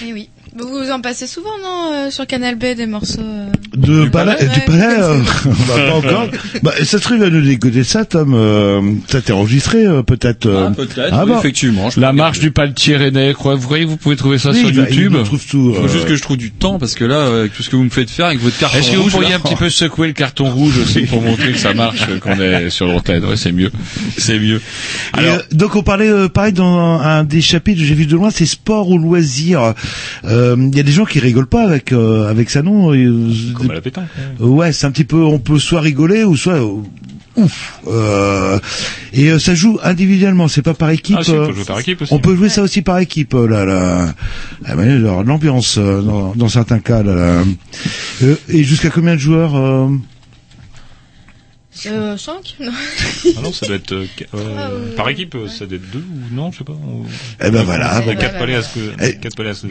Eh 0.02 0.12
oui. 0.12 0.28
Vous 0.56 0.68
vous 0.68 0.90
en 0.92 1.00
passez 1.00 1.26
souvent, 1.26 1.50
non, 1.64 1.92
euh, 1.92 2.10
sur 2.10 2.28
Canal 2.28 2.54
B, 2.54 2.76
des 2.76 2.86
morceaux 2.86 3.20
euh 3.20 3.48
De 3.76 4.08
palais, 4.08 4.36
du 4.38 4.44
ouais. 4.46 4.60
palais, 4.66 4.86
euh, 5.00 5.18
bah, 5.66 5.74
pas 5.88 5.94
encore. 5.96 6.28
Bah, 6.62 6.70
ça 6.78 6.84
se 6.84 6.96
trouve, 6.98 7.16
il 7.16 7.20
va 7.24 7.30
nous 7.30 7.40
dégoter 7.40 7.82
ça, 7.82 8.04
Tom. 8.04 8.34
Euh, 8.34 8.80
ça 9.08 9.20
t'est 9.20 9.32
enregistré, 9.32 9.84
euh, 9.84 10.02
peut-être. 10.04 10.46
euh. 10.46 10.70
Peut-être, 10.70 11.08
Ah 11.12 11.24
oui, 11.24 11.32
bon. 11.32 11.38
effectivement. 11.40 11.90
je 11.90 11.98
La 11.98 12.12
marche 12.12 12.38
du 12.38 12.52
paletier 12.52 12.96
rennais, 12.96 13.34
quoi, 13.34 13.56
vous 13.56 13.66
voyez, 13.66 13.84
vous 13.84 13.96
pouvez 13.96 14.14
trouver 14.14 14.38
ça 14.38 14.50
Oui, 14.50 14.60
sur 14.60 14.66
bah, 14.68 14.86
il 14.90 14.94
YouTube. 14.96 15.16
trouve 15.24 15.44
tout. 15.44 15.74
Faut 15.74 15.88
juste 15.88 16.04
que 16.06 16.14
je 16.14 16.22
trouve 16.22 16.36
du 16.36 16.52
temps 16.52 16.78
parce 16.78 16.94
que 16.94 17.04
là, 17.04 17.16
euh, 17.16 17.40
avec 17.40 17.54
tout 17.54 17.64
ce 17.64 17.70
que 17.70 17.74
vous 17.74 17.82
me 17.84 17.90
faites 17.90 18.10
faire 18.10 18.26
avec 18.26 18.38
votre 18.40 18.56
carton 18.56 18.78
Est-ce 18.78 18.92
que 18.92 18.96
vous 18.96 19.10
pourriez 19.10 19.34
un 19.34 19.40
petit 19.40 19.56
peu 19.56 19.68
secouer 19.70 20.06
le 20.06 20.12
carton 20.12 20.48
rouge 20.48 20.78
aussi 20.78 21.00
pour 21.00 21.20
montrer 21.20 21.50
que 21.50 21.58
ça 21.58 21.74
marche, 21.74 22.02
euh, 22.08 22.20
qu'on 22.20 22.38
est 22.40 22.70
sur 22.70 22.86
l'antenne? 22.86 23.24
Ouais, 23.24 23.36
c'est 23.36 23.50
mieux. 23.52 23.72
C'est 24.16 24.38
mieux. 24.38 24.60
Et, 25.16 25.18
Alors, 25.18 25.36
euh, 25.38 25.42
donc 25.50 25.74
on 25.74 25.82
parlait 25.82 26.08
euh, 26.10 26.28
pareil 26.28 26.52
dans 26.52 26.78
un, 26.78 27.00
un 27.00 27.24
des 27.24 27.40
chapitres 27.40 27.80
que 27.80 27.86
j'ai 27.86 27.94
vu 27.96 28.06
de 28.06 28.14
loin, 28.14 28.30
c'est 28.30 28.46
sport 28.46 28.88
ou 28.88 28.98
loisir. 28.98 29.74
Euh, 30.24 30.56
Il 30.58 30.76
y 30.76 30.80
a 30.80 30.82
des 30.82 30.92
gens 30.92 31.04
qui 31.04 31.20
rigolent 31.20 31.46
pas 31.46 31.62
avec 31.64 31.92
euh, 31.92 32.28
avec 32.28 32.50
ça 32.50 32.62
non? 32.62 32.92
euh, 32.94 33.30
Comme 33.54 33.70
à 33.70 33.74
la 33.74 33.80
pétanque. 33.80 34.04
ouais. 34.40 34.46
Ouais, 34.46 34.72
c'est 34.72 34.86
un 34.86 34.90
petit 34.90 35.04
peu, 35.04 35.22
on 35.22 35.38
peut 35.38 35.58
soit 35.58 35.80
rigoler 35.80 36.24
ou 36.24 36.36
soit 36.36 36.54
euh, 36.54 36.82
ouf. 37.36 37.80
Euh, 37.88 38.58
et 39.12 39.30
euh, 39.30 39.38
ça 39.38 39.54
joue 39.54 39.78
individuellement, 39.82 40.46
c'est 40.48 40.62
pas 40.62 40.74
par 40.74 40.90
équipe. 40.90 41.16
Ah, 41.18 41.24
si, 41.24 41.30
on 41.32 41.42
euh, 41.42 41.46
peut 41.48 41.54
jouer 41.54 41.64
par 41.64 41.80
équipe 41.80 42.02
aussi. 42.02 42.12
on 42.12 42.18
peut 42.18 42.36
jouer 42.36 42.48
ça 42.48 42.62
aussi 42.62 42.82
par 42.82 42.98
équipe, 42.98 43.34
euh, 43.34 43.46
là, 43.48 43.64
là. 43.64 44.14
Ah, 44.64 44.74
l'ambiance 45.24 45.76
euh, 45.78 46.00
dans, 46.00 46.32
dans 46.36 46.48
certains 46.48 46.78
cas, 46.78 47.02
là. 47.02 47.14
là. 47.14 47.42
Euh, 48.22 48.36
et 48.48 48.62
jusqu'à 48.64 48.90
combien 48.90 49.14
de 49.14 49.20
joueurs 49.20 49.56
euh, 51.86 52.12
euh, 52.14 52.16
5 52.16 52.56
Non. 52.60 52.72
Ah 53.36 53.40
non, 53.42 53.52
ça 53.52 53.66
doit 53.66 53.76
être 53.76 53.92
euh, 53.92 54.06
euh, 54.34 54.94
par 54.96 55.08
équipe, 55.08 55.36
ça 55.48 55.66
doit 55.66 55.76
être 55.76 55.90
deux 55.90 55.98
ou 55.98 56.34
non, 56.34 56.52
je 56.52 56.58
sais 56.58 56.64
pas. 56.64 56.72
ou- 56.72 57.06
Eh 57.40 57.50
ben 57.50 57.62
voilà. 57.64 57.98
Ouais, 58.00 58.06
bah, 58.06 58.14
quatre 58.16 58.32
bah, 58.34 58.38
palais 58.40 58.54
à 58.54 58.62
ce 58.62 58.78
Eh. 59.00 59.14
que, 59.14 59.18
quatre 59.20 59.36
palais 59.36 59.50
à 59.50 59.54
ce 59.54 59.66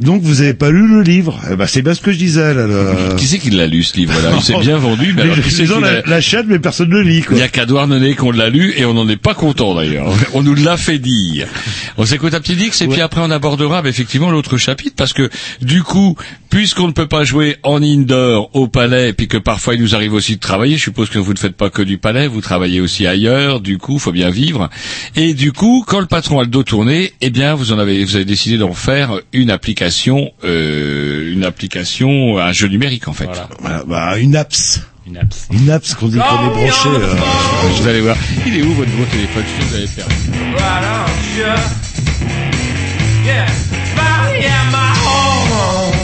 Donc 0.00 0.22
vous 0.22 0.40
avez 0.40 0.54
pas 0.54 0.70
lu 0.70 0.88
le 0.88 1.02
livre? 1.02 1.38
Eh 1.52 1.56
ben 1.56 1.66
c'est 1.66 1.82
bien 1.82 1.94
ce 1.94 2.00
que 2.00 2.10
je 2.12 2.18
disais 2.18 2.54
là. 2.54 2.66
là. 2.66 3.14
qui 3.16 3.26
c'est 3.26 3.38
qui 3.38 3.50
l'a 3.50 3.66
lu 3.66 3.82
ce 3.82 3.96
livre-là? 3.96 4.30
Il 4.36 4.42
s'est 4.42 4.58
bien 4.60 4.78
vendu, 4.78 5.12
mais 5.14 5.22
alors 5.22 5.36
Les 5.36 5.42
qui 5.42 5.50
c'est 5.50 5.64
qui 5.64 5.68
l'a- 5.80 5.80
la, 5.80 6.02
l'achètent, 6.06 6.46
mais 6.48 6.58
personne 6.58 6.88
ne 6.88 6.94
le 6.94 7.02
lit 7.02 7.18
Il 7.18 7.24
quoi. 7.26 7.36
n'y 7.36 7.42
a 7.42 7.48
qu'à 7.48 7.66
Douarnenez 7.66 8.14
qu'on 8.14 8.30
l'a 8.30 8.48
lu 8.48 8.72
et 8.76 8.84
on 8.86 8.94
n'en 8.94 9.08
est 9.08 9.16
pas 9.16 9.34
content 9.34 9.74
d'ailleurs. 9.74 10.12
On 10.34 10.42
nous 10.42 10.54
l'a 10.54 10.76
fait 10.76 10.98
dire. 10.98 11.46
On 11.98 12.06
s'écoute 12.06 12.32
un 12.34 12.40
petit 12.40 12.56
Dix 12.56 12.80
et 12.80 12.86
puis 12.88 13.00
après 13.00 13.20
on 13.20 13.30
abordera 13.30 13.82
bah, 13.82 13.88
effectivement 13.90 14.30
l'autre 14.30 14.56
chapitre 14.56 14.94
parce 14.96 15.12
que 15.12 15.28
du 15.60 15.82
coup, 15.82 16.16
puisqu'on 16.48 16.86
ne 16.86 16.92
peut 16.92 17.06
pas 17.08 17.24
jouer 17.24 17.56
en 17.62 17.82
indoor 17.82 18.50
au 18.54 18.68
palais 18.68 19.10
et 19.10 19.12
puis 19.12 19.28
que 19.28 19.36
parfois 19.36 19.74
il 19.74 19.82
nous 19.82 19.94
arrive 19.94 20.14
aussi 20.14 20.36
de 20.36 20.40
travailler, 20.40 20.76
je 20.78 20.82
suppose 20.84 21.10
que 21.10 21.18
vous 21.18 21.32
ne 21.34 21.38
faites 21.38 21.56
pas 21.56 21.68
que 21.68 21.82
du 21.82 21.98
palais, 21.98 22.26
vous 22.26 22.40
travaillez 22.40 22.80
aussi 22.80 23.06
ailleurs, 23.06 23.60
du 23.60 23.76
coup, 23.78 23.98
faut 23.98 24.12
bien 24.12 24.30
vivre. 24.30 24.70
Et 25.16 25.34
du 25.34 25.52
coup, 25.52 25.84
quand 25.86 26.00
le 26.00 26.06
patron 26.06 26.38
a 26.38 26.42
le 26.42 26.48
dos 26.48 26.62
tourné, 26.62 27.12
eh 27.20 27.30
bien 27.30 27.54
vous 27.54 27.72
en 27.72 27.78
avez 27.78 28.02
vous 28.04 28.16
avez 28.16 28.24
décidé 28.24 28.56
d'en 28.56 28.72
faire 28.72 29.20
une 29.32 29.50
application 29.50 29.89
euh, 30.44 31.32
une 31.32 31.44
application 31.44 32.38
un 32.38 32.52
jeu 32.52 32.68
numérique 32.68 33.08
en 33.08 33.12
fait. 33.12 33.28
Voilà. 33.60 33.82
Bah, 33.86 34.18
une 34.18 34.36
apps. 34.36 34.80
Une 35.06 35.16
apps. 35.18 35.46
Une 35.50 35.70
apps 35.70 35.94
qu'on 35.94 36.08
dit 36.08 36.18
qu'on 36.18 36.46
est 36.46 36.54
branché. 36.54 36.88
euh. 36.88 37.14
Je 37.76 37.82
vais 37.82 37.90
aller 37.90 38.00
voir. 38.00 38.16
Il 38.46 38.56
est 38.56 38.62
où 38.62 38.72
votre 38.74 38.90
nouveau 38.90 39.04
téléphone? 39.06 39.44
Je 39.60 39.66
vous 39.66 39.74
avais 39.74 39.86
perdu. 39.86 40.14
Why 40.56 40.80
don't 40.82 41.36
you? 41.36 41.52
Yeah, 43.26 43.46
finally 43.96 44.44
at 44.46 44.70
my 44.72 44.92
home. 45.04 45.94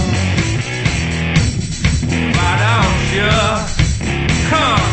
Why 2.35 2.53
don't 2.63 3.01
you 3.17 3.33
come 4.51 4.87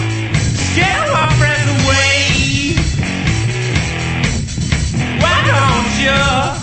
scare 0.56 1.06
my 1.12 1.28
friends 1.38 1.70
away? 1.84 2.76
Why 5.20 5.38
don't 5.52 5.90
you 6.02 6.63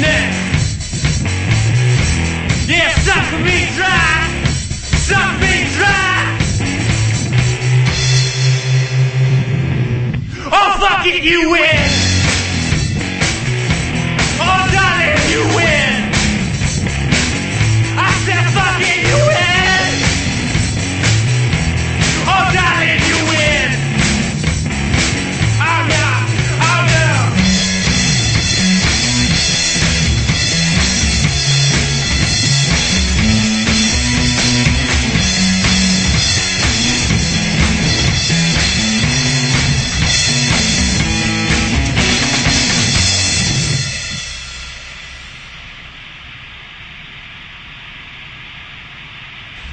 neck? 0.00 0.32
Yeah, 2.68 2.94
suck 2.94 3.40
me 3.44 3.68
dry, 3.76 4.44
suck 4.96 5.40
me 5.40 5.64
dry. 5.76 6.38
Oh, 10.54 10.76
fuck 10.80 11.06
it, 11.06 11.24
you 11.24 11.50
win. 11.50 12.11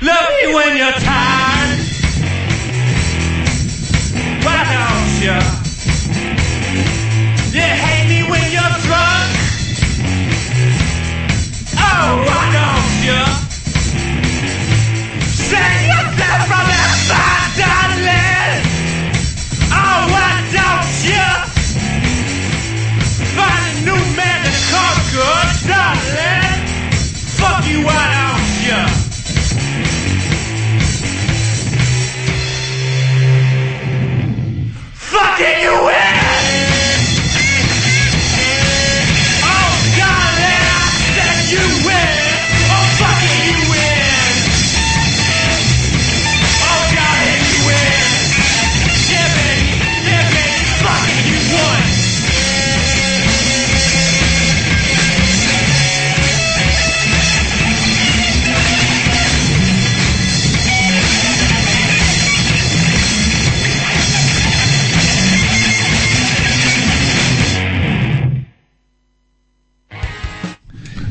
Love 0.02 0.30
me 0.30 0.54
when 0.54 0.78
you're 0.78 0.92
tired. 0.94 1.80
Why 4.46 4.64
don't 4.74 5.54
you? 5.54 5.59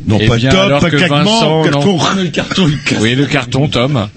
Non, 0.08 0.16
Eh 0.20 0.26
pas 0.26 0.36
bien, 0.36 0.50
top, 0.50 0.80
pas 0.80 0.88
Vincent, 0.88 1.62
carton. 1.64 1.98
le 2.16 2.28
carton, 2.28 2.70
oui, 3.00 3.14
le 3.14 3.26
carton, 3.26 3.68
Tom. 3.68 4.08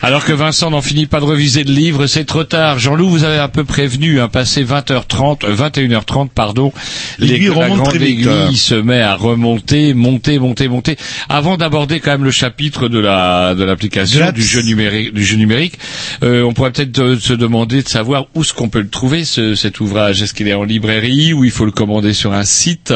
Alors 0.00 0.24
que 0.24 0.32
Vincent 0.32 0.70
n'en 0.70 0.80
finit 0.80 1.06
pas 1.06 1.20
de 1.20 1.24
reviser 1.24 1.64
le 1.64 1.72
livre, 1.72 2.06
c'est 2.06 2.24
trop 2.24 2.44
tard. 2.44 2.78
Jean-Loup, 2.78 3.08
vous 3.08 3.24
avez 3.24 3.38
un 3.38 3.48
peu 3.48 3.64
prévenu, 3.64 4.20
hein, 4.20 4.28
passé 4.28 4.64
20h30, 4.64 5.44
euh, 5.44 5.54
21h30, 5.54 6.28
pardon. 6.34 6.72
L'aiguille 7.18 7.48
la 7.48 7.54
remonte 7.54 7.78
grande 7.78 7.88
très 7.90 7.98
vite, 7.98 8.20
aiguille 8.20 8.30
hein. 8.30 8.50
se 8.54 8.74
met 8.74 9.02
à 9.02 9.16
remonter, 9.16 9.92
monter, 9.92 10.38
monter, 10.38 10.68
monter. 10.68 10.96
Avant 11.28 11.58
d'aborder 11.58 12.00
quand 12.00 12.12
même 12.12 12.24
le 12.24 12.30
chapitre 12.30 12.88
de 12.88 12.98
la 12.98 13.54
de 13.54 13.64
l'application 13.64 14.30
du 14.30 14.42
jeu 14.42 14.62
numérique, 14.62 15.12
du 15.12 15.24
jeu 15.24 15.36
numérique, 15.36 15.74
euh, 16.22 16.42
on 16.42 16.54
pourrait 16.54 16.72
peut-être 16.72 17.00
euh, 17.00 17.18
se 17.18 17.34
demander 17.34 17.82
de 17.82 17.88
savoir 17.88 18.26
où 18.34 18.42
est-ce 18.42 18.54
qu'on 18.54 18.68
peut 18.68 18.80
le 18.80 18.88
trouver 18.88 19.24
ce, 19.24 19.54
cet 19.54 19.80
ouvrage. 19.80 20.22
Est-ce 20.22 20.32
qu'il 20.32 20.48
est 20.48 20.54
en 20.54 20.64
librairie 20.64 21.34
ou 21.34 21.44
il 21.44 21.50
faut 21.50 21.66
le 21.66 21.72
commander 21.72 22.14
sur 22.14 22.32
un 22.32 22.44
site? 22.44 22.94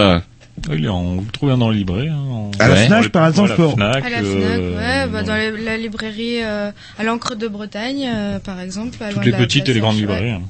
Oui, 0.68 0.86
en- 0.88 1.14
vous 1.16 1.20
le 1.22 1.30
trouvez 1.32 1.56
dans 1.56 1.70
le 1.70 1.76
librairie. 1.76 2.08
Hein, 2.08 2.50
À 2.58 2.68
la 2.68 2.74
Ouais. 2.74 2.86
Fnac, 2.86 3.02
les- 3.04 3.08
par 3.08 3.26
exemple, 3.26 3.48
voilà, 3.48 3.62
pour- 3.64 3.74
Fnac, 3.74 4.04
À 4.04 4.10
la 4.10 4.18
Fnac, 4.18 4.24
euh, 4.26 4.78
ouais, 5.06 5.10
bah, 5.10 5.22
dans 5.22 5.34
les- 5.34 5.64
la 5.64 5.76
librairie 5.76 6.42
euh, 6.42 6.70
à 6.98 7.02
l'encre 7.04 7.34
de 7.34 7.48
Bretagne, 7.48 8.06
euh, 8.14 8.38
par 8.38 8.60
exemple. 8.60 9.02
à 9.02 9.12
toutes 9.12 9.24
les 9.24 9.32
petites 9.32 9.68
et 9.68 9.74
les 9.74 9.80
grandes 9.80 9.96
librairies. 9.96 10.32
ouais. 10.34 10.40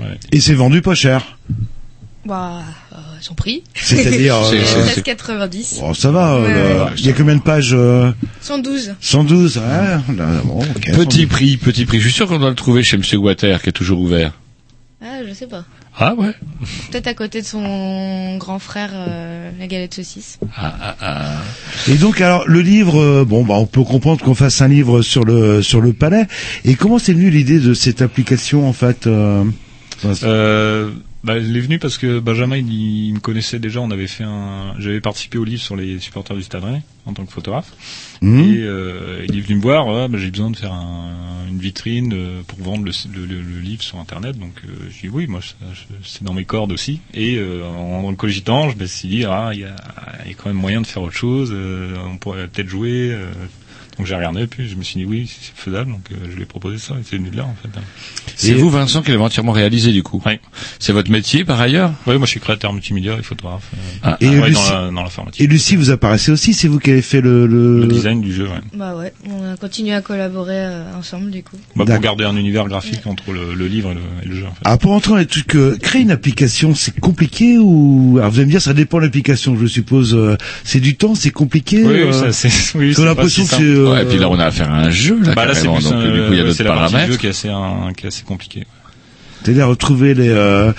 hein. 0.00 0.04
Et 0.32 0.40
c'est 0.40 0.54
vendu 0.54 0.82
pas 0.82 0.94
cher. 0.94 1.36
Bah, 2.26 2.62
euh, 2.92 2.96
son 3.20 3.34
prix. 3.34 3.62
C'est-à-dire, 3.74 4.34
euh, 4.44 4.50
C'est- 4.50 4.64
c'est- 4.64 5.02
13,90. 5.02 5.80
Oh, 5.84 5.92
ça 5.92 6.10
va. 6.10 6.32
Euh. 6.36 6.86
Il 6.96 7.04
y 7.06 7.10
a 7.10 7.12
combien 7.12 7.36
de 7.36 7.42
pages 7.42 7.74
euh, 7.74 8.12
112. 8.40 8.94
112. 9.00 9.58
Ouais, 9.58 10.14
là, 10.16 10.26
bon, 10.44 10.60
Petit 10.80 10.92
112. 10.94 11.26
prix, 11.28 11.56
petit 11.58 11.84
prix. 11.84 11.98
Je 12.00 12.04
suis 12.08 12.14
sûr 12.16 12.26
qu'on 12.26 12.38
doit 12.38 12.48
le 12.48 12.54
trouver 12.56 12.82
chez 12.82 12.96
Monsieur 12.96 13.18
Guater, 13.20 13.60
qui 13.62 13.68
est 13.68 13.72
toujours 13.72 14.00
ouvert. 14.00 14.32
Ah, 15.02 15.18
je 15.28 15.34
sais 15.34 15.46
pas. 15.46 15.64
Ah 15.96 16.14
ouais. 16.14 16.32
Peut-être 16.90 17.06
à 17.06 17.14
côté 17.14 17.40
de 17.40 17.46
son 17.46 18.36
grand 18.38 18.58
frère, 18.58 18.90
euh, 18.94 19.50
la 19.58 19.66
galette 19.68 19.94
saucisse. 19.94 20.38
Ah, 20.56 20.74
ah, 20.80 20.96
ah. 21.00 21.32
Et 21.88 21.94
donc 21.96 22.20
alors 22.20 22.44
le 22.48 22.60
livre, 22.62 23.00
euh, 23.00 23.24
bon 23.24 23.44
bah 23.44 23.54
on 23.54 23.66
peut 23.66 23.82
comprendre 23.84 24.24
qu'on 24.24 24.34
fasse 24.34 24.60
un 24.60 24.68
livre 24.68 25.02
sur 25.02 25.24
le 25.24 25.62
sur 25.62 25.80
le 25.80 25.92
palais. 25.92 26.26
Et 26.64 26.74
comment 26.74 26.98
c'est 26.98 27.12
venu 27.12 27.30
l'idée 27.30 27.60
de 27.60 27.74
cette 27.74 28.02
application 28.02 28.68
en 28.68 28.72
fait 28.72 29.06
euh, 29.06 29.44
Euh, 30.22 30.90
bah, 31.24 31.38
il 31.38 31.56
est 31.56 31.60
venu 31.60 31.78
parce 31.78 31.98
que 31.98 32.20
Benjamin, 32.20 32.56
il, 32.58 32.72
il 33.08 33.14
me 33.14 33.20
connaissait 33.20 33.58
déjà. 33.58 33.80
On 33.80 33.90
avait 33.90 34.06
fait 34.06 34.24
un, 34.24 34.74
j'avais 34.78 35.00
participé 35.00 35.38
au 35.38 35.44
livre 35.44 35.62
sur 35.62 35.74
les 35.76 35.98
supporters 35.98 36.36
du 36.36 36.42
Stade 36.42 36.62
Rennais 36.64 36.82
en 37.06 37.12
tant 37.14 37.24
que 37.24 37.32
photographe. 37.32 37.72
Mhm. 38.22 38.40
Et 38.40 38.58
euh, 38.60 39.24
il 39.28 39.36
est 39.38 39.40
venu 39.40 39.56
me 39.56 39.62
voir. 39.62 39.84
Voilà, 39.86 40.08
bah, 40.08 40.18
j'ai 40.18 40.30
besoin 40.30 40.50
de 40.50 40.56
faire 40.56 40.72
un- 40.72 41.46
une 41.48 41.58
vitrine 41.58 42.12
euh, 42.14 42.42
pour 42.46 42.58
vendre 42.62 42.84
le, 42.84 42.92
le- 43.14 43.26
le- 43.26 43.42
le 43.42 43.60
livre 43.60 43.82
sur 43.82 43.98
Internet. 43.98 44.38
Donc 44.38 44.60
euh, 44.64 44.70
je 44.90 45.02
dis 45.02 45.08
oui, 45.08 45.26
moi 45.26 45.40
c'est 46.04 46.22
dans 46.24 46.34
mes 46.34 46.44
cordes 46.44 46.72
aussi. 46.72 47.00
Et 47.14 47.36
euh, 47.36 47.64
en, 47.66 48.04
en 48.04 48.10
le 48.10 48.16
cogitant, 48.16 48.70
je 48.70 48.76
me 48.76 48.86
suis 48.86 49.08
dit 49.08 49.24
ah 49.24 49.50
il 49.52 49.58
y 49.60 49.62
y 49.62 49.64
a 49.66 50.34
quand 50.36 50.46
même 50.46 50.56
moyen 50.56 50.80
de 50.80 50.86
faire 50.86 51.02
autre 51.02 51.14
chose. 51.16 51.50
euh, 51.52 51.96
on 52.06 52.16
pourrait 52.18 52.48
peut-être 52.48 52.68
jouer. 52.68 53.14
Donc 53.98 54.06
j'ai 54.06 54.14
regardé, 54.16 54.46
puis 54.46 54.68
je 54.68 54.74
me 54.74 54.82
suis 54.82 54.98
dit 55.00 55.04
oui, 55.06 55.30
c'est 55.30 55.54
faisable. 55.54 55.90
Donc 55.92 56.00
euh, 56.12 56.16
je 56.30 56.34
lui 56.36 56.42
ai 56.42 56.46
proposé 56.46 56.78
ça. 56.78 56.94
Et 56.94 57.02
c'est 57.08 57.16
venu 57.16 57.30
de 57.30 57.36
là 57.36 57.44
en 57.44 57.54
fait. 57.62 57.68
C'est 58.36 58.54
vous, 58.54 58.70
Vincent, 58.70 59.02
qui 59.02 59.10
l'avez 59.12 59.22
entièrement 59.22 59.52
réalisé, 59.52 59.92
du 59.92 60.02
coup. 60.02 60.20
Oui. 60.26 60.32
C'est 60.78 60.92
votre 60.92 61.10
métier, 61.10 61.44
par 61.44 61.60
ailleurs 61.60 61.92
Oui, 62.06 62.16
moi 62.18 62.26
je 62.26 62.30
suis 62.30 62.40
créateur 62.40 62.72
multimédia 62.72 63.16
et 63.18 63.22
photographe. 63.22 63.68
euh, 63.74 63.78
Ah, 64.02 64.16
Et 64.20 64.28
ouais, 64.28 64.48
Lucie- 64.48 64.54
dans 64.70 64.80
la- 64.86 64.90
dans 64.90 65.02
l'informatique. 65.02 65.40
Et 65.40 65.46
Lucie, 65.46 65.76
vous 65.76 65.90
apparaissez 65.90 66.32
aussi, 66.32 66.54
c'est 66.54 66.68
vous 66.68 66.78
qui 66.78 66.90
avez 66.90 67.02
fait 67.02 67.20
le, 67.20 67.46
le... 67.46 67.80
Le 67.80 67.86
design 67.86 68.20
du 68.20 68.32
jeu, 68.34 68.44
ouais. 68.44 68.60
Bah 68.74 68.96
ouais, 68.96 69.12
on 69.30 69.52
a 69.52 69.56
continué 69.56 69.94
à 69.94 70.00
collaborer 70.00 70.54
euh, 70.56 70.84
ensemble 70.98 71.30
du 71.30 71.42
coup. 71.42 71.56
Bah, 71.76 71.84
pour 71.86 71.98
garder 72.00 72.24
un 72.24 72.36
univers 72.36 72.66
graphique 72.66 73.06
entre 73.06 73.30
le, 73.32 73.54
le 73.54 73.66
livre 73.66 73.90
et 73.92 73.94
le, 73.94 74.00
et 74.24 74.28
le 74.28 74.34
jeu. 74.36 74.46
En 74.46 74.50
fait. 74.54 74.60
Ah, 74.64 74.76
pour 74.78 74.92
entrer 74.92 75.10
dans 75.12 75.16
les 75.18 75.26
trucs, 75.26 75.54
euh, 75.54 75.76
créer 75.80 76.02
une 76.02 76.10
application, 76.10 76.74
c'est 76.74 76.98
compliqué 76.98 77.58
ou 77.58 78.16
alors 78.18 78.30
vous 78.30 78.38
allez 78.38 78.46
me 78.46 78.50
dire 78.50 78.62
ça 78.62 78.74
dépend 78.74 78.98
de 78.98 79.04
l'application, 79.04 79.56
je 79.56 79.66
suppose. 79.66 80.14
euh, 80.14 80.36
c'est 80.64 80.80
du 80.80 80.96
temps, 80.96 81.14
c'est 81.14 81.30
compliqué. 81.30 81.84
Oui, 81.84 81.92
euh, 82.00 82.06
oui, 82.08 82.12
ça, 82.12 82.32
c'est, 82.32 82.48
oui, 82.78 82.92
c'est 82.94 83.04
l'impression 83.04 83.44
si 83.44 83.56
que 83.56 83.83
Ouais, 83.92 84.02
et 84.02 84.06
puis 84.06 84.18
là, 84.18 84.28
on 84.28 84.38
a 84.38 84.46
affaire 84.46 84.70
à 84.72 84.78
un 84.78 84.90
jeu, 84.90 85.18
là, 85.22 85.34
Bah 85.34 85.46
là, 85.46 85.54
c'est 85.54 85.62
carrément. 85.62 85.76
plus 85.76 85.84
donc, 85.84 85.92
un- 85.94 86.02
du 86.02 86.06
coup, 86.06 86.32
il 86.32 86.36
y 86.36 86.40
a 86.40 86.42
ouais, 86.42 86.48
d'autres 86.48 86.64
paramètres. 86.64 87.12
jeu 87.12 87.16
qui 87.18 87.26
est 87.26 87.30
assez, 87.30 87.48
un- 87.48 87.92
qui 87.96 88.04
est 88.04 88.08
assez 88.08 88.22
compliqué. 88.24 88.64
C'est-à-dire 89.42 89.68
retrouver 89.68 90.14
les. 90.14 90.28
euh, 90.28 90.72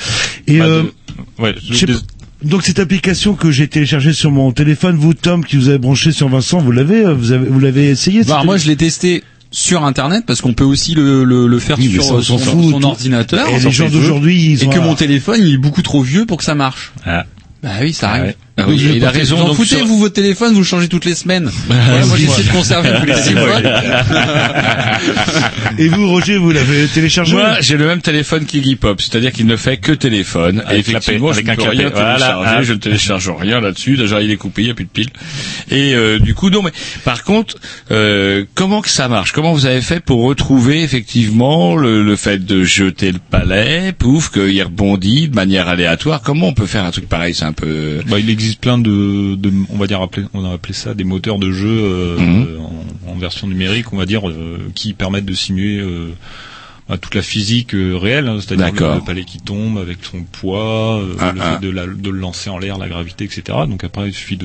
et 0.48 0.60
Bah, 0.60 0.66
euh, 0.66 0.84
de- 0.84 1.44
ouais, 1.44 1.56
je 1.70 1.74
sais 1.76 1.86
de- 1.86 1.94
pas- 1.94 2.00
donc 2.44 2.64
cette 2.64 2.80
application 2.80 3.34
que 3.34 3.52
j'ai 3.52 3.68
téléchargée 3.68 4.14
sur 4.14 4.32
mon 4.32 4.52
téléphone, 4.52 4.96
vous 4.98 5.14
Tom, 5.14 5.44
qui 5.46 5.56
vous 5.58 5.70
avez 5.70 5.78
branché 5.78 6.12
sur 6.12 6.30
Vincent, 6.30 6.60
vous 6.60 6.72
l'avez, 6.72 7.06
euh, 7.06 7.14
vous 7.14 7.32
avez, 7.32 7.46
vous 7.48 7.60
l'avez 7.60 7.90
essayé 7.90 8.24
Bah, 8.24 8.42
moi, 8.44 8.58
je 8.58 8.68
l'ai 8.68 8.76
testé 8.76 9.24
sur 9.52 9.86
Internet 9.86 10.26
parce 10.28 10.42
qu'on 10.42 10.54
peut 10.54 10.64
aussi 10.66 10.96
le, 10.96 11.24
le, 11.24 11.48
le 11.48 11.60
faire 11.60 11.78
Oui, 11.80 11.90
sur 11.92 12.04
ça, 12.04 12.22
son, 12.22 12.38
fout, 12.38 12.72
son 12.72 12.84
ordinateur. 12.84 13.48
Et 13.50 13.60
les 13.60 13.72
gens 13.72 13.88
d'aujourd'hui, 13.90 14.52
ils 14.52 14.64
et 14.64 14.68
ont 14.68 14.70
que 14.70 14.80
un- 14.80 14.84
mon 14.84 14.96
téléphone 14.96 15.38
il 15.40 15.54
est 15.54 15.58
beaucoup 15.58 15.82
trop 15.82 16.02
vieux 16.02 16.26
pour 16.26 16.38
que 16.40 16.44
ça 16.44 16.56
marche. 16.56 16.92
Ah. 17.06 17.26
Bah 17.64 17.70
oui, 17.82 17.94
ça 17.94 18.08
Ah 18.10 18.12
arrive. 18.14 18.24
ouais. 18.26 18.36
Ah 18.58 18.64
oui, 18.70 18.78
Vous- 18.78 18.96
il 18.96 19.04
a 19.06 19.10
raison, 19.12 19.36
Vous 19.36 19.42
en 19.44 19.48
donc 19.48 19.58
foutez, 19.58 19.76
sur- 19.78 19.86
vous, 19.86 20.00
votre 20.00 20.14
téléphone, 20.14 20.54
vous 20.54 20.60
le 20.62 20.66
changez 20.66 20.88
toutes 20.88 21.04
les 21.04 21.14
semaines. 21.16 21.52
Voilà, 21.68 22.06
moi, 22.06 22.16
j'essaie 22.18 22.44
de 22.44 22.52
conserver 22.52 22.90
tous 23.02 23.06
les 23.06 23.16
six 23.16 23.34
mois. 23.34 23.60
Et 25.78 25.88
vous, 25.90 26.08
Roger, 26.10 26.38
vous 26.38 26.52
l'avez 26.52 26.88
téléchargé 26.88 27.34
Moi, 27.36 27.58
j'ai 27.60 27.76
le 27.76 27.86
même 27.86 28.02
téléphone 28.02 28.46
qu'Iggy 28.46 28.76
Pop, 28.78 29.02
c'est-à-dire 29.02 29.34
qu'il 29.34 29.46
ne 29.46 29.58
fait 29.58 29.76
que 29.78 29.92
téléphone. 29.92 30.64
et 30.68 30.70
Avec 30.70 30.88
effectivement, 30.88 31.32
clapet, 31.32 31.42
je 31.46 31.50
avec 31.52 31.60
ne 31.60 31.64
peux 31.64 31.70
rien 31.70 31.90
Voilà, 31.90 32.62
je 32.64 32.74
ne 32.74 32.78
télécharge 32.78 33.30
rien 33.30 33.60
là-dessus. 33.60 33.98
Déjà, 33.98 34.22
il 34.22 34.32
est 34.32 34.38
coupé, 34.38 34.62
il 34.62 34.66
n'y 34.66 34.72
a 34.72 34.74
plus 34.74 34.86
de 34.86 34.90
piles. 34.90 35.10
Et 35.70 35.94
euh, 35.94 36.20
du 36.20 36.34
coup, 36.34 36.50
non, 36.50 36.62
mais 36.62 36.72
par 37.04 37.24
contre, 37.26 37.56
euh, 37.92 38.46
comment 38.56 38.82
que 38.82 38.90
ça 38.90 39.10
marche? 39.10 39.34
Comment 39.34 39.52
vous 39.54 39.66
avez 39.66 39.82
fait 39.82 40.00
pour 40.00 40.24
retrouver 40.24 40.82
effectivement 40.82 41.76
le, 41.76 42.04
le 42.04 42.16
fait 42.16 42.46
de 42.46 42.64
jeter 42.64 43.12
le 43.12 43.20
palais, 43.20 43.92
pouf, 43.92 44.30
qu'il 44.32 44.64
rebondit 44.64 45.28
de 45.28 45.36
manière 45.36 45.68
aléatoire? 45.68 46.22
Comment 46.24 46.48
on 46.48 46.54
peut 46.54 46.68
faire 46.68 46.86
un 46.86 46.92
truc 46.92 47.10
pareil? 47.10 47.34
C'est 47.36 47.44
un 47.46 47.52
peu... 47.54 48.00
Bah, 48.08 48.18
il 48.20 48.30
existe 48.30 48.45
plein 48.54 48.78
de, 48.78 49.36
de, 49.36 49.52
on 49.70 49.78
va 49.78 49.88
dire, 49.88 50.02
appeler- 50.02 50.28
on 50.34 50.46
a 50.46 50.54
appelé 50.54 50.74
ça 50.74 50.94
des 50.94 51.04
moteurs 51.04 51.40
de 51.40 51.52
jeu 51.52 51.68
euh, 51.70 52.18
Mhm. 52.20 52.48
en, 53.08 53.12
en 53.12 53.16
version 53.16 53.48
numérique, 53.48 53.92
on 53.94 53.98
va 53.98 54.06
dire, 54.06 54.30
euh, 54.30 54.60
qui 54.76 54.94
permettent 54.94 55.26
de 55.26 55.34
simuler 55.34 55.80
euh, 55.80 56.10
bah, 56.88 56.98
toute 57.00 57.16
la 57.16 57.24
physique 57.24 57.74
euh, 57.74 57.98
réelle, 57.98 58.28
hein, 58.28 58.38
c'est-à-dire 58.40 58.72
le, 58.90 58.96
le 59.00 59.02
palais 59.04 59.24
qui 59.24 59.40
tombe 59.40 59.80
avec 59.80 59.98
son 60.04 60.22
poids, 60.22 61.00
euh, 61.00 61.16
Ah, 61.20 61.32
le 61.34 61.42
ah. 61.42 61.54
fait 61.60 61.66
de, 61.66 61.72
la- 61.72 61.88
de 61.88 62.10
le 62.12 62.20
lancer 62.20 62.52
en 62.52 62.60
l'air, 62.60 62.78
la 62.78 62.88
gravité, 62.88 63.24
etc. 63.24 63.42
Donc 63.68 63.84
après, 63.84 64.10
il 64.10 64.14
suffit 64.14 64.38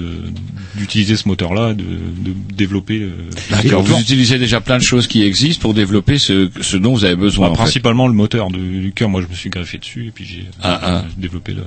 d'utiliser 0.75 1.17
ce 1.17 1.29
moteur-là, 1.29 1.75
de, 1.75 1.83
de 1.85 2.33
développer. 2.55 3.03
euh, 3.03 3.11
D'accord, 3.51 3.83
vous 3.83 3.89
moteur. 3.89 4.01
utilisez 4.01 4.39
déjà 4.39 4.61
plein 4.63 4.79
de 4.79 4.83
choses 4.83 5.07
qui 5.07 5.23
existent 5.23 5.61
pour 5.61 5.75
développer 5.75 6.17
ce, 6.17 6.51
ce 6.63 6.79
dont 6.79 6.93
vous 6.95 7.05
avez 7.05 7.17
besoin. 7.17 7.49
Bah, 7.49 7.53
en 7.53 7.57
fait. 7.57 7.63
principalement 7.65 8.09
le 8.09 8.15
moteur 8.15 8.51
de- 8.51 8.59
du 8.59 8.93
cœur. 8.95 9.11
Moi, 9.11 9.21
je 9.21 9.27
me 9.29 9.35
suis 9.35 9.51
greffé 9.51 9.77
dessus 9.77 10.07
et 10.07 10.11
puis 10.11 10.25
j'ai 10.25 10.47
Ah, 10.63 10.81
ah. 10.83 11.05
développé 11.19 11.53
le, 11.53 11.65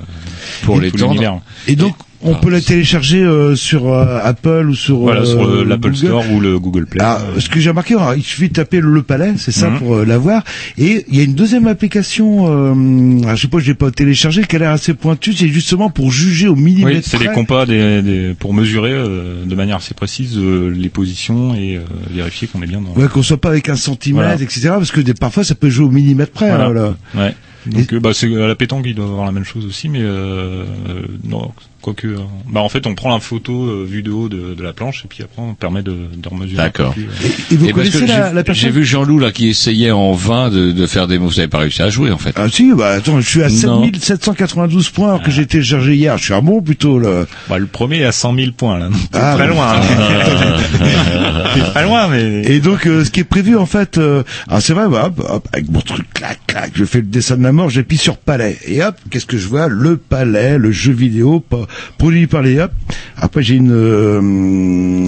Pour 0.64 0.80
l'étendre. 0.80 1.11
l'univers. 1.14 1.39
Et 1.68 1.76
donc, 1.76 1.95
on 2.24 2.34
Ah, 2.36 2.40
peut 2.41 2.50
la 2.50 2.62
télécharger 2.62 3.22
euh, 3.22 3.56
sur 3.56 3.91
euh, 3.94 4.20
Apple 4.24 4.68
ou 4.70 4.76
sur 4.76 4.98
Voilà, 5.00 5.22
euh, 5.22 5.26
sur 5.26 5.45
le- 5.45 5.64
l'Apple 5.64 5.90
Google. 5.91 5.98
Store 5.98 6.24
ou 6.32 6.40
le 6.40 6.60
Google 6.60 6.86
Play. 6.86 7.02
Ah, 7.04 7.20
ce 7.40 7.50
que 7.50 7.60
j'ai 7.60 7.70
remarqué, 7.70 7.94
alors, 7.95 8.16
il 8.16 8.24
suffit 8.24 8.50
de 8.50 8.54
taper 8.54 8.80
le 8.82 9.02
palais, 9.04 9.34
c'est 9.38 9.52
ça 9.52 9.70
Mhm. 9.70 9.80
pour 9.80 9.95
euh, 9.95 10.06
l'avoir. 10.06 10.44
Et 10.78 11.06
il 11.10 11.16
y 11.18 11.20
a 11.20 11.24
une 11.24 11.34
deuxième 11.36 11.68
application, 11.68 12.48
euh, 12.48 13.24
alors, 13.24 13.36
je 13.36 13.41
sais 13.41 13.48
pas, 13.48 13.60
je 13.60 13.68
l'ai 13.68 13.74
pas 13.74 13.91
téléchargée, 13.91 14.44
qui 14.44 14.56
a 14.56 14.60
l'air 14.60 14.72
assez 14.72 14.94
pointue, 14.94 15.34
c'est 15.34 15.48
justement 15.50 15.90
pour 15.90 16.12
juger 16.12 16.48
au 16.48 16.56
millimètre 16.56 16.98
Oui, 16.98 17.04
c'est 17.06 17.20
des 17.20 17.28
compas 17.28 17.66
des, 17.66 18.02
des- 18.02 18.34
pour 18.40 18.54
mesurer 18.54 18.91
euh, 18.91 19.45
de 19.45 19.56
manière 19.56 19.78
assez 19.78 19.94
précise 19.94 20.38
euh, 20.38 20.70
les 20.70 20.90
positions 20.90 21.54
et 21.56 21.78
euh, 21.78 21.82
vérifier 22.12 22.48
qu'on 22.48 22.62
est 22.62 22.68
bien 22.68 22.82
dans. 22.82 23.00
Ouais, 23.00 23.08
qu'on 23.08 23.24
soit 23.24 23.38
pas 23.38 23.50
avec 23.50 23.70
un 23.70 23.76
centimètre, 23.76 24.28
Voilà. 24.28 24.41
etc. 24.41 24.70
Parce 24.70 24.91
que 24.91 25.02
des, 25.02 25.14
parfois, 25.14 25.44
ça 25.44 25.56
peut 25.56 25.70
jouer 25.70 25.86
au 25.86 25.91
millimètre 25.91 26.32
près. 26.32 26.50
Voilà. 26.50 26.66
hein, 26.68 26.74
là. 26.74 26.95
Ouais. 27.22 27.36
Donc 27.66 27.94
euh, 27.94 28.00
bah, 28.02 28.10
c'est 28.14 28.28
à 28.36 28.48
la 28.48 28.56
pétanque, 28.56 28.84
il 28.88 28.94
doit 28.95 29.06
avoir 29.06 29.26
la 29.26 29.32
même 29.32 29.45
chose 29.45 29.66
aussi, 29.66 29.88
mais 29.88 30.02
euh, 30.02 30.66
euh, 30.90 31.02
non, 31.24 31.52
Quoique, 31.84 32.07
euh, 32.07 32.18
bah 32.49 32.61
en 32.61 32.69
fait, 32.69 32.88
on 32.88 32.95
prend 32.95 33.10
la 33.14 33.19
photo 33.19 33.65
euh, 33.65 33.85
vue 33.85 34.01
de 34.03 34.10
haut 34.10 34.30
de, 34.30 34.53
de 34.55 34.64
la 34.64 34.72
planche 34.72 35.03
et 35.03 35.07
puis 35.10 35.22
après 35.22 35.41
on 35.41 35.53
permet 35.53 35.84
de, 35.84 35.91
de 36.15 36.30
remesurer. 36.30 36.55
D'accord. 36.64 36.95
euh. 36.97 37.27
Et 37.51 37.57
vous 37.57 37.68
Et 37.68 37.72
connaissez 37.73 38.07
la, 38.07 38.30
j'ai- 38.30 38.34
la 38.35 38.43
personne 38.43 38.55
J'ai 38.64 38.69
vu 38.72 38.85
Jean-Loup 38.85 39.19
là 39.19 39.31
qui 39.31 39.49
essayait 39.49 39.91
en 39.91 40.14
vain 40.14 40.49
de, 40.49 40.72
de 40.72 40.88
faire 40.88 41.07
des 41.07 41.19
mots. 41.19 41.27
Vous 41.27 41.35
n'avez 41.35 41.49
pas 41.49 41.57
réussi 41.60 41.81
à 41.81 41.89
jouer 41.89 42.10
en 42.11 42.18
fait. 42.18 42.31
Ah 42.38 42.47
si, 42.49 42.73
bah 42.73 42.91
attends, 42.91 43.19
je 43.19 43.27
suis 43.27 43.41
à 43.43 43.49
Non. 43.49 43.84
7792 43.84 44.89
points 44.91 45.10
alors 45.10 45.22
que 45.22 45.30
j'ai 45.30 45.45
téléchargé 45.45 45.95
hier. 45.95 46.18
Je 46.18 46.23
suis 46.23 46.34
un 46.34 46.41
bon 46.41 46.61
plutôt 46.61 46.99
là. 46.99 47.26
Bah, 47.49 47.57
le 47.60 47.65
premier 47.65 47.97
est 47.97 48.05
à 48.05 48.11
100 48.14 48.34
000 48.35 48.51
points 48.55 48.80
là. 48.80 48.89
C'est 49.11 49.19
Ah, 49.19 49.34
très 49.35 49.47
loin. 49.47 49.73
hein. 49.76 49.81
C'est 51.55 51.61
très 51.72 51.84
loin, 51.84 52.07
mais. 52.07 52.41
Et 52.45 52.60
donc, 52.60 52.88
euh, 52.88 53.03
ce 53.05 53.11
qui 53.11 53.19
est 53.19 53.23
prévu, 53.26 53.57
en 53.57 53.65
fait, 53.65 53.97
euh, 53.97 54.23
alors 54.47 54.61
c'est 54.61 54.73
vrai, 54.73 54.88
bah, 54.89 55.05
hop, 55.07 55.23
hop, 55.30 55.47
avec 55.53 55.69
mon 55.69 55.81
truc, 55.81 56.05
clac, 56.14 56.39
clac, 56.47 56.72
je 56.73 56.84
fais 56.85 56.99
le 56.99 57.05
dessin 57.07 57.38
de 57.38 57.43
la 57.43 57.51
mort, 57.51 57.69
j'appuie 57.69 57.97
sur 57.97 58.18
palais. 58.18 58.57
Et 58.65 58.84
hop, 58.84 58.95
qu'est-ce 59.11 59.26
que 59.26 59.38
je 59.38 59.47
vois? 59.47 59.68
Le 59.68 59.97
palais, 59.97 60.57
le 60.57 60.72
jeu 60.72 60.93
vidéo, 60.93 61.39
pa- 61.41 61.68
produit 61.98 62.28
par 62.28 62.41
les 62.41 62.60
hop. 62.60 62.72
Après, 63.18 63.44
j'ai 63.44 63.56
une 63.56 63.72
euh, 63.72 65.06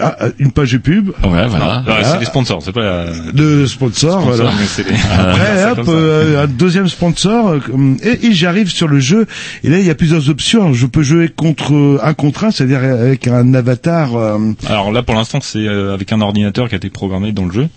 ah, 0.00 0.16
une 0.38 0.52
page 0.52 0.72
de 0.72 0.78
pub. 0.78 1.08
Ouais, 1.08 1.14
voilà. 1.24 1.46
Ouais, 1.78 1.82
Voilà. 1.86 2.04
c'est 2.12 2.18
des 2.18 2.24
sponsors, 2.26 2.62
c'est 2.62 2.72
pas 2.72 2.82
la... 2.82 3.04
De 3.32 3.66
sponsors, 3.66 4.20
Sponsors, 4.22 4.26
voilà. 4.36 4.52
des- 4.76 4.94
Après, 5.18 5.70
hop, 5.80 5.88
euh, 5.88 6.44
un 6.44 6.46
deuxième 6.46 6.88
sponsor, 6.88 7.50
euh, 7.54 7.60
et, 8.02 8.26
et 8.26 8.32
j'arrive 8.32 8.68
sur 8.70 8.88
le 8.88 9.00
jeu. 9.00 9.26
Et 9.64 9.68
là, 9.70 9.78
il 9.78 9.84
y 9.86 9.90
a 9.90 9.94
plusieurs 9.94 10.28
options. 10.30 10.62
Alors, 10.62 10.74
je 10.74 10.86
peux 10.86 11.02
jouer 11.02 11.28
contre 11.28 11.74
euh, 11.74 11.98
un 12.02 12.14
contre 12.14 12.44
un, 12.44 12.50
c'est-à-dire 12.50 12.82
avec 12.82 13.26
un 13.28 13.54
avatar. 13.54 14.16
euh, 14.16 14.38
Alors 14.68 14.92
là, 14.92 15.02
pour 15.02 15.14
l'instant, 15.14 15.38
c'est 15.42 15.66
euh, 15.66 15.94
avec 15.94 16.12
un 16.12 16.20
ordinateur 16.20 16.68
qui 16.68 16.74
a 16.74 16.78
été 16.78 16.90
programmé 16.90 17.32
dans 17.32 17.44
le 17.46 17.52
jeu. 17.52 17.68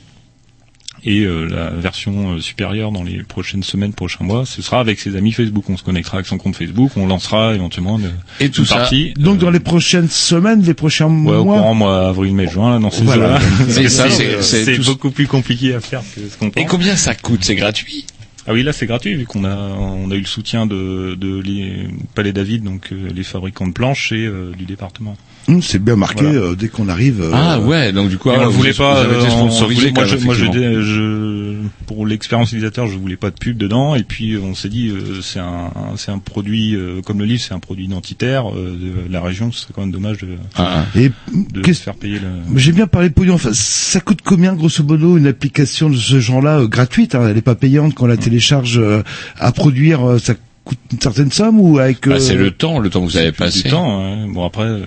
Et 1.05 1.21
euh, 1.21 1.45
la 1.45 1.69
version 1.69 2.33
euh, 2.33 2.39
supérieure 2.41 2.91
dans 2.91 3.03
les 3.03 3.23
prochaines 3.23 3.63
semaines, 3.63 3.93
prochains 3.93 4.23
mois, 4.25 4.45
ce 4.45 4.61
sera 4.61 4.79
avec 4.79 4.99
ses 4.99 5.15
amis 5.15 5.31
Facebook. 5.31 5.69
On 5.69 5.77
se 5.77 5.83
connectera 5.83 6.17
avec 6.17 6.27
son 6.27 6.37
compte 6.37 6.55
Facebook, 6.55 6.91
on 6.97 7.07
lancera 7.07 7.55
éventuellement 7.55 7.97
une, 7.99 8.11
Et 8.39 8.49
tout 8.49 8.61
une 8.61 8.67
ça. 8.67 8.75
partie. 8.75 9.13
donc, 9.17 9.37
dans 9.39 9.49
les 9.51 9.59
prochaines 9.61 10.09
semaines, 10.09 10.61
les 10.61 10.73
prochains 10.73 11.05
Ouais, 11.07 11.35
au 11.37 11.43
mois. 11.45 11.57
courant 11.57 11.73
mois 11.73 12.07
avril, 12.09 12.33
mai, 12.33 12.47
juin, 12.47 12.71
là, 12.73 12.79
dans 12.79 12.91
ces 12.91 13.03
Voilà. 13.03 13.39
c'est- 13.69 13.85
euh, 14.01 14.41
c'est 14.41 14.65
c'est 14.65 14.75
tout- 14.75 14.83
beaucoup 14.83 15.11
plus 15.11 15.27
compliqué 15.27 15.73
à 15.73 15.79
faire 15.79 16.01
que 16.15 16.21
ce 16.29 16.37
qu'on 16.37 16.49
pense. 16.49 16.61
Et 16.63 16.65
combien 16.67 16.95
ça 16.95 17.15
coûte 17.15 17.43
C'est 17.43 17.55
gratuit? 17.55 18.05
Ah 18.47 18.53
oui, 18.53 18.63
là 18.63 18.73
c'est 18.73 18.87
gratuit 18.87 19.13
vu 19.13 19.25
qu'on 19.25 19.43
a 19.45 19.55
on 19.55 20.09
a 20.09 20.15
eu 20.15 20.21
le 20.21 20.25
soutien 20.25 20.65
de 20.65 21.13
de 21.15 21.39
les 21.39 21.87
Palais 22.15 22.33
David, 22.33 22.63
donc 22.63 22.89
euh, 22.91 23.09
les 23.13 23.23
fabricants 23.23 23.67
de 23.67 23.73
planches 23.73 24.11
et 24.11 24.25
euh, 24.25 24.51
du 24.57 24.65
département. 24.65 25.15
C'est 25.61 25.83
bien 25.83 25.95
marqué 25.95 26.23
Voilà. 26.23 26.39
euh, 26.39 26.55
dès 26.55 26.67
qu'on 26.67 26.87
arrive. 26.89 27.21
euh, 27.21 27.31
Ah 27.33 27.59
ouais, 27.59 27.91
donc 27.91 28.09
du 28.09 28.17
coup, 28.17 28.29
ah, 28.29 28.37
on 28.39 28.45
ne 28.45 28.51
voulait 28.51 28.73
pas. 28.73 28.99
Euh, 28.99 29.27
sponsorisé. 29.29 29.91
moi, 29.91 30.05
je, 30.05 30.17
moi, 30.17 30.33
je, 30.35 30.45
je- 30.45 31.55
pour 31.87 32.05
l'expérience 32.05 32.49
utilisateur, 32.49 32.87
je 32.87 32.97
voulais 32.97 33.15
pas 33.17 33.29
de 33.29 33.35
pub 33.35 33.57
dedans. 33.57 33.95
Et 33.95 34.03
puis, 34.03 34.37
on 34.37 34.53
s'est 34.55 34.69
dit, 34.69 34.89
euh, 34.89 35.21
c'est 35.21 35.39
un, 35.39 35.71
c'est 35.97 36.11
un 36.11 36.19
produit 36.19 36.75
euh, 36.75 37.01
comme 37.03 37.19
le 37.19 37.25
livre, 37.25 37.41
c'est 37.41 37.53
un 37.53 37.59
produit 37.59 37.85
identitaire 37.85 38.49
euh, 38.51 38.75
de 39.07 39.11
la 39.11 39.21
région. 39.21 39.51
Ce 39.51 39.61
serait 39.61 39.73
quand 39.75 39.81
même 39.81 39.91
dommage 39.91 40.19
de, 40.19 40.27
Ah, 40.55 40.85
Et 40.95 41.11
de 41.33 41.61
qu'est-ce- 41.61 41.81
faire 41.81 41.95
payer 41.95 42.19
le. 42.19 42.57
J'ai 42.59 42.71
bien 42.71 42.87
parlé 42.87 43.09
de 43.09 43.13
pognon. 43.13 43.33
Enfin, 43.35 43.49
ça 43.53 43.99
coûte 44.01 44.19
combien, 44.23 44.53
grosso 44.53 44.83
modo, 44.83 45.17
une 45.17 45.27
application 45.27 45.89
de 45.89 45.95
ce 45.97 46.19
genre-là, 46.19 46.59
euh, 46.59 46.67
gratuite 46.67 47.15
hein, 47.15 47.25
Elle 47.27 47.35
n'est 47.35 47.41
pas 47.41 47.55
payante 47.55 47.95
quand 47.95 48.05
on 48.05 48.07
la 48.07 48.17
télécharge 48.17 48.77
euh, 48.79 49.01
à 49.39 49.51
produire. 49.51 50.07
euh, 50.07 50.19
ça 50.19 50.33
coûte 50.63 50.77
une 50.91 51.01
certaine 51.01 51.31
somme 51.31 51.59
ou 51.59 51.79
avec 51.79 52.07
Bah, 52.07 52.15
euh, 52.15 52.19
c'est 52.19 52.35
le 52.35 52.51
temps, 52.51 52.79
le 52.79 52.89
temps 52.89 53.01
que 53.01 53.09
vous 53.09 53.17
avez 53.17 53.31
passé. 53.31 53.63
du 53.63 53.69
temps. 53.69 54.27
Bon 54.27 54.45
après, 54.45 54.63
euh, 54.65 54.85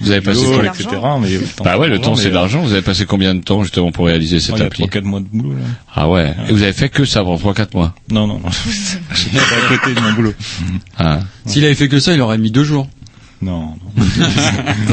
Vous 0.00 0.10
avez 0.10 0.20
passé 0.20 0.44
combien 0.44 0.72
etc. 0.72 0.88
Mais 1.20 1.28
Bah 1.64 1.78
ouais, 1.78 1.88
le 1.88 2.00
temps 2.00 2.14
c'est 2.14 2.30
de 2.30 2.34
l'argent. 2.34 2.62
Vous 2.62 2.72
avez 2.72 2.82
passé 2.82 3.04
combien 3.06 3.34
de 3.34 3.40
temps 3.40 3.62
justement 3.62 3.92
pour 3.92 4.06
réaliser 4.06 4.40
cette 4.40 4.56
Il 4.56 4.62
appli 4.62 4.84
3-4 4.84 5.02
mois 5.02 5.20
de 5.20 5.26
boulot. 5.26 5.52
Là. 5.52 5.64
Ah 5.94 6.08
ouais. 6.08 6.34
Et 6.48 6.52
vous 6.52 6.62
avez 6.62 6.72
fait 6.72 6.88
que 6.88 7.04
ça 7.04 7.22
pendant 7.22 7.36
3-4 7.36 7.68
mois. 7.74 7.94
Non, 8.10 8.26
non, 8.26 8.38
non. 8.38 8.50
J'étais 9.14 9.38
à 9.38 9.76
côté 9.76 9.94
de 9.94 10.00
mon 10.00 10.12
boulot. 10.12 10.32
Ah, 10.98 11.20
S'il 11.46 11.64
avait 11.64 11.74
fait 11.74 11.88
que 11.88 11.98
ça, 12.00 12.14
il 12.14 12.20
aurait 12.20 12.38
mis 12.38 12.50
deux 12.50 12.64
jours. 12.64 12.88
Non, 13.42 13.74
non. 13.96 14.04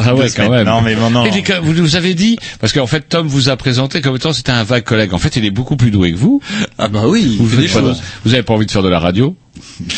ah 0.06 0.16
ouais, 0.16 0.30
quand 0.34 0.50
même. 0.50 0.66
Non, 0.66 0.82
mais 0.82 0.96
vous 0.96 1.74
nous 1.74 1.96
avez 1.98 2.14
dit, 2.14 2.38
parce 2.62 2.72
qu'en 2.72 2.88
fait 2.88 3.02
Tom 3.10 3.28
vous 3.28 3.50
a 3.50 3.58
présenté 3.58 4.00
comme 4.00 4.16
étant 4.16 4.32
c'était 4.32 4.54
un 4.54 4.64
vague 4.64 4.86
collègue. 4.86 5.14
En 5.14 5.18
fait, 5.18 5.36
il 5.36 5.44
est 5.44 5.52
beaucoup 5.52 5.76
plus 5.76 5.92
doué 5.92 6.14
que 6.14 6.18
vous. 6.18 6.42
Ah 6.78 6.88
bah 6.88 7.04
oui, 7.08 7.24
il 7.24 7.38
Vous 7.38 7.50
fait 7.50 7.62
des 7.62 7.68
pas 7.68 7.80
choses. 7.82 8.02
Vous 8.24 8.34
avez 8.34 8.44
pas 8.44 8.54
envie 8.54 8.66
de 8.66 8.72
faire 8.72 8.84
de 8.84 8.90
la 8.90 9.00
radio 9.00 9.36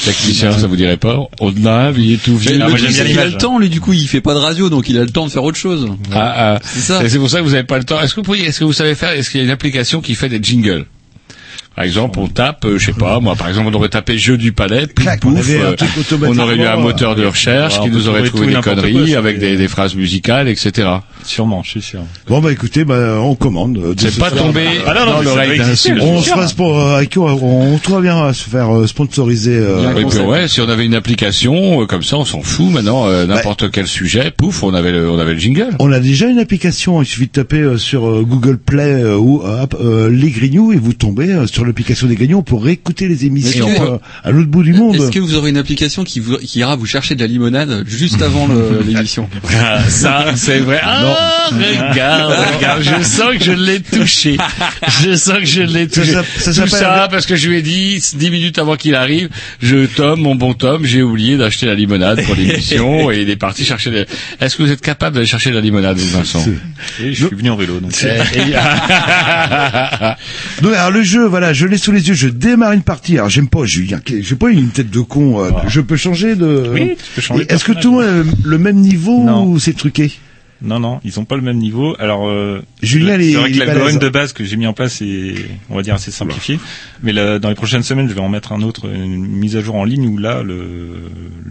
Technicien, 0.06 0.52
ça 0.52 0.68
vous 0.68 0.76
dirait 0.76 0.98
pas 0.98 1.19
On-a, 1.40 1.91
il 1.91 2.14
est 2.14 2.23
tout 2.23 2.38
vieux. 2.38 2.57
Mais 2.57 2.64
Ah, 2.64 2.69
moi, 2.69 2.77
j'aime 2.77 2.91
bien 2.91 3.06
qu'il 3.06 3.19
a 3.19 3.26
le 3.26 3.34
temps, 3.38 3.60
lui, 3.60 3.69
du 3.69 3.81
coup, 3.81 3.94
il 3.94 4.07
fait 4.07 4.22
pas 4.22 4.34
de 4.34 4.40
radio, 4.40 4.69
donc 4.69 4.90
il 4.90 4.98
a 4.98 5.02
le 5.03 5.10
temps 5.10 5.26
de 5.26 5.31
faire 5.31 5.44
autre 5.44 5.57
chose. 5.57 5.88
Ah, 6.11 6.56
ah. 6.56 6.60
C'est 6.64 6.80
ça. 6.80 7.03
Et 7.03 7.10
c'est 7.10 7.19
pour 7.19 7.30
ça 7.30 7.40
que 7.40 7.44
vous 7.44 7.52
n'avez 7.52 7.64
pas 7.64 7.77
le 7.77 7.84
temps. 7.84 7.99
Est-ce 8.02 8.14
que 8.14 8.19
vous 8.19 8.26
pourriez, 8.26 8.45
est-ce 8.45 8.60
que 8.60 8.65
vous 8.65 8.73
savez 8.73 8.95
faire, 8.95 9.11
est-ce 9.11 9.30
qu'il 9.30 9.40
y 9.40 9.44
a 9.44 9.45
une 9.45 9.52
application 9.52 10.02
qui 10.02 10.15
fait 10.15 10.30
des 10.30 10.40
jingles? 10.41 10.86
Par 11.80 11.85
exemple, 11.85 12.19
on 12.19 12.27
tape, 12.27 12.65
euh, 12.65 12.77
je 12.77 12.88
sais 12.88 12.91
pas, 12.91 13.22
moi, 13.22 13.38
par 13.38 13.47
exemple, 13.47 13.69
on 13.72 13.73
aurait 13.73 13.88
tapé 13.88 14.18
jeu 14.18 14.35
du 14.35 14.51
palais, 14.51 14.85
puis 14.85 15.07
on 15.07 15.18
pouf, 15.18 15.39
avait 15.39 15.61
un 15.61 15.65
euh, 15.68 15.76
truc 15.76 15.89
on 16.27 16.38
aurait 16.38 16.57
eu 16.57 16.64
un 16.65 16.76
moteur 16.76 17.15
de 17.15 17.23
euh, 17.23 17.30
recherche 17.30 17.77
ouais, 17.77 17.84
qui 17.85 17.89
on 17.89 17.93
nous 17.93 18.10
aurait 18.10 18.23
trouvé 18.23 18.47
des 18.47 18.53
quoi, 18.56 18.61
conneries 18.64 19.11
c'est 19.11 19.15
avec 19.15 19.39
des- 19.39 19.56
des, 19.56 19.68
phrases 19.69 19.95
musicales, 19.95 20.49
etc. 20.49 20.89
Sûrement, 21.23 21.64
je 21.64 21.69
suis 21.69 21.81
sûr. 21.81 22.01
Bon 22.27 22.41
bah 22.41 22.51
écoutez, 22.51 22.84
bah, 22.84 23.19
on 23.22 23.34
commande. 23.35 23.76
de 23.76 23.93
C'est 23.97 24.10
ce 24.11 24.19
pas 24.19 24.30
tombé 24.30 24.65
Ah 24.85 24.93
non, 24.93 25.06
non, 25.14 25.22
l'oreille 25.22 25.61
On 26.01 26.22
se 26.22 26.34
passe 26.34 26.51
pour 26.51 26.77
euh, 26.77 26.97
avec 26.97 27.11
qui 27.11 27.19
on, 27.19 27.73
on 27.73 27.77
trouve 27.77 28.01
bien 28.01 28.26
à 28.26 28.34
se 28.34 28.49
faire 28.49 28.76
euh, 28.76 28.85
sponsoriser. 28.85 29.56
euh, 29.56 29.95
Et 29.97 30.03
puis, 30.06 30.19
ouais, 30.19 30.49
si 30.49 30.60
on 30.60 30.68
avait 30.68 30.85
une 30.85 30.95
application 30.95 31.81
euh, 31.81 31.85
comme 31.85 32.03
ça, 32.03 32.18
on 32.18 32.26
s'en 32.26 32.41
fout 32.41 32.72
maintenant. 32.73 33.07
euh, 33.07 33.26
N'importe 33.26 33.72
quel 33.72 33.88
sujet, 33.88 34.31
pouf, 34.35 34.64
on 34.64 34.73
avait 34.73 34.91
le, 34.91 35.10
on 35.10 35.18
avait 35.18 35.34
le 35.34 35.39
jingle. 35.39 35.77
On 35.80 35.93
a 35.93 36.01
déjà 36.01 36.27
une 36.27 36.39
application, 36.39 37.01
il 37.01 37.06
suffit 37.06 37.27
de 37.27 37.31
taper 37.31 37.61
euh, 37.61 37.77
sur 37.77 38.06
euh, 38.06 38.26
Google 38.27 38.57
Play 38.57 39.01
euh, 39.01 39.15
ou 39.15 39.43
euh, 39.45 39.65
euh, 39.80 40.10
les 40.10 40.30
Grignoux 40.31 40.73
et 40.73 40.77
vous 40.77 40.91
tombez 40.91 41.30
euh, 41.31 41.47
sur 41.47 41.68
l'application 41.69 42.07
des 42.07 42.15
Grignoux 42.15 42.41
pour 42.41 42.63
réécouter 42.63 43.07
les 43.07 43.25
émissions 43.25 43.69
euh, 43.69 43.97
à 44.23 44.31
l'autre 44.31 44.49
bout 44.49 44.63
du 44.63 44.73
monde. 44.73 44.95
Est-ce 44.95 45.11
que 45.11 45.19
vous 45.19 45.35
aurez 45.35 45.49
une 45.49 45.57
application 45.57 46.03
qui, 46.03 46.19
vous, 46.19 46.37
qui 46.37 46.59
ira 46.59 46.75
vous 46.75 46.85
chercher 46.85 47.15
de 47.15 47.21
la 47.21 47.27
limonade 47.27 47.83
juste 47.87 48.21
avant 48.21 48.47
l'émission? 48.87 49.29
Ah, 49.57 49.79
ça, 49.87 50.25
c'est 50.35 50.59
vrai. 50.59 50.79
Ah, 50.83 51.49
regarde, 51.51 52.33
regarde, 52.55 52.81
je 52.83 53.03
sens 53.03 53.37
que 53.37 53.43
je 53.43 53.51
l'ai 53.51 53.79
touché. 53.81 54.37
Je 55.03 55.15
sens 55.15 55.37
que 55.39 55.45
je 55.45 55.61
l'ai 55.61 55.87
touché. 55.87 56.11
Ça, 56.13 56.23
ça, 56.37 56.53
ça 56.53 56.63
Tout 56.63 56.69
ça 56.69 57.07
parce 57.09 57.25
que 57.25 57.35
je 57.35 57.47
lui 57.49 57.57
ai 57.57 57.61
dit, 57.61 58.03
dix 58.15 58.29
minutes 58.31 58.57
avant 58.59 58.75
qu'il 58.75 58.95
arrive, 58.95 59.29
je, 59.61 59.85
Tom, 59.85 60.21
mon 60.21 60.35
bon 60.35 60.53
Tom, 60.53 60.85
j'ai 60.85 61.01
oublié 61.01 61.37
d'acheter 61.37 61.65
la 61.65 61.75
limonade 61.75 62.23
pour 62.23 62.35
l'émission 62.35 63.11
et 63.11 63.21
il 63.21 63.29
est 63.29 63.35
parti 63.35 63.63
chercher 63.65 63.91
les... 63.91 64.05
Est-ce 64.41 64.55
que 64.57 64.63
vous 64.63 64.71
êtes 64.71 64.81
capable 64.81 65.15
d'aller 65.15 65.27
chercher 65.27 65.49
de 65.51 65.55
la 65.55 65.61
limonade, 65.61 65.97
Vincent? 65.97 66.43
Et 67.01 67.13
je 67.13 67.25
suis 67.27 67.35
venu 67.35 67.49
en 67.49 67.55
vélo, 67.55 67.79
donc. 67.79 67.91
Et- 68.03 68.39
et- 68.39 68.53
Donc, 70.61 70.73
alors 70.73 70.91
le 70.91 71.03
jeu, 71.03 71.25
voilà, 71.25 71.53
je 71.60 71.68
l'ai 71.68 71.77
sous 71.77 71.91
les 71.91 72.07
yeux, 72.07 72.14
je 72.14 72.30
démarre 72.30 72.72
une 72.72 72.84
partie. 72.84 73.18
Alors 73.18 73.30
j'aime 73.30 73.49
pas 73.49 73.65
Julien, 73.65 73.99
qui- 73.99 74.23
j'ai 74.23 74.36
pas 74.36 74.49
une 74.49 74.69
tête 74.69 74.90
de 74.90 75.02
con. 75.02 75.44
euh, 75.44 75.52
Je 75.68 75.81
peux 75.81 75.98
changer 75.98 76.36
de. 76.36 76.69
Oui, 76.73 76.95
tu 76.98 77.11
peux 77.15 77.22
changer 77.22 77.45
Est-ce 77.49 77.65
que 77.65 77.73
tout 77.73 77.91
le 77.91 77.98
monde 77.98 78.03
a 78.06 78.11
le- 78.23 78.49
le 78.52 78.57
même 78.57 78.77
niveau 78.77 79.23
Non. 79.26 79.45
ou 79.45 79.60
c'est 79.60 79.73
truqué? 79.73 80.10
Non, 80.61 80.80
non, 80.80 80.99
ils 81.06 81.19
ont 81.19 81.26
pas 81.26 81.36
le 81.38 81.41
même 81.41 81.57
niveau. 81.57 81.95
Alors, 81.99 82.27
euh, 82.27 82.61
Julien, 82.81 83.18
c'est 83.19 83.31
vrai 83.34 83.52
que 83.52 83.60
l'algorithme 83.60 83.99
de 83.99 84.10
base 84.10 84.34
que 84.34 84.44
j'ai 84.44 84.57
mis 84.57 84.68
en 84.68 84.73
place 84.73 85.02
est, 85.02 85.36
on 85.69 85.76
va 85.76 85.81
dire, 85.84 85.95
assez 85.95 86.11
simplifié. 86.11 86.60
Mais 87.02 87.14
là, 87.14 87.40
dans 87.40 87.48
les 87.48 87.56
prochaines 87.56 87.84
semaines, 87.84 88.10
je 88.10 88.14
vais 88.14 88.19
en 88.19 88.27
mettre 88.30 88.52
un 88.52 88.61
autre, 88.61 88.88
une 88.94 89.26
mise 89.26 89.56
à 89.56 89.61
jour 89.61 89.76
en 89.76 89.86
ligne 89.86 90.06
où 90.07 90.18
là, 90.18 90.44
le, 90.44 90.90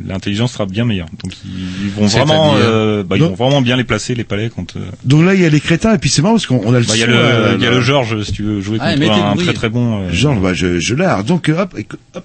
l'intelligence 0.06 0.52
sera 0.52 0.66
bien 0.66 0.84
meilleure. 0.84 1.08
Donc, 1.24 1.32
ils 1.44 1.90
vont 1.90 2.06
vraiment, 2.06 2.54
euh, 2.56 3.02
bah, 3.02 3.16
ils 3.16 3.20
Donc- 3.20 3.36
vont 3.36 3.46
vraiment 3.46 3.62
bien 3.62 3.76
les 3.76 3.84
placer, 3.84 4.14
les 4.14 4.24
palais, 4.24 4.50
quand, 4.54 4.76
euh, 4.76 4.80
Donc 5.04 5.24
là 5.24 5.34
il 5.34 5.40
y 5.40 5.46
a 5.46 5.48
les 5.50 5.60
crétins 5.60 5.94
et 5.94 5.98
puis 5.98 6.10
c'est 6.10 6.20
marrant 6.22 6.34
parce 6.34 6.46
qu'on 6.46 6.60
on 6.64 6.74
a 6.74 6.78
le. 6.80 6.84
bah, 6.86 6.92
il 6.94 7.00
y 7.00 7.02
a 7.02 7.06
le, 7.06 7.14
euh, 7.16 7.54
il 7.56 7.62
y 7.64 7.66
a 7.66 7.70
le 7.70 7.80
Georges, 7.80 8.22
si 8.24 8.32
tu 8.32 8.42
veux 8.42 8.60
jouer 8.60 8.78
Ah, 8.80 8.92
contre 8.94 9.06
le 9.06 9.10
un 9.10 9.34
bruit. 9.34 9.44
très 9.46 9.54
très 9.54 9.68
bon, 9.70 10.02
euh, 10.02 10.12
Genre, 10.12 10.36
bah, 10.38 10.52
je, 10.52 10.78
je 10.80 10.94
l'ai. 10.94 11.08
Donc 11.26 11.48
euh, 11.48 11.62
hop, 11.62 11.74
écoute, 11.78 11.98
hop. 12.14 12.24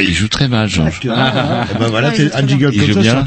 Et 0.00 0.04
il 0.04 0.14
joue 0.14 0.28
très 0.28 0.48
mal, 0.48 0.68
Georges. 0.68 1.00
ah, 1.10 1.66
ah, 1.70 1.78
bah, 1.78 1.86
voilà, 1.90 2.10
Ouais, 2.10 2.30
un 2.34 2.46
jingle 2.46 2.70
bien. 2.70 3.24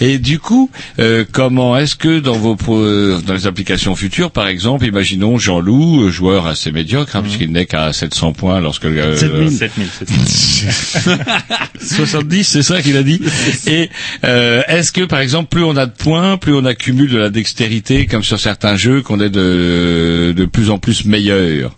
Et 0.00 0.18
du 0.18 0.38
coup, 0.38 0.70
euh, 0.98 1.24
comment 1.30 1.76
est-ce 1.76 1.96
que 1.96 2.18
dans 2.20 2.32
vos 2.36 2.56
pro- 2.56 3.20
dans 3.20 3.34
les 3.34 3.46
applications 3.46 3.94
futures, 3.94 4.30
par 4.30 4.48
exemple, 4.48 4.84
imaginons 4.86 5.38
Jean-Loup, 5.38 6.04
euh, 6.04 6.10
joueur 6.10 6.46
assez 6.46 6.72
médiocre, 6.72 7.14
hein, 7.16 7.22
puisqu'il 7.22 7.52
n'est 7.52 7.66
qu'à 7.66 7.92
700 7.92 8.32
points 8.32 8.60
lorsque 8.60 8.84
le, 8.84 9.16
7000. 9.16 9.50
7000, 9.50 9.88
7000. 9.98 11.18
70, 11.80 12.44
c'est 12.44 12.62
ça 12.62 12.80
qu'il 12.82 12.96
a 12.96 13.02
dit. 13.02 13.20
Et 13.66 13.90
euh, 14.24 14.62
est-ce 14.68 14.92
que, 14.92 15.02
par 15.02 15.20
exemple, 15.20 15.48
plus 15.50 15.64
on 15.64 15.76
a 15.76 15.86
de 15.86 15.92
points, 15.92 16.36
plus 16.36 16.54
on 16.54 16.64
accumule 16.64 17.10
de 17.10 17.18
la 17.18 17.30
dextérité, 17.30 18.06
comme 18.06 18.22
sur 18.22 18.40
certains 18.40 18.76
jeux, 18.76 19.02
qu'on 19.02 19.20
est 19.20 19.30
de 19.30 20.32
de 20.36 20.44
plus 20.46 20.70
en 20.70 20.78
plus 20.78 21.04
meilleur? 21.04 21.76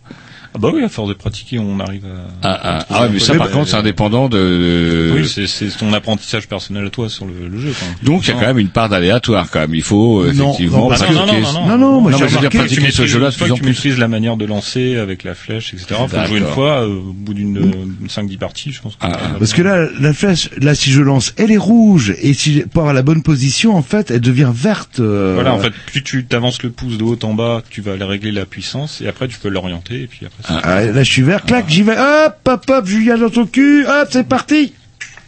Ah 0.52 0.58
bah 0.58 0.70
oui, 0.74 0.82
à 0.82 0.88
force 0.88 1.08
de 1.08 1.14
pratiquer, 1.14 1.60
on 1.60 1.78
arrive 1.78 2.04
à. 2.06 2.26
ah, 2.42 2.60
ah, 2.62 2.86
ah 2.90 3.02
ouais, 3.02 3.08
mais 3.12 3.18
ça, 3.20 3.34
par 3.36 3.46
bah, 3.46 3.52
contre, 3.52 3.68
c'est 3.68 3.76
indépendant 3.76 4.28
de. 4.28 5.12
Oui, 5.14 5.28
c'est, 5.28 5.46
c'est 5.46 5.68
ton 5.68 5.92
apprentissage 5.92 6.48
personnel 6.48 6.86
à 6.86 6.90
toi 6.90 7.08
sur 7.08 7.24
le, 7.24 7.46
le 7.48 7.60
jeu. 7.60 7.72
Quoi. 7.78 7.86
Donc, 8.02 8.24
il 8.26 8.28
y 8.28 8.30
a 8.32 8.34
quand 8.34 8.46
même 8.46 8.58
une 8.58 8.68
part 8.68 8.88
d'aléatoire, 8.88 9.48
quand 9.50 9.60
même. 9.60 9.74
Il 9.76 9.82
faut 9.82 10.20
euh, 10.22 10.32
Non, 10.32 10.48
effectivement 10.48 10.78
non, 10.78 10.88
parce 10.88 11.02
Ah 11.02 11.12
non, 11.12 11.20
non, 11.20 11.26
pratiquer. 11.26 11.42
non, 11.42 11.52
non, 11.52 11.66
Non, 11.68 11.78
non, 11.78 12.00
moi, 12.00 12.10
Non, 12.10 12.18
j'ai 12.18 12.24
mais 12.24 12.28
je 12.30 12.34
veux 12.34 12.40
dire, 12.40 12.50
remarqué, 12.50 12.58
pratiquer 12.58 12.86
tu 12.86 12.92
ce 12.92 13.06
jeu-là 13.06 13.30
fois 13.30 13.48
que 13.48 13.52
tu 13.54 13.62
maîtrises 13.62 13.98
la 13.98 14.08
manière 14.08 14.36
de 14.36 14.44
lancer 14.44 14.96
avec 14.96 15.22
la 15.22 15.34
flèche, 15.36 15.72
etc. 15.72 15.94
Faut 16.08 16.26
jouer 16.26 16.38
une 16.38 16.46
fois, 16.46 16.80
euh, 16.82 16.96
au 16.98 17.12
bout 17.12 17.34
d'une 17.34 17.58
euh, 17.58 18.08
5-10 18.08 18.38
parties, 18.38 18.72
je 18.72 18.80
pense. 18.82 18.94
que- 18.94 18.98
Ah, 19.02 19.12
ah. 19.22 19.28
Parce 19.38 19.52
que 19.52 19.62
là, 19.62 19.86
la 20.00 20.12
flèche, 20.12 20.50
là, 20.60 20.74
si 20.74 20.90
je 20.90 21.00
lance, 21.00 21.32
elle 21.36 21.52
est 21.52 21.58
rouge, 21.58 22.12
et 22.20 22.34
si 22.34 22.64
pas 22.72 22.90
à 22.90 22.92
la 22.92 23.02
bonne 23.02 23.22
position, 23.22 23.76
en 23.76 23.82
fait, 23.82 24.10
elle 24.10 24.20
devient 24.20 24.50
verte. 24.52 24.98
euh, 24.98 25.32
Voilà, 25.34 25.54
en 25.54 25.60
fait, 25.60 25.72
plus 25.86 26.02
tu 26.02 26.24
t'avances 26.24 26.60
le 26.64 26.70
pouce 26.70 26.98
de 26.98 27.04
haut 27.04 27.18
en 27.22 27.34
bas, 27.34 27.62
tu 27.70 27.82
vas 27.82 27.92
aller 27.92 28.04
régler 28.04 28.32
la 28.32 28.46
puissance, 28.46 29.00
et 29.00 29.06
après 29.06 29.28
tu 29.28 29.38
peux 29.38 29.48
l'orienter, 29.48 30.02
et 30.02 30.06
puis 30.08 30.26
après. 30.26 30.39
C'est- 30.46 30.54
Ah, 30.62 30.84
là, 30.84 31.02
je 31.02 31.10
suis 31.10 31.22
vert, 31.22 31.44
clac, 31.44 31.64
j'y 31.68 31.82
vais, 31.82 31.96
hop, 31.98 32.36
hop, 32.48 32.64
hop, 32.70 32.86
Julien 32.86 33.18
dans 33.18 33.30
ton 33.30 33.46
cul, 33.46 33.84
hop, 33.86 34.08
c'est 34.10 34.26
parti, 34.26 34.72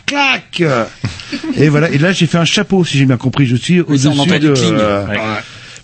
clac. 0.06 0.62
Et 1.56 1.68
voilà. 1.68 1.90
Et 1.90 1.98
là, 1.98 2.12
j'ai 2.12 2.26
fait 2.26 2.38
un 2.38 2.44
chapeau, 2.44 2.84
si 2.84 2.98
j'ai 2.98 3.06
bien 3.06 3.16
compris. 3.16 3.46
Je 3.46 3.56
suis 3.56 3.80
au-dessus 3.80 4.38
de. 4.38 4.54
euh, 4.56 5.06
Ouais. 5.06 5.18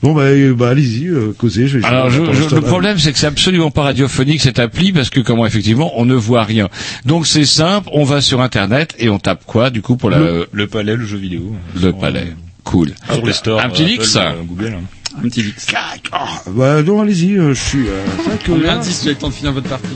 Bon 0.00 0.12
bah, 0.12 0.22
euh, 0.22 0.54
bah 0.54 0.68
allez-y, 0.68 1.08
euh, 1.08 1.34
causez. 1.36 1.66
Je 1.66 1.78
vais 1.78 1.84
Alors, 1.84 2.08
je- 2.08 2.22
je- 2.32 2.54
le 2.54 2.60
problème, 2.60 2.98
c'est 2.98 3.12
que 3.12 3.18
c'est 3.18 3.26
absolument 3.26 3.72
pas 3.72 3.82
radiophonique 3.82 4.40
cette 4.40 4.60
appli 4.60 4.92
parce 4.92 5.10
que 5.10 5.18
comment 5.18 5.44
effectivement 5.44 5.90
on 5.98 6.04
ne 6.04 6.14
voit 6.14 6.44
rien. 6.44 6.68
Donc 7.04 7.26
c'est 7.26 7.44
simple, 7.44 7.88
on 7.92 8.04
va 8.04 8.20
sur 8.20 8.40
internet 8.40 8.94
et 9.00 9.08
on 9.08 9.18
tape 9.18 9.42
quoi 9.44 9.70
du 9.70 9.82
coup 9.82 9.96
pour 9.96 10.08
la 10.10 10.18
Le, 10.20 10.48
le 10.52 10.66
palais, 10.68 10.94
le 10.94 11.04
jeu 11.04 11.16
vidéo. 11.18 11.52
le 11.74 11.92
palais. 11.92 12.28
Cool. 12.62 12.92
Sur 13.12 13.26
les 13.26 13.32
stores. 13.32 13.60
Un 13.60 13.70
petit 13.70 13.82
euh, 13.82 13.88
X. 13.96 14.14
Apple, 14.14 14.36
euh, 14.38 14.42
Google. 14.44 14.74
hein. 14.76 14.82
Un 15.16 15.22
petit 15.22 15.42
vix. 15.42 15.66
Ah, 16.12 16.28
bah 16.48 16.82
non, 16.82 17.00
allez-y. 17.00 17.36
euh, 17.36 17.54
je 17.54 17.60
suis. 17.62 17.88
Euh, 17.88 18.04
que 18.44 18.52
10 18.80 19.00
tu 19.00 19.08
as 19.08 19.12
le 19.12 19.18
temps 19.18 19.28
de 19.28 19.34
finir 19.34 19.52
votre 19.52 19.68
partie 19.68 19.86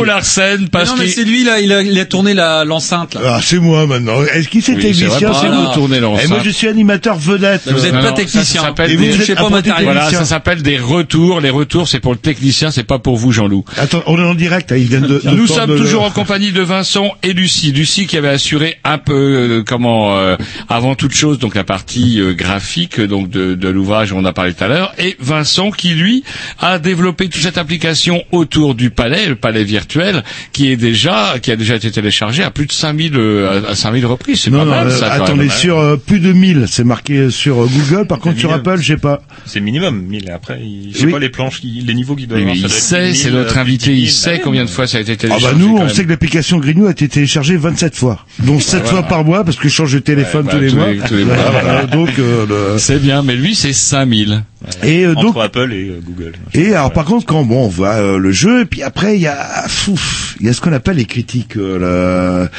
beau, 0.00 0.06
beau 0.06 0.09
Larsen 0.20 0.68
parce 0.68 0.90
non, 0.90 0.96
mais 0.98 1.04
qu'il 1.04 1.12
c'est 1.14 1.24
lui 1.24 1.44
là, 1.44 1.60
il 1.60 1.72
a, 1.72 1.82
il 1.82 1.98
a 1.98 2.04
tourné 2.04 2.34
la 2.34 2.64
l'enceinte 2.64 3.14
là. 3.14 3.20
Ah, 3.24 3.40
c'est 3.42 3.58
moi 3.58 3.86
maintenant. 3.86 4.22
Est-ce 4.22 4.48
qui 4.48 4.60
c'est 4.62 4.74
Oui, 4.74 4.82
c'est 4.82 4.88
technicien 4.88 5.32
C'est 5.34 5.48
vous. 5.48 5.72
Tournez 5.74 6.00
l'enceinte. 6.00 6.24
Et 6.24 6.28
moi, 6.28 6.38
je 6.44 6.50
suis 6.50 6.68
animateur 6.68 7.16
vedette. 7.16 7.62
Mais 7.66 7.72
vous 7.72 7.84
êtes 7.86 7.92
Non, 7.94 8.00
pas 8.02 8.10
non, 8.10 8.14
technicien. 8.16 8.42
ça, 8.42 8.60
ça 8.60 8.66
s'appelle 8.66 8.96
des- 8.96 9.10
vous 9.10 9.34
pas 9.34 9.48
matériel. 9.50 9.84
Voilà, 9.84 10.10
ça 10.10 10.24
s'appelle 10.24 10.62
des 10.62 10.78
retours. 10.78 11.40
Les 11.40 11.50
retours, 11.50 11.88
c'est 11.88 12.00
pour 12.00 12.12
le 12.12 12.18
technicien, 12.18 12.70
c'est 12.70 12.84
pas 12.84 12.98
pour 12.98 13.16
vous, 13.16 13.32
Jean-Loup. 13.32 13.64
Attends, 13.76 14.02
on 14.06 14.18
est 14.18 14.26
en 14.26 14.34
direct. 14.34 14.72
hein, 14.72 14.76
Ils 14.76 14.86
viennent 14.86 15.06
de. 15.06 15.20
Nous 15.24 15.46
sommes 15.46 15.76
toujours 15.76 16.02
en 16.02 16.10
compagnie 16.10 16.52
de 16.52 16.62
Vincent 16.62 17.12
et 17.22 17.32
Lucie. 17.32 17.72
Lucie 17.72 18.06
qui 18.06 18.16
avait 18.16 18.28
assuré 18.28 18.76
un 18.84 18.98
peu 18.98 19.12
euh, 19.14 19.62
comment 19.66 20.16
euh, 20.18 20.36
avant 20.68 20.94
toute 20.94 21.14
chose 21.14 21.38
donc 21.38 21.54
la 21.54 21.64
partie 21.64 22.20
euh, 22.20 22.32
graphique 22.34 23.00
donc 23.00 23.30
de, 23.30 23.54
de 23.54 23.68
l'ouvrage 23.68 24.12
on 24.12 24.18
en 24.18 24.24
a 24.24 24.32
parlé 24.32 24.52
tout 24.54 24.64
à 24.64 24.68
l'heure 24.68 24.92
et 24.98 25.16
Vincent 25.20 25.70
qui 25.70 25.90
lui 25.90 26.24
a 26.58 26.78
développé 26.78 27.28
toute 27.28 27.42
cette 27.42 27.58
application 27.58 28.22
autour 28.32 28.74
du 28.74 28.90
palais, 28.90 29.26
le 29.26 29.36
palais 29.36 29.64
virtuel 29.64 30.09
qui 30.52 30.70
est 30.70 30.76
déjà 30.76 31.34
qui 31.40 31.50
a 31.50 31.56
déjà 31.56 31.76
été 31.76 31.90
téléchargé 31.90 32.42
à 32.42 32.50
plus 32.50 32.66
de 32.66 32.72
5000 32.72 33.12
euh, 33.16 33.62
à 33.66 33.70
à 33.70 33.74
5000 33.74 34.06
reprises. 34.06 34.40
C'est 34.42 34.50
Non, 34.50 34.60
pas 34.60 34.64
non, 34.64 34.70
mal 34.72 34.86
euh, 34.88 34.96
ça. 34.98 35.12
attendez, 35.12 35.44
même. 35.44 35.50
sur 35.50 35.78
euh, 35.78 35.96
plus 35.96 36.20
de 36.20 36.32
1000, 36.32 36.64
c'est 36.68 36.84
marqué 36.84 37.30
sur 37.30 37.62
euh, 37.62 37.66
Google, 37.68 38.06
par 38.06 38.18
contre 38.18 38.38
sur 38.38 38.48
minimum. 38.50 38.68
Apple, 38.74 38.82
j'ai 38.82 38.96
pas. 38.96 39.22
C'est 39.46 39.60
minimum 39.60 40.00
1000. 40.02 40.30
Après, 40.30 40.60
il- 40.62 40.92
je 40.92 40.98
sais 40.98 41.06
Oui. 41.06 41.12
pas 41.12 41.18
les 41.18 41.28
planches, 41.28 41.60
qui- 41.60 41.82
les 41.86 41.94
niveaux 41.94 42.14
qu'il 42.16 42.26
doit 42.28 42.38
Oui, 42.38 42.44
mais 42.44 42.52
avoir. 42.52 42.66
il 42.66 42.70
sait, 42.70 43.14
c'est 43.14 43.30
1000, 43.30 43.38
notre 43.38 43.56
euh, 43.56 43.60
invité, 43.60 43.90
10 43.92 44.00
il 44.00 44.06
000. 44.06 44.12
sait 44.16 44.36
Ah, 44.40 44.42
combien 44.44 44.64
de 44.64 44.70
fois 44.70 44.86
ça 44.86 44.98
a 44.98 45.00
été 45.00 45.12
Ah 45.12 45.16
téléchargé. 45.16 45.46
bah 45.46 45.52
nous, 45.58 45.76
on 45.76 45.80
même. 45.80 45.88
sait 45.90 46.04
que 46.04 46.08
l'application 46.10 46.58
Grignou 46.58 46.86
a 46.86 46.90
été 46.92 47.08
téléchargée 47.08 47.56
27 47.56 47.94
fois, 47.96 48.24
dont 48.40 48.58
7 48.60 48.86
fois 48.86 49.02
par 49.02 49.24
mois 49.24 49.44
parce 49.44 49.56
que 49.56 49.68
je 49.68 49.74
change 49.74 49.92
de 49.92 49.98
téléphone 49.98 50.46
Ouais, 50.46 50.52
tous 50.52 50.56
bah, 50.56 50.62
les 50.62 50.68
tous 50.70 50.76
mois. 50.76 50.86
les- 50.92 50.98
tous 51.00 51.14
les 51.14 51.24
mois, 51.24 51.86
donc 51.90 52.10
euh, 52.18 52.46
le- 52.74 52.78
C'est 52.78 52.98
bien, 53.00 53.22
mais 53.22 53.34
lui 53.36 53.54
c'est 53.54 53.72
5000. 53.72 54.42
Et 54.82 55.04
euh, 55.04 55.14
donc 55.14 55.36
Entre 55.36 55.40
Apple 55.42 55.72
et 55.72 55.88
euh, 55.90 56.00
Google. 56.02 56.32
et 56.54 56.74
alors 56.74 56.92
par 56.92 57.04
contre 57.04 57.26
quand 57.26 57.44
bon 57.44 57.64
on 57.64 57.68
voit 57.68 57.94
euh, 57.94 58.18
le 58.18 58.32
jeu 58.32 58.62
et 58.62 58.64
puis 58.64 58.82
après 58.82 59.16
il 59.16 59.20
y 59.22 59.26
a 59.26 59.64
fouf, 59.68 60.36
il 60.40 60.46
y 60.46 60.48
a 60.48 60.52
ce 60.52 60.60
qu'on 60.60 60.72
appelle 60.72 60.96
les 60.96 61.04
critiques 61.04 61.56
euh, 61.56 62.44
le- 62.44 62.50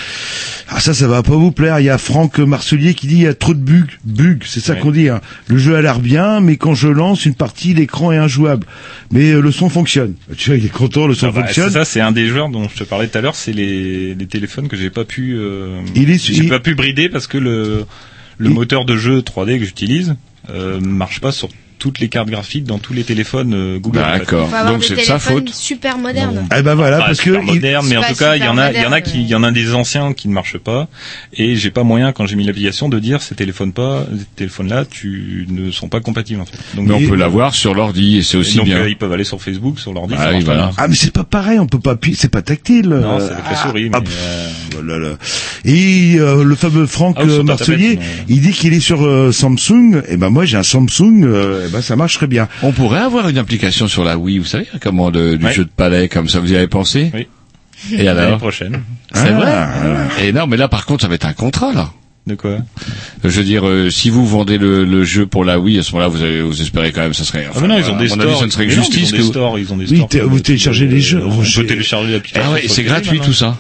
ah 0.70 0.80
ça 0.80 0.94
ça 0.94 1.08
va 1.08 1.22
pas 1.24 1.34
vous 1.36 1.52
plaire 1.52 1.80
il 1.80 1.86
y 1.86 1.90
a 1.90 1.98
Franck 1.98 2.40
Marcelier 2.40 2.94
qui 2.94 3.08
dit 3.08 3.16
il 3.16 3.22
y 3.24 3.28
a 3.28 3.34
trop 3.34 3.54
de 3.54 3.60
bugs 3.60 3.88
bugs 4.06 4.40
c'est 4.46 4.60
ça 4.60 4.74
Ouais. 4.74 4.80
qu'on 4.80 4.92
dit 4.92 5.10
hein. 5.10 5.20
le 5.48 5.58
jeu 5.58 5.76
a 5.76 5.82
l'air 5.82 6.00
bien 6.00 6.40
mais 6.40 6.56
quand 6.58 6.74
je 6.74 6.88
lance 6.88 7.26
une 7.26 7.36
partie 7.36 7.74
l'écran 7.74 8.12
est 8.12 8.18
injouable 8.18 8.66
mais 9.12 9.34
le 9.34 9.52
son 9.52 9.70
fonctionne 9.70 10.14
tu 10.38 10.50
vois 10.52 10.58
il 10.58 10.66
est 10.66 10.70
content 10.70 11.08
le 11.08 11.14
son 11.14 11.28
Ah 11.28 11.32
bah, 11.32 11.42
fonctionne 11.44 11.72
ça, 11.72 11.86
c'est 11.86 12.02
un 12.02 12.12
des 12.12 12.28
joueurs 12.28 12.50
dont 12.50 12.68
je 12.70 12.76
te 12.78 12.84
parlais 12.84 13.08
tout 13.08 13.18
à 13.18 13.22
l'heure, 13.22 13.36
c'est 13.36 13.52
les, 13.54 14.16
les 14.16 14.26
téléphones 14.28 14.68
que 14.68 14.78
j'ai 14.78 14.90
pas 14.90 15.06
pu, 15.06 15.38
Il 15.96 16.10
est- 16.10 16.18
j'ai 16.26 16.34
il- 16.44 16.50
pas 16.50 16.60
pu 16.60 16.76
brider 16.76 17.10
parce 17.10 17.28
que 17.28 17.38
le, 17.38 17.86
le 18.38 18.50
Il- 18.50 18.54
moteur 18.54 18.86
de 18.86 18.96
jeu 18.98 19.20
3D 19.22 19.60
que 19.60 19.66
j'utilise 19.66 20.16
euh, 20.50 20.80
marche 20.80 21.20
pas 21.22 21.32
sur 21.32 21.50
toutes 21.82 21.98
les 22.00 22.10
cartes 22.10 22.30
graphiques 22.30 22.66
dans 22.66 22.78
tous 22.78 22.94
les 22.94 23.04
téléphones 23.04 23.56
euh, 23.56 23.80
Google. 23.80 24.00
en 24.02 24.14
fait. 24.14 24.20
D'accord. 24.20 24.50
Donc 24.68 24.84
c'est 24.84 24.94
de 24.94 25.00
sa 25.00 25.18
téléphones 25.18 25.48
faute. 25.48 25.50
super 25.56 25.98
modernes. 25.98 26.48
Eh 26.56 26.62
ben 26.62 26.76
voilà, 26.76 27.00
parce 27.00 27.20
que 27.20 27.32
moderne, 27.32 27.88
mais 27.90 27.98
en 27.98 28.04
tout 28.04 28.14
cas, 28.14 28.36
il 28.36 28.44
y 28.44 28.48
en 28.48 28.60
a, 28.60 28.72
il 28.72 28.80
y 28.80 28.86
en 28.86 28.92
a 28.92 29.02
qui, 29.02 29.18
moderne, 29.18 29.26
il 29.26 29.32
y 29.32 29.36
en 29.36 29.44
a 29.44 29.52
des 29.52 29.74
anciens 29.74 30.14
qui 30.14 30.28
ne 30.28 30.34
marchent 30.34 30.60
pas, 30.60 30.88
et 31.34 31.56
j'ai 31.56 31.72
pas 31.72 31.82
moyen 31.82 32.12
quand 32.12 32.28
j'ai 32.28 32.36
mis 32.36 32.46
l'application 32.46 32.88
de 32.88 33.00
dire 33.00 33.24
ces 33.24 33.34
téléphones 33.34 33.74
pas, 33.74 34.06
ces 34.16 34.26
téléphones-là, 34.36 34.86
tu 34.86 35.48
ne 35.50 35.72
sont 35.72 35.90
pas 35.90 36.02
compatibles 36.02 36.42
en 36.42 36.46
fait. 36.46 36.60
Donc, 36.76 36.88
Mais 36.88 36.94
on 36.94 37.10
peut 37.10 37.16
l'avoir 37.16 37.56
sur 37.56 37.74
l'ordi 37.74 38.18
et 38.18 38.22
c'est 38.22 38.38
aussi 38.38 38.58
donc, 38.58 38.66
bien. 38.66 38.78
euh, 38.78 38.90
ils 38.90 38.98
peuvent 38.98 39.12
aller 39.12 39.24
sur 39.24 39.42
Facebook, 39.42 39.80
sur 39.80 39.92
l'ordi. 39.92 40.14
Ah 40.16 40.30
voilà. 40.44 40.72
Ah 40.78 40.88
mais 40.88 40.96
c'est 40.96 41.12
pas 41.12 41.24
pareil, 41.24 41.58
on 41.58 41.66
peut 41.66 41.80
pas 41.80 41.92
appuyer, 41.94 42.16
c'est 42.16 42.30
pas 42.30 42.44
tactile. 42.44 42.90
Non, 42.90 43.20
c'est 43.20 43.32
avec 43.34 43.46
la 43.50 43.56
souris, 43.56 43.90
ah, 43.92 43.98
mais, 43.98 44.06
pff, 44.06 44.18
euh, 44.22 44.50
oh 44.78 44.82
là 44.84 45.00
là. 45.00 45.14
Et 45.66 46.18
euh, 46.20 46.44
le 46.44 46.56
fameux 46.56 46.86
Franck 46.86 47.18
Ah, 47.20 47.26
Marcelier, 47.44 47.98
il 48.28 48.42
dit 48.42 48.52
qu'il 48.52 48.74
est 48.74 48.80
sur 48.80 49.04
euh, 49.04 49.32
Samsung. 49.32 50.04
Et 50.08 50.18
ben 50.18 50.30
moi 50.30 50.46
j'ai 50.46 50.58
un 50.58 50.64
Samsung, 50.64 51.24
euh, 51.24 51.68
ben 51.72 51.82
ça 51.82 51.96
marche 51.96 52.16
très 52.16 52.28
bien. 52.28 52.48
On 52.64 52.72
pourrait 52.72 53.00
avoir 53.02 53.28
une 53.30 53.38
application 53.38 53.88
sur 53.88 54.04
la 54.04 54.18
Wii, 54.18 54.40
vous 54.40 54.46
savez, 54.46 54.68
comment 54.82 55.12
de- 55.12 55.36
du 55.36 55.46
Ouais. 55.46 55.54
jeu 55.54 55.64
de 55.66 55.70
palais 55.76 56.08
comme 56.10 56.28
ça, 56.30 56.40
vous 56.40 56.52
y 56.52 56.56
avez 56.56 56.68
pensé? 56.68 57.12
Oui. 57.14 57.28
Et 57.92 58.04
L'année 58.04 58.20
alors? 58.22 58.38
prochaine. 58.40 58.82
C'est 59.14 59.22
Ah, 59.30 59.32
vrai 59.32 59.52
ah. 59.52 60.22
Et 60.24 60.32
non, 60.34 60.48
mais 60.48 60.58
là 60.58 60.68
par 60.68 60.86
contre, 60.86 61.02
ça 61.04 61.08
va 61.08 61.16
être 61.16 61.26
un 61.26 61.34
contrat 61.34 61.74
là. 61.74 61.92
De 62.28 62.36
quoi? 62.36 62.58
Je 63.24 63.30
veux 63.30 63.44
dire, 63.44 63.68
euh, 63.68 63.90
si 63.90 64.12
vous 64.12 64.28
vendez 64.28 64.60
le, 64.60 64.86
le 64.86 65.04
jeu 65.04 65.26
pour 65.26 65.44
la 65.44 65.58
Wii, 65.60 65.80
à 65.80 65.84
ce 65.84 65.92
moment-là, 65.94 66.08
vous, 66.08 66.22
avez, 66.22 66.44
vous 66.44 66.62
espérez 66.62 66.92
quand 66.92 67.02
même, 67.02 67.16
ça 67.16 67.24
serait. 67.24 67.48
Ah 67.52 67.58
mais 67.62 67.68
non, 67.68 67.80
ils 67.80 67.90
ont 67.90 67.98
des 67.98 68.10
stores. 68.10 68.22
avis, 68.22 68.38
ça 68.38 68.46
ne 68.46 68.52
serait 68.52 68.66
que 68.68 68.70
Mais 68.72 68.78
non, 68.78 68.84
justice 68.84 69.02
ils 69.02 69.08
ont 69.08 69.12
que 69.12 69.16
des 69.18 69.22
vous- 69.24 69.30
stores, 69.32 69.60
ils 69.60 69.74
ont 69.74 69.78
des 69.78 69.90
Oui, 69.90 69.98
stores. 69.98 70.10
pour 70.10 70.30
vous 70.30 70.40
téléchargez 70.40 70.86
les 70.88 71.02
jeux. 71.02 71.24
On 71.26 71.30
Roger. 71.32 71.62
peut 71.62 71.68
télécharger 71.68 72.12
l'application. 72.12 72.48
Ah 72.48 72.54
ouais, 72.54 72.64
c'est 72.68 72.84
gratuit 72.84 73.18
maintenant. 73.18 73.26
tout 73.26 73.34
ça. 73.34 73.58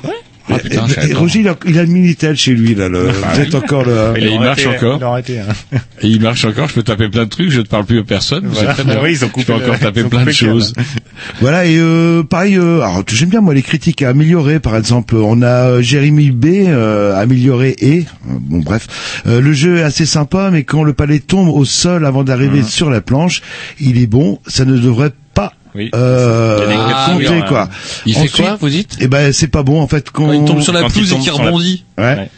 Ah 0.49 0.57
putain, 0.59 0.85
je 0.88 1.09
Et. 1.09 1.13
Roger, 1.13 1.39
il 1.41 1.47
a, 1.47 1.55
il 1.68 1.77
a 1.80 1.84
le 1.84 1.89
Minitel 1.89 2.35
chez 2.35 2.53
lui 2.53 2.73
là. 2.76 2.89
Le, 2.89 3.09
Ah 3.23 3.35
Peut-être 3.35 3.53
oui. 3.53 3.63
encore 3.63 3.85
le. 3.85 4.13
Et 4.18 4.22
il 4.22 4.26
l'ont 4.26 4.39
marche 4.39 4.65
arrêté, 4.65 4.77
encore 4.85 4.97
Ils 4.97 5.01
l'ont 5.01 5.11
arrêté. 5.11 5.39
hein. 5.39 5.77
Et 6.01 6.07
il 6.07 6.22
marche 6.22 6.45
encore, 6.45 6.68
je 6.69 6.73
peux 6.73 6.84
taper 6.84 7.09
plein 7.09 7.23
de 7.26 7.30
trucs, 7.30 7.51
je 7.51 7.59
ne 7.59 7.65
parle 7.65 7.85
plus 7.85 7.99
à 7.99 8.03
personne. 8.03 8.45
Voilà. 8.47 8.73
très 8.73 8.84
bien. 8.84 8.99
Oui, 9.03 9.11
ils 9.11 9.23
ont 9.23 9.27
je 9.27 9.31
coupé 9.31 9.45
peux 9.45 9.53
encore 9.53 9.73
le- 9.73 9.80
taper 9.80 9.99
ils 10.01 10.05
ont 10.05 10.09
plein 10.09 10.26
de 10.26 10.31
choses. 10.31 10.73
Voilà 11.41 11.65
et 11.65 11.77
euh, 11.77 12.23
pareil. 12.23 12.55
Euh, 12.57 12.81
alors 12.81 13.03
j'aime 13.07 13.30
bien 13.30 13.41
moi 13.41 13.53
les 13.53 13.61
critiques 13.61 14.01
à 14.01 14.09
améliorer. 14.09 14.59
Par 14.59 14.76
exemple, 14.76 15.15
on 15.15 15.41
a 15.41 15.69
euh, 15.69 15.81
Jérémy 15.81 16.31
B 16.31 16.45
euh, 16.68 17.15
amélioré 17.22 17.76
et 17.80 17.99
euh, 17.99 18.34
bon 18.39 18.59
bref, 18.59 18.88
Euh, 19.27 19.39
le 19.41 19.53
jeu 19.53 19.77
est 19.77 19.84
assez 19.84 20.05
sympa, 20.05 20.49
mais 20.51 20.63
quand 20.63 20.84
le 20.84 20.93
palais 20.93 21.19
tombe 21.19 21.49
au 21.49 21.65
sol 21.65 22.05
avant 22.05 22.23
d'arriver 22.23 22.63
sur 22.63 22.89
la 22.89 23.01
planche, 23.01 23.41
il 23.80 24.01
est 24.01 24.07
bon. 24.07 24.39
Ça 24.47 24.65
ne 24.65 24.77
devrait 24.77 25.11
pas 25.11 25.15
Oui. 25.76 25.89
euh, 25.95 26.68
Ah, 26.93 27.15
oui, 27.18 27.26
quoi. 27.48 27.69
Il 28.06 28.14
fait 28.14 28.19
Ensuite, 28.22 28.35
quoi, 28.45 28.57
vous 28.60 28.69
dites 28.69 28.98
Eh 28.99 29.07
ben 29.07 29.31
c'est 29.31 29.48
pas 29.48 29.64
bon 29.64 29.81
en 29.81 29.88
fait 29.88 30.10
quand, 30.11 30.26
Quand 30.27 30.34
il 30.34 30.45
tombe 30.45 30.61
sur 30.61 30.73
la 30.73 30.84
pelouse 30.84 31.11
et 31.11 31.15
qu'il 31.15 31.23
sur 31.23 31.38
la- 31.39 31.45
rebondit. 31.45 31.85
Ouais. 31.98 32.03
Ouais. 32.03 32.30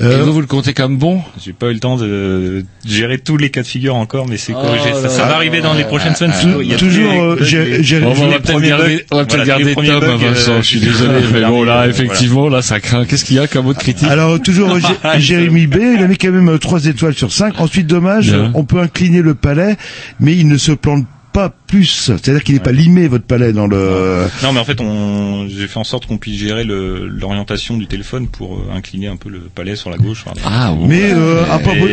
Et 0.00 0.04
Euh, 0.04 0.22
vous, 0.22 0.32
vous 0.32 0.40
le 0.40 0.46
comptez 0.46 0.74
comme 0.74 0.96
bon 0.96 1.20
J'ai 1.44 1.52
pas 1.52 1.66
eu 1.70 1.72
le 1.72 1.80
temps 1.80 1.96
de 1.96 2.64
gérer 2.86 3.18
tous 3.18 3.36
les 3.36 3.50
cas 3.50 3.62
de 3.62 3.66
figure 3.66 3.96
encore, 3.96 4.28
mais 4.28 4.36
c'est 4.36 4.52
Oh 4.56 4.60
corrigé. 4.62 4.92
Ça, 4.94 5.08
ça 5.08 5.24
va 5.26 5.34
arriver 5.34 5.60
dans 5.60 5.74
les 5.74 5.82
prochaines 5.82 6.14
semaines. 6.14 6.34
tou- 6.40 6.60
Il 6.62 6.68
y 6.70 6.74
a 6.74 6.76
toujours, 6.76 7.12
euh, 7.12 7.36
j'ai- 7.42 7.98
Bon, 7.98 8.14
on 8.16 8.28
va 8.28 8.38
peut-être 8.38 8.60
garder, 8.60 9.04
on 9.10 9.16
va 9.16 9.24
peut-être 9.24 9.44
Voilà, 9.44 9.44
garder 9.44 9.74
Tom, 9.74 9.84
bugs, 9.84 10.06
euh, 10.06 10.16
Vincent. 10.16 10.56
Je 10.58 10.66
suis 10.66 10.78
désolé, 10.78 11.14
mais 11.32 11.40
bon, 11.40 11.64
là, 11.64 11.78
Voilà. 11.78 11.88
effectivement, 11.88 12.48
là, 12.48 12.62
ça 12.62 12.78
craint. 12.78 13.06
Qu'est-ce 13.06 13.24
qu'il 13.24 13.36
y 13.36 13.40
a 13.40 13.48
comme 13.48 13.66
autre 13.66 13.80
critique? 13.80 14.06
Alors 14.08 14.40
toujours 14.40 14.70
euh, 14.70 14.78
Jé- 14.78 15.18
Jérémy 15.20 15.66
B, 15.66 15.78
il 15.96 16.02
a 16.04 16.06
mis 16.06 16.16
quand 16.16 16.30
même 16.30 16.56
3 16.60 16.86
étoiles 16.86 17.14
sur 17.14 17.32
5. 17.32 17.58
Ensuite 17.60 17.88
dommage, 17.88 18.30
Bien. 18.30 18.52
on 18.54 18.62
peut 18.62 18.78
incliner 18.78 19.20
le 19.20 19.34
palais, 19.34 19.76
mais 20.20 20.36
il 20.36 20.46
ne 20.46 20.58
se 20.58 20.70
plante 20.70 21.06
pas 21.32 21.50
plus. 21.66 21.84
C'est-à-dire 22.18 22.42
qu'il 22.42 22.54
n'est 22.54 22.60
pas 22.60 22.72
limé 22.72 23.06
votre 23.08 23.24
palais 23.24 23.52
dans 23.52 23.66
le. 23.66 24.26
Non, 24.42 24.52
mais 24.52 24.60
en 24.60 24.64
fait, 24.64 24.80
on, 24.80 25.46
j'ai 25.48 25.66
fait 25.68 25.78
en 25.78 25.84
sorte 25.84 26.06
qu'on 26.06 26.18
puisse 26.18 26.38
gérer 26.38 26.64
le, 26.64 27.06
l'orientation 27.06 27.76
du 27.76 27.86
téléphone 27.86 28.26
pour 28.28 28.56
euh, 28.56 28.74
incliner 28.74 29.06
un 29.08 29.16
peu 29.16 29.28
le 29.28 29.40
palais 29.40 29.76
sur 29.76 29.90
la 29.90 29.96
gauche. 29.98 30.24
Enfin, 30.26 30.40
Ah, 30.44 30.72
bon. 30.72 30.86
Mais 30.86 31.12
euh, 31.12 31.44
à 31.50 31.58
propos- 31.58 31.86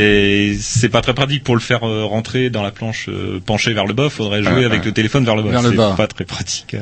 c'est 0.59 0.89
pas 0.89 1.01
très 1.01 1.13
pratique 1.13 1.43
pour 1.43 1.55
le 1.55 1.61
faire 1.61 1.83
euh, 1.87 2.03
rentrer 2.05 2.49
dans 2.49 2.63
la 2.63 2.71
planche 2.71 3.07
euh, 3.09 3.39
penchée 3.45 3.73
vers 3.73 3.85
le 3.85 3.93
bas. 3.93 4.09
Faudrait 4.09 4.41
jouer 4.43 4.63
Ah, 4.63 4.67
avec 4.67 4.81
ah. 4.83 4.85
le 4.85 4.91
téléphone 4.91 5.25
vers 5.25 5.35
le 5.35 5.43
bas. 5.43 5.49
Vers 5.51 5.61
le 5.63 5.69
c'est 5.71 5.75
bas. 5.77 5.93
pas 5.97 6.07
très 6.07 6.25
pratique. 6.25 6.75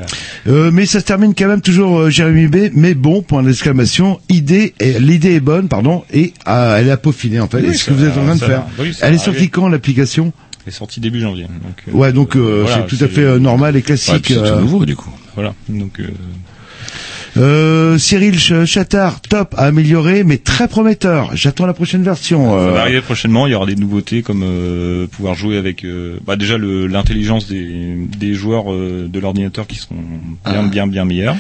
euh. 0.48 0.72
Mais 0.72 0.86
ça 0.86 1.00
se 1.00 1.06
termine 1.06 1.34
quand 1.36 1.48
même 1.48 1.62
toujours 1.62 2.00
euh, 2.00 2.10
Jérémy 2.10 2.48
B. 2.48 2.56
Mais 2.74 2.94
bon, 2.94 3.22
point 3.22 3.44
d'exclamation. 3.44 4.20
Idée, 4.30 4.74
est- 4.80 5.00
l'idée 5.00 5.34
est 5.36 5.40
bonne, 5.40 5.68
pardon, 5.68 6.04
et 6.14 6.34
ah, 6.46 6.76
elle 6.80 6.88
est 6.88 6.92
à 6.92 6.98
peaufiner 6.98 7.40
en 7.40 7.48
fait. 7.48 7.62
Oui, 7.62 7.70
Est-ce 7.72 7.86
ça 7.86 7.92
que 7.92 7.98
vous 7.98 8.06
êtes 8.06 8.18
en 8.18 8.24
train 8.26 8.36
de 8.36 8.40
faire. 8.44 8.64
Oui, 8.80 8.96
Elle 9.02 9.16
est 9.16 9.18
sortie 9.18 9.50
quand 9.50 9.68
l'application? 9.70 10.32
Est 10.68 10.72
sortie 10.72 11.00
début 11.00 11.20
janvier. 11.22 11.44
Donc, 11.46 11.84
euh, 11.88 11.92
Ouais, 11.92 12.14
donc 12.14 12.36
euh, 12.36 12.64
voilà, 12.66 12.86
c'est 12.90 12.98
tout 12.98 13.04
à 13.04 13.08
fait 13.08 13.22
euh, 13.22 13.40
normal 13.40 13.76
et 13.76 13.78
Ouais, 13.80 13.82
classique. 13.84 14.22
puis 14.24 14.34
c'est 14.36 14.40
tout 14.54 14.60
nouveau, 14.60 14.86
du 14.86 14.96
coup. 14.96 15.12
Voilà. 15.36 15.54
Donc, 15.70 16.00
euh, 16.00 16.08
Euh, 17.36 17.98
Cyril 17.98 18.40
Ch- 18.40 18.66
Chattard, 18.66 19.20
top, 19.22 19.56
à 19.58 19.64
améliorer, 19.64 20.24
mais 20.24 20.38
très 20.38 20.68
prometteur. 20.68 21.32
J'attends 21.36 21.66
la 21.66 21.74
prochaine 21.74 22.04
version. 22.04 22.52
Ça 22.52 22.60
euh. 22.64 22.72
va 22.74 22.82
arriver 22.82 23.02
prochainement. 23.02 23.48
Il 23.48 23.54
y 23.54 23.56
aura 23.56 23.66
des 23.66 23.76
nouveautés 23.76 24.22
comme 24.22 24.44
euh, 24.44 25.08
pouvoir 25.08 25.34
jouer 25.34 25.58
avec 25.58 25.84
euh, 25.84 26.20
bah 26.28 26.36
déjà 26.36 26.60
le- 26.60 26.86
l'intelligence 26.86 27.48
des, 27.48 27.96
des 28.20 28.36
joueurs 28.36 28.72
euh, 28.72 29.08
de 29.12 29.20
l'ordinateur 29.20 29.66
qui 29.66 29.78
seront 29.78 29.96
bien 30.46 30.62
Ah. 30.64 30.68
bien 30.68 30.86
bien 30.86 31.06
meilleurs 31.06 31.36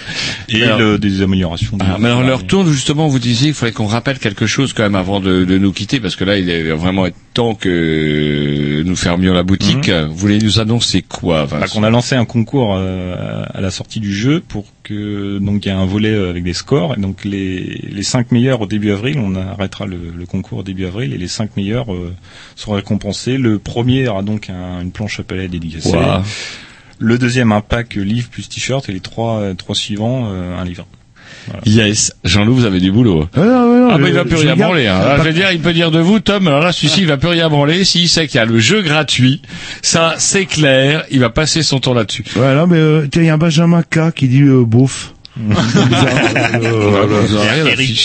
et 0.49 0.63
Alors- 0.63 0.79
le- 0.79 0.97
des 0.97 1.21
améliorations. 1.21 1.77
Ah, 1.79 1.97
mais 1.99 2.07
alors, 2.07 2.23
leur 2.23 2.47
tourne, 2.47 2.71
justement, 2.71 3.07
vous 3.07 3.19
disiez 3.19 3.47
qu'il 3.49 3.53
fallait 3.55 3.71
qu'on 3.71 3.85
rappelle 3.85 4.17
quelque 4.17 4.47
chose 4.47 4.73
quand 4.73 4.81
même 4.83 4.95
avant 4.95 5.19
de, 5.19 5.45
de 5.45 5.57
nous 5.59 5.71
quitter, 5.73 5.99
parce 5.99 6.15
que 6.15 6.23
là, 6.23 6.39
il 6.39 6.49
est 6.49 6.71
vraiment 6.71 7.05
temps 7.33 7.55
que 7.55 8.81
nous 8.85 8.95
fermions 8.95 9.33
la 9.33 9.43
boutique. 9.43 9.89
Vous 9.89 10.15
voulez 10.15 10.39
nous 10.39 10.59
annoncer 10.59 11.01
quoi, 11.01 11.45
Bah, 11.45 11.57
Vincent 11.59 11.73
qu'on 11.79 11.83
a 11.83 11.89
lancé 11.89 12.15
un 12.15 12.25
concours 12.25 12.75
euh, 12.77 13.43
à 13.53 13.59
la 13.61 13.71
sortie 13.71 13.99
du 13.99 14.13
jeu 14.13 14.41
pour 14.47 14.65
que 14.83 15.39
donc 15.39 15.65
il 15.65 15.69
y 15.69 15.71
a 15.71 15.77
un 15.77 15.85
volet 15.85 16.11
euh, 16.11 16.29
avec 16.29 16.43
des 16.43 16.53
scores 16.53 16.95
et 16.97 17.01
donc 17.01 17.23
les 17.25 17.59
les 17.89 18.03
cinq 18.03 18.31
meilleurs 18.31 18.61
au 18.61 18.65
début 18.67 18.91
avril 18.91 19.17
on 19.19 19.35
arrêtera 19.35 19.85
le, 19.85 19.97
le 20.15 20.25
concours 20.25 20.59
au 20.59 20.63
début 20.63 20.85
avril 20.85 21.13
et 21.13 21.17
les 21.17 21.27
cinq 21.29 21.55
meilleurs 21.57 21.93
euh, 21.93 22.13
seront 22.55 22.73
récompensés 22.75 23.37
le 23.37 23.59
premier 23.59 24.07
aura 24.09 24.23
donc 24.23 24.49
un- 24.49 24.81
une 24.81 24.91
planche 24.91 25.19
à 25.19 25.23
palais 25.23 25.47
dédicacée 25.47 25.95
Ouah. 25.95 26.21
le 26.99 27.17
deuxième 27.17 27.51
un 27.53 27.61
pack 27.61 27.95
livre 27.95 28.29
plus 28.29 28.49
t-shirt 28.49 28.87
et 28.89 28.91
les 28.91 28.99
trois 28.99 29.39
euh, 29.39 29.53
trois 29.53 29.75
suivants 29.75 30.27
euh, 30.31 30.57
un 30.59 30.65
livre 30.65 30.85
Yes. 31.65 32.13
Jean-Loup, 32.23 32.55
vous 32.55 32.65
avez 32.65 32.79
du 32.79 32.91
boulot. 32.91 33.27
Ah, 33.35 33.39
non, 33.39 33.79
non, 33.79 33.89
Ah 33.91 33.97
bah 33.97 34.07
il 34.07 34.13
va 34.13 34.25
plus 34.25 34.35
rien 34.35 34.55
branler. 34.55 34.87
Hein. 34.87 34.97
Alors, 34.97 35.17
je 35.23 35.29
veux 35.29 35.33
dire, 35.33 35.51
il 35.51 35.59
peut 35.59 35.73
dire 35.73 35.91
de 35.91 35.99
vous, 35.99 36.19
Tom. 36.19 36.47
Alors 36.47 36.61
là, 36.61 36.71
celui-ci, 36.71 37.01
il 37.01 37.07
va 37.07 37.17
plus 37.17 37.29
rien 37.29 37.49
branler. 37.49 37.83
S'il 37.83 38.07
sait 38.07 38.27
qu'il 38.27 38.37
y 38.37 38.41
a 38.41 38.45
le 38.45 38.59
jeu 38.59 38.81
gratuit, 38.81 39.41
ça, 39.81 40.15
c'est 40.17 40.45
clair. 40.45 41.03
Il 41.11 41.19
va 41.19 41.29
passer 41.29 41.63
son 41.63 41.79
temps 41.79 41.93
là-dessus. 41.93 42.23
Ouais, 42.35 42.55
non, 42.55 42.67
mais 42.67 42.77
euh, 42.77 43.07
il 43.13 43.23
y 43.23 43.29
a 43.29 43.33
un 43.33 43.37
Benjamin 43.37 43.83
K 43.83 44.11
qui 44.15 44.27
dit 44.27 44.41
euh, 44.41 44.63
beauf. 44.65 45.13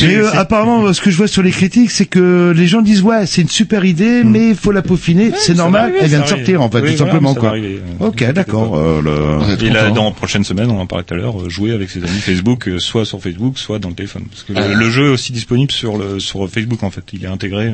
Mais 0.06 0.16
euh, 0.16 0.30
apparemment, 0.34 0.92
ce 0.92 1.00
que 1.00 1.10
je 1.10 1.16
vois 1.16 1.28
sur 1.28 1.42
les 1.42 1.50
critiques, 1.50 1.90
c'est 1.90 2.06
que 2.06 2.52
les 2.56 2.66
gens 2.66 2.82
disent 2.82 3.02
ouais, 3.02 3.26
c'est 3.26 3.42
une 3.42 3.48
super 3.48 3.84
idée, 3.84 4.22
mais 4.24 4.48
il 4.50 4.54
faut 4.56 4.72
la 4.72 4.82
peaufiner. 4.82 5.32
c'est 5.36 5.54
normal, 5.54 5.92
elle 6.00 6.08
vient 6.08 6.20
de 6.20 6.26
sortir 6.26 6.62
en 6.62 6.70
fait, 6.70 6.80
tout 6.80 6.96
simplement 6.96 7.34
quoi. 7.34 7.54
Ok, 8.00 8.24
d'accord. 8.32 8.76
euh, 8.76 9.00
le- 9.02 9.64
Et 9.64 9.70
là, 9.70 9.90
dans 9.90 10.04
la 10.04 10.10
prochaine 10.12 10.44
semaine, 10.44 10.70
on 10.70 10.78
en 10.80 10.86
parlait 10.86 11.04
tout 11.04 11.14
à 11.14 11.16
l'heure, 11.16 11.40
euh, 11.42 11.48
jouer 11.48 11.72
avec 11.72 11.90
ses 11.90 12.00
amis 12.02 12.20
Facebook, 12.20 12.68
euh, 12.68 12.78
soit 12.78 13.04
sur 13.04 13.20
Facebook, 13.20 13.58
soit 13.58 13.78
dans 13.78 13.88
le 13.90 13.94
téléphone. 13.94 14.24
Parce 14.30 14.42
que 14.44 14.52
le, 14.52 14.58
Ah. 14.60 14.74
le 14.74 14.90
jeu 14.90 15.06
est 15.06 15.10
aussi 15.10 15.32
disponible 15.32 15.70
sur 15.72 15.96
le 15.98 16.20
sur 16.20 16.48
Facebook 16.48 16.82
en 16.82 16.90
fait. 16.90 17.04
Il 17.12 17.24
est 17.24 17.28
intégré 17.28 17.66
euh, 17.68 17.72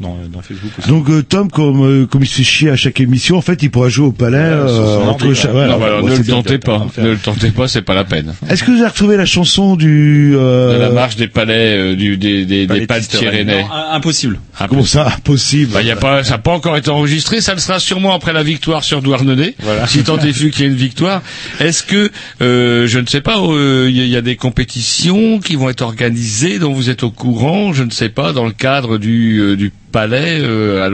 dans, 0.00 0.16
dans 0.32 0.40
Facebook 0.42 0.72
aussi. 0.78 0.88
Donc 0.88 1.08
euh, 1.08 1.22
Tom, 1.22 1.50
comme 1.50 1.84
euh, 1.84 2.06
comme 2.06 2.22
il 2.22 2.26
se 2.26 2.36
fait 2.36 2.42
chier 2.42 2.70
à 2.70 2.76
chaque 2.76 3.00
émission, 3.00 3.36
en 3.36 3.40
fait, 3.40 3.62
il 3.62 3.70
pourra 3.70 3.88
jouer 3.88 4.06
au 4.06 4.12
palais. 4.12 4.36
Euh, 4.38 5.04
entre 5.04 5.32
cha- 5.34 5.52
ouais. 5.52 5.60
ouais, 5.60 5.66
Non, 5.68 5.72
bah, 5.72 5.78
ouais, 5.78 5.84
alors, 5.86 6.00
bon, 6.02 6.08
ne 6.08 6.16
le 6.16 6.24
tentez 6.24 6.58
pas. 6.58 6.86
Ne 6.98 7.10
le 7.10 7.16
tentez 7.18 7.50
pas, 7.50 7.68
c'est 7.68 7.82
pas 7.82 7.94
la 7.94 8.04
peine. 8.04 8.34
Est-ce 8.48 8.64
que 8.64 8.70
vous 8.70 8.78
avez 8.78 8.88
retrouvé 8.88 9.16
la 9.16 9.26
chanson 9.26 9.76
du 9.76 10.34
euh, 10.36 10.74
De 10.74 10.80
la 10.80 10.90
marche 10.90 11.16
des 11.16 11.28
palais, 11.28 11.76
euh, 11.76 11.96
du, 11.96 12.16
des, 12.16 12.44
des, 12.44 12.66
Palais 12.66 12.80
des 12.80 12.86
pas 12.86 13.00
de 13.00 13.94
impossible. 13.94 14.38
Comment 14.68 14.84
ça 14.84 15.06
Impossible. 15.16 15.72
Bah, 15.72 15.82
y 15.82 15.90
a 15.90 15.96
pas, 15.96 16.24
ça 16.24 16.32
n'a 16.32 16.38
pas 16.38 16.52
encore 16.52 16.76
été 16.76 16.90
enregistré. 16.90 17.40
Ça 17.40 17.54
le 17.54 17.60
sera 17.60 17.78
sûrement 17.78 18.14
après 18.14 18.32
la 18.32 18.42
victoire 18.42 18.82
sur 18.84 19.00
Douarnenez. 19.02 19.54
Voilà. 19.60 19.86
Si 19.86 20.02
tant 20.02 20.18
est 20.18 20.32
fut 20.32 20.50
qu'il 20.50 20.62
y 20.62 20.64
ait 20.64 20.70
une 20.70 20.76
victoire. 20.76 21.22
Est-ce 21.60 21.82
que, 21.82 22.10
euh, 22.42 22.86
je 22.86 22.98
ne 22.98 23.06
sais 23.06 23.20
pas, 23.20 23.38
euh, 23.38 23.86
il 23.88 23.96
y, 23.96 24.00
a- 24.00 24.06
y 24.06 24.16
a 24.16 24.22
des 24.22 24.36
compétitions 24.36 25.38
qui 25.38 25.56
vont 25.56 25.68
être 25.70 25.82
organisées 25.82 26.58
dont 26.58 26.72
vous 26.72 26.90
êtes 26.90 27.02
au 27.02 27.10
courant, 27.10 27.72
je 27.72 27.84
ne 27.84 27.90
sais 27.90 28.08
pas, 28.08 28.32
dans 28.32 28.44
le 28.46 28.52
cadre 28.52 28.98
du, 28.98 29.38
euh, 29.40 29.56
du 29.56 29.72
palais. 29.94 30.38
euh, 30.40 30.84
à 30.84 30.90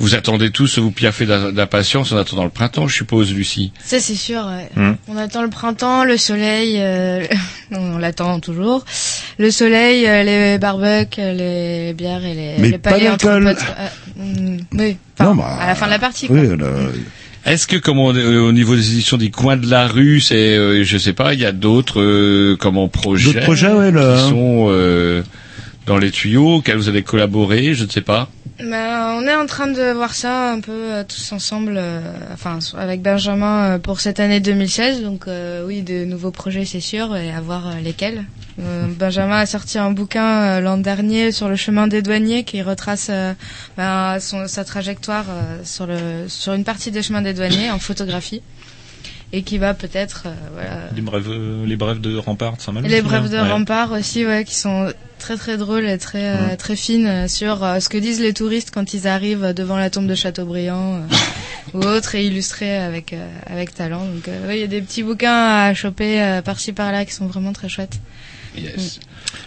vous 0.00 0.14
attendez 0.14 0.50
tous, 0.50 0.78
vous 0.78 0.92
piaffez 0.92 1.26
d'impatience 1.26 2.12
en 2.12 2.18
attendant 2.18 2.44
le 2.44 2.50
printemps, 2.50 2.86
je 2.86 2.94
suppose, 2.94 3.34
Lucie. 3.34 3.72
Ça 3.84 3.98
c'est 3.98 4.14
sûr. 4.14 4.46
ouais. 4.46 4.68
Hmm. 4.80 4.92
On 5.08 5.16
attend 5.16 5.42
le 5.42 5.48
printemps, 5.50 6.04
le 6.04 6.16
soleil. 6.16 6.76
euh, 6.78 7.24
on 7.72 7.98
l'attend 7.98 8.38
toujours. 8.38 8.84
Le 9.38 9.50
soleil, 9.50 10.06
euh, 10.06 10.22
les 10.22 10.58
barbecues, 10.58 11.20
les 11.20 11.94
bières 11.94 12.24
et 12.24 12.34
les, 12.34 12.54
Mais 12.58 12.70
les 12.70 12.78
pas 12.78 12.90
palais 12.92 13.08
entre 13.10 13.40
potes. 13.42 13.56
Euh, 13.76 14.22
hmm, 14.22 14.58
oui. 14.78 14.96
Enfin, 15.18 15.30
Non, 15.30 15.34
bah, 15.34 15.58
à 15.60 15.66
la 15.66 15.74
fin 15.74 15.86
de 15.86 15.90
la 15.90 15.98
partie. 15.98 16.28
Quoi. 16.28 16.36
Oui, 16.36 16.46
le- 16.56 16.92
Est-ce 17.44 17.66
que, 17.66 17.76
comme 17.76 17.98
on- 17.98 18.14
euh, 18.14 18.38
au 18.40 18.52
niveau 18.52 18.76
des 18.76 18.92
éditions 18.92 19.16
des 19.16 19.30
coins 19.32 19.56
de 19.56 19.68
la 19.68 19.88
rue, 19.88 20.20
c'est, 20.20 20.56
euh, 20.56 20.84
je 20.84 20.96
sais 20.98 21.12
pas, 21.12 21.34
il 21.34 21.40
y 21.40 21.44
a 21.46 21.50
d'autres, 21.52 22.00
euh, 22.00 22.56
comment 22.60 22.86
projets, 22.88 23.32
D'autres 23.32 23.40
projets, 23.46 23.72
ouais, 23.72 23.90
là, 23.90 24.14
qui 24.16 24.22
hein. 24.26 24.28
sont 24.28 24.66
euh, 24.70 25.22
dans 25.88 25.98
les 25.98 26.10
tuyaux, 26.10 26.56
auxquels 26.56 26.76
vous 26.76 26.88
allez 26.88 27.02
collaborer, 27.02 27.74
je 27.74 27.84
ne 27.84 27.88
sais 27.88 28.02
pas. 28.02 28.28
Bah, 28.60 29.14
on 29.16 29.22
est 29.26 29.34
en 29.34 29.46
train 29.46 29.68
de 29.68 29.92
voir 29.92 30.14
ça 30.14 30.52
un 30.52 30.60
peu 30.60 30.72
euh, 30.72 31.04
tous 31.04 31.32
ensemble, 31.32 31.76
euh, 31.76 32.00
enfin 32.32 32.58
avec 32.76 33.02
Benjamin 33.02 33.76
euh, 33.76 33.78
pour 33.78 34.00
cette 34.00 34.20
année 34.20 34.40
2016. 34.40 35.02
Donc 35.02 35.26
oui, 35.64 35.82
de 35.82 36.04
nouveaux 36.04 36.30
projets 36.30 36.64
c'est 36.64 36.80
sûr 36.80 37.16
et 37.16 37.32
à 37.32 37.40
voir 37.40 37.74
lesquels. 37.82 38.24
Benjamin 38.98 39.38
a 39.38 39.46
sorti 39.46 39.78
un 39.78 39.92
bouquin 39.92 40.60
l'an 40.60 40.78
dernier 40.78 41.30
sur 41.30 41.48
le 41.48 41.54
chemin 41.54 41.86
des 41.86 42.02
douaniers 42.02 42.42
qui 42.42 42.60
retrace 42.60 43.08
ben, 43.76 44.18
sa 44.18 44.64
trajectoire 44.64 45.26
sur 45.62 46.52
une 46.52 46.64
partie 46.64 46.90
des 46.90 47.02
chemins 47.02 47.22
des 47.22 47.34
douaniers 47.34 47.70
en 47.70 47.78
photographie 47.78 48.42
et 49.32 49.42
qui 49.42 49.58
va 49.58 49.74
peut-être 49.74 50.22
euh, 50.26 50.34
voilà, 50.54 50.88
Les 50.94 51.02
brèves, 51.02 51.28
euh, 51.28 51.66
les 51.66 51.76
brèves 51.76 52.00
de 52.00 52.16
Rampart, 52.16 52.54
ça 52.60 52.72
m'a 52.72 52.80
et 52.80 52.88
les 52.88 53.02
brèves 53.02 53.28
de 53.30 53.36
Ouais. 53.36 53.50
rempart 53.50 53.92
aussi, 53.92 54.24
ouais, 54.24 54.44
qui 54.44 54.54
sont 54.54 54.90
très 55.18 55.36
très 55.36 55.56
drôles 55.56 55.86
et 55.86 55.98
très 55.98 56.28
euh, 56.36 56.56
très 56.56 56.76
fines 56.76 57.28
sur 57.28 57.62
euh, 57.64 57.80
ce 57.80 57.88
que 57.88 57.98
disent 57.98 58.20
les 58.20 58.32
touristes 58.32 58.70
quand 58.70 58.94
ils 58.94 59.06
arrivent 59.06 59.52
devant 59.54 59.76
la 59.76 59.90
tombe 59.90 60.06
de 60.06 60.14
Chateaubriand 60.14 60.96
euh, 60.96 61.74
ou 61.74 61.82
autre 61.82 62.14
et 62.14 62.24
illustrés 62.24 62.76
avec 62.78 63.12
euh, 63.12 63.28
avec 63.46 63.74
talent. 63.74 64.04
Donc 64.06 64.28
euh, 64.28 64.46
ouais, 64.46 64.56
il 64.58 64.60
y 64.60 64.64
a 64.64 64.68
des 64.68 64.80
petits 64.80 65.02
bouquins 65.02 65.66
à 65.66 65.74
choper 65.74 66.22
euh, 66.22 66.40
par-ci 66.42 66.72
par-là 66.72 67.04
qui 67.04 67.12
sont 67.12 67.26
vraiment 67.26 67.52
très 67.52 67.68
chouettes. 67.68 67.98
Yes. 68.56 69.00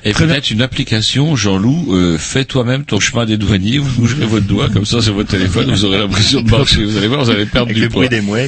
Et 0.03 0.13
peut-être 0.13 0.49
une 0.49 0.63
application, 0.63 1.35
Jean-Loup, 1.35 1.93
euh, 1.93 2.17
fais 2.17 2.43
toi-même 2.43 2.83
ton 2.85 2.99
chemin 2.99 3.25
des 3.25 3.37
douaniers, 3.37 3.77
vous 3.77 4.01
bougerez 4.01 4.25
votre 4.25 4.45
doigt 4.47 4.67
comme 4.69 4.85
ça 4.85 4.99
sur 5.01 5.13
votre 5.13 5.29
téléphone, 5.29 5.69
vous 5.69 5.85
aurez 5.85 5.99
l'impression 5.99 6.41
de 6.41 6.49
marcher. 6.49 6.83
Vous 6.83 6.97
allez 6.97 7.07
voir, 7.07 7.23
vous 7.23 7.29
allez 7.29 7.45
perdre 7.45 7.71
du 7.71 7.87
poids. 7.89 8.05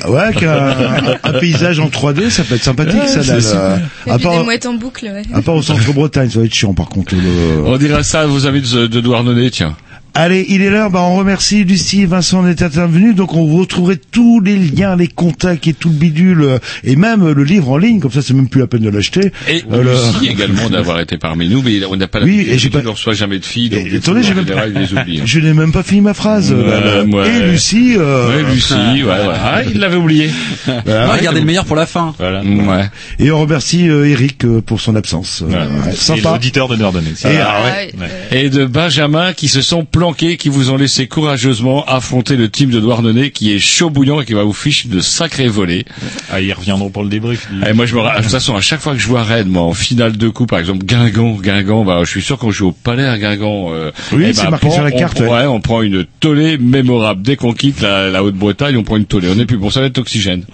Ouais, 0.08 0.20
avec 0.20 0.42
un, 0.44 1.18
un 1.24 1.34
paysage 1.34 1.80
en 1.80 1.90
3D, 1.90 2.30
ça 2.32 2.44
peut 2.44 2.56
être 2.56 2.64
sympathique, 2.64 3.00
Ouais, 3.02 3.08
ça. 3.08 3.22
là, 3.22 3.40
ça. 3.42 3.56
là. 3.56 3.74
À 3.76 3.78
puis 3.78 4.18
des 4.18 4.24
part, 4.24 4.44
mouettes 4.44 4.66
en 4.66 4.74
boucle, 4.74 5.06
ouais. 5.06 5.22
à 5.32 5.42
part 5.44 5.56
au 5.56 5.62
centre-Bretagne, 5.62 6.30
ça 6.32 6.40
va 6.40 6.46
être 6.46 6.54
chiant 6.56 6.74
par 6.74 6.90
contre. 6.90 7.14
le- 7.14 7.64
On 7.66 7.78
dira 7.78 8.02
ça 8.02 8.22
à 8.22 8.26
vos 8.26 8.48
amis 8.48 8.62
de, 8.62 8.88
de 8.88 9.00
Douarnenez, 9.02 9.52
tiens. 9.52 9.76
Allez, 10.16 10.46
il 10.50 10.62
est 10.62 10.70
l'heure. 10.70 10.92
Bah, 10.92 11.02
on 11.02 11.16
remercie 11.16 11.64
Lucie 11.64 12.02
et 12.02 12.06
Vincent 12.06 12.44
d'être 12.44 12.62
intervenus. 12.62 13.16
Donc, 13.16 13.34
on 13.34 13.46
vous 13.48 13.58
retrouverait 13.60 14.00
tous 14.12 14.40
les 14.42 14.56
liens, 14.58 14.96
les 14.96 15.08
contacts 15.08 15.66
et 15.68 15.74
tout 15.74 15.90
le 15.90 15.96
bidule, 15.96 16.42
euh, 16.44 16.58
et 16.84 16.96
même 16.96 17.24
euh, 17.24 17.34
le 17.34 17.44
livre 17.44 17.70
en 17.72 17.78
ligne. 17.78 18.00
Comme 18.00 18.12
ça, 18.12 18.22
c'est 18.22 18.34
même 18.36 18.48
plus 18.48 18.62
la 18.62 18.68
peine 18.68 18.82
de 18.84 18.90
l'acheter. 18.90 19.32
Et 19.50 19.64
Euh, 19.72 19.82
le- 19.84 19.92
Lucie 19.92 20.32
également 20.32 20.70
d'avoir 20.70 21.00
été 21.00 21.18
parmi 21.18 21.50
nous, 21.50 21.62
mais 21.64 21.84
on 21.86 21.96
n'a 21.96 22.08
pas 22.08 22.20
la 22.20 22.26
Oui, 22.26 22.46
et 22.48 22.60
j'ai 22.60 22.70
pas- 22.70 22.82
ne 22.84 22.90
reçoit 22.90 23.14
jamais 23.16 23.40
de 23.40 23.46
filles, 23.46 23.70
donc 23.70 23.88
attendez, 23.96 24.22
j'ai 24.24 24.34
même 24.36 24.46
pas- 24.46 24.68
il 24.68 24.74
les 24.74 24.94
oublie. 24.94 25.20
hein. 25.20 25.24
Je 25.26 25.40
n'ai 25.40 25.54
même 25.54 25.72
pas 25.72 25.82
fini 25.84 26.02
ma 26.02 26.14
phrase. 26.14 26.52
Ouais, 26.54 26.64
là, 26.64 26.80
là. 26.98 27.04
ouais. 27.04 27.30
Et 27.36 27.52
Lucie. 27.52 27.96
Euh... 27.98 28.28
Ouais, 28.44 28.54
Lucie, 28.54 28.74
ouais, 28.74 29.04
ouais. 29.06 29.16
Ah, 29.46 29.62
il 29.64 29.80
l'avait 29.80 29.96
oublié. 29.98 30.30
Voilà. 30.66 31.08
Ah, 31.12 31.16
regardez 31.18 31.40
le 31.40 31.46
meilleur 31.46 31.66
pour 31.66 31.76
la 31.76 31.86
fin. 31.86 32.14
Voilà. 32.20 32.42
Ouais. 32.44 32.90
Et 33.20 33.32
on 33.32 33.40
remercie 33.42 33.90
euh, 33.90 34.06
Eric 34.08 34.46
euh, 34.46 34.62
pour 34.62 34.80
son 34.80 34.96
absence. 34.96 35.44
Euh, 35.44 35.52
ouais, 35.52 35.92
Et 35.94 35.96
sympa. 35.96 36.34
l'auditeur 36.34 36.68
de 36.68 36.76
Nordonnais. 36.76 37.10
Et, 37.26 37.38
Ah 37.40 37.62
ouais. 37.66 37.92
Et 38.32 38.50
de 38.50 38.66
Benjamin 38.66 39.34
qui 39.34 39.48
se 39.48 39.62
sont 39.62 39.86
planqués, 40.04 40.36
qui 40.36 40.50
vous 40.50 40.70
ont 40.70 40.76
laissé 40.76 41.08
courageusement 41.08 41.86
affronter 41.86 42.36
le 42.36 42.50
team 42.50 42.70
de 42.70 42.82
Douarnenez 42.82 43.32
qui 43.32 43.54
est 43.54 43.60
chaud 43.60 43.90
bouillant 43.90 44.20
et 44.20 44.26
qui 44.26 44.34
va 44.34 44.44
vous 44.44 44.52
ficher 44.52 44.90
de 44.90 45.00
sacrés 45.00 45.48
volets. 45.48 45.86
Ah, 46.30 46.42
ils 46.42 46.52
reviendront 46.52 46.90
pour 46.90 47.04
le 47.04 47.10
débrief. 47.10 47.48
Et 47.66 47.72
moi, 47.72 47.86
je 47.86 47.96
me, 47.96 48.02
de 48.02 48.22
toute 48.22 48.30
façon, 48.30 48.54
à 48.54 48.60
chaque 48.60 48.82
fois 48.82 48.92
que 48.96 49.00
je 49.00 49.08
vois 49.08 49.24
Rennes, 49.24 49.48
moi, 49.48 49.62
en 49.62 49.74
finale 49.74 50.18
de 50.18 50.28
coup, 50.28 50.46
par 50.46 50.60
exemple, 50.60 50.84
Guingamp, 50.86 51.38
Guingamp, 51.42 51.86
bah, 51.86 52.02
je 52.04 52.10
suis 52.10 52.22
sûr 52.22 52.38
qu'on 52.38 52.52
joue 52.52 52.68
au 52.68 52.72
Palais 52.74 53.06
à 53.06 53.18
Guingamp. 53.18 53.70
euh, 53.72 53.92
Oui, 54.12 54.26
eh 54.28 54.34
c'est 54.34 54.44
ben, 54.44 54.50
marqué 54.50 54.72
sur 54.72 54.84
la 54.84 54.90
on 54.94 54.98
carte, 55.00 55.14
prend- 55.24 55.24
ouais. 55.24 55.40
Ouais, 55.44 55.46
on 55.48 55.62
prend 55.62 55.82
une 55.82 56.04
tollée 56.20 56.58
mémorable. 56.58 57.22
Dès 57.22 57.38
qu'on 57.38 57.54
quitte 57.54 57.80
la, 57.80 58.10
la 58.10 58.26
Haute-Bretagne, 58.26 58.76
on 58.76 58.84
prend 58.84 58.98
une 58.98 59.06
tollée. 59.06 59.30
On 59.34 59.40
est 59.40 59.46
plus 59.46 59.56
bon, 59.58 59.70
ça 59.70 59.80
va 59.80 59.86
être 59.86 60.00
oxygène. 60.00 60.44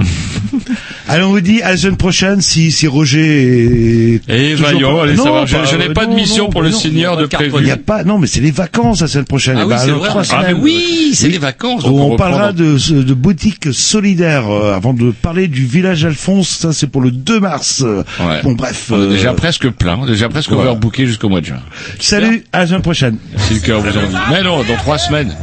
Allez, 1.08 1.24
on 1.24 1.30
vous 1.32 1.42
dit 1.42 1.64
à 1.64 1.72
la 1.72 1.78
semaine 1.78 1.98
prochaine 1.98 2.40
si, 2.40 2.72
si 2.72 2.86
Roger 2.86 4.14
est... 4.14 4.22
Et 4.30 4.52
toujours 4.52 4.68
vaillant, 4.68 4.96
pas- 4.98 5.04
allez 5.06 5.16
Non, 5.16 5.24
savoir. 5.24 5.48
Je, 5.48 5.56
pas- 5.58 5.66
je 5.66 5.76
n'ai 5.76 5.90
pas 5.90 6.06
de 6.06 6.14
mission 6.14 6.44
non, 6.46 6.50
pour 6.52 6.62
le 6.62 6.70
non, 6.70 6.78
seigneur 6.78 7.18
de 7.18 7.26
prévu. 7.26 7.52
Il 7.62 7.68
y 7.68 7.72
a 7.72 7.78
pas, 7.78 8.04
non, 8.04 8.20
mais 8.20 8.28
c'est 8.28 8.42
les 8.42 8.52
vacances 8.52 9.02
la 9.02 9.08
semaine 9.08 9.26
prochaine. 9.26 9.39
Ah 9.48 9.54
Eh 9.56 9.64
oui, 9.64 9.70
ben, 9.70 9.78
c'est 9.78 9.84
alors, 9.86 10.00
vrai. 10.00 10.10
trois 10.10 10.24
Ah, 10.32 10.44
mais 10.48 10.54
oui, 10.54 11.12
c'est 11.14 11.30
les 11.30 11.38
vacances. 11.38 11.84
donc 11.84 12.14
On, 12.14 12.16
parlera 12.16 12.52
de, 12.52 12.78
de 13.02 13.14
boutique 13.14 13.74
solidaire 13.74 14.50
euh, 14.50 14.74
avant 14.76 14.94
de 14.94 15.12
parler 15.12 15.48
du 15.48 15.66
village 15.66 16.04
Alphonse. 16.06 16.50
Ça, 16.50 16.74
c'est 16.74 16.88
pour 16.88 17.02
le 17.02 17.12
2 17.12 17.40
mars. 17.40 17.82
Euh, 17.86 18.04
Ouais. 18.20 18.42
Bon, 18.44 18.54
bref. 18.54 18.88
On 18.92 18.96
est 18.96 19.06
euh, 19.06 19.10
déjà 19.12 19.34
presque 19.34 19.70
plein, 19.70 20.06
déjà 20.06 20.30
presque 20.30 20.50
voilà. 20.52 20.72
overbooké 20.72 21.06
jusqu'au 21.08 21.30
mois 21.30 21.42
de 21.42 21.46
juin. 21.46 21.60
salut, 22.00 22.44
à 22.52 22.60
la 22.60 22.68
semaine 22.68 22.82
prochaine. 22.82 23.18
Si 23.38 23.54
le 23.56 23.60
cœur 23.62 23.80
vous 23.82 23.98
en 23.98 24.08
dit. 24.08 24.16
Mais 24.32 24.44
non, 24.44 24.64
dans 24.64 24.76
trois 24.78 24.98
semaines. 24.98 25.34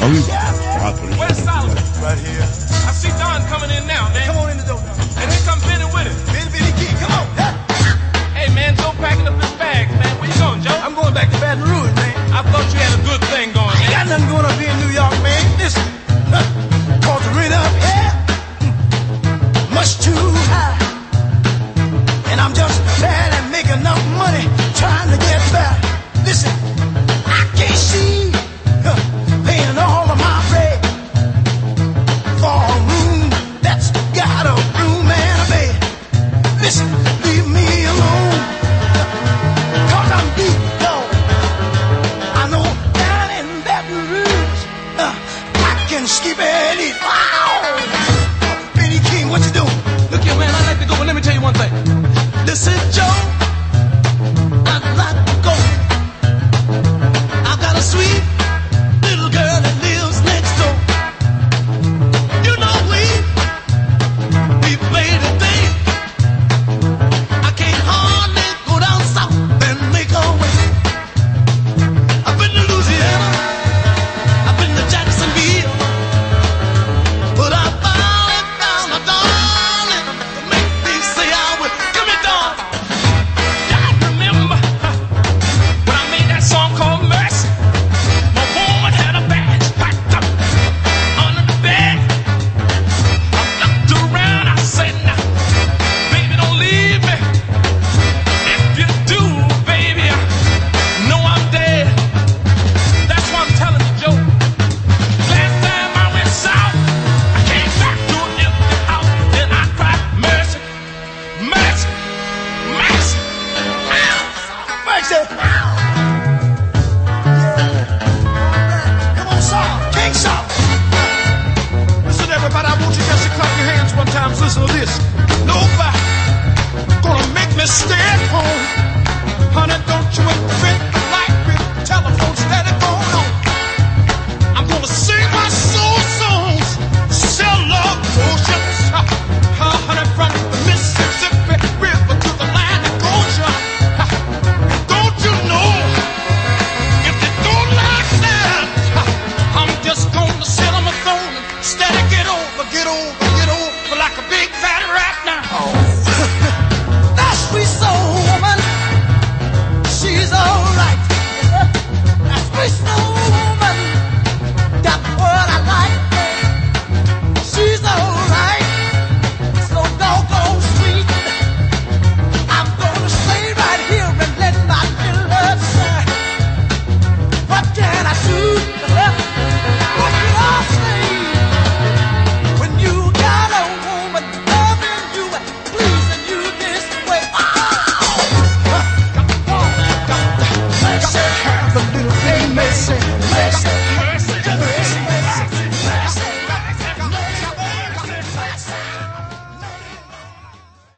Ah 0.00 0.04
oui. 0.10 0.20